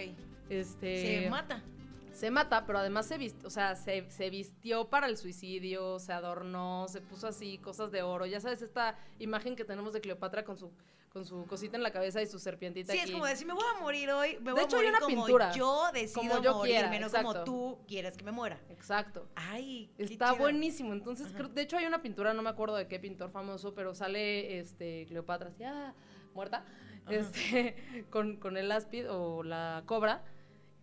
este, 0.50 1.22
Se 1.24 1.30
mata. 1.30 1.64
se 2.12 2.30
mata, 2.30 2.66
pero 2.66 2.80
además 2.80 3.06
se 3.08 3.18
vistió, 3.18 3.48
o 3.48 3.50
sea, 3.50 3.76
se, 3.78 4.10
se 4.12 4.30
vistió 4.30 4.90
para 4.90 5.08
el 5.08 5.16
suicidio, 5.18 5.98
se 6.00 6.12
adornó, 6.12 6.88
se 6.90 7.00
puso 7.00 7.28
así 7.28 7.58
cosas 7.60 7.90
de 7.92 8.04
oro. 8.04 8.26
Ya 8.26 8.42
sabes, 8.42 8.62
esta 8.62 8.98
imagen 9.20 9.56
que 9.56 9.64
tenemos 9.64 9.94
de 9.94 10.02
Cleopatra 10.02 10.44
con 10.44 10.58
su, 10.58 10.72
con 11.14 11.26
su 11.26 11.46
cosita 11.46 11.78
en 11.78 11.84
la 11.84 11.92
cabeza 11.92 12.22
y 12.22 12.28
su 12.28 12.38
serpientita 12.38 12.92
Sí, 12.92 13.00
aquí. 13.00 13.08
es 13.10 13.14
como 13.14 13.26
de 13.26 13.38
si 13.38 13.46
me 13.46 13.54
voy 13.54 13.64
a 13.74 13.80
morir 13.80 14.10
hoy, 14.12 14.38
me 14.42 14.52
De 14.54 14.62
hecho, 14.64 14.76
hay 14.76 14.84
morir 14.84 14.90
una 14.90 15.00
como 15.00 15.16
pintura, 15.26 15.52
yo 15.54 15.84
decido 15.94 16.20
como 16.34 16.44
yo 16.44 16.54
morirme, 16.56 16.90
quiera, 16.90 17.08
no 17.08 17.12
como 17.12 17.44
tú 17.46 17.80
quieras 17.88 18.18
que 18.18 18.26
me 18.26 18.34
muera. 18.34 18.60
Exacto. 18.70 19.30
Ay, 19.36 19.90
qué 19.96 20.04
Está 20.04 20.32
chido. 20.32 20.40
buenísimo. 20.40 20.92
Entonces, 20.92 21.32
creo- 21.34 21.48
de 21.48 21.62
hecho, 21.62 21.78
hay 21.78 21.86
una 21.86 22.02
pintura, 22.02 22.34
no 22.34 22.42
me 22.42 22.50
acuerdo 22.50 22.76
de 22.76 22.90
qué 22.90 23.00
pintor 23.00 23.32
famoso, 23.32 23.74
pero 23.74 23.96
sale 23.96 24.60
este 24.60 25.06
Cleopatra 25.08 25.48
así, 25.50 25.64
ah, 25.64 25.94
muerta, 26.34 26.66
este, 27.10 27.76
con, 28.10 28.38
con 28.38 28.58
el 28.58 28.72
áspid 28.72 29.10
o 29.12 29.44
la 29.44 29.84
cobra, 29.86 30.24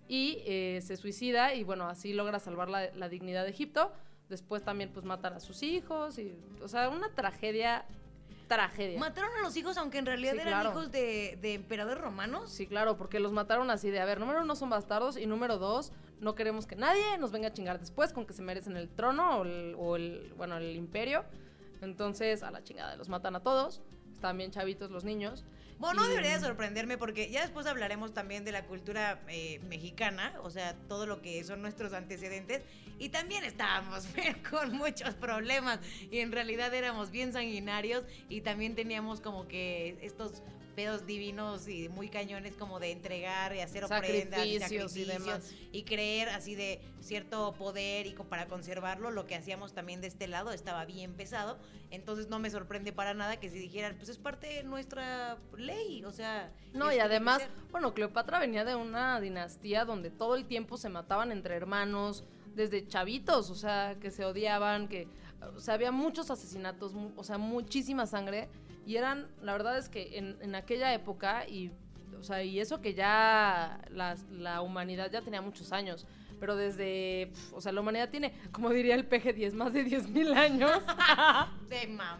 y 0.08 0.42
eh, 0.46 0.80
se 0.82 0.96
suicida 0.96 1.54
y 1.54 1.64
bueno, 1.64 1.88
así 1.88 2.12
logra 2.12 2.38
salvar 2.38 2.68
la, 2.68 2.90
la 2.94 3.08
dignidad 3.08 3.44
de 3.44 3.50
Egipto. 3.50 3.92
Después 4.28 4.62
también 4.62 4.90
pues 4.92 5.04
matan 5.04 5.34
a 5.34 5.40
sus 5.40 5.62
hijos 5.62 6.18
y, 6.18 6.34
o 6.62 6.68
sea, 6.68 6.88
una 6.88 7.08
tragedia, 7.14 7.84
tragedia. 8.48 8.98
Mataron 8.98 9.30
a 9.38 9.42
los 9.42 9.56
hijos, 9.56 9.76
aunque 9.76 9.98
en 9.98 10.06
realidad 10.06 10.32
Sí, 10.32 10.38
eran 10.40 10.52
claro. 10.54 10.70
hijos 10.70 10.90
de, 10.92 11.38
de 11.40 11.54
emperadores 11.54 12.02
romanos. 12.02 12.50
Sí, 12.50 12.66
claro, 12.66 12.96
porque 12.96 13.20
los 13.20 13.32
mataron 13.32 13.70
así 13.70 13.90
de, 13.90 14.00
a 14.00 14.04
ver, 14.04 14.20
número 14.20 14.42
uno 14.42 14.54
son 14.56 14.70
bastardos 14.70 15.16
y 15.16 15.26
número 15.26 15.58
dos, 15.58 15.92
no 16.20 16.34
queremos 16.34 16.66
que 16.66 16.76
nadie 16.76 17.18
nos 17.18 17.30
venga 17.30 17.48
a 17.48 17.52
chingar 17.52 17.78
después 17.78 18.12
con 18.12 18.26
que 18.26 18.32
se 18.32 18.42
merecen 18.42 18.76
el 18.76 18.88
trono 18.88 19.38
o 19.38 19.44
el, 19.44 19.74
o 19.78 19.96
el- 19.96 20.32
bueno, 20.36 20.56
el 20.56 20.76
imperio. 20.76 21.24
Entonces, 21.80 22.42
a 22.42 22.50
la 22.50 22.62
chingada, 22.62 22.96
los 22.96 23.08
matan 23.08 23.36
a 23.36 23.40
todos. 23.40 23.82
Están 24.12 24.36
bien 24.38 24.50
chavitos 24.50 24.90
los 24.90 25.04
niños. 25.04 25.44
Bueno, 25.82 26.02
no 26.02 26.08
debería 26.08 26.38
de 26.38 26.46
sorprenderme 26.46 26.96
porque 26.96 27.28
ya 27.28 27.40
después 27.40 27.66
hablaremos 27.66 28.14
también 28.14 28.44
de 28.44 28.52
la 28.52 28.66
cultura 28.66 29.20
eh, 29.26 29.58
mexicana, 29.68 30.32
o 30.44 30.48
sea, 30.48 30.76
todo 30.86 31.06
lo 31.06 31.20
que 31.20 31.42
son 31.42 31.60
nuestros 31.60 31.92
antecedentes. 31.92 32.62
Y 33.00 33.08
también 33.08 33.42
estábamos 33.42 34.06
con 34.50 34.76
muchos 34.76 35.14
problemas 35.14 35.80
y 36.08 36.20
en 36.20 36.30
realidad 36.30 36.72
éramos 36.72 37.10
bien 37.10 37.32
sanguinarios 37.32 38.04
y 38.28 38.42
también 38.42 38.76
teníamos 38.76 39.20
como 39.20 39.48
que 39.48 39.98
estos 40.02 40.40
pedos 40.72 41.06
divinos 41.06 41.68
y 41.68 41.88
muy 41.88 42.08
cañones 42.08 42.56
como 42.56 42.80
de 42.80 42.90
entregar 42.90 43.54
y 43.54 43.60
hacer 43.60 43.84
ofrendas 43.84 44.46
y 44.46 44.58
Sacrificios 44.58 44.96
y 44.96 45.04
sacrificios 45.04 45.26
demás. 45.26 45.54
y 45.72 45.82
creer 45.84 46.28
así 46.30 46.54
de 46.54 46.80
cierto 47.00 47.52
poder 47.54 48.06
y 48.06 48.14
para 48.14 48.46
conservarlo, 48.46 49.10
lo 49.10 49.26
que 49.26 49.34
hacíamos 49.34 49.72
también 49.72 50.00
de 50.00 50.06
este 50.06 50.26
lado 50.26 50.52
estaba 50.52 50.84
bien 50.84 51.14
pesado, 51.14 51.58
entonces 51.90 52.28
no 52.28 52.38
me 52.38 52.50
sorprende 52.50 52.92
para 52.92 53.14
nada 53.14 53.38
que 53.38 53.50
si 53.50 53.58
dijeran, 53.58 53.96
pues 53.96 54.08
es 54.08 54.18
parte 54.18 54.46
de 54.46 54.62
nuestra 54.64 55.38
ley, 55.56 56.04
o 56.04 56.12
sea... 56.12 56.52
No, 56.72 56.92
y 56.92 56.98
además, 56.98 57.42
bueno, 57.70 57.94
Cleopatra 57.94 58.38
venía 58.38 58.64
de 58.64 58.74
una 58.74 59.20
dinastía 59.20 59.84
donde 59.84 60.10
todo 60.10 60.36
el 60.36 60.46
tiempo 60.46 60.76
se 60.76 60.88
mataban 60.88 61.32
entre 61.32 61.54
hermanos, 61.54 62.24
desde 62.54 62.86
chavitos, 62.86 63.50
o 63.50 63.54
sea, 63.54 63.96
que 64.00 64.10
se 64.10 64.24
odiaban, 64.24 64.88
que, 64.88 65.08
o 65.56 65.60
sea, 65.60 65.74
había 65.74 65.90
muchos 65.90 66.30
asesinatos, 66.30 66.92
o 67.16 67.24
sea, 67.24 67.38
muchísima 67.38 68.06
sangre, 68.06 68.48
y 68.86 68.96
eran, 68.96 69.28
la 69.42 69.52
verdad 69.52 69.78
es 69.78 69.88
que 69.88 70.18
en, 70.18 70.36
en 70.40 70.54
aquella 70.54 70.92
época, 70.94 71.46
y, 71.48 71.70
o 72.18 72.24
sea, 72.24 72.42
y 72.42 72.60
eso 72.60 72.80
que 72.80 72.94
ya 72.94 73.80
las- 73.90 74.24
la 74.30 74.60
humanidad 74.62 75.10
ya 75.10 75.22
tenía 75.22 75.40
muchos 75.42 75.72
años, 75.72 76.06
pero 76.40 76.56
desde, 76.56 77.28
pf, 77.32 77.54
o 77.54 77.60
sea, 77.60 77.70
la 77.72 77.80
humanidad 77.80 78.08
tiene, 78.10 78.32
como 78.50 78.70
diría 78.70 78.94
el 78.96 79.08
PG-10, 79.08 79.52
más 79.52 79.72
de 79.72 79.84
10.000 79.86 80.34
años. 80.36 80.70
De 81.68 81.86
mam. 81.86 82.18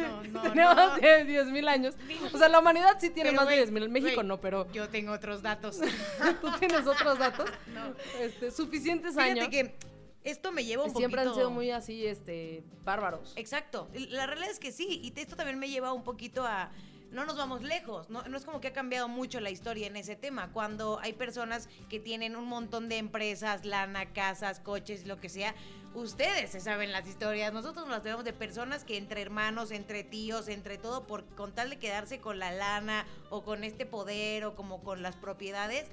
No, 0.00 0.22
no, 0.22 0.40
tiene 0.42 0.62
no. 0.64 0.74
más 0.74 0.98
de 1.00 1.26
10.000 1.26 1.68
años. 1.68 1.94
O 2.32 2.38
sea, 2.38 2.48
la 2.48 2.60
humanidad 2.60 2.96
sí 2.98 3.10
tiene 3.10 3.30
Pero, 3.30 3.42
más 3.42 3.48
de 3.50 3.56
güey, 3.66 3.70
10.000. 3.70 3.84
En 3.84 3.92
México 3.92 4.22
no, 4.22 4.40
pero 4.40 4.70
Yo 4.72 4.88
tengo 4.88 5.12
otros 5.12 5.42
datos. 5.42 5.78
tú 6.40 6.48
tienes 6.58 6.86
otros 6.86 7.18
datos. 7.18 7.50
No. 7.74 7.92
Este, 8.18 8.50
suficientes 8.50 9.12
Fíjate 9.12 9.30
años. 9.32 9.48
que 9.48 9.76
esto 10.24 10.52
me 10.52 10.64
lleva 10.64 10.84
un 10.84 10.94
siempre 10.94 11.22
poquito... 11.22 11.30
han 11.30 11.36
sido 11.36 11.50
muy 11.50 11.70
así, 11.70 12.06
este, 12.06 12.64
bárbaros. 12.84 13.32
Exacto. 13.36 13.88
La 13.94 14.26
realidad 14.26 14.50
es 14.50 14.58
que 14.58 14.72
sí. 14.72 15.00
Y 15.02 15.18
esto 15.18 15.36
también 15.36 15.58
me 15.58 15.68
lleva 15.68 15.92
un 15.92 16.02
poquito 16.02 16.46
a. 16.46 16.70
No 17.10 17.24
nos 17.24 17.38
vamos 17.38 17.62
lejos. 17.62 18.10
No, 18.10 18.22
no 18.28 18.36
es 18.36 18.44
como 18.44 18.60
que 18.60 18.68
ha 18.68 18.72
cambiado 18.74 19.08
mucho 19.08 19.40
la 19.40 19.48
historia 19.48 19.86
en 19.86 19.96
ese 19.96 20.14
tema. 20.14 20.52
Cuando 20.52 20.98
hay 21.00 21.14
personas 21.14 21.70
que 21.88 21.98
tienen 21.98 22.36
un 22.36 22.44
montón 22.46 22.90
de 22.90 22.98
empresas, 22.98 23.64
lana, 23.64 24.12
casas, 24.12 24.60
coches, 24.60 25.06
lo 25.06 25.18
que 25.18 25.30
sea. 25.30 25.54
Ustedes 25.94 26.50
se 26.50 26.60
saben 26.60 26.92
las 26.92 27.06
historias. 27.08 27.50
Nosotros 27.54 27.86
nos 27.86 27.94
las 27.94 28.02
tenemos 28.02 28.26
de 28.26 28.34
personas 28.34 28.84
que 28.84 28.98
entre 28.98 29.22
hermanos, 29.22 29.70
entre 29.70 30.04
tíos, 30.04 30.48
entre 30.48 30.76
todo, 30.76 31.06
por 31.06 31.24
con 31.34 31.54
tal 31.54 31.70
de 31.70 31.78
quedarse 31.78 32.20
con 32.20 32.38
la 32.38 32.52
lana 32.52 33.06
o 33.30 33.42
con 33.42 33.64
este 33.64 33.86
poder 33.86 34.44
o 34.44 34.54
como 34.54 34.82
con 34.82 35.00
las 35.00 35.16
propiedades. 35.16 35.86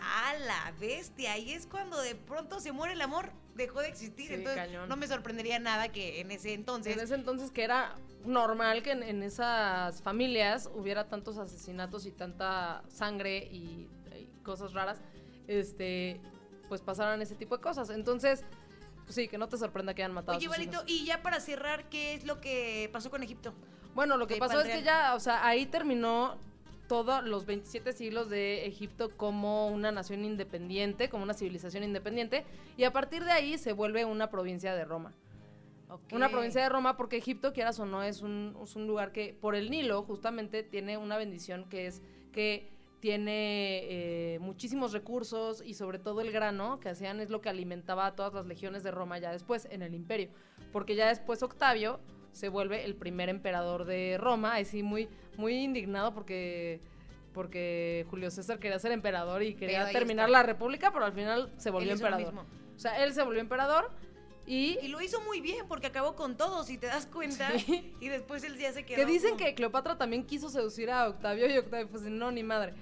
A 0.00 0.34
la 0.34 0.72
bestia. 0.80 1.36
Y 1.36 1.52
es 1.52 1.66
cuando 1.66 2.00
de 2.00 2.14
pronto 2.14 2.60
se 2.60 2.72
muere 2.72 2.94
el 2.94 3.02
amor. 3.02 3.32
Dejó 3.54 3.80
de 3.80 3.88
existir. 3.88 4.28
Sí, 4.28 4.34
Entonces, 4.34 4.62
cañón. 4.64 4.88
no 4.88 4.96
me 4.96 5.06
sorprendería 5.06 5.58
nada 5.58 5.88
que 5.88 6.20
en 6.20 6.30
ese 6.30 6.54
entonces. 6.54 6.94
en 6.94 7.00
ese 7.00 7.14
entonces 7.14 7.50
que 7.50 7.64
era 7.64 7.96
normal 8.24 8.82
que 8.82 8.92
en, 8.92 9.02
en 9.02 9.22
esas 9.22 10.00
familias 10.00 10.70
hubiera 10.74 11.08
tantos 11.08 11.38
asesinatos 11.38 12.06
y 12.06 12.12
tanta 12.12 12.82
sangre 12.88 13.38
y, 13.50 13.88
y 14.16 14.28
cosas 14.42 14.72
raras, 14.72 15.00
este, 15.48 16.20
pues 16.68 16.80
pasaran 16.80 17.20
ese 17.20 17.34
tipo 17.34 17.56
de 17.56 17.62
cosas. 17.62 17.90
Entonces, 17.90 18.44
pues 19.04 19.14
sí, 19.14 19.28
que 19.28 19.38
no 19.38 19.48
te 19.48 19.58
sorprenda 19.58 19.94
que 19.94 20.02
hayan 20.02 20.14
matado 20.14 20.38
Oye, 20.38 20.48
Valito, 20.48 20.82
y 20.86 21.04
ya 21.04 21.22
para 21.22 21.40
cerrar, 21.40 21.88
¿qué 21.88 22.14
es 22.14 22.24
lo 22.24 22.40
que 22.40 22.88
pasó 22.92 23.10
con 23.10 23.22
Egipto? 23.22 23.52
Bueno, 23.94 24.16
lo 24.16 24.26
que 24.26 24.36
pasó 24.36 24.60
es 24.60 24.68
que 24.68 24.82
ya, 24.82 25.14
o 25.14 25.20
sea, 25.20 25.46
ahí 25.46 25.66
terminó 25.66 26.38
todos 26.92 27.24
los 27.24 27.46
27 27.46 27.94
siglos 27.94 28.28
de 28.28 28.66
Egipto 28.66 29.16
como 29.16 29.68
una 29.68 29.90
nación 29.90 30.26
independiente, 30.26 31.08
como 31.08 31.22
una 31.22 31.32
civilización 31.32 31.84
independiente, 31.84 32.44
y 32.76 32.84
a 32.84 32.92
partir 32.92 33.24
de 33.24 33.32
ahí 33.32 33.56
se 33.56 33.72
vuelve 33.72 34.04
una 34.04 34.28
provincia 34.28 34.74
de 34.74 34.84
Roma. 34.84 35.14
Una 36.12 36.28
provincia 36.28 36.62
de 36.62 36.68
Roma 36.68 36.98
porque 36.98 37.16
Egipto, 37.16 37.54
quieras 37.54 37.80
o 37.80 37.86
no, 37.86 38.02
es 38.02 38.20
un, 38.20 38.54
es 38.62 38.76
un 38.76 38.86
lugar 38.86 39.10
que 39.10 39.34
por 39.40 39.54
el 39.54 39.70
Nilo 39.70 40.02
justamente 40.02 40.62
tiene 40.62 40.98
una 40.98 41.16
bendición 41.16 41.64
que 41.70 41.86
es 41.86 42.02
que 42.30 42.68
tiene 43.00 44.34
eh, 44.34 44.38
muchísimos 44.40 44.92
recursos 44.92 45.62
y 45.64 45.72
sobre 45.72 45.98
todo 45.98 46.20
el 46.20 46.30
grano 46.30 46.78
que 46.78 46.90
hacían 46.90 47.20
es 47.20 47.30
lo 47.30 47.40
que 47.40 47.48
alimentaba 47.48 48.04
a 48.04 48.14
todas 48.14 48.34
las 48.34 48.44
legiones 48.44 48.82
de 48.82 48.90
Roma 48.90 49.18
ya 49.18 49.32
después 49.32 49.66
en 49.70 49.80
el 49.80 49.94
imperio. 49.94 50.28
Porque 50.72 50.94
ya 50.94 51.08
después 51.08 51.42
Octavio 51.42 52.00
se 52.32 52.48
vuelve 52.50 52.84
el 52.84 52.96
primer 52.96 53.30
emperador 53.30 53.86
de 53.86 54.18
Roma, 54.18 54.56
así 54.56 54.82
muy, 54.82 55.08
muy 55.36 55.54
indignado 55.54 56.12
porque, 56.14 56.80
porque 57.32 58.06
Julio 58.10 58.30
César 58.30 58.58
quería 58.58 58.78
ser 58.78 58.92
emperador 58.92 59.42
y 59.42 59.54
quería 59.54 59.90
terminar 59.90 60.28
está. 60.28 60.38
la 60.38 60.42
república, 60.42 60.92
pero 60.92 61.04
al 61.04 61.12
final 61.12 61.52
se 61.56 61.70
volvió 61.70 61.92
emperador. 61.92 62.34
O 62.76 62.78
sea, 62.78 63.02
él 63.04 63.12
se 63.12 63.22
volvió 63.22 63.40
emperador 63.40 63.90
y 64.46 64.78
Y 64.82 64.88
lo 64.88 65.00
hizo 65.00 65.20
muy 65.20 65.40
bien 65.40 65.66
porque 65.68 65.86
acabó 65.86 66.16
con 66.16 66.36
todos, 66.36 66.66
si 66.66 66.78
te 66.78 66.86
das 66.86 67.06
cuenta. 67.06 67.50
Sí. 67.58 67.94
Y 68.00 68.08
después 68.08 68.42
él 68.44 68.58
ya 68.58 68.72
se 68.72 68.84
quedó. 68.84 68.96
Que 68.96 69.06
dicen 69.06 69.30
como- 69.30 69.44
que 69.44 69.54
Cleopatra 69.54 69.96
también 69.96 70.24
quiso 70.24 70.48
seducir 70.48 70.90
a 70.90 71.08
Octavio 71.08 71.48
y 71.48 71.56
Octavio 71.58 71.88
pues 71.88 72.02
no, 72.02 72.30
ni 72.32 72.42
madre. 72.42 72.74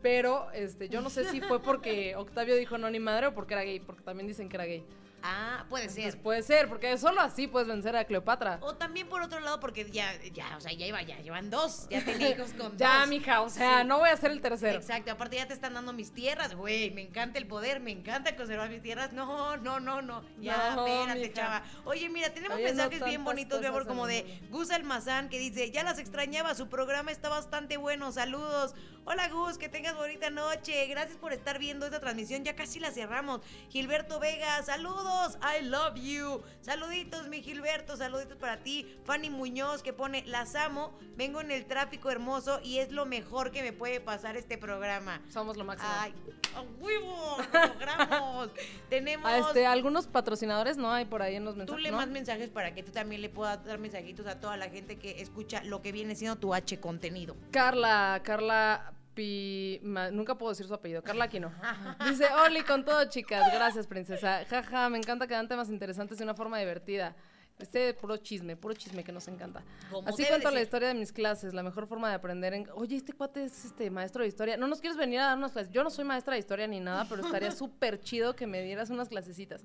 Pero 0.00 0.50
este, 0.52 0.88
yo 0.88 1.00
no 1.00 1.10
sé 1.10 1.24
si 1.24 1.40
fue 1.40 1.60
porque 1.60 2.14
Octavio 2.16 2.54
dijo 2.56 2.78
no, 2.78 2.88
ni 2.88 3.00
madre 3.00 3.26
o 3.26 3.34
porque 3.34 3.54
era 3.54 3.64
gay, 3.64 3.80
porque 3.80 4.02
también 4.02 4.28
dicen 4.28 4.48
que 4.48 4.56
era 4.56 4.64
gay. 4.64 4.84
Ah, 5.22 5.64
puede 5.68 5.84
Entonces 5.84 6.12
ser. 6.14 6.22
puede 6.22 6.42
ser, 6.42 6.68
porque 6.68 6.96
solo 6.96 7.20
así 7.20 7.46
puedes 7.48 7.66
vencer 7.68 7.96
a 7.96 8.04
Cleopatra. 8.04 8.58
O 8.62 8.74
también 8.76 9.08
por 9.08 9.20
otro 9.22 9.40
lado, 9.40 9.58
porque 9.58 9.90
ya, 9.90 10.12
ya, 10.32 10.56
o 10.56 10.60
sea, 10.60 10.72
ya 10.72 10.86
iba, 10.86 11.02
ya 11.02 11.18
llevan 11.18 11.50
dos. 11.50 11.88
Ya 11.90 12.04
tenía 12.04 12.30
hijos 12.36 12.52
con 12.52 12.76
Ya, 12.78 13.00
dos. 13.00 13.08
mija, 13.08 13.40
o 13.42 13.50
sea, 13.50 13.80
Sí. 13.82 13.86
no 13.88 13.98
voy 13.98 14.10
a 14.10 14.16
ser 14.16 14.30
el 14.30 14.40
tercero. 14.40 14.78
Exacto, 14.78 15.10
aparte 15.10 15.36
ya 15.36 15.46
te 15.48 15.54
están 15.54 15.74
dando 15.74 15.92
mis 15.92 16.12
tierras, 16.12 16.54
güey, 16.54 16.90
me 16.92 17.02
encanta 17.02 17.38
el 17.38 17.46
poder, 17.46 17.80
me 17.80 17.90
encanta 17.90 18.36
conservar 18.36 18.70
mis 18.70 18.82
tierras. 18.82 19.12
No, 19.12 19.56
no, 19.56 19.80
no, 19.80 20.02
no, 20.02 20.22
ya, 20.40 20.74
No, 20.76 20.86
espérate, 20.86 21.20
mija. 21.20 21.32
chava. 21.34 21.62
Oye, 21.84 22.08
mira, 22.08 22.30
tenemos 22.32 22.58
mensajes 22.60 23.04
bien 23.04 23.24
bonitos, 23.24 23.60
mi 23.60 23.66
amor, 23.66 23.86
como 23.86 24.06
de. 24.06 24.40
Gus 24.50 24.70
Almazán, 24.70 25.28
que 25.28 25.38
dice, 25.38 25.70
ya 25.70 25.82
las 25.82 25.98
extrañaba, 25.98 26.54
su 26.54 26.68
programa 26.68 27.10
está 27.10 27.28
bastante 27.28 27.76
bueno, 27.76 28.12
saludos. 28.12 28.74
Hola 29.10 29.26
Gus, 29.30 29.56
que 29.56 29.70
tengas 29.70 29.96
bonita 29.96 30.28
noche, 30.28 30.86
gracias 30.86 31.16
por 31.16 31.32
estar 31.32 31.58
viendo 31.58 31.86
esta 31.86 31.98
transmisión, 31.98 32.44
ya 32.44 32.54
casi 32.54 32.78
la 32.78 32.90
cerramos. 32.90 33.40
Gilberto 33.70 34.20
Vega, 34.20 34.62
saludos, 34.62 35.07
I 35.42 35.62
love 35.64 35.96
you. 35.96 36.42
Saluditos, 36.60 37.28
mi 37.28 37.42
Gilberto, 37.42 37.96
saluditos 37.96 38.36
para 38.36 38.58
ti. 38.58 38.86
Fanny 39.04 39.30
Muñoz 39.30 39.82
que 39.82 39.92
pone, 39.92 40.24
las 40.26 40.54
amo, 40.54 40.92
vengo 41.16 41.40
en 41.40 41.50
el 41.50 41.66
tráfico 41.66 42.10
hermoso 42.10 42.60
y 42.62 42.78
es 42.78 42.92
lo 42.92 43.06
mejor 43.06 43.50
que 43.50 43.62
me 43.62 43.72
puede 43.72 44.00
pasar 44.00 44.36
este 44.36 44.58
programa. 44.58 45.20
Somos 45.28 45.56
lo 45.56 45.64
máximo. 45.64 45.90
Ay, 45.98 46.14
a 46.54 46.60
huevo, 46.60 47.36
lo 47.52 47.66
logramos. 47.66 48.50
Tenemos... 48.90 49.30
Este, 49.46 49.66
algunos 49.66 50.06
patrocinadores 50.06 50.76
no 50.76 50.92
hay 50.92 51.04
por 51.04 51.22
ahí 51.22 51.36
en 51.36 51.44
los 51.44 51.54
Tú 51.54 51.58
mensajes. 51.58 51.82
le 51.82 51.90
¿no? 51.90 51.96
más 51.96 52.08
mensajes 52.08 52.50
para 52.50 52.74
que 52.74 52.82
tú 52.82 52.92
también 52.92 53.22
le 53.22 53.28
puedas 53.28 53.64
dar 53.64 53.78
mensajitos 53.78 54.26
a 54.26 54.40
toda 54.40 54.56
la 54.56 54.68
gente 54.68 54.98
que 54.98 55.20
escucha 55.20 55.62
lo 55.64 55.82
que 55.82 55.92
viene 55.92 56.14
siendo 56.14 56.36
tu 56.36 56.54
H 56.54 56.80
contenido. 56.80 57.36
Carla, 57.50 58.20
Carla 58.24 58.92
Pi... 59.18 59.80
ma- 59.82 60.12
nunca 60.12 60.36
puedo 60.38 60.50
decir 60.52 60.64
su 60.68 60.74
apellido. 60.74 61.02
Carla 61.02 61.24
Aquino. 61.24 61.52
Dice, 62.08 62.26
Oli, 62.46 62.62
con 62.62 62.84
todo, 62.84 63.04
chicas. 63.06 63.52
Gracias, 63.52 63.88
princesa. 63.88 64.44
Jaja, 64.48 64.88
me 64.90 64.96
encanta 64.98 65.26
que 65.26 65.34
dan 65.34 65.48
temas 65.48 65.68
interesantes 65.70 66.18
de 66.18 66.22
una 66.22 66.34
forma 66.34 66.56
divertida. 66.60 67.16
Este 67.58 67.92
puro 67.94 68.16
chisme, 68.18 68.54
puro 68.56 68.74
chisme 68.74 69.02
que 69.02 69.10
nos 69.10 69.26
encanta. 69.26 69.64
Así 70.06 70.24
cuento 70.24 70.52
la 70.52 70.60
historia 70.62 70.86
de 70.86 70.94
mis 70.94 71.10
clases, 71.12 71.52
la 71.52 71.64
mejor 71.64 71.88
forma 71.88 72.08
de 72.10 72.14
aprender 72.14 72.54
en... 72.54 72.68
Oye, 72.74 72.94
este 72.94 73.12
cuate 73.12 73.42
es 73.42 73.64
este 73.64 73.90
maestro 73.90 74.22
de 74.22 74.28
historia. 74.28 74.56
¿No 74.56 74.68
nos 74.68 74.80
quieres 74.80 74.96
venir 74.96 75.18
a 75.18 75.24
dar 75.24 75.36
unas 75.38 75.50
clases? 75.50 75.72
Yo 75.72 75.82
no 75.82 75.90
soy 75.90 76.04
maestra 76.04 76.34
de 76.34 76.38
historia 76.38 76.68
ni 76.68 76.78
nada, 76.78 77.04
pero 77.08 77.26
estaría 77.26 77.50
súper 77.62 77.98
chido 78.00 78.36
que 78.36 78.46
me 78.46 78.62
dieras 78.62 78.90
unas 78.90 79.08
clasecitas. 79.08 79.64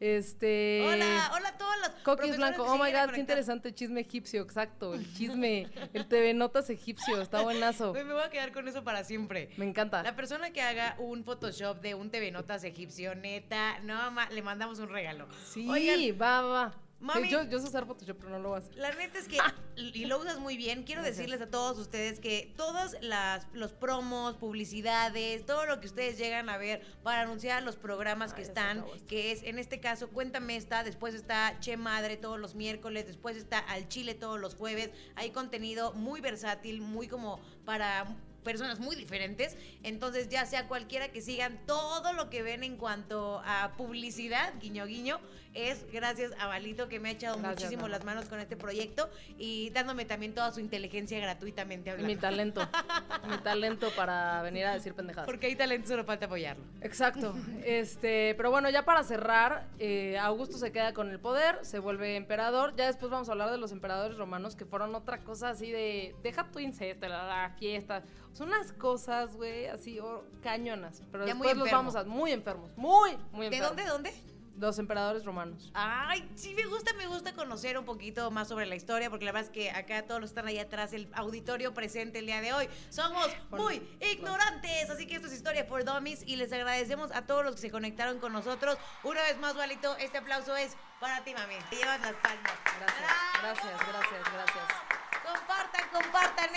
Este... 0.00 0.82
Hola, 0.88 1.30
hola 1.36 1.48
a 1.50 1.58
todas 1.58 1.78
las 1.80 1.90
Coquis 2.02 2.36
Blanco, 2.38 2.64
oh 2.64 2.78
my 2.82 2.90
god, 2.90 3.10
qué 3.12 3.20
interesante 3.20 3.74
chisme 3.74 4.00
egipcio, 4.00 4.40
exacto, 4.40 4.94
el 4.94 5.12
chisme, 5.12 5.68
el 5.92 6.08
TV 6.08 6.32
Notas 6.32 6.70
egipcio, 6.70 7.20
está 7.20 7.42
buenazo, 7.42 7.92
me 7.94 8.04
voy 8.04 8.22
a 8.22 8.30
quedar 8.30 8.50
con 8.52 8.66
eso 8.66 8.82
para 8.82 9.04
siempre. 9.04 9.50
me 9.58 9.66
encanta. 9.66 10.02
La 10.02 10.16
persona 10.16 10.52
que 10.52 10.62
haga 10.62 10.96
un 10.98 11.22
Photoshop 11.22 11.82
de 11.82 11.94
un 11.94 12.10
TV 12.10 12.30
Notas 12.30 12.64
egipcio, 12.64 13.14
neta, 13.14 13.78
no, 13.80 14.10
ma- 14.10 14.30
le 14.30 14.40
mandamos 14.40 14.78
un 14.78 14.88
regalo. 14.88 15.28
Sí, 15.46 15.68
Oigan, 15.68 16.18
va, 16.18 16.40
va, 16.40 16.48
va. 16.50 16.74
Mami. 17.00 17.30
Yo, 17.30 17.42
yo 17.44 17.58
sé 17.58 17.68
usar 17.68 17.86
Photoshop, 17.86 18.18
pero 18.18 18.30
no 18.30 18.38
lo 18.38 18.54
hacer. 18.54 18.74
La 18.76 18.92
neta 18.92 19.18
es 19.18 19.26
que, 19.26 19.38
y 19.76 20.04
lo 20.04 20.18
usas 20.18 20.38
muy 20.38 20.56
bien, 20.56 20.82
quiero 20.82 21.00
Gracias. 21.00 21.16
decirles 21.18 21.40
a 21.40 21.50
todos 21.50 21.78
ustedes 21.78 22.20
que 22.20 22.52
todos 22.56 22.96
las, 23.00 23.46
los 23.54 23.72
promos, 23.72 24.36
publicidades, 24.36 25.46
todo 25.46 25.64
lo 25.66 25.80
que 25.80 25.86
ustedes 25.86 26.18
llegan 26.18 26.50
a 26.50 26.58
ver 26.58 26.82
para 27.02 27.22
anunciar 27.22 27.62
los 27.62 27.76
programas 27.76 28.34
que 28.34 28.42
Ay, 28.42 28.48
están, 28.48 28.84
que 29.08 29.32
es 29.32 29.42
en 29.42 29.58
este 29.58 29.80
caso 29.80 30.10
Cuéntame 30.10 30.56
esta, 30.56 30.82
después 30.82 31.14
está 31.14 31.58
Che 31.60 31.76
Madre 31.76 32.16
todos 32.16 32.38
los 32.38 32.54
miércoles, 32.54 33.06
después 33.06 33.36
está 33.36 33.58
Al 33.58 33.88
Chile 33.88 34.14
todos 34.14 34.38
los 34.38 34.54
jueves, 34.54 34.90
hay 35.14 35.30
contenido 35.30 35.92
muy 35.94 36.20
versátil, 36.20 36.80
muy 36.80 37.08
como 37.08 37.40
para 37.64 38.16
personas 38.42 38.80
muy 38.80 38.96
diferentes, 38.96 39.56
entonces 39.82 40.28
ya 40.28 40.46
sea 40.46 40.66
cualquiera 40.66 41.12
que 41.12 41.20
sigan 41.20 41.60
todo 41.66 42.12
lo 42.12 42.30
que 42.30 42.42
ven 42.42 42.64
en 42.64 42.76
cuanto 42.76 43.42
a 43.44 43.74
publicidad, 43.76 44.54
guiño 44.60 44.86
guiño, 44.86 45.20
es 45.54 45.84
gracias 45.92 46.32
a 46.38 46.46
Balito 46.46 46.88
que 46.88 47.00
me 47.00 47.08
ha 47.08 47.12
echado 47.12 47.36
Gracias, 47.38 47.56
muchísimo 47.56 47.82
mamá. 47.82 47.96
las 47.96 48.04
manos 48.04 48.24
con 48.28 48.38
este 48.38 48.56
proyecto 48.56 49.10
y 49.36 49.70
dándome 49.70 50.04
también 50.04 50.34
toda 50.34 50.52
su 50.52 50.60
inteligencia 50.60 51.18
gratuitamente 51.18 51.90
Mi 51.96 52.02
hablando. 52.14 52.20
talento, 52.20 52.68
mi 53.28 53.36
talento 53.38 53.88
para 53.96 54.42
venir 54.42 54.66
a 54.66 54.74
decir 54.74 54.94
pendejadas. 54.94 55.26
Porque 55.26 55.48
hay 55.48 55.56
talento, 55.56 55.88
solo 55.88 56.04
falta 56.04 56.26
apoyarlo. 56.26 56.64
Exacto. 56.80 57.34
Este, 57.64 58.34
pero 58.36 58.50
bueno, 58.50 58.70
ya 58.70 58.84
para 58.84 59.02
cerrar, 59.02 59.66
eh, 59.78 60.18
Augusto 60.18 60.56
se 60.58 60.72
queda 60.72 60.94
con 60.94 61.10
el 61.10 61.18
poder, 61.18 61.58
se 61.62 61.78
vuelve 61.78 62.16
emperador. 62.16 62.74
Ya 62.76 62.86
después 62.86 63.10
vamos 63.10 63.28
a 63.28 63.32
hablar 63.32 63.50
de 63.50 63.58
los 63.58 63.72
emperadores 63.72 64.16
romanos 64.16 64.56
que 64.56 64.64
fueron 64.64 64.94
otra 64.94 65.24
cosa 65.24 65.50
así 65.50 65.70
de 65.70 66.14
deja 66.22 66.50
tu 66.50 66.58
incesto, 66.58 67.08
la, 67.08 67.24
la 67.26 67.50
fiesta. 67.58 68.02
Son 68.32 68.48
unas 68.48 68.72
cosas, 68.72 69.34
güey, 69.34 69.66
así 69.66 69.98
oh, 69.98 70.24
cañonas. 70.42 71.02
Pero 71.10 71.26
Ya 71.26 71.34
después 71.34 71.56
los 71.56 71.70
vamos 71.70 71.96
a 71.96 72.04
muy 72.04 72.30
enfermos, 72.30 72.70
muy, 72.76 73.16
muy 73.32 73.48
¿De 73.50 73.56
enfermos. 73.56 73.68
dónde, 73.68 73.84
dónde? 74.10 74.29
Los 74.58 74.78
emperadores 74.78 75.24
romanos. 75.24 75.70
Ay, 75.74 76.28
sí 76.34 76.54
me 76.54 76.66
gusta, 76.66 76.92
me 76.94 77.06
gusta 77.06 77.32
conocer 77.32 77.78
un 77.78 77.84
poquito 77.84 78.30
más 78.30 78.48
sobre 78.48 78.66
la 78.66 78.74
historia, 78.76 79.08
porque 79.08 79.24
la 79.24 79.32
verdad 79.32 79.50
es 79.50 79.54
que 79.54 79.70
acá 79.70 80.06
todos 80.06 80.20
los 80.20 80.30
que 80.30 80.32
están 80.32 80.46
ahí 80.48 80.58
atrás, 80.58 80.92
el 80.92 81.08
auditorio 81.14 81.72
presente 81.72 82.18
el 82.18 82.26
día 82.26 82.40
de 82.40 82.52
hoy, 82.52 82.68
somos 82.90 83.26
muy 83.50 83.82
ignorantes, 84.12 84.90
así 84.90 85.06
que 85.06 85.16
esto 85.16 85.28
es 85.28 85.32
Historia 85.32 85.64
for 85.64 85.84
Dummies 85.84 86.22
y 86.26 86.36
les 86.36 86.52
agradecemos 86.52 87.10
a 87.12 87.26
todos 87.26 87.44
los 87.44 87.54
que 87.54 87.60
se 87.62 87.70
conectaron 87.70 88.18
con 88.18 88.32
nosotros. 88.32 88.76
Una 89.02 89.22
vez 89.22 89.38
más, 89.38 89.54
Valito, 89.54 89.96
este 89.96 90.18
aplauso 90.18 90.54
es 90.56 90.76
para 91.00 91.24
ti, 91.24 91.32
mami. 91.32 91.54
Te 91.70 91.76
llevas 91.76 92.00
las 92.00 92.14
palmas. 92.14 92.52
Gracias, 92.78 93.00
¡Bravo! 93.00 93.42
gracias, 93.42 93.88
gracias, 93.88 94.32
gracias. 94.32 95.09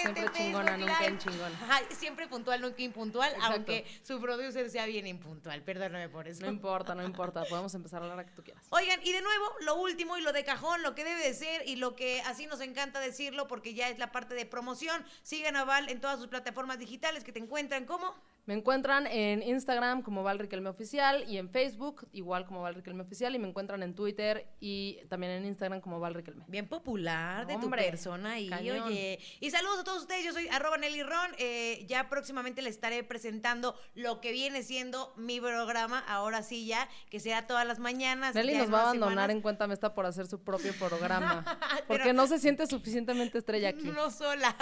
Siempre 0.03 0.31
chingona, 0.33 0.77
nunca 0.77 0.99
Live. 0.99 1.11
en 1.11 1.17
chingona. 1.17 1.59
Ay, 1.69 1.85
siempre 1.91 2.27
puntual, 2.27 2.61
nunca 2.61 2.81
impuntual, 2.81 3.31
Exacto. 3.31 3.53
aunque 3.55 3.85
su 4.03 4.19
producer 4.19 4.69
sea 4.69 4.85
bien 4.85 5.07
impuntual. 5.07 5.61
Perdóname 5.63 6.09
por 6.09 6.27
eso. 6.27 6.41
No 6.41 6.47
importa, 6.47 6.93
no 6.93 7.03
importa. 7.03 7.43
Podemos 7.45 7.73
empezar 7.73 8.01
a 8.01 8.05
hablar 8.05 8.19
a 8.19 8.25
que 8.25 8.31
tú 8.33 8.43
quieras. 8.43 8.65
Oigan, 8.69 8.99
y 9.03 9.11
de 9.11 9.21
nuevo, 9.21 9.45
lo 9.61 9.75
último 9.75 10.17
y 10.17 10.21
lo 10.21 10.33
de 10.33 10.43
cajón, 10.43 10.83
lo 10.83 10.95
que 10.95 11.03
debe 11.03 11.21
de 11.23 11.33
ser 11.33 11.67
y 11.67 11.75
lo 11.77 11.95
que 11.95 12.21
así 12.21 12.45
nos 12.45 12.61
encanta 12.61 12.99
decirlo 12.99 13.47
porque 13.47 13.73
ya 13.73 13.89
es 13.89 13.97
la 13.99 14.11
parte 14.11 14.35
de 14.35 14.45
promoción. 14.45 15.03
Sigan 15.23 15.55
a 15.55 15.63
Val 15.63 15.89
en 15.89 16.01
todas 16.01 16.19
sus 16.19 16.27
plataformas 16.27 16.79
digitales 16.79 17.23
que 17.23 17.31
te 17.31 17.39
encuentran 17.39 17.85
como 17.85 18.13
Me 18.45 18.53
encuentran 18.55 19.07
en 19.07 19.41
Instagram 19.41 20.01
como 20.01 20.21
Val 20.21 20.37
Riquelme 20.37 20.69
Oficial 20.69 21.23
y 21.29 21.37
en 21.37 21.49
Facebook 21.49 22.07
igual 22.11 22.45
como 22.45 22.61
Val 22.61 22.75
Riquelme 22.75 23.03
Oficial 23.03 23.33
y 23.35 23.39
me 23.39 23.47
encuentran 23.47 23.81
en 23.83 23.95
Twitter 23.95 24.47
y 24.59 24.99
también 25.07 25.31
en 25.31 25.45
Instagram 25.45 25.79
como 25.79 26.01
Val 26.01 26.13
Riquelme. 26.13 26.43
bien 26.49 26.67
popular 26.67 27.47
de 27.47 27.55
Hombre, 27.55 27.83
tu 27.83 27.89
persona 27.91 28.39
y 28.41 28.49
cañón. 28.49 28.81
oye. 28.81 29.17
Y 29.39 29.49
saludos 29.49 29.79
a 29.79 29.83
todos 29.85 30.01
ustedes, 30.01 30.25
yo 30.25 30.33
soy 30.33 30.49
arroba 30.49 30.77
Nelly 30.77 31.03
Ron. 31.03 31.31
eh, 31.37 31.85
ya 31.87 32.09
próximamente 32.09 32.61
les 32.61 32.75
estaré 32.75 33.01
presentando 33.05 33.79
lo 33.95 34.19
que 34.19 34.33
viene 34.33 34.61
siendo 34.63 35.13
mi 35.15 35.39
programa, 35.39 35.99
ahora 35.99 36.43
sí 36.43 36.65
ya, 36.65 36.89
que 37.09 37.21
será 37.21 37.47
todas 37.47 37.65
las 37.65 37.79
mañanas. 37.79 38.35
Nelly 38.35 38.55
nos 38.57 38.73
va 38.73 38.79
a 38.79 38.81
abandonar 38.83 39.11
semanas. 39.13 39.35
en 39.37 39.41
Cuéntame 39.41 39.73
esta 39.73 39.93
por 39.93 40.05
hacer 40.05 40.27
su 40.27 40.43
propio 40.43 40.73
programa. 40.79 41.45
Porque 41.87 42.11
no 42.11 42.27
se 42.27 42.39
siente 42.39 42.67
suficientemente 42.67 43.37
estrella 43.37 43.69
aquí. 43.69 43.83
No 43.83 44.11
sola. 44.11 44.53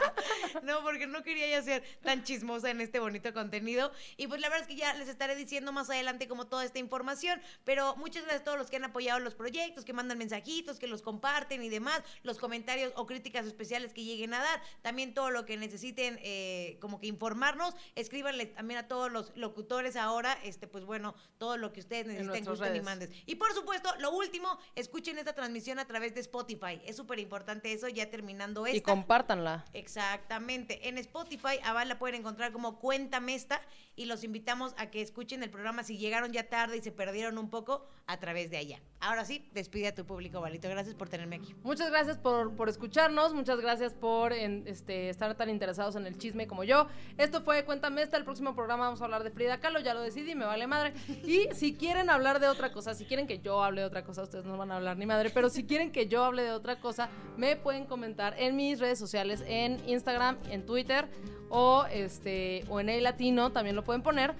no, 0.64 0.82
porque 0.82 1.06
no 1.06 1.22
quería 1.22 1.48
ya 1.48 1.62
ser 1.62 1.84
tan 2.02 2.24
chismosa 2.24 2.70
en 2.70 2.80
este 2.80 2.98
bonito 2.98 3.19
contenido. 3.32 3.92
Y 4.16 4.26
pues 4.26 4.40
la 4.40 4.48
verdad 4.48 4.62
es 4.62 4.68
que 4.68 4.80
ya 4.80 4.94
les 4.94 5.08
estaré 5.08 5.36
diciendo 5.36 5.72
más 5.72 5.90
adelante 5.90 6.28
como 6.28 6.46
toda 6.46 6.64
esta 6.64 6.78
información. 6.78 7.40
Pero 7.64 7.96
muchas 7.96 8.22
gracias 8.22 8.42
a 8.42 8.44
todos 8.44 8.58
los 8.58 8.70
que 8.70 8.76
han 8.76 8.84
apoyado 8.84 9.20
los 9.20 9.34
proyectos, 9.34 9.84
que 9.84 9.92
mandan 9.92 10.18
mensajitos, 10.18 10.78
que 10.78 10.86
los 10.86 11.02
comparten 11.02 11.62
y 11.62 11.68
demás. 11.68 12.02
Los 12.22 12.38
comentarios 12.38 12.92
o 12.96 13.06
críticas 13.06 13.46
especiales 13.46 13.92
que 13.92 14.04
lleguen 14.04 14.34
a 14.34 14.40
dar. 14.40 14.62
También 14.82 15.14
todo 15.14 15.30
lo 15.30 15.46
que 15.46 15.56
necesiten 15.56 16.18
eh, 16.22 16.78
como 16.80 17.00
que 17.00 17.06
informarnos. 17.06 17.74
Escríbanle 17.94 18.46
también 18.46 18.78
a 18.78 18.88
todos 18.88 19.10
los 19.10 19.36
locutores 19.36 19.96
ahora, 19.96 20.38
este 20.44 20.66
pues 20.66 20.84
bueno, 20.84 21.14
todo 21.38 21.56
lo 21.56 21.72
que 21.72 21.80
ustedes 21.80 22.06
necesiten, 22.06 22.44
gusten 22.44 22.76
y 22.76 22.80
manden. 22.80 23.10
Y 23.26 23.36
por 23.36 23.52
supuesto, 23.52 23.90
lo 23.98 24.12
último, 24.12 24.58
escuchen 24.74 25.18
esta 25.18 25.34
transmisión 25.34 25.78
a 25.78 25.86
través 25.86 26.14
de 26.14 26.20
Spotify. 26.20 26.80
Es 26.84 26.96
súper 26.96 27.18
importante 27.18 27.72
eso, 27.72 27.88
ya 27.88 28.10
terminando 28.10 28.66
esta. 28.66 28.76
Y 28.76 28.80
compártanla. 28.80 29.64
Exactamente. 29.72 30.88
En 30.88 30.98
Spotify, 30.98 31.58
a 31.62 31.72
Val 31.72 31.88
la 31.88 31.98
pueden 31.98 32.20
encontrar 32.20 32.52
como 32.52 32.78
Cuéntame 33.10 33.34
esta 33.34 33.60
y 34.00 34.06
los 34.06 34.24
invitamos 34.24 34.74
a 34.78 34.86
que 34.86 35.02
escuchen 35.02 35.42
el 35.42 35.50
programa 35.50 35.84
si 35.84 35.98
llegaron 35.98 36.32
ya 36.32 36.48
tarde 36.48 36.78
y 36.78 36.80
se 36.80 36.90
perdieron 36.90 37.36
un 37.36 37.50
poco 37.50 37.86
a 38.06 38.18
través 38.18 38.50
de 38.50 38.56
allá. 38.56 38.80
Ahora 38.98 39.26
sí, 39.26 39.46
despide 39.52 39.88
a 39.88 39.94
tu 39.94 40.06
público, 40.06 40.40
Valito. 40.40 40.70
Gracias 40.70 40.94
por 40.94 41.10
tenerme 41.10 41.36
aquí. 41.36 41.54
Muchas 41.62 41.90
gracias 41.90 42.16
por, 42.16 42.56
por 42.56 42.70
escucharnos, 42.70 43.34
muchas 43.34 43.60
gracias 43.60 43.92
por 43.92 44.32
este, 44.32 45.10
estar 45.10 45.34
tan 45.36 45.50
interesados 45.50 45.96
en 45.96 46.06
el 46.06 46.16
chisme 46.16 46.46
como 46.46 46.64
yo. 46.64 46.86
Esto 47.18 47.42
fue 47.42 47.66
Cuéntame 47.66 48.00
esta, 48.00 48.16
el 48.16 48.24
próximo 48.24 48.54
programa 48.54 48.86
vamos 48.86 49.02
a 49.02 49.04
hablar 49.04 49.22
de 49.22 49.30
Frida 49.30 49.60
Kahlo, 49.60 49.80
ya 49.80 49.92
lo 49.92 50.00
decidí, 50.00 50.34
me 50.34 50.46
vale 50.46 50.66
madre. 50.66 50.94
Y 51.26 51.48
si 51.52 51.74
quieren 51.74 52.08
hablar 52.08 52.40
de 52.40 52.48
otra 52.48 52.72
cosa, 52.72 52.94
si 52.94 53.04
quieren 53.04 53.26
que 53.26 53.40
yo 53.40 53.62
hable 53.62 53.82
de 53.82 53.86
otra 53.86 54.02
cosa, 54.02 54.22
ustedes 54.22 54.46
no 54.46 54.56
van 54.56 54.72
a 54.72 54.76
hablar 54.76 54.96
ni 54.96 55.04
madre, 55.04 55.28
pero 55.28 55.50
si 55.50 55.64
quieren 55.64 55.92
que 55.92 56.08
yo 56.08 56.24
hable 56.24 56.42
de 56.42 56.52
otra 56.52 56.80
cosa, 56.80 57.10
me 57.36 57.56
pueden 57.56 57.84
comentar 57.84 58.34
en 58.38 58.56
mis 58.56 58.80
redes 58.80 58.98
sociales, 58.98 59.44
en 59.46 59.78
Instagram, 59.86 60.38
en 60.48 60.64
Twitter 60.64 61.06
o, 61.50 61.84
este, 61.90 62.64
o 62.68 62.80
en 62.80 62.88
el 62.88 63.02
latino, 63.02 63.50
también 63.50 63.76
lo 63.76 63.84
pueden 63.90 64.02
poner. 64.04 64.36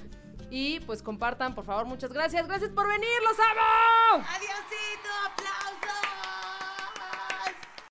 Y 0.48 0.78
pues 0.80 1.02
compartan, 1.02 1.56
por 1.56 1.64
favor, 1.64 1.84
muchas 1.84 2.12
gracias. 2.12 2.46
Gracias 2.46 2.70
por 2.70 2.86
venir, 2.86 3.08
los 3.28 3.36
amo. 3.36 4.24
Adiósito, 4.28 5.10
aplausos. 5.26 6.29